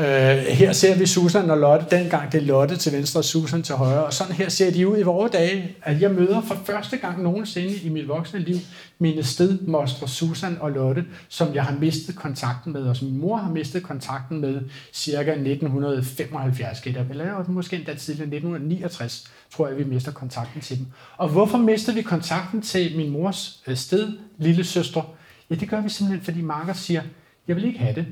Øh, 0.01 0.05
her 0.47 0.73
ser 0.73 0.99
vi 0.99 1.07
Susan 1.07 1.51
og 1.51 1.59
Lotte, 1.59 1.87
dengang 1.97 2.33
det 2.33 2.43
er 2.43 2.47
Lotte 2.47 2.77
til 2.77 2.93
venstre 2.93 3.21
og 3.21 3.25
Susan 3.25 3.63
til 3.63 3.75
højre, 3.75 4.05
og 4.05 4.13
sådan 4.13 4.33
her 4.33 4.49
ser 4.49 4.71
de 4.71 4.89
ud 4.89 4.99
i 4.99 5.03
vores 5.03 5.33
dage, 5.33 5.77
at 5.83 6.01
jeg 6.01 6.11
møder 6.11 6.41
for 6.41 6.55
første 6.65 6.97
gang 6.97 7.23
nogensinde 7.23 7.75
i 7.75 7.89
mit 7.89 8.09
voksne 8.09 8.41
liv 8.41 8.57
mine 8.99 9.23
stedmostre 9.23 10.09
Susan 10.09 10.59
og 10.61 10.71
Lotte, 10.71 11.05
som 11.29 11.55
jeg 11.55 11.65
har 11.65 11.77
mistet 11.81 12.17
kontakten 12.17 12.73
med, 12.73 12.83
og 12.83 12.97
som 12.97 13.09
min 13.09 13.21
mor 13.21 13.37
har 13.37 13.51
mistet 13.51 13.83
kontakten 13.83 14.41
med 14.41 14.61
cirka 14.93 15.31
1975, 15.31 16.87
eller 16.87 17.49
måske 17.49 17.77
endda 17.77 17.95
tidligere 17.95 18.27
1969, 18.27 19.31
tror 19.55 19.69
jeg, 19.69 19.79
vi 19.79 19.85
mister 19.85 20.13
kontakten 20.13 20.61
til 20.61 20.79
dem. 20.79 20.87
Og 21.17 21.29
hvorfor 21.29 21.59
mister 21.59 21.93
vi 21.93 22.03
kontakten 22.03 22.63
til 22.63 22.97
min 22.97 23.11
mors 23.11 23.63
øh, 23.67 23.77
sted, 23.77 24.13
lille 24.39 24.65
søster? 24.65 25.15
Ja, 25.51 25.55
det 25.55 25.69
gør 25.69 25.81
vi 25.81 25.89
simpelthen, 25.89 26.25
fordi 26.25 26.41
Marker 26.41 26.73
siger, 26.73 27.03
jeg 27.49 27.57
vil 27.57 27.65
ikke 27.65 27.79
have 27.79 27.95
det. 27.95 28.07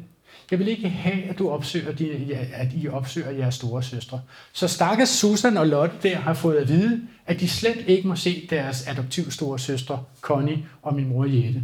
Jeg 0.51 0.59
vil 0.59 0.69
ikke 0.69 0.89
have, 0.89 1.25
at, 1.25 1.39
du 1.39 1.51
opsøger 1.51 1.93
de, 1.93 2.35
at 2.53 2.69
I 2.75 2.89
opsøger 2.89 3.31
jeres 3.31 3.55
store 3.55 3.83
søstre. 3.83 4.21
Så 4.53 4.69
stakkels 4.69 5.11
Susan 5.11 5.57
og 5.57 5.67
Lotte 5.67 5.97
der 6.03 6.17
har 6.17 6.35
fået 6.35 6.57
at 6.57 6.69
vide, 6.69 7.01
at 7.27 7.41
de 7.41 7.49
slet 7.49 7.85
ikke 7.87 8.09
må 8.09 8.17
se 8.17 8.47
deres 8.51 8.87
adoptiv 8.87 9.31
store 9.31 9.59
søstre, 9.59 10.03
Connie 10.21 10.65
og 10.83 10.95
min 10.95 11.09
mor 11.09 11.25
Jette. 11.25 11.63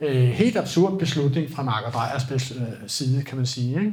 Øh, 0.00 0.28
helt 0.28 0.56
absurd 0.56 0.98
beslutning 0.98 1.50
fra 1.50 1.62
Marker 1.62 1.90
Drejers 1.90 2.50
øh, 2.50 2.62
side, 2.86 3.22
kan 3.22 3.36
man 3.36 3.46
sige. 3.46 3.80
Ikke? 3.80 3.92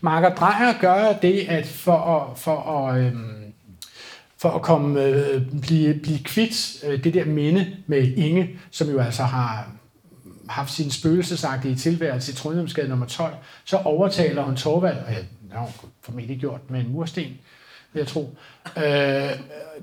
Marker 0.00 0.34
Drejer 0.34 0.78
gør 0.80 1.12
det, 1.22 1.40
at 1.48 1.66
for 1.66 1.96
at, 1.96 2.38
for 2.38 2.56
at, 2.56 3.00
øh, 3.00 3.12
for 4.38 4.50
at 4.50 4.62
komme, 4.62 5.02
øh, 5.02 5.42
blive, 5.60 5.94
blive 5.94 6.18
kvitt 6.18 6.84
øh, 6.86 7.04
det 7.04 7.14
der 7.14 7.24
minde 7.24 7.76
med 7.86 8.16
Inge, 8.16 8.50
som 8.70 8.88
jo 8.90 8.98
altså 9.00 9.22
har 9.22 9.70
haft 10.52 10.72
sin 10.72 10.90
spøgelsesagtige 10.90 11.76
tilværelse 11.76 12.32
i 12.32 12.34
Trondheimsgade 12.34 12.88
nummer 12.88 13.06
12, 13.06 13.34
så 13.64 13.76
overtaler 13.76 14.42
hun 14.42 14.56
Torvald, 14.56 14.96
og 14.96 15.12
jeg 15.12 15.24
har 15.52 15.60
hun 15.60 15.90
formentlig 16.02 16.38
gjort 16.40 16.60
med 16.70 16.80
en 16.80 16.92
mursten, 16.92 17.24
vil 17.92 18.00
jeg 18.00 18.06
tro, 18.06 18.36
øh, 18.76 19.30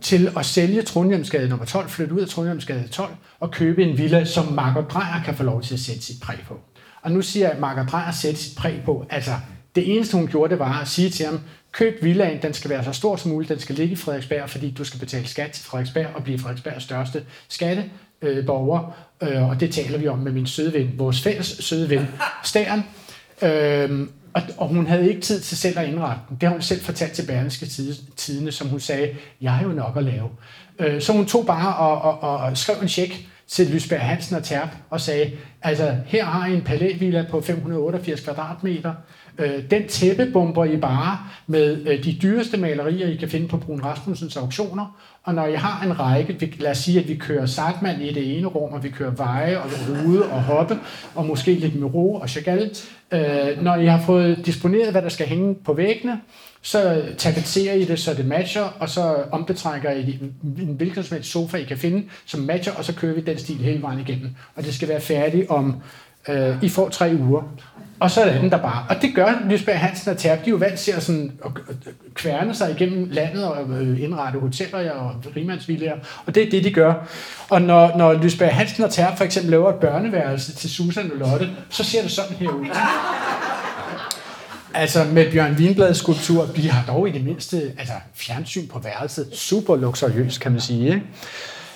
til 0.02 0.32
at 0.38 0.46
sælge 0.46 0.82
Trondheimsgade 0.82 1.50
nummer 1.50 1.66
12, 1.66 1.90
flytte 1.90 2.14
ud 2.14 2.22
af 2.22 2.28
Trondheimsgade 2.28 2.88
12 2.88 3.16
og 3.40 3.52
købe 3.52 3.84
en 3.84 3.98
villa, 3.98 4.26
som 4.26 4.54
Margot 4.54 4.92
Dreyer 4.92 5.24
kan 5.26 5.36
få 5.36 5.44
lov 5.44 5.62
til 5.62 5.74
at 5.74 5.80
sætte 5.80 6.02
sit 6.02 6.22
præg 6.22 6.40
på. 6.48 6.60
Og 7.02 7.12
nu 7.12 7.22
siger 7.22 7.46
jeg, 7.46 7.54
at 7.54 7.60
Margot 7.60 7.92
Dreyer 7.92 8.12
sætter 8.12 8.40
sit 8.40 8.58
præg 8.58 8.82
på. 8.86 9.06
Altså, 9.10 9.32
det 9.76 9.96
eneste 9.96 10.18
hun 10.18 10.28
gjorde, 10.28 10.52
det 10.52 10.60
var 10.60 10.82
at 10.82 10.88
sige 10.88 11.10
til 11.10 11.26
ham, 11.26 11.40
køb 11.72 12.04
villaen, 12.04 12.42
den 12.42 12.54
skal 12.54 12.70
være 12.70 12.84
så 12.84 12.94
stor 12.94 13.16
som 13.16 13.32
muligt, 13.32 13.50
den 13.50 13.60
skal 13.60 13.76
ligge 13.76 13.94
i 13.94 13.96
Frederiksberg, 13.96 14.50
fordi 14.50 14.72
du 14.72 14.84
skal 14.84 15.00
betale 15.00 15.28
skat 15.28 15.52
til 15.52 15.66
Frederiksberg 15.66 16.08
og 16.16 16.24
blive 16.24 16.40
Frederiksbergs 16.40 16.84
største 16.84 17.26
skatteborger. 17.50 18.92
Øh, 19.22 19.50
og 19.50 19.60
det 19.60 19.74
taler 19.74 19.98
vi 19.98 20.08
om 20.08 20.20
med 20.20 20.32
min 20.32 20.48
søde 20.48 20.74
ven, 20.74 20.92
vores 20.98 21.22
fælles 21.22 21.48
søde 21.48 21.90
ven, 21.90 22.08
Stæren. 22.44 22.84
Øh, 23.42 24.08
og, 24.34 24.42
og 24.58 24.68
hun 24.68 24.88
havde 24.88 25.10
ikke 25.10 25.22
tid 25.22 25.40
til 25.40 25.58
selv 25.58 25.80
at 25.80 25.88
indrette 25.88 26.22
den. 26.30 26.38
Det 26.42 26.48
har 26.48 26.54
hun 26.54 26.62
selv 26.62 26.82
fortalt 26.82 27.12
til 27.12 27.26
Berlingske 27.26 27.66
Tidene, 28.16 28.52
som 28.52 28.68
hun 28.68 28.80
sagde, 28.80 29.16
jeg 29.42 29.52
har 29.52 29.64
jo 29.64 29.70
nok 29.70 29.98
at 29.98 30.04
lave. 30.04 30.30
Øh, 30.80 31.02
så 31.02 31.14
hun 31.14 31.26
tog 31.26 31.46
bare 31.46 31.76
og, 31.76 32.02
og, 32.02 32.24
og, 32.24 32.38
og 32.38 32.58
skrev 32.58 32.76
en 32.82 32.88
check 32.88 33.26
til 33.48 33.68
Lysberg 33.68 34.02
Hansen 34.02 34.36
og 34.36 34.44
Terp 34.44 34.70
og 34.90 35.02
sagde, 35.02 35.32
altså 35.62 35.96
her 36.06 36.26
har 36.26 36.48
I 36.48 36.54
en 36.54 36.62
palævilla 36.62 37.26
på 37.30 37.42
588 37.42 38.22
kvadratmeter, 38.22 38.94
øh, 39.38 39.72
den 39.72 39.88
tæppebomber 39.88 40.66
I 40.66 40.78
bare 40.78 41.18
med 41.48 41.88
øh, 41.88 42.04
de 42.04 42.18
dyreste 42.22 42.58
malerier, 42.58 43.08
I 43.08 43.16
kan 43.16 43.30
finde 43.30 43.48
på 43.48 43.58
Brun 43.58 43.82
Rasmussens 43.82 44.38
auktioner, 44.38 45.00
og 45.24 45.36
når 45.36 45.46
jeg 45.46 45.62
har 45.62 45.86
en 45.86 46.00
række, 46.00 46.54
lad 46.60 46.72
os 46.72 46.78
sige, 46.78 47.00
at 47.00 47.08
vi 47.08 47.16
kører 47.16 47.46
Sartmann 47.46 48.02
i 48.02 48.14
det 48.14 48.38
ene 48.38 48.48
rum, 48.48 48.74
og 48.74 48.84
vi 48.84 48.90
kører 48.90 49.12
Veje 49.12 49.58
og 49.58 49.66
Rude 49.90 50.24
og 50.24 50.44
Hoppe, 50.44 50.80
og 51.16 51.26
måske 51.26 51.54
lidt 51.54 51.76
Miro 51.76 52.14
og 52.14 52.30
Chagall, 52.30 52.72
øh, 53.12 53.64
når 53.64 53.76
I 53.76 53.86
har 53.86 54.02
fået 54.02 54.46
disponeret, 54.46 54.92
hvad 54.92 55.02
der 55.02 55.10
skal 55.10 55.28
hænge 55.28 55.56
på 55.56 55.74
væggene, 55.74 56.20
så 56.62 57.04
tapeterer 57.18 57.74
I 57.74 57.84
det, 57.84 58.00
så 58.00 58.14
det 58.14 58.26
matcher, 58.26 58.76
og 58.80 58.90
så 58.90 59.16
ombetrækker 59.32 59.92
I 59.92 60.20
en 60.44 60.76
hvilken 60.78 61.04
som 61.04 61.16
helst 61.16 61.32
sofa, 61.32 61.58
I 61.58 61.64
kan 61.64 61.78
finde, 61.78 62.04
som 62.26 62.40
matcher, 62.40 62.74
og 62.74 62.86
så 62.86 62.96
kører 62.96 63.14
vi 63.14 63.22
den 63.22 63.38
stil 63.38 63.56
hele 63.56 63.82
vejen 63.82 64.00
igennem. 64.00 64.30
Og 64.56 64.64
det 64.64 64.74
skal 64.74 64.88
være 64.88 65.02
færdigt 65.02 65.50
om, 65.50 65.82
øh, 66.28 66.64
I 66.64 66.70
får 66.70 66.90
tre 66.90 67.18
uger. 67.20 67.42
Og 68.00 68.12
så 68.12 68.22
er 68.22 68.42
den 68.42 68.52
der 68.52 68.58
bare. 68.58 68.86
Og 68.90 68.96
det 69.02 69.16
gør 69.16 69.42
Lisbeth 69.50 69.78
Hansen 69.78 70.12
og 70.12 70.18
Terp. 70.18 70.40
De 70.40 70.46
er 70.46 70.52
jo 70.52 70.56
vant 70.58 70.80
til 70.80 70.92
at, 70.92 71.04
sådan, 71.04 71.32
at 71.46 71.52
kværne 72.14 72.56
sig 72.56 72.72
igennem 72.72 73.08
landet 73.12 73.46
og 73.46 73.82
øh, 73.82 74.04
indrette 74.04 74.40
hoteller 74.40 74.92
og 74.92 75.16
rimandsvillager. 75.36 75.96
Og 76.26 76.36
det 76.36 76.44
er 76.44 76.50
det, 76.50 76.64
de 76.64 76.72
gør. 76.72 76.94
Og 77.50 77.62
når, 77.62 77.98
når 77.98 78.14
Lisbeth 78.14 78.54
Hansen 78.54 78.84
og 78.84 78.92
Terp 78.92 79.18
for 79.18 79.24
eksempel 79.24 79.52
laver 79.52 79.70
et 79.70 79.76
børneværelse 79.76 80.56
til 80.56 80.70
Susan 80.70 81.12
og 81.12 81.18
Lotte, 81.18 81.50
så 81.70 81.84
ser 81.84 82.02
det 82.02 82.12
sådan 82.12 82.36
her 82.36 82.50
ud. 82.50 82.66
Altså 84.74 85.04
med 85.04 85.32
Bjørn 85.32 85.54
Wienblads 85.54 85.98
skulptur, 85.98 86.46
vi 86.46 86.62
har 86.62 86.94
dog 86.94 87.10
i 87.10 87.12
det 87.12 87.24
mindste 87.24 87.72
altså, 87.78 87.94
fjernsyn 88.14 88.68
på 88.68 88.80
værelset. 88.80 89.28
Super 89.34 89.76
luksuriøst, 89.76 90.40
kan 90.40 90.52
man 90.52 90.62
sige. 90.62 90.88
Ikke? 90.88 91.02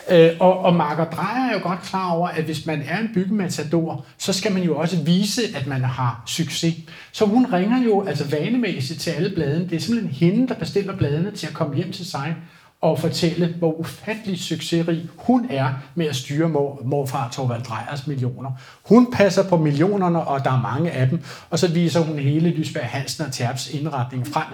Øh, 0.09 0.31
og, 0.39 0.59
og 0.59 0.75
Marker 0.75 1.05
Drejer 1.05 1.49
er 1.49 1.53
jo 1.53 1.59
godt 1.63 1.81
klar 1.81 2.11
over, 2.11 2.27
at 2.27 2.43
hvis 2.43 2.65
man 2.65 2.83
er 2.87 2.99
en 2.99 3.09
byggematador, 3.13 4.05
så 4.17 4.33
skal 4.33 4.51
man 4.51 4.63
jo 4.63 4.77
også 4.77 4.97
vise, 4.97 5.41
at 5.55 5.67
man 5.67 5.83
har 5.83 6.23
succes. 6.25 6.75
Så 7.11 7.25
hun 7.25 7.45
ringer 7.53 7.83
jo 7.83 8.05
altså 8.05 8.29
vanemæssigt 8.29 8.99
til 8.99 9.11
alle 9.11 9.29
bladene. 9.35 9.69
Det 9.69 9.75
er 9.75 9.79
simpelthen 9.79 10.15
hende, 10.15 10.47
der 10.47 10.55
bestiller 10.55 10.97
bladene 10.97 11.31
til 11.31 11.47
at 11.47 11.53
komme 11.53 11.75
hjem 11.75 11.91
til 11.91 12.05
sig 12.05 12.35
og 12.83 12.99
fortælle, 12.99 13.55
hvor 13.59 13.79
ufattelig 13.79 14.39
succesrig 14.39 15.09
hun 15.17 15.47
er 15.49 15.69
med 15.95 16.05
at 16.05 16.15
styre 16.15 16.49
mor, 16.49 16.81
morfar 16.83 17.29
Torvald 17.29 17.63
Drejers 17.63 18.07
millioner. 18.07 18.51
Hun 18.85 19.11
passer 19.11 19.49
på 19.49 19.57
millionerne, 19.57 20.23
og 20.23 20.43
der 20.43 20.51
er 20.51 20.61
mange 20.61 20.91
af 20.91 21.09
dem, 21.09 21.23
og 21.49 21.59
så 21.59 21.73
viser 21.73 21.99
hun 21.99 22.19
hele 22.19 22.49
Lysberg 22.49 22.85
Hansen 22.85 23.25
og 23.25 23.31
Terps 23.31 23.69
indretning 23.69 24.27
frem 24.27 24.45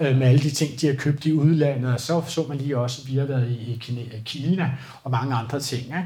øh, 0.00 0.18
med 0.18 0.26
alle 0.26 0.40
de 0.40 0.50
ting, 0.50 0.80
de 0.80 0.86
har 0.86 0.94
købt 0.94 1.26
i 1.26 1.32
udlandet, 1.32 1.92
og 1.92 2.00
så 2.00 2.22
så 2.28 2.44
man 2.48 2.58
lige 2.58 2.78
også, 2.78 3.02
at 3.04 3.12
vi 3.12 3.18
har 3.18 3.24
været 3.24 3.50
i 3.50 3.82
Kina 4.24 4.70
og 5.04 5.10
mange 5.10 5.34
andre 5.34 5.60
ting. 5.60 5.82
Ikke? 5.82 6.04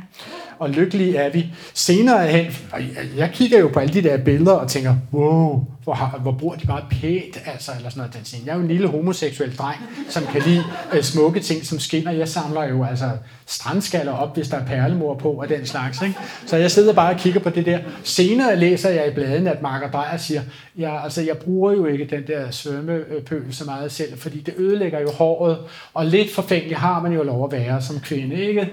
Og 0.58 0.70
lykkelige 0.70 1.16
er 1.16 1.30
vi. 1.30 1.46
Senere 1.74 2.28
hen, 2.28 2.46
og 2.72 2.80
jeg 3.16 3.30
kigger 3.32 3.58
jo 3.58 3.68
på 3.68 3.80
alle 3.80 3.94
de 3.94 4.02
der 4.02 4.16
billeder 4.16 4.52
og 4.52 4.68
tænker, 4.68 4.96
wow, 5.12 5.66
hvor, 5.84 6.18
hvor 6.22 6.32
bruger 6.32 6.56
de 6.56 6.66
meget 6.66 6.84
pænt, 6.90 7.42
altså, 7.46 7.72
eller 7.76 7.90
sådan 7.90 8.00
noget. 8.00 8.14
Den 8.14 8.24
ting. 8.24 8.46
Jeg 8.46 8.52
er 8.52 8.56
jo 8.56 8.62
en 8.62 8.68
lille 8.68 8.88
homoseksuel 8.88 9.56
dreng, 9.56 9.78
som 10.08 10.22
kan 10.32 10.42
lide 10.46 10.64
øh, 10.92 11.02
smukke 11.02 11.40
ting, 11.40 11.66
som 11.66 11.78
skinner. 11.78 12.12
Jeg 12.12 12.28
samler 12.28 12.64
jo 12.64 12.84
altså 12.84 13.10
strandskaller 13.46 14.12
op, 14.12 14.36
hvis 14.36 14.48
der 14.48 14.56
er 14.56 14.66
perlemor 14.66 15.14
på 15.14 15.30
og 15.30 15.48
den 15.48 15.66
slags. 15.66 16.02
Ikke? 16.02 16.14
Så 16.46 16.56
jeg 16.56 16.70
sidder 16.70 16.92
bare 16.92 17.14
og 17.14 17.20
kigger 17.20 17.40
på 17.40 17.50
det 17.50 17.66
der. 17.66 17.78
Senere 18.04 18.56
læser 18.56 18.90
jeg 18.90 19.08
i 19.08 19.14
bladene, 19.14 19.50
at 19.50 19.62
Marker 19.62 19.90
Dreyer 19.90 20.16
siger, 20.16 20.42
ja, 20.78 21.04
altså, 21.04 21.22
jeg 21.22 21.38
bruger 21.38 21.72
jo 21.72 21.86
ikke 21.86 22.04
den 22.10 22.26
der 22.26 22.50
svømmepøl 22.50 23.44
så 23.50 23.64
meget 23.64 23.79
selv, 23.88 24.18
fordi 24.18 24.40
det 24.40 24.54
ødelægger 24.56 25.00
jo 25.00 25.10
håret, 25.10 25.58
og 25.94 26.06
lidt 26.06 26.34
forfængelig 26.34 26.76
har 26.76 27.00
man 27.00 27.12
jo 27.12 27.22
lov 27.22 27.44
at 27.44 27.52
være 27.52 27.82
som 27.82 28.00
kvinde, 28.00 28.36
ikke? 28.36 28.68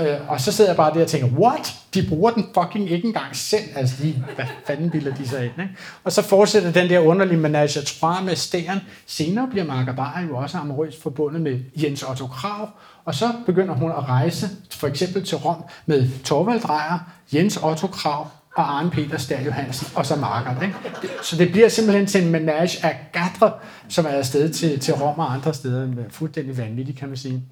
Øh, 0.00 0.16
og 0.28 0.40
så 0.40 0.52
sidder 0.52 0.70
jeg 0.70 0.76
bare 0.76 0.94
der 0.94 1.02
og 1.02 1.08
tænker, 1.08 1.28
what? 1.28 1.74
De 1.94 2.06
bruger 2.08 2.30
den 2.30 2.46
fucking 2.54 2.90
ikke 2.90 3.06
engang 3.06 3.36
selv. 3.36 3.64
Altså, 3.76 3.94
de, 4.02 4.24
hvad 4.34 4.44
fanden 4.66 4.90
bilder 4.90 5.14
de 5.14 5.28
sig 5.28 5.44
ind, 5.44 5.52
ikke? 5.62 5.76
Og 6.04 6.12
så 6.12 6.22
fortsætter 6.22 6.72
den 6.72 6.90
der 6.90 6.98
underlige 6.98 7.38
menage 7.38 7.80
à 7.80 8.22
med 8.22 8.36
stæren. 8.36 8.80
Senere 9.06 9.48
bliver 9.50 9.64
Marga 9.64 9.92
Bar 9.92 10.24
jo 10.30 10.36
også 10.36 10.58
amorøst 10.58 11.02
forbundet 11.02 11.42
med 11.42 11.60
Jens 11.76 12.02
Otto 12.02 12.26
Krav, 12.26 12.68
og 13.04 13.14
så 13.14 13.32
begynder 13.46 13.74
hun 13.74 13.90
at 13.90 14.08
rejse 14.08 14.48
for 14.70 14.86
eksempel 14.86 15.24
til 15.24 15.36
Rom 15.38 15.64
med 15.86 16.08
Torvald 16.24 16.60
Drejer, 16.60 16.98
Jens 17.32 17.56
Otto 17.56 17.86
Krav 17.86 18.28
og 18.56 18.78
Arne 18.78 18.90
Peter 18.90 19.18
Stær 19.18 19.40
Johansen, 19.40 19.86
og 19.94 20.06
så 20.06 20.16
Marker. 20.16 20.62
Ikke? 20.62 20.74
Så 21.22 21.36
det 21.36 21.52
bliver 21.52 21.68
simpelthen 21.68 22.06
til 22.06 22.24
en 22.24 22.30
menage 22.30 22.86
af 22.86 22.98
gadre, 23.12 23.52
som 23.88 24.04
er 24.04 24.10
afsted 24.10 24.52
til, 24.52 24.80
til 24.80 24.94
Rom 24.94 25.18
og 25.18 25.32
andre 25.34 25.54
steder. 25.54 25.88
Øh, 25.88 25.96
fuldstændig 26.10 26.58
vanvittigt, 26.58 26.98
kan 26.98 27.08
man 27.08 27.16
sige. 27.16 27.42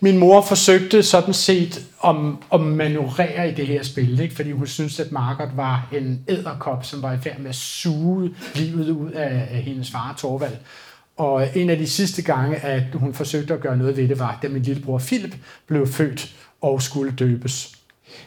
Min 0.00 0.18
mor 0.18 0.42
forsøgte 0.42 1.02
sådan 1.02 1.34
set 1.34 1.86
om, 2.00 2.42
at 2.52 2.60
manøvrere 2.60 3.50
i 3.50 3.54
det 3.54 3.66
her 3.66 3.82
spil, 3.82 4.20
ikke? 4.20 4.34
fordi 4.34 4.52
hun 4.52 4.66
syntes, 4.66 5.00
at 5.00 5.12
Margaret 5.12 5.56
var 5.56 5.88
en 5.92 6.24
æderkop, 6.28 6.84
som 6.84 7.02
var 7.02 7.12
i 7.12 7.18
færd 7.18 7.38
med 7.38 7.48
at 7.48 7.56
suge 7.56 8.34
livet 8.54 8.90
ud 8.90 9.10
af, 9.10 9.48
af 9.50 9.62
hendes 9.62 9.90
far 9.90 10.14
Torvald. 10.18 10.56
Og 11.16 11.48
en 11.54 11.70
af 11.70 11.78
de 11.78 11.86
sidste 11.86 12.22
gange, 12.22 12.56
at 12.56 12.84
hun 12.94 13.14
forsøgte 13.14 13.54
at 13.54 13.60
gøre 13.60 13.76
noget 13.76 13.96
ved 13.96 14.08
det, 14.08 14.18
var, 14.18 14.38
da 14.42 14.48
min 14.48 14.62
lillebror 14.62 14.98
Philip 14.98 15.36
blev 15.66 15.86
født 15.86 16.34
og 16.60 16.82
skulle 16.82 17.12
døbes. 17.12 17.77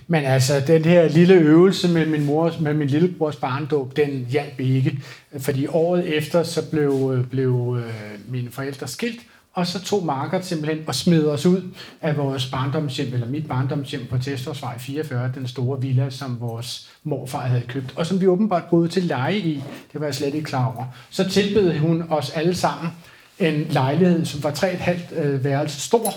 Men 0.07 0.23
altså, 0.23 0.63
den 0.67 0.85
her 0.85 1.07
lille 1.07 1.33
øvelse 1.33 1.89
med 1.89 2.05
min, 2.05 2.25
mor, 2.25 2.53
med 2.59 2.73
min 2.73 2.87
lillebrors 2.87 3.35
barndåb, 3.35 3.95
den 3.95 4.27
hjalp 4.29 4.59
ikke. 4.59 4.99
Fordi 5.39 5.67
året 5.67 6.17
efter, 6.17 6.43
så 6.43 6.69
blev, 6.69 7.25
blev 7.29 7.77
øh, 7.79 7.93
mine 8.31 8.51
forældre 8.51 8.87
skilt, 8.87 9.19
og 9.53 9.67
så 9.67 9.83
tog 9.83 10.05
Marker 10.05 10.41
simpelthen 10.41 10.83
og 10.87 10.95
smed 10.95 11.25
os 11.25 11.45
ud 11.45 11.61
af 12.01 12.17
vores 12.17 12.45
barndomshjem, 12.45 13.13
eller 13.13 13.27
mit 13.27 13.47
barndomshjem 13.47 14.01
på 14.09 14.17
Testorsvej 14.17 14.77
44, 14.77 15.31
den 15.35 15.47
store 15.47 15.81
villa, 15.81 16.09
som 16.09 16.39
vores 16.39 16.91
morfar 17.03 17.39
havde 17.39 17.63
købt, 17.67 17.93
og 17.95 18.05
som 18.05 18.21
vi 18.21 18.27
åbenbart 18.27 18.63
boede 18.69 18.87
til 18.87 19.03
leje 19.03 19.37
i. 19.37 19.63
Det 19.93 20.01
var 20.01 20.07
jeg 20.07 20.15
slet 20.15 20.33
ikke 20.33 20.45
klar 20.45 20.73
over. 20.75 20.85
Så 21.09 21.29
tilbød 21.29 21.77
hun 21.77 22.03
os 22.09 22.29
alle 22.29 22.55
sammen 22.55 22.91
en 23.39 23.67
lejlighed, 23.69 24.25
som 24.25 24.43
var 24.43 24.51
3,5 24.51 25.19
øh, 25.19 25.43
værelse 25.43 25.81
stor, 25.81 26.13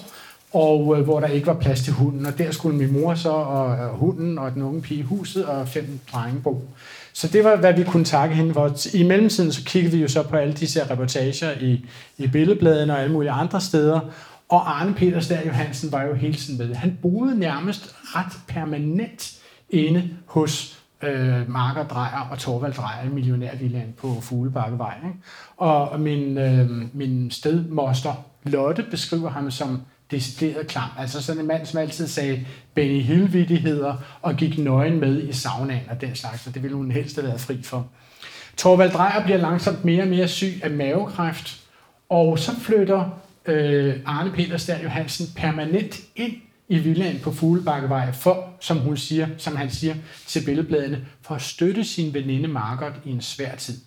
og 0.55 0.94
øh, 0.98 1.05
hvor 1.05 1.20
der 1.20 1.26
ikke 1.26 1.47
var 1.47 1.55
plads 1.55 1.82
til 1.82 1.93
hunden. 1.93 2.26
Og 2.26 2.39
der 2.39 2.51
skulle 2.51 2.76
min 2.76 2.93
mor 2.93 3.14
så, 3.14 3.31
og, 3.31 3.66
og 3.66 3.89
hunden 3.89 4.39
og 4.39 4.55
den 4.55 4.62
unge 4.62 4.82
pige 4.82 5.01
i 5.01 5.02
huset, 5.02 5.47
og 5.47 5.68
fem 5.68 6.01
drenge 6.12 6.40
bo. 6.40 6.68
Så 7.12 7.28
det 7.28 7.44
var, 7.44 7.56
hvad 7.56 7.72
vi 7.72 7.85
kunne 7.85 8.05
takke 8.05 8.35
hende 8.35 8.55
for. 8.55 8.97
I 8.97 9.02
mellemtiden 9.02 9.52
så 9.52 9.64
kiggede 9.64 9.97
vi 9.97 10.02
jo 10.02 10.09
så 10.09 10.22
på 10.22 10.36
alle 10.36 10.55
disse 10.55 10.90
reportager 10.90 11.51
i, 11.60 11.86
i 12.18 12.26
billedbladene 12.26 12.93
og 12.93 13.01
alle 13.01 13.12
mulige 13.12 13.31
andre 13.31 13.60
steder. 13.60 14.01
Og 14.48 14.81
Arne 14.81 14.94
Peter 14.94 15.20
der 15.20 15.47
Johansen 15.47 15.93
var 15.93 16.02
jo 16.02 16.14
hele 16.14 16.35
tiden 16.35 16.59
med. 16.59 16.74
Han 16.74 16.98
boede 17.02 17.39
nærmest 17.39 17.94
ret 18.02 18.32
permanent 18.48 19.32
inde 19.70 20.10
hos 20.26 20.78
øh, 21.02 21.51
Marker 21.51 21.86
Drejer 21.86 22.28
og 22.31 22.39
Torvald 22.39 22.74
Drejer, 22.74 23.10
millionærvillaen 23.10 23.94
på 23.97 24.20
Fuglebakkevej. 24.20 24.94
Ikke? 25.05 25.18
Og 25.56 26.01
min, 26.01 26.39
øh, 26.39 26.70
min 26.93 27.31
stedmoster 27.31 28.24
Lotte 28.44 28.85
beskriver 28.90 29.31
ham 29.31 29.51
som 29.51 29.81
decideret 30.10 30.66
klam. 30.66 30.89
Altså 30.98 31.22
sådan 31.22 31.40
en 31.40 31.48
mand, 31.48 31.66
som 31.66 31.81
altid 31.81 32.06
sagde 32.06 32.47
Benny 32.74 33.01
hill 33.01 33.85
og 34.22 34.36
gik 34.36 34.59
nøgen 34.59 35.01
med 35.01 35.22
i 35.22 35.32
saunaen 35.32 35.82
og 35.90 36.01
den 36.01 36.14
slags, 36.14 36.47
og 36.47 36.55
det 36.55 36.62
ville 36.62 36.76
hun 36.76 36.90
helst 36.90 37.16
have 37.16 37.26
været 37.28 37.40
fri 37.40 37.62
for. 37.62 37.86
Torvald 38.56 38.93
Drejer 38.93 39.24
bliver 39.24 39.39
langsomt 39.39 39.85
mere 39.85 40.02
og 40.02 40.09
mere 40.09 40.28
syg 40.28 40.60
af 40.62 40.70
mavekræft, 40.70 41.60
og 42.09 42.39
så 42.39 42.52
flytter 42.60 43.20
øh, 43.47 43.97
Arne 44.06 44.32
Peter 44.32 44.82
Johansen 44.82 45.26
permanent 45.36 46.01
ind 46.16 46.32
i 46.68 46.78
villaen 46.78 47.20
på 47.20 47.32
Fuglebakkevej 47.32 48.12
for, 48.12 48.51
som, 48.60 48.78
hun 48.78 48.97
siger, 48.97 49.28
som 49.39 49.56
han 49.56 49.70
siger 49.70 49.94
til 50.26 50.44
billedbladene, 50.44 51.06
for 51.22 51.35
at 51.35 51.43
støtte 51.43 51.85
sin 51.85 52.14
veninde 52.14 52.48
Margot 52.48 52.93
i 53.05 53.10
en 53.10 53.20
svær 53.20 53.55
tid. 53.55 53.78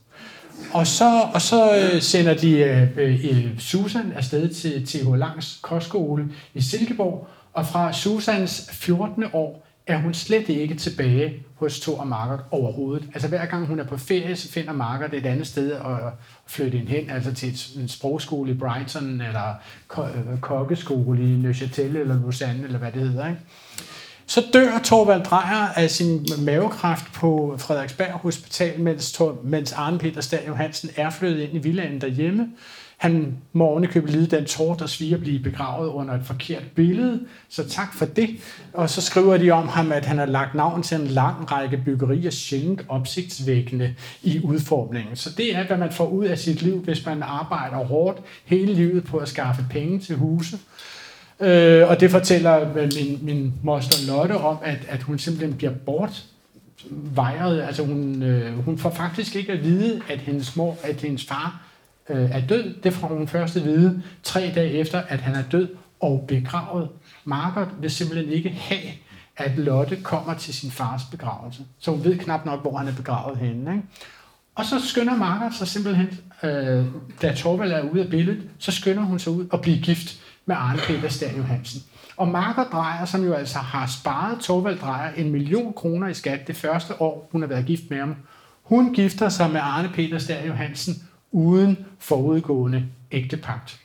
Og 0.73 0.88
så, 0.88 1.21
og 1.34 1.41
så 1.41 1.77
øh, 1.77 2.01
sender 2.01 2.34
de 2.34 2.51
øh, 2.51 2.97
øh, 2.97 3.25
øh 3.25 3.59
Susan 3.59 4.11
afsted 4.15 4.49
til 4.49 4.88
TH 4.88 5.13
Langs 5.13 5.59
kostskole 5.61 6.29
i 6.53 6.61
Silkeborg, 6.61 7.27
og 7.53 7.65
fra 7.65 7.93
Susans 7.93 8.69
14. 8.71 9.25
år 9.34 9.67
er 9.88 9.97
hun 9.97 10.13
slet 10.13 10.49
ikke 10.49 10.75
tilbage 10.75 11.34
hos 11.55 11.79
Thor 11.79 11.99
og 11.99 12.07
Marker 12.07 12.38
overhovedet. 12.51 13.09
Altså 13.13 13.27
hver 13.27 13.45
gang 13.45 13.65
hun 13.65 13.79
er 13.79 13.84
på 13.84 13.97
ferie, 13.97 14.35
så 14.35 14.51
finder 14.51 14.73
Margaret 14.73 15.13
et 15.13 15.25
andet 15.25 15.47
sted 15.47 15.71
at 15.71 16.13
flytte 16.47 16.77
hende 16.77 16.91
hen, 16.91 17.09
altså 17.09 17.34
til 17.34 17.81
en 17.81 17.88
sprogskole 17.88 18.51
i 18.51 18.53
Brighton, 18.53 19.21
eller 19.21 19.53
øh, 19.97 20.39
kokkeskole 20.41 21.21
i 21.21 21.35
Neuchâtel, 21.35 21.97
eller 21.97 22.19
Lausanne, 22.21 22.63
eller 22.63 22.79
hvad 22.79 22.91
det 22.91 23.01
hedder. 23.01 23.27
Ikke? 23.27 23.41
Så 24.29 24.43
dør 24.53 24.79
Torvald 24.83 25.23
Drejer 25.23 25.67
af 25.67 25.91
sin 25.91 26.27
mavekræft 26.39 27.13
på 27.13 27.55
Frederiksberg 27.57 28.11
Hospital, 28.11 28.79
mens, 28.79 29.11
Tor, 29.11 29.39
mens 29.43 29.73
Arne 29.73 29.99
Peter 29.99 30.21
Stad 30.21 30.39
Johansen 30.47 30.89
er 30.95 31.09
flyttet 31.09 31.39
ind 31.39 31.55
i 31.55 31.57
villaen 31.57 32.01
derhjemme. 32.01 32.47
Han 32.97 33.37
må 33.53 33.65
ovenikøbet 33.65 34.09
lide 34.09 34.35
den 34.35 34.45
tår, 34.45 34.75
der 34.75 34.87
sviger 34.87 35.17
blive 35.17 35.39
begravet 35.39 35.89
under 35.89 36.13
et 36.13 36.25
forkert 36.25 36.63
billede. 36.75 37.19
Så 37.49 37.69
tak 37.69 37.93
for 37.93 38.05
det. 38.05 38.29
Og 38.73 38.89
så 38.89 39.01
skriver 39.01 39.37
de 39.37 39.51
om 39.51 39.67
ham, 39.67 39.91
at 39.91 40.05
han 40.05 40.17
har 40.17 40.25
lagt 40.25 40.55
navn 40.55 40.83
til 40.83 41.01
en 41.01 41.07
lang 41.07 41.51
række 41.51 41.81
byggerier, 41.85 42.31
sjældent 42.31 42.81
opsigtsvækkende 42.89 43.95
i 44.23 44.41
udformningen. 44.43 45.15
Så 45.15 45.29
det 45.37 45.55
er, 45.55 45.67
hvad 45.67 45.77
man 45.77 45.91
får 45.91 46.07
ud 46.07 46.25
af 46.25 46.39
sit 46.39 46.61
liv, 46.61 46.79
hvis 46.79 47.05
man 47.05 47.23
arbejder 47.23 47.77
hårdt 47.77 48.19
hele 48.45 48.73
livet 48.73 49.03
på 49.03 49.17
at 49.17 49.29
skaffe 49.29 49.65
penge 49.69 49.99
til 49.99 50.15
huse. 50.15 50.57
Øh, 51.39 51.89
og 51.89 51.99
det 51.99 52.11
fortæller 52.11 52.73
øh, 52.76 52.91
min, 52.95 53.19
min 53.22 53.53
moster 53.64 54.11
Lotte 54.14 54.34
om, 54.38 54.57
at, 54.64 54.80
at 54.88 55.03
hun 55.03 55.19
simpelthen 55.19 55.57
bliver 55.57 55.73
bort 55.73 56.26
vejret. 56.91 57.61
Altså 57.61 57.85
hun, 57.85 58.23
øh, 58.23 58.64
hun 58.65 58.77
får 58.77 58.89
faktisk 58.89 59.35
ikke 59.35 59.51
at 59.51 59.64
vide, 59.64 60.01
at 60.09 60.19
hendes 60.19 60.55
mor, 60.55 60.77
at 60.84 61.01
hendes 61.01 61.26
far 61.26 61.61
øh, 62.09 62.31
er 62.31 62.41
død. 62.41 62.73
Det 62.84 62.93
får 62.93 63.07
hun 63.07 63.27
først 63.27 63.55
at 63.55 63.65
vide 63.65 64.03
tre 64.23 64.51
dage 64.55 64.72
efter, 64.72 65.01
at 65.07 65.19
han 65.19 65.35
er 65.35 65.43
død 65.51 65.68
og 65.99 66.26
begravet. 66.27 66.89
Margaret 67.26 67.69
vil 67.80 67.91
simpelthen 67.91 68.30
ikke 68.30 68.49
have, 68.49 68.91
at 69.38 69.57
Lotte 69.57 69.95
kommer 69.95 70.34
til 70.34 70.53
sin 70.53 70.72
fars 70.72 71.01
begravelse. 71.11 71.61
Så 71.80 71.91
hun 71.91 72.03
ved 72.03 72.18
knap 72.18 72.45
nok, 72.45 72.61
hvor 72.61 72.77
han 72.77 72.88
er 72.88 72.95
begravet 72.95 73.38
henne. 73.38 73.72
Ikke? 73.72 73.84
Og 74.55 74.65
så 74.65 74.88
skynder 74.88 75.15
Margaret 75.15 75.55
sig 75.55 75.68
simpelthen, 75.68 76.19
øh, 76.43 76.85
da 77.22 77.34
Torvald 77.35 77.72
er 77.72 77.81
ude 77.81 78.03
af 78.03 78.09
billedet, 78.09 78.41
så 78.57 78.72
skynder 78.72 79.03
hun 79.03 79.19
sig 79.19 79.31
ud 79.31 79.47
og 79.51 79.61
bliver 79.61 79.77
gift 79.77 80.19
med 80.48 80.56
Arne 80.56 80.80
Peter 80.80 81.10
Stern 81.10 81.36
Johansen. 81.36 81.84
Og 82.18 82.28
Marker 82.28 82.64
Drejer, 82.64 83.06
som 83.06 83.24
jo 83.24 83.34
altså 83.34 83.57
har 83.57 83.88
sparet 83.88 84.40
Torvald 84.40 84.80
Drejer 84.80 85.14
en 85.14 85.32
million 85.32 85.74
kroner 85.74 86.07
i 86.07 86.14
skat 86.14 86.48
det 86.48 86.56
første 86.56 87.02
år, 87.02 87.30
hun 87.32 87.41
har 87.41 87.48
været 87.48 87.65
gift 87.65 87.84
med 87.90 87.98
ham, 87.98 88.15
hun 88.64 88.94
gifter 88.94 89.30
sig 89.30 89.52
med 89.52 89.60
Arne 89.64 89.90
Peter 89.94 90.18
Stern 90.18 90.45
Johansen 90.45 91.03
uden 91.32 91.78
forudgående 91.99 92.86
ægtepagt. 93.11 93.80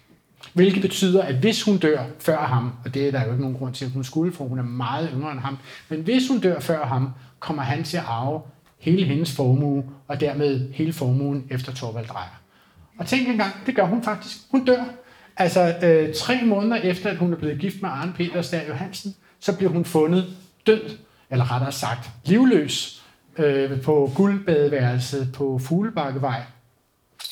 Hvilket 0.55 0.83
betyder, 0.83 1.23
at 1.23 1.35
hvis 1.35 1.63
hun 1.63 1.79
dør 1.79 2.05
før 2.19 2.39
ham, 2.39 2.73
og 2.85 2.95
det 2.95 3.07
er 3.07 3.11
der 3.11 3.25
jo 3.25 3.31
ikke 3.31 3.41
nogen 3.41 3.57
grund 3.57 3.75
til, 3.75 3.85
at 3.85 3.91
hun 3.91 4.05
skulle, 4.05 4.33
for 4.33 4.45
hun 4.45 4.59
er 4.59 4.63
meget 4.63 5.11
yngre 5.15 5.33
end 5.33 5.41
ham, 5.41 5.59
men 5.89 6.01
hvis 6.01 6.29
hun 6.29 6.41
dør 6.41 6.61
før 6.61 6.87
ham, 6.87 7.11
kommer 7.41 7.63
han 7.63 7.85
til 7.85 7.97
at 7.97 8.05
arve 8.07 8.41
hele 8.79 9.05
hendes 9.05 9.37
formue, 9.37 9.85
og 10.09 10.21
dermed 10.21 10.73
hele 10.73 10.93
formuen 10.93 11.47
efter 11.51 11.73
Torvald 11.73 12.07
Drejer. 12.07 12.41
Og 12.99 13.07
tænk 13.07 13.29
engang, 13.29 13.53
det 13.67 13.77
gør 13.77 13.85
hun 13.85 14.03
faktisk. 14.03 14.37
Hun 14.51 14.65
dør. 14.65 14.85
Altså 15.37 15.75
øh, 15.83 16.15
tre 16.15 16.41
måneder 16.45 16.77
efter, 16.77 17.11
at 17.11 17.17
hun 17.17 17.33
er 17.33 17.37
blevet 17.37 17.59
gift 17.59 17.83
med 17.83 17.91
Arne 17.91 18.13
Peter 18.13 18.43
Stær 18.43 18.69
Johansen, 18.69 19.15
så 19.41 19.57
bliver 19.57 19.73
hun 19.73 19.85
fundet 19.85 20.27
død, 20.67 20.99
eller 21.31 21.53
rettere 21.53 21.73
sagt 21.73 22.11
livløs, 22.25 23.03
øh, 23.39 23.81
på 23.81 24.13
guldbadeværelset 24.17 25.33
på 25.35 25.59
Fuglebakkevej 25.59 26.43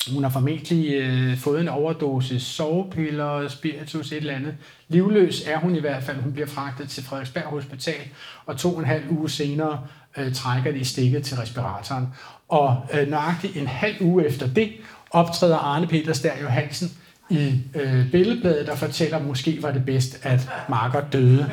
hun 0.09 0.23
har 0.23 0.29
formentlig 0.29 0.93
øh, 0.93 1.37
fået 1.37 1.61
en 1.61 1.67
overdosis 1.67 2.43
sovepiller, 2.43 3.47
spiritus, 3.47 4.11
et 4.11 4.17
eller 4.17 4.33
andet. 4.33 4.55
Livløs 4.87 5.47
er 5.47 5.57
hun 5.57 5.75
i 5.75 5.79
hvert 5.79 6.03
fald. 6.03 6.17
Hun 6.17 6.33
bliver 6.33 6.47
fragtet 6.47 6.89
til 6.89 7.03
Frederiksberg 7.03 7.43
Hospital, 7.43 8.01
og 8.45 8.57
to 8.57 8.73
og 8.73 8.79
en 8.79 8.85
halv 8.85 9.03
uge 9.09 9.29
senere 9.29 9.87
øh, 10.17 10.33
trækker 10.33 10.71
de 10.71 10.85
stikket 10.85 11.23
til 11.23 11.37
respiratoren. 11.37 12.07
Og 12.49 12.85
øh, 12.93 13.09
nøjagtigt 13.09 13.57
en 13.57 13.67
halv 13.67 13.95
uge 14.01 14.25
efter 14.25 14.47
det 14.47 14.71
optræder 15.11 15.57
Arne 15.57 15.87
Peter 15.87 16.13
Stær 16.13 16.41
Johansen 16.41 16.91
i 17.31 17.61
øh, 17.75 18.11
billedbladet, 18.11 18.67
der 18.67 18.75
fortæller, 18.75 19.17
at 19.17 19.25
måske 19.25 19.57
var 19.61 19.71
det 19.71 19.85
bedst, 19.85 20.19
at 20.23 20.49
Marker 20.69 21.01
døde. 21.01 21.49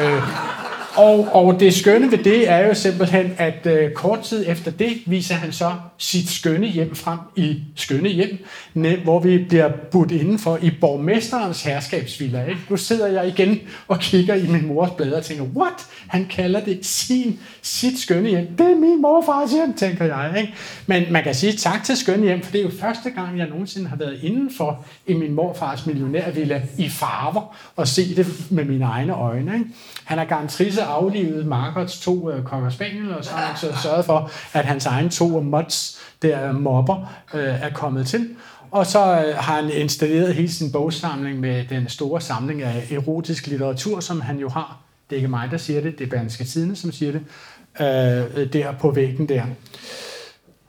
Øh, 0.00 0.22
og, 0.98 1.28
og 1.32 1.60
det 1.60 1.74
skønne 1.74 2.10
ved 2.10 2.18
det 2.18 2.50
er 2.50 2.66
jo 2.66 2.74
simpelthen, 2.74 3.32
at 3.38 3.66
øh, 3.66 3.92
kort 3.92 4.20
tid 4.20 4.44
efter 4.48 4.70
det 4.70 4.92
viser 5.06 5.34
han 5.34 5.52
så 5.52 5.72
sit 5.98 6.28
skønne 6.28 6.66
hjem 6.66 6.94
frem 6.94 7.18
i 7.36 7.62
skønne 7.74 8.08
hjem, 8.08 8.46
hvor 9.04 9.20
vi 9.20 9.38
bliver 9.38 9.68
budt 9.90 10.10
indenfor 10.10 10.58
i 10.62 10.70
borgmesterens 10.80 11.62
herskabsvilla. 11.62 12.44
Ikke? 12.44 12.60
Nu 12.68 12.76
sidder 12.76 13.06
jeg 13.06 13.28
igen 13.28 13.58
og 13.88 13.98
kigger 13.98 14.34
i 14.34 14.46
min 14.46 14.66
mors 14.66 14.90
blade 14.90 15.16
og 15.16 15.24
tænker, 15.24 15.44
what? 15.44 15.86
Han 16.08 16.26
kalder 16.30 16.60
det 16.60 16.86
sin, 16.86 17.40
sit 17.62 17.98
skønne 17.98 18.28
hjem. 18.28 18.46
Det 18.46 18.66
er 18.66 18.76
min 18.76 19.02
morfars 19.02 19.52
hjem, 19.52 19.74
tænker 19.74 20.04
jeg. 20.04 20.34
Ikke? 20.40 20.54
Men 20.86 21.04
man 21.10 21.22
kan 21.22 21.34
sige 21.34 21.52
tak 21.52 21.84
til 21.84 21.96
skønne 21.96 22.26
hjem, 22.26 22.42
for 22.42 22.52
det 22.52 22.58
er 22.58 22.64
jo 22.64 22.70
første 22.80 23.10
gang, 23.10 23.38
jeg 23.38 23.48
nogensinde 23.48 23.88
har 23.88 23.96
været 23.96 24.18
indenfor 24.22 24.84
i 25.06 25.12
min 25.12 25.34
morfars 25.34 25.86
millionærvilla 25.86 26.62
i 26.78 26.88
farver 26.88 27.56
og 27.76 27.88
se 27.88 28.16
det 28.16 28.26
med 28.50 28.64
mine 28.64 28.84
egne 28.84 29.12
øjne. 29.12 29.54
Ikke? 29.54 29.66
Han 30.04 30.18
er 30.18 30.24
garanteret 30.24 30.87
aflivet 30.88 31.46
Margarets 31.46 32.00
to 32.00 32.30
øh, 32.30 32.44
kokker 32.44 32.70
spaniel, 32.70 33.14
og 33.14 33.24
så 33.24 33.30
har 33.30 33.46
han 33.46 33.56
så 33.56 33.82
sørget 33.82 34.04
for, 34.04 34.30
at 34.52 34.64
hans 34.64 34.86
egen 34.86 35.10
to 35.10 35.40
mods, 35.40 36.00
der 36.22 36.52
mobber, 36.52 37.12
øh, 37.34 37.62
er 37.62 37.70
kommet 37.70 38.06
til. 38.06 38.28
Og 38.70 38.86
så 38.86 38.98
øh, 38.98 39.36
har 39.36 39.54
han 39.54 39.70
installeret 39.70 40.34
hele 40.34 40.52
sin 40.52 40.72
bogsamling 40.72 41.40
med 41.40 41.64
den 41.64 41.88
store 41.88 42.20
samling 42.20 42.62
af 42.62 42.92
erotisk 42.92 43.46
litteratur, 43.46 44.00
som 44.00 44.20
han 44.20 44.38
jo 44.38 44.48
har. 44.48 44.78
Det 45.10 45.16
er 45.16 45.18
ikke 45.18 45.28
mig, 45.28 45.50
der 45.50 45.56
siger 45.56 45.80
det, 45.80 45.98
det 45.98 46.04
er 46.04 46.10
Berlingske 46.10 46.44
Tidene, 46.44 46.76
som 46.76 46.92
siger 46.92 47.12
det, 47.12 47.20
øh, 47.80 48.42
øh, 48.42 48.52
der 48.52 48.72
på 48.72 48.90
væggen 48.90 49.28
der. 49.28 49.42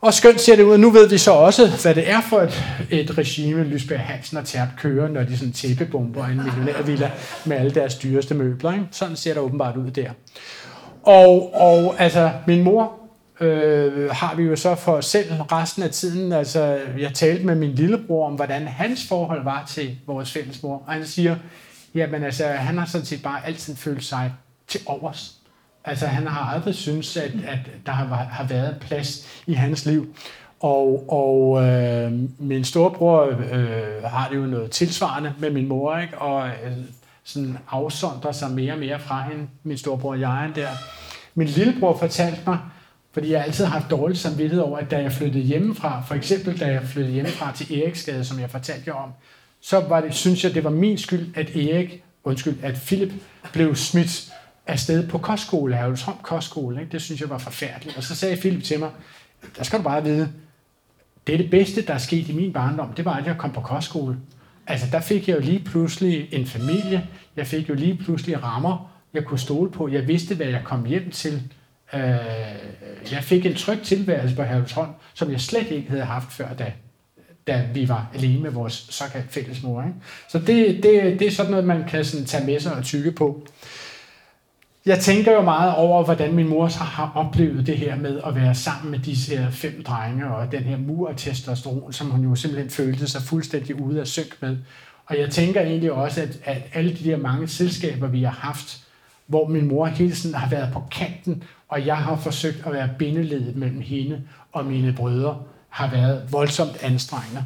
Og 0.02 0.14
skønt 0.14 0.42
ser 0.42 0.56
det 0.56 0.64
ud, 0.64 0.78
nu 0.78 0.90
ved 0.90 1.10
vi 1.10 1.18
så 1.18 1.32
også, 1.32 1.68
hvad 1.82 1.96
det 1.96 2.10
er 2.10 2.22
for 2.22 2.40
et, 2.40 2.64
et 2.90 3.18
regime, 3.18 3.64
Lysberg 3.64 4.00
Hansen 4.00 4.38
og 4.38 4.46
Terp 4.46 4.68
kører, 4.78 5.08
når 5.08 5.24
de 5.24 5.38
sådan 5.38 5.54
tæppebomber 5.54 6.26
en 6.26 6.42
millionærvilla 6.44 7.12
med 7.46 7.58
alle 7.58 7.72
deres 7.72 7.96
dyreste 7.96 8.36
møbler. 8.36 8.74
Ikke? 8.74 8.86
Sådan 8.92 9.16
ser 9.16 9.34
det 9.34 9.42
åbenbart 9.42 9.78
ud 9.78 9.92
der. 9.92 10.12
Og, 11.04 11.54
og 11.54 11.96
altså, 12.00 12.32
min 12.48 12.64
mor 12.64 13.00
øh, 13.40 14.10
har 14.12 14.36
vi 14.36 14.44
jo 14.44 14.56
så 14.56 14.76
for 14.76 14.92
os 14.92 15.06
selv 15.06 15.32
resten 15.32 15.84
af 15.84 15.90
tiden. 15.90 16.32
Altså, 16.32 16.80
jeg 17.00 17.14
talte 17.14 17.46
med 17.46 17.56
min 17.56 17.72
lillebror 17.72 18.28
om, 18.28 18.34
hvordan 18.34 18.68
hans 18.68 19.08
forhold 19.08 19.44
var 19.44 19.66
til 19.70 19.98
vores 20.08 20.32
fælles 20.32 20.64
mor. 20.64 20.84
Og 20.88 20.94
han 20.94 21.06
siger, 21.06 21.36
jamen 21.96 22.24
altså, 22.24 22.48
han 22.48 22.78
har 22.78 22.86
sådan 22.86 23.06
set 23.06 23.24
bare 23.24 23.48
altid 23.48 23.76
følt 23.76 24.04
sig 24.04 24.34
til 24.68 24.82
overs 24.86 25.39
Altså 25.90 26.08
han 26.08 26.28
har 26.28 26.54
aldrig 26.54 26.76
syntes, 26.76 27.18
at, 27.18 27.32
at 27.48 27.60
der 27.86 27.92
har, 27.92 28.16
har 28.16 28.44
været 28.44 28.78
plads 28.82 29.42
i 29.48 29.54
hans 29.54 29.86
liv. 29.86 30.16
Og, 30.60 31.06
og 31.10 31.64
øh, 31.64 32.14
min 32.40 32.64
storebror 32.64 33.26
øh, 33.52 34.04
har 34.04 34.30
det 34.30 34.36
jo 34.36 34.42
noget 34.42 34.72
tilsvarende 34.72 35.34
med 35.40 35.52
min 35.52 35.68
mor, 35.68 35.98
ikke? 35.98 36.18
og 36.18 36.48
øh, 36.48 36.72
sådan 37.24 37.58
afsondrer 37.70 38.32
sig 38.32 38.52
mere 38.52 38.74
og 38.74 38.80
mere 38.80 39.00
fra 39.00 39.24
hende, 39.24 39.48
min 39.64 39.78
storebror 39.78 40.16
jeg 40.16 40.52
der. 40.56 40.68
Min 41.36 41.48
lillebror 41.48 41.98
fortalte 41.98 42.42
mig, 42.48 42.58
fordi 43.14 43.32
jeg 43.32 43.44
altid 43.44 43.66
har 43.66 43.80
haft 43.80 43.92
dårlig 43.92 44.18
samvittighed 44.18 44.64
over, 44.64 44.78
at 44.78 44.92
da 44.92 45.02
jeg 45.02 45.12
flyttede 45.12 45.44
hjemmefra, 45.44 46.04
for 46.08 46.16
eksempel 46.16 46.60
da 46.60 46.66
jeg 46.66 46.84
flyttede 46.84 47.14
hjemmefra 47.14 47.52
til 47.52 47.82
Eriksgade, 47.82 48.26
som 48.26 48.40
jeg 48.40 48.50
fortalte 48.50 48.84
jer 48.88 48.94
om, 48.94 49.10
så 49.62 49.80
var 49.80 50.02
det, 50.02 50.14
synes 50.14 50.44
jeg, 50.44 50.54
det 50.54 50.64
var 50.64 50.70
min 50.70 50.98
skyld, 50.98 51.28
at 51.36 51.56
Erik, 51.56 52.04
undskyld, 52.24 52.58
at 52.64 52.76
Philip 52.76 53.14
blev 53.54 53.76
smidt 53.76 54.32
afsted 54.70 55.08
på 55.08 55.18
kostskole, 55.18 55.76
Herlevsholm 55.76 56.18
Kostskole. 56.22 56.80
Ikke? 56.80 56.92
Det 56.92 57.02
synes 57.02 57.22
jeg 57.22 57.30
var 57.30 57.38
forfærdeligt. 57.38 57.98
Og 57.98 58.04
så 58.04 58.16
sagde 58.16 58.38
Philip 58.38 58.64
til 58.64 58.80
mig, 58.80 58.90
der 59.58 59.64
skal 59.64 59.80
du 59.80 59.84
bare 59.84 60.04
vide, 60.04 60.32
det 61.28 61.34
er 61.34 61.38
det 61.38 61.52
bedste, 61.52 61.82
der 61.82 61.94
er 61.94 61.98
sket 61.98 62.30
i 62.30 62.34
min 62.34 62.54
barndom, 62.54 62.94
det 62.94 63.06
var, 63.06 63.14
at 63.14 63.26
jeg 63.26 63.38
kom 63.38 63.52
på 63.52 63.62
kostskole. 63.62 64.18
Altså, 64.68 64.88
der 64.92 65.00
fik 65.00 65.28
jeg 65.28 65.36
jo 65.36 65.42
lige 65.42 65.60
pludselig 65.60 66.30
en 66.32 66.46
familie, 66.46 67.08
jeg 67.36 67.48
fik 67.48 67.70
jo 67.70 67.74
lige 67.74 67.98
pludselig 67.98 68.44
rammer, 68.44 68.92
jeg 69.14 69.26
kunne 69.26 69.40
stole 69.40 69.72
på, 69.72 69.88
jeg 69.88 70.08
vidste, 70.08 70.36
hvad 70.36 70.48
jeg 70.48 70.62
kom 70.64 70.86
hjem 70.86 71.12
til. 71.12 71.44
Øh, 71.94 72.02
jeg 73.12 73.24
fik 73.24 73.46
en 73.46 73.56
tryg 73.56 73.82
tilværelse 73.82 74.36
på 74.36 74.44
Herlevsholm, 74.44 74.90
som 75.14 75.32
jeg 75.32 75.42
slet 75.42 75.72
ikke 75.72 75.90
havde 75.90 76.04
haft 76.04 76.32
før 76.32 76.54
da, 76.54 76.74
da 77.48 77.66
vi 77.74 77.90
var 77.90 78.10
alene 78.14 78.42
med 78.42 78.52
vores 78.52 78.74
såkaldt 78.90 79.32
fællesmor. 79.32 79.82
Ikke? 79.82 79.96
Så 80.30 80.40
det, 80.40 80.84
det, 80.84 81.20
det 81.20 81.22
er 81.22 81.32
sådan 81.32 81.52
noget, 81.52 81.66
man 81.66 81.84
kan 81.88 82.06
sådan 82.06 82.26
tage 82.26 82.46
med 82.46 82.60
sig 82.60 82.74
og 82.74 82.84
tykke 82.84 83.12
på 83.12 83.48
jeg 84.86 85.00
tænker 85.00 85.32
jo 85.32 85.42
meget 85.42 85.76
over, 85.76 86.04
hvordan 86.04 86.34
min 86.34 86.48
mor 86.48 86.68
så 86.68 86.80
har 86.80 87.12
oplevet 87.16 87.68
det 87.68 87.78
her 87.78 87.96
med 87.96 88.22
at 88.26 88.36
være 88.36 88.56
sammen 88.56 88.92
med 88.92 89.00
disse 89.00 89.38
her 89.38 89.52
fem 89.52 89.84
drenge, 89.84 90.28
og 90.28 90.52
den 90.52 90.64
her 90.64 90.78
mur 90.78 91.10
af 91.10 91.16
testosteron, 91.18 91.94
som 91.94 92.08
hun 92.10 92.24
jo 92.24 92.36
simpelthen 92.36 92.70
følte 92.70 93.08
sig 93.08 93.22
fuldstændig 93.22 93.82
ude 93.82 94.00
af 94.00 94.08
synk 94.08 94.38
med. 94.42 94.58
Og 95.06 95.20
jeg 95.20 95.30
tænker 95.30 95.62
egentlig 95.62 95.92
også, 95.92 96.22
at, 96.22 96.40
at 96.44 96.62
alle 96.74 96.96
de 96.96 97.04
der 97.04 97.18
mange 97.18 97.48
selskaber, 97.48 98.08
vi 98.08 98.24
har 98.24 98.32
haft, 98.32 98.84
hvor 99.28 99.48
min 99.48 99.68
mor 99.68 99.86
hele 99.86 100.16
tiden 100.16 100.36
har 100.36 100.50
været 100.50 100.74
på 100.74 100.84
kanten, 100.92 101.44
og 101.68 101.86
jeg 101.86 101.98
har 101.98 102.16
forsøgt 102.16 102.64
at 102.66 102.74
være 102.74 102.90
bindeledet 103.00 103.56
mellem 103.56 103.82
hende 103.82 104.22
og 104.52 104.66
mine 104.66 104.94
brødre, 104.94 105.38
har 105.70 105.92
været 105.92 106.24
voldsomt 106.32 106.78
anstrengende. 106.84 107.46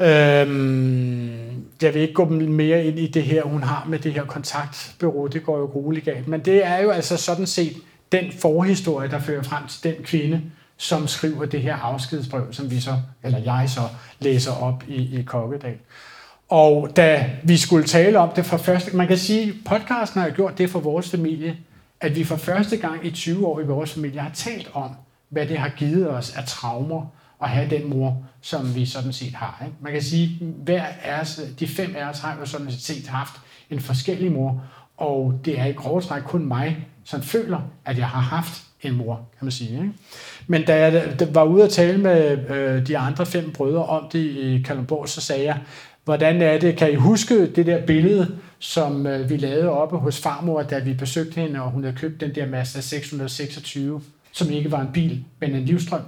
Øhm, 0.00 1.64
jeg 1.82 1.94
vil 1.94 2.02
ikke 2.02 2.14
gå 2.14 2.24
mere 2.28 2.84
ind 2.84 2.98
i 2.98 3.06
det 3.06 3.22
her, 3.22 3.42
hun 3.42 3.62
har 3.62 3.86
med 3.88 3.98
det 3.98 4.12
her 4.12 4.24
kontaktbureau. 4.24 5.26
Det 5.26 5.42
går 5.44 5.58
jo 5.58 5.64
roligt 5.64 6.04
galt. 6.04 6.28
Men 6.28 6.40
det 6.40 6.66
er 6.66 6.78
jo 6.78 6.90
altså 6.90 7.16
sådan 7.16 7.46
set 7.46 7.76
den 8.12 8.32
forhistorie, 8.32 9.10
der 9.10 9.18
fører 9.18 9.42
frem 9.42 9.66
til 9.66 9.84
den 9.84 10.02
kvinde, 10.02 10.42
som 10.76 11.06
skriver 11.06 11.44
det 11.44 11.60
her 11.60 11.76
afskedsbrev, 11.76 12.52
som 12.52 12.70
vi 12.70 12.80
så, 12.80 12.94
eller 13.22 13.38
jeg 13.38 13.70
så 13.70 13.80
læser 14.20 14.52
op 14.52 14.84
i, 14.88 15.18
i 15.18 15.22
Kokkedal. 15.22 15.76
Og 16.48 16.96
da 16.96 17.30
vi 17.42 17.56
skulle 17.56 17.84
tale 17.84 18.18
om 18.18 18.30
det 18.36 18.46
for 18.46 18.56
første 18.56 18.96
man 18.96 19.08
kan 19.08 19.18
sige, 19.18 19.54
podcasten 19.66 20.20
har 20.20 20.30
gjort 20.30 20.58
det 20.58 20.70
for 20.70 20.80
vores 20.80 21.10
familie, 21.10 21.56
at 22.00 22.16
vi 22.16 22.24
for 22.24 22.36
første 22.36 22.76
gang 22.76 23.06
i 23.06 23.10
20 23.10 23.46
år 23.46 23.60
i 23.60 23.64
vores 23.64 23.92
familie 23.92 24.20
har 24.20 24.30
talt 24.34 24.70
om, 24.74 24.90
hvad 25.28 25.46
det 25.46 25.58
har 25.58 25.68
givet 25.68 26.10
os 26.10 26.36
af 26.36 26.44
traumer 26.44 27.06
at 27.42 27.48
have 27.48 27.70
den 27.70 27.90
mor, 27.90 28.24
som 28.40 28.74
vi 28.74 28.86
sådan 28.86 29.12
set 29.12 29.34
har. 29.34 29.62
Ikke? 29.64 29.76
Man 29.80 29.92
kan 29.92 30.02
sige, 30.02 30.38
at 30.40 30.46
hver 30.64 30.84
af 31.02 31.20
os, 31.20 31.40
de 31.60 31.68
fem 31.68 31.94
af 31.98 32.08
os 32.08 32.18
har 32.18 32.36
jo 32.40 32.46
sådan 32.46 32.70
set 32.70 33.06
haft 33.06 33.32
en 33.70 33.80
forskellig 33.80 34.32
mor, 34.32 34.62
og 34.96 35.40
det 35.44 35.58
er 35.60 35.66
i 35.66 35.72
grove 35.72 36.00
træk 36.00 36.22
kun 36.22 36.44
mig, 36.44 36.86
som 37.04 37.22
føler, 37.22 37.60
at 37.84 37.98
jeg 37.98 38.08
har 38.08 38.20
haft 38.20 38.62
en 38.82 38.96
mor, 38.96 39.14
kan 39.14 39.44
man 39.44 39.52
sige. 39.52 39.70
Ikke? 39.70 39.92
Men 40.46 40.64
da 40.64 40.76
jeg 40.76 41.16
var 41.32 41.44
ude 41.44 41.64
at 41.64 41.70
tale 41.70 41.98
med 41.98 42.50
øh, 42.50 42.86
de 42.86 42.98
andre 42.98 43.26
fem 43.26 43.52
brødre 43.52 43.84
om 43.86 44.08
det 44.12 44.18
i 44.18 44.62
Kalundborg, 44.66 45.08
så 45.08 45.20
sagde 45.20 45.44
jeg, 45.44 45.58
hvordan 46.04 46.42
er 46.42 46.58
det, 46.58 46.76
kan 46.76 46.92
I 46.92 46.94
huske 46.94 47.46
det 47.46 47.66
der 47.66 47.86
billede, 47.86 48.38
som 48.58 49.06
øh, 49.06 49.30
vi 49.30 49.36
lavede 49.36 49.68
oppe 49.68 49.96
hos 49.96 50.20
farmor, 50.20 50.62
da 50.62 50.78
vi 50.78 50.94
besøgte 50.94 51.40
hende, 51.40 51.62
og 51.62 51.70
hun 51.70 51.84
havde 51.84 51.96
købt 51.96 52.20
den 52.20 52.34
der 52.34 52.46
Mazda 52.46 52.80
626, 52.80 54.00
som 54.32 54.50
ikke 54.50 54.72
var 54.72 54.80
en 54.80 54.92
bil, 54.92 55.24
men 55.40 55.54
en 55.54 55.64
livstrøm. 55.64 56.00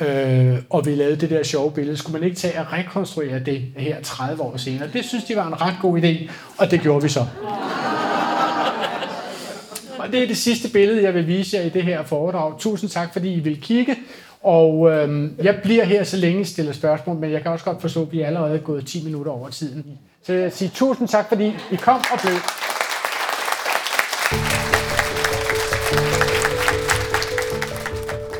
Øh, 0.00 0.58
og 0.70 0.86
vi 0.86 0.94
lavede 0.94 1.16
det 1.16 1.30
der 1.30 1.42
sjove 1.42 1.72
billede. 1.72 1.96
Skulle 1.96 2.18
man 2.18 2.28
ikke 2.28 2.36
tage 2.36 2.60
og 2.60 2.72
rekonstruere 2.72 3.38
det 3.38 3.62
her 3.76 4.02
30 4.02 4.42
år 4.42 4.56
senere? 4.56 4.88
Det 4.92 5.04
synes 5.04 5.24
de 5.24 5.36
var 5.36 5.46
en 5.46 5.60
ret 5.60 5.74
god 5.82 5.98
idé, 6.02 6.30
og 6.58 6.70
det 6.70 6.80
gjorde 6.80 7.02
vi 7.02 7.08
så. 7.08 7.26
Og 9.98 10.12
det 10.12 10.22
er 10.22 10.26
det 10.26 10.36
sidste 10.36 10.70
billede, 10.72 11.02
jeg 11.02 11.14
vil 11.14 11.26
vise 11.26 11.56
jer 11.56 11.62
i 11.62 11.68
det 11.68 11.82
her 11.82 12.04
foredrag. 12.04 12.58
Tusind 12.58 12.90
tak, 12.90 13.12
fordi 13.12 13.32
I 13.32 13.40
vil 13.40 13.60
kigge. 13.60 13.96
Og 14.42 14.90
øhm, 14.90 15.34
jeg 15.42 15.60
bliver 15.62 15.84
her, 15.84 16.04
så 16.04 16.16
længe 16.16 16.40
I 16.40 16.44
stiller 16.44 16.72
spørgsmål, 16.72 17.16
men 17.16 17.32
jeg 17.32 17.42
kan 17.42 17.50
også 17.50 17.64
godt 17.64 17.80
forstå, 17.80 18.02
at 18.02 18.12
vi 18.12 18.20
er 18.20 18.26
allerede 18.26 18.58
gået 18.58 18.86
10 18.86 19.04
minutter 19.04 19.32
over 19.32 19.48
tiden. 19.48 19.84
Så 20.22 20.32
jeg 20.32 20.52
siger 20.52 20.70
tusind 20.74 21.08
tak, 21.08 21.28
fordi 21.28 21.52
I 21.72 21.76
kom 21.76 22.00
og 22.12 22.18
blev. 22.22 22.34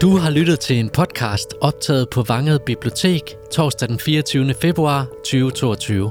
Du 0.02 0.16
har 0.16 0.30
lyttet 0.30 0.60
til 0.60 0.78
en 0.78 0.88
podcast 0.88 1.54
optaget 1.60 2.10
på 2.10 2.22
Vanget 2.22 2.62
Bibliotek 2.62 3.36
torsdag 3.52 3.88
den 3.88 3.98
24. 3.98 4.54
februar 4.54 5.06
2022. 5.16 6.10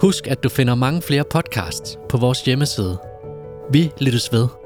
Husk, 0.00 0.26
at 0.26 0.42
du 0.42 0.48
finder 0.48 0.74
mange 0.74 1.02
flere 1.02 1.24
podcasts 1.24 1.98
på 2.08 2.16
vores 2.16 2.42
hjemmeside. 2.42 2.98
Vi 3.70 3.92
lyttes 4.00 4.32
ved. 4.32 4.63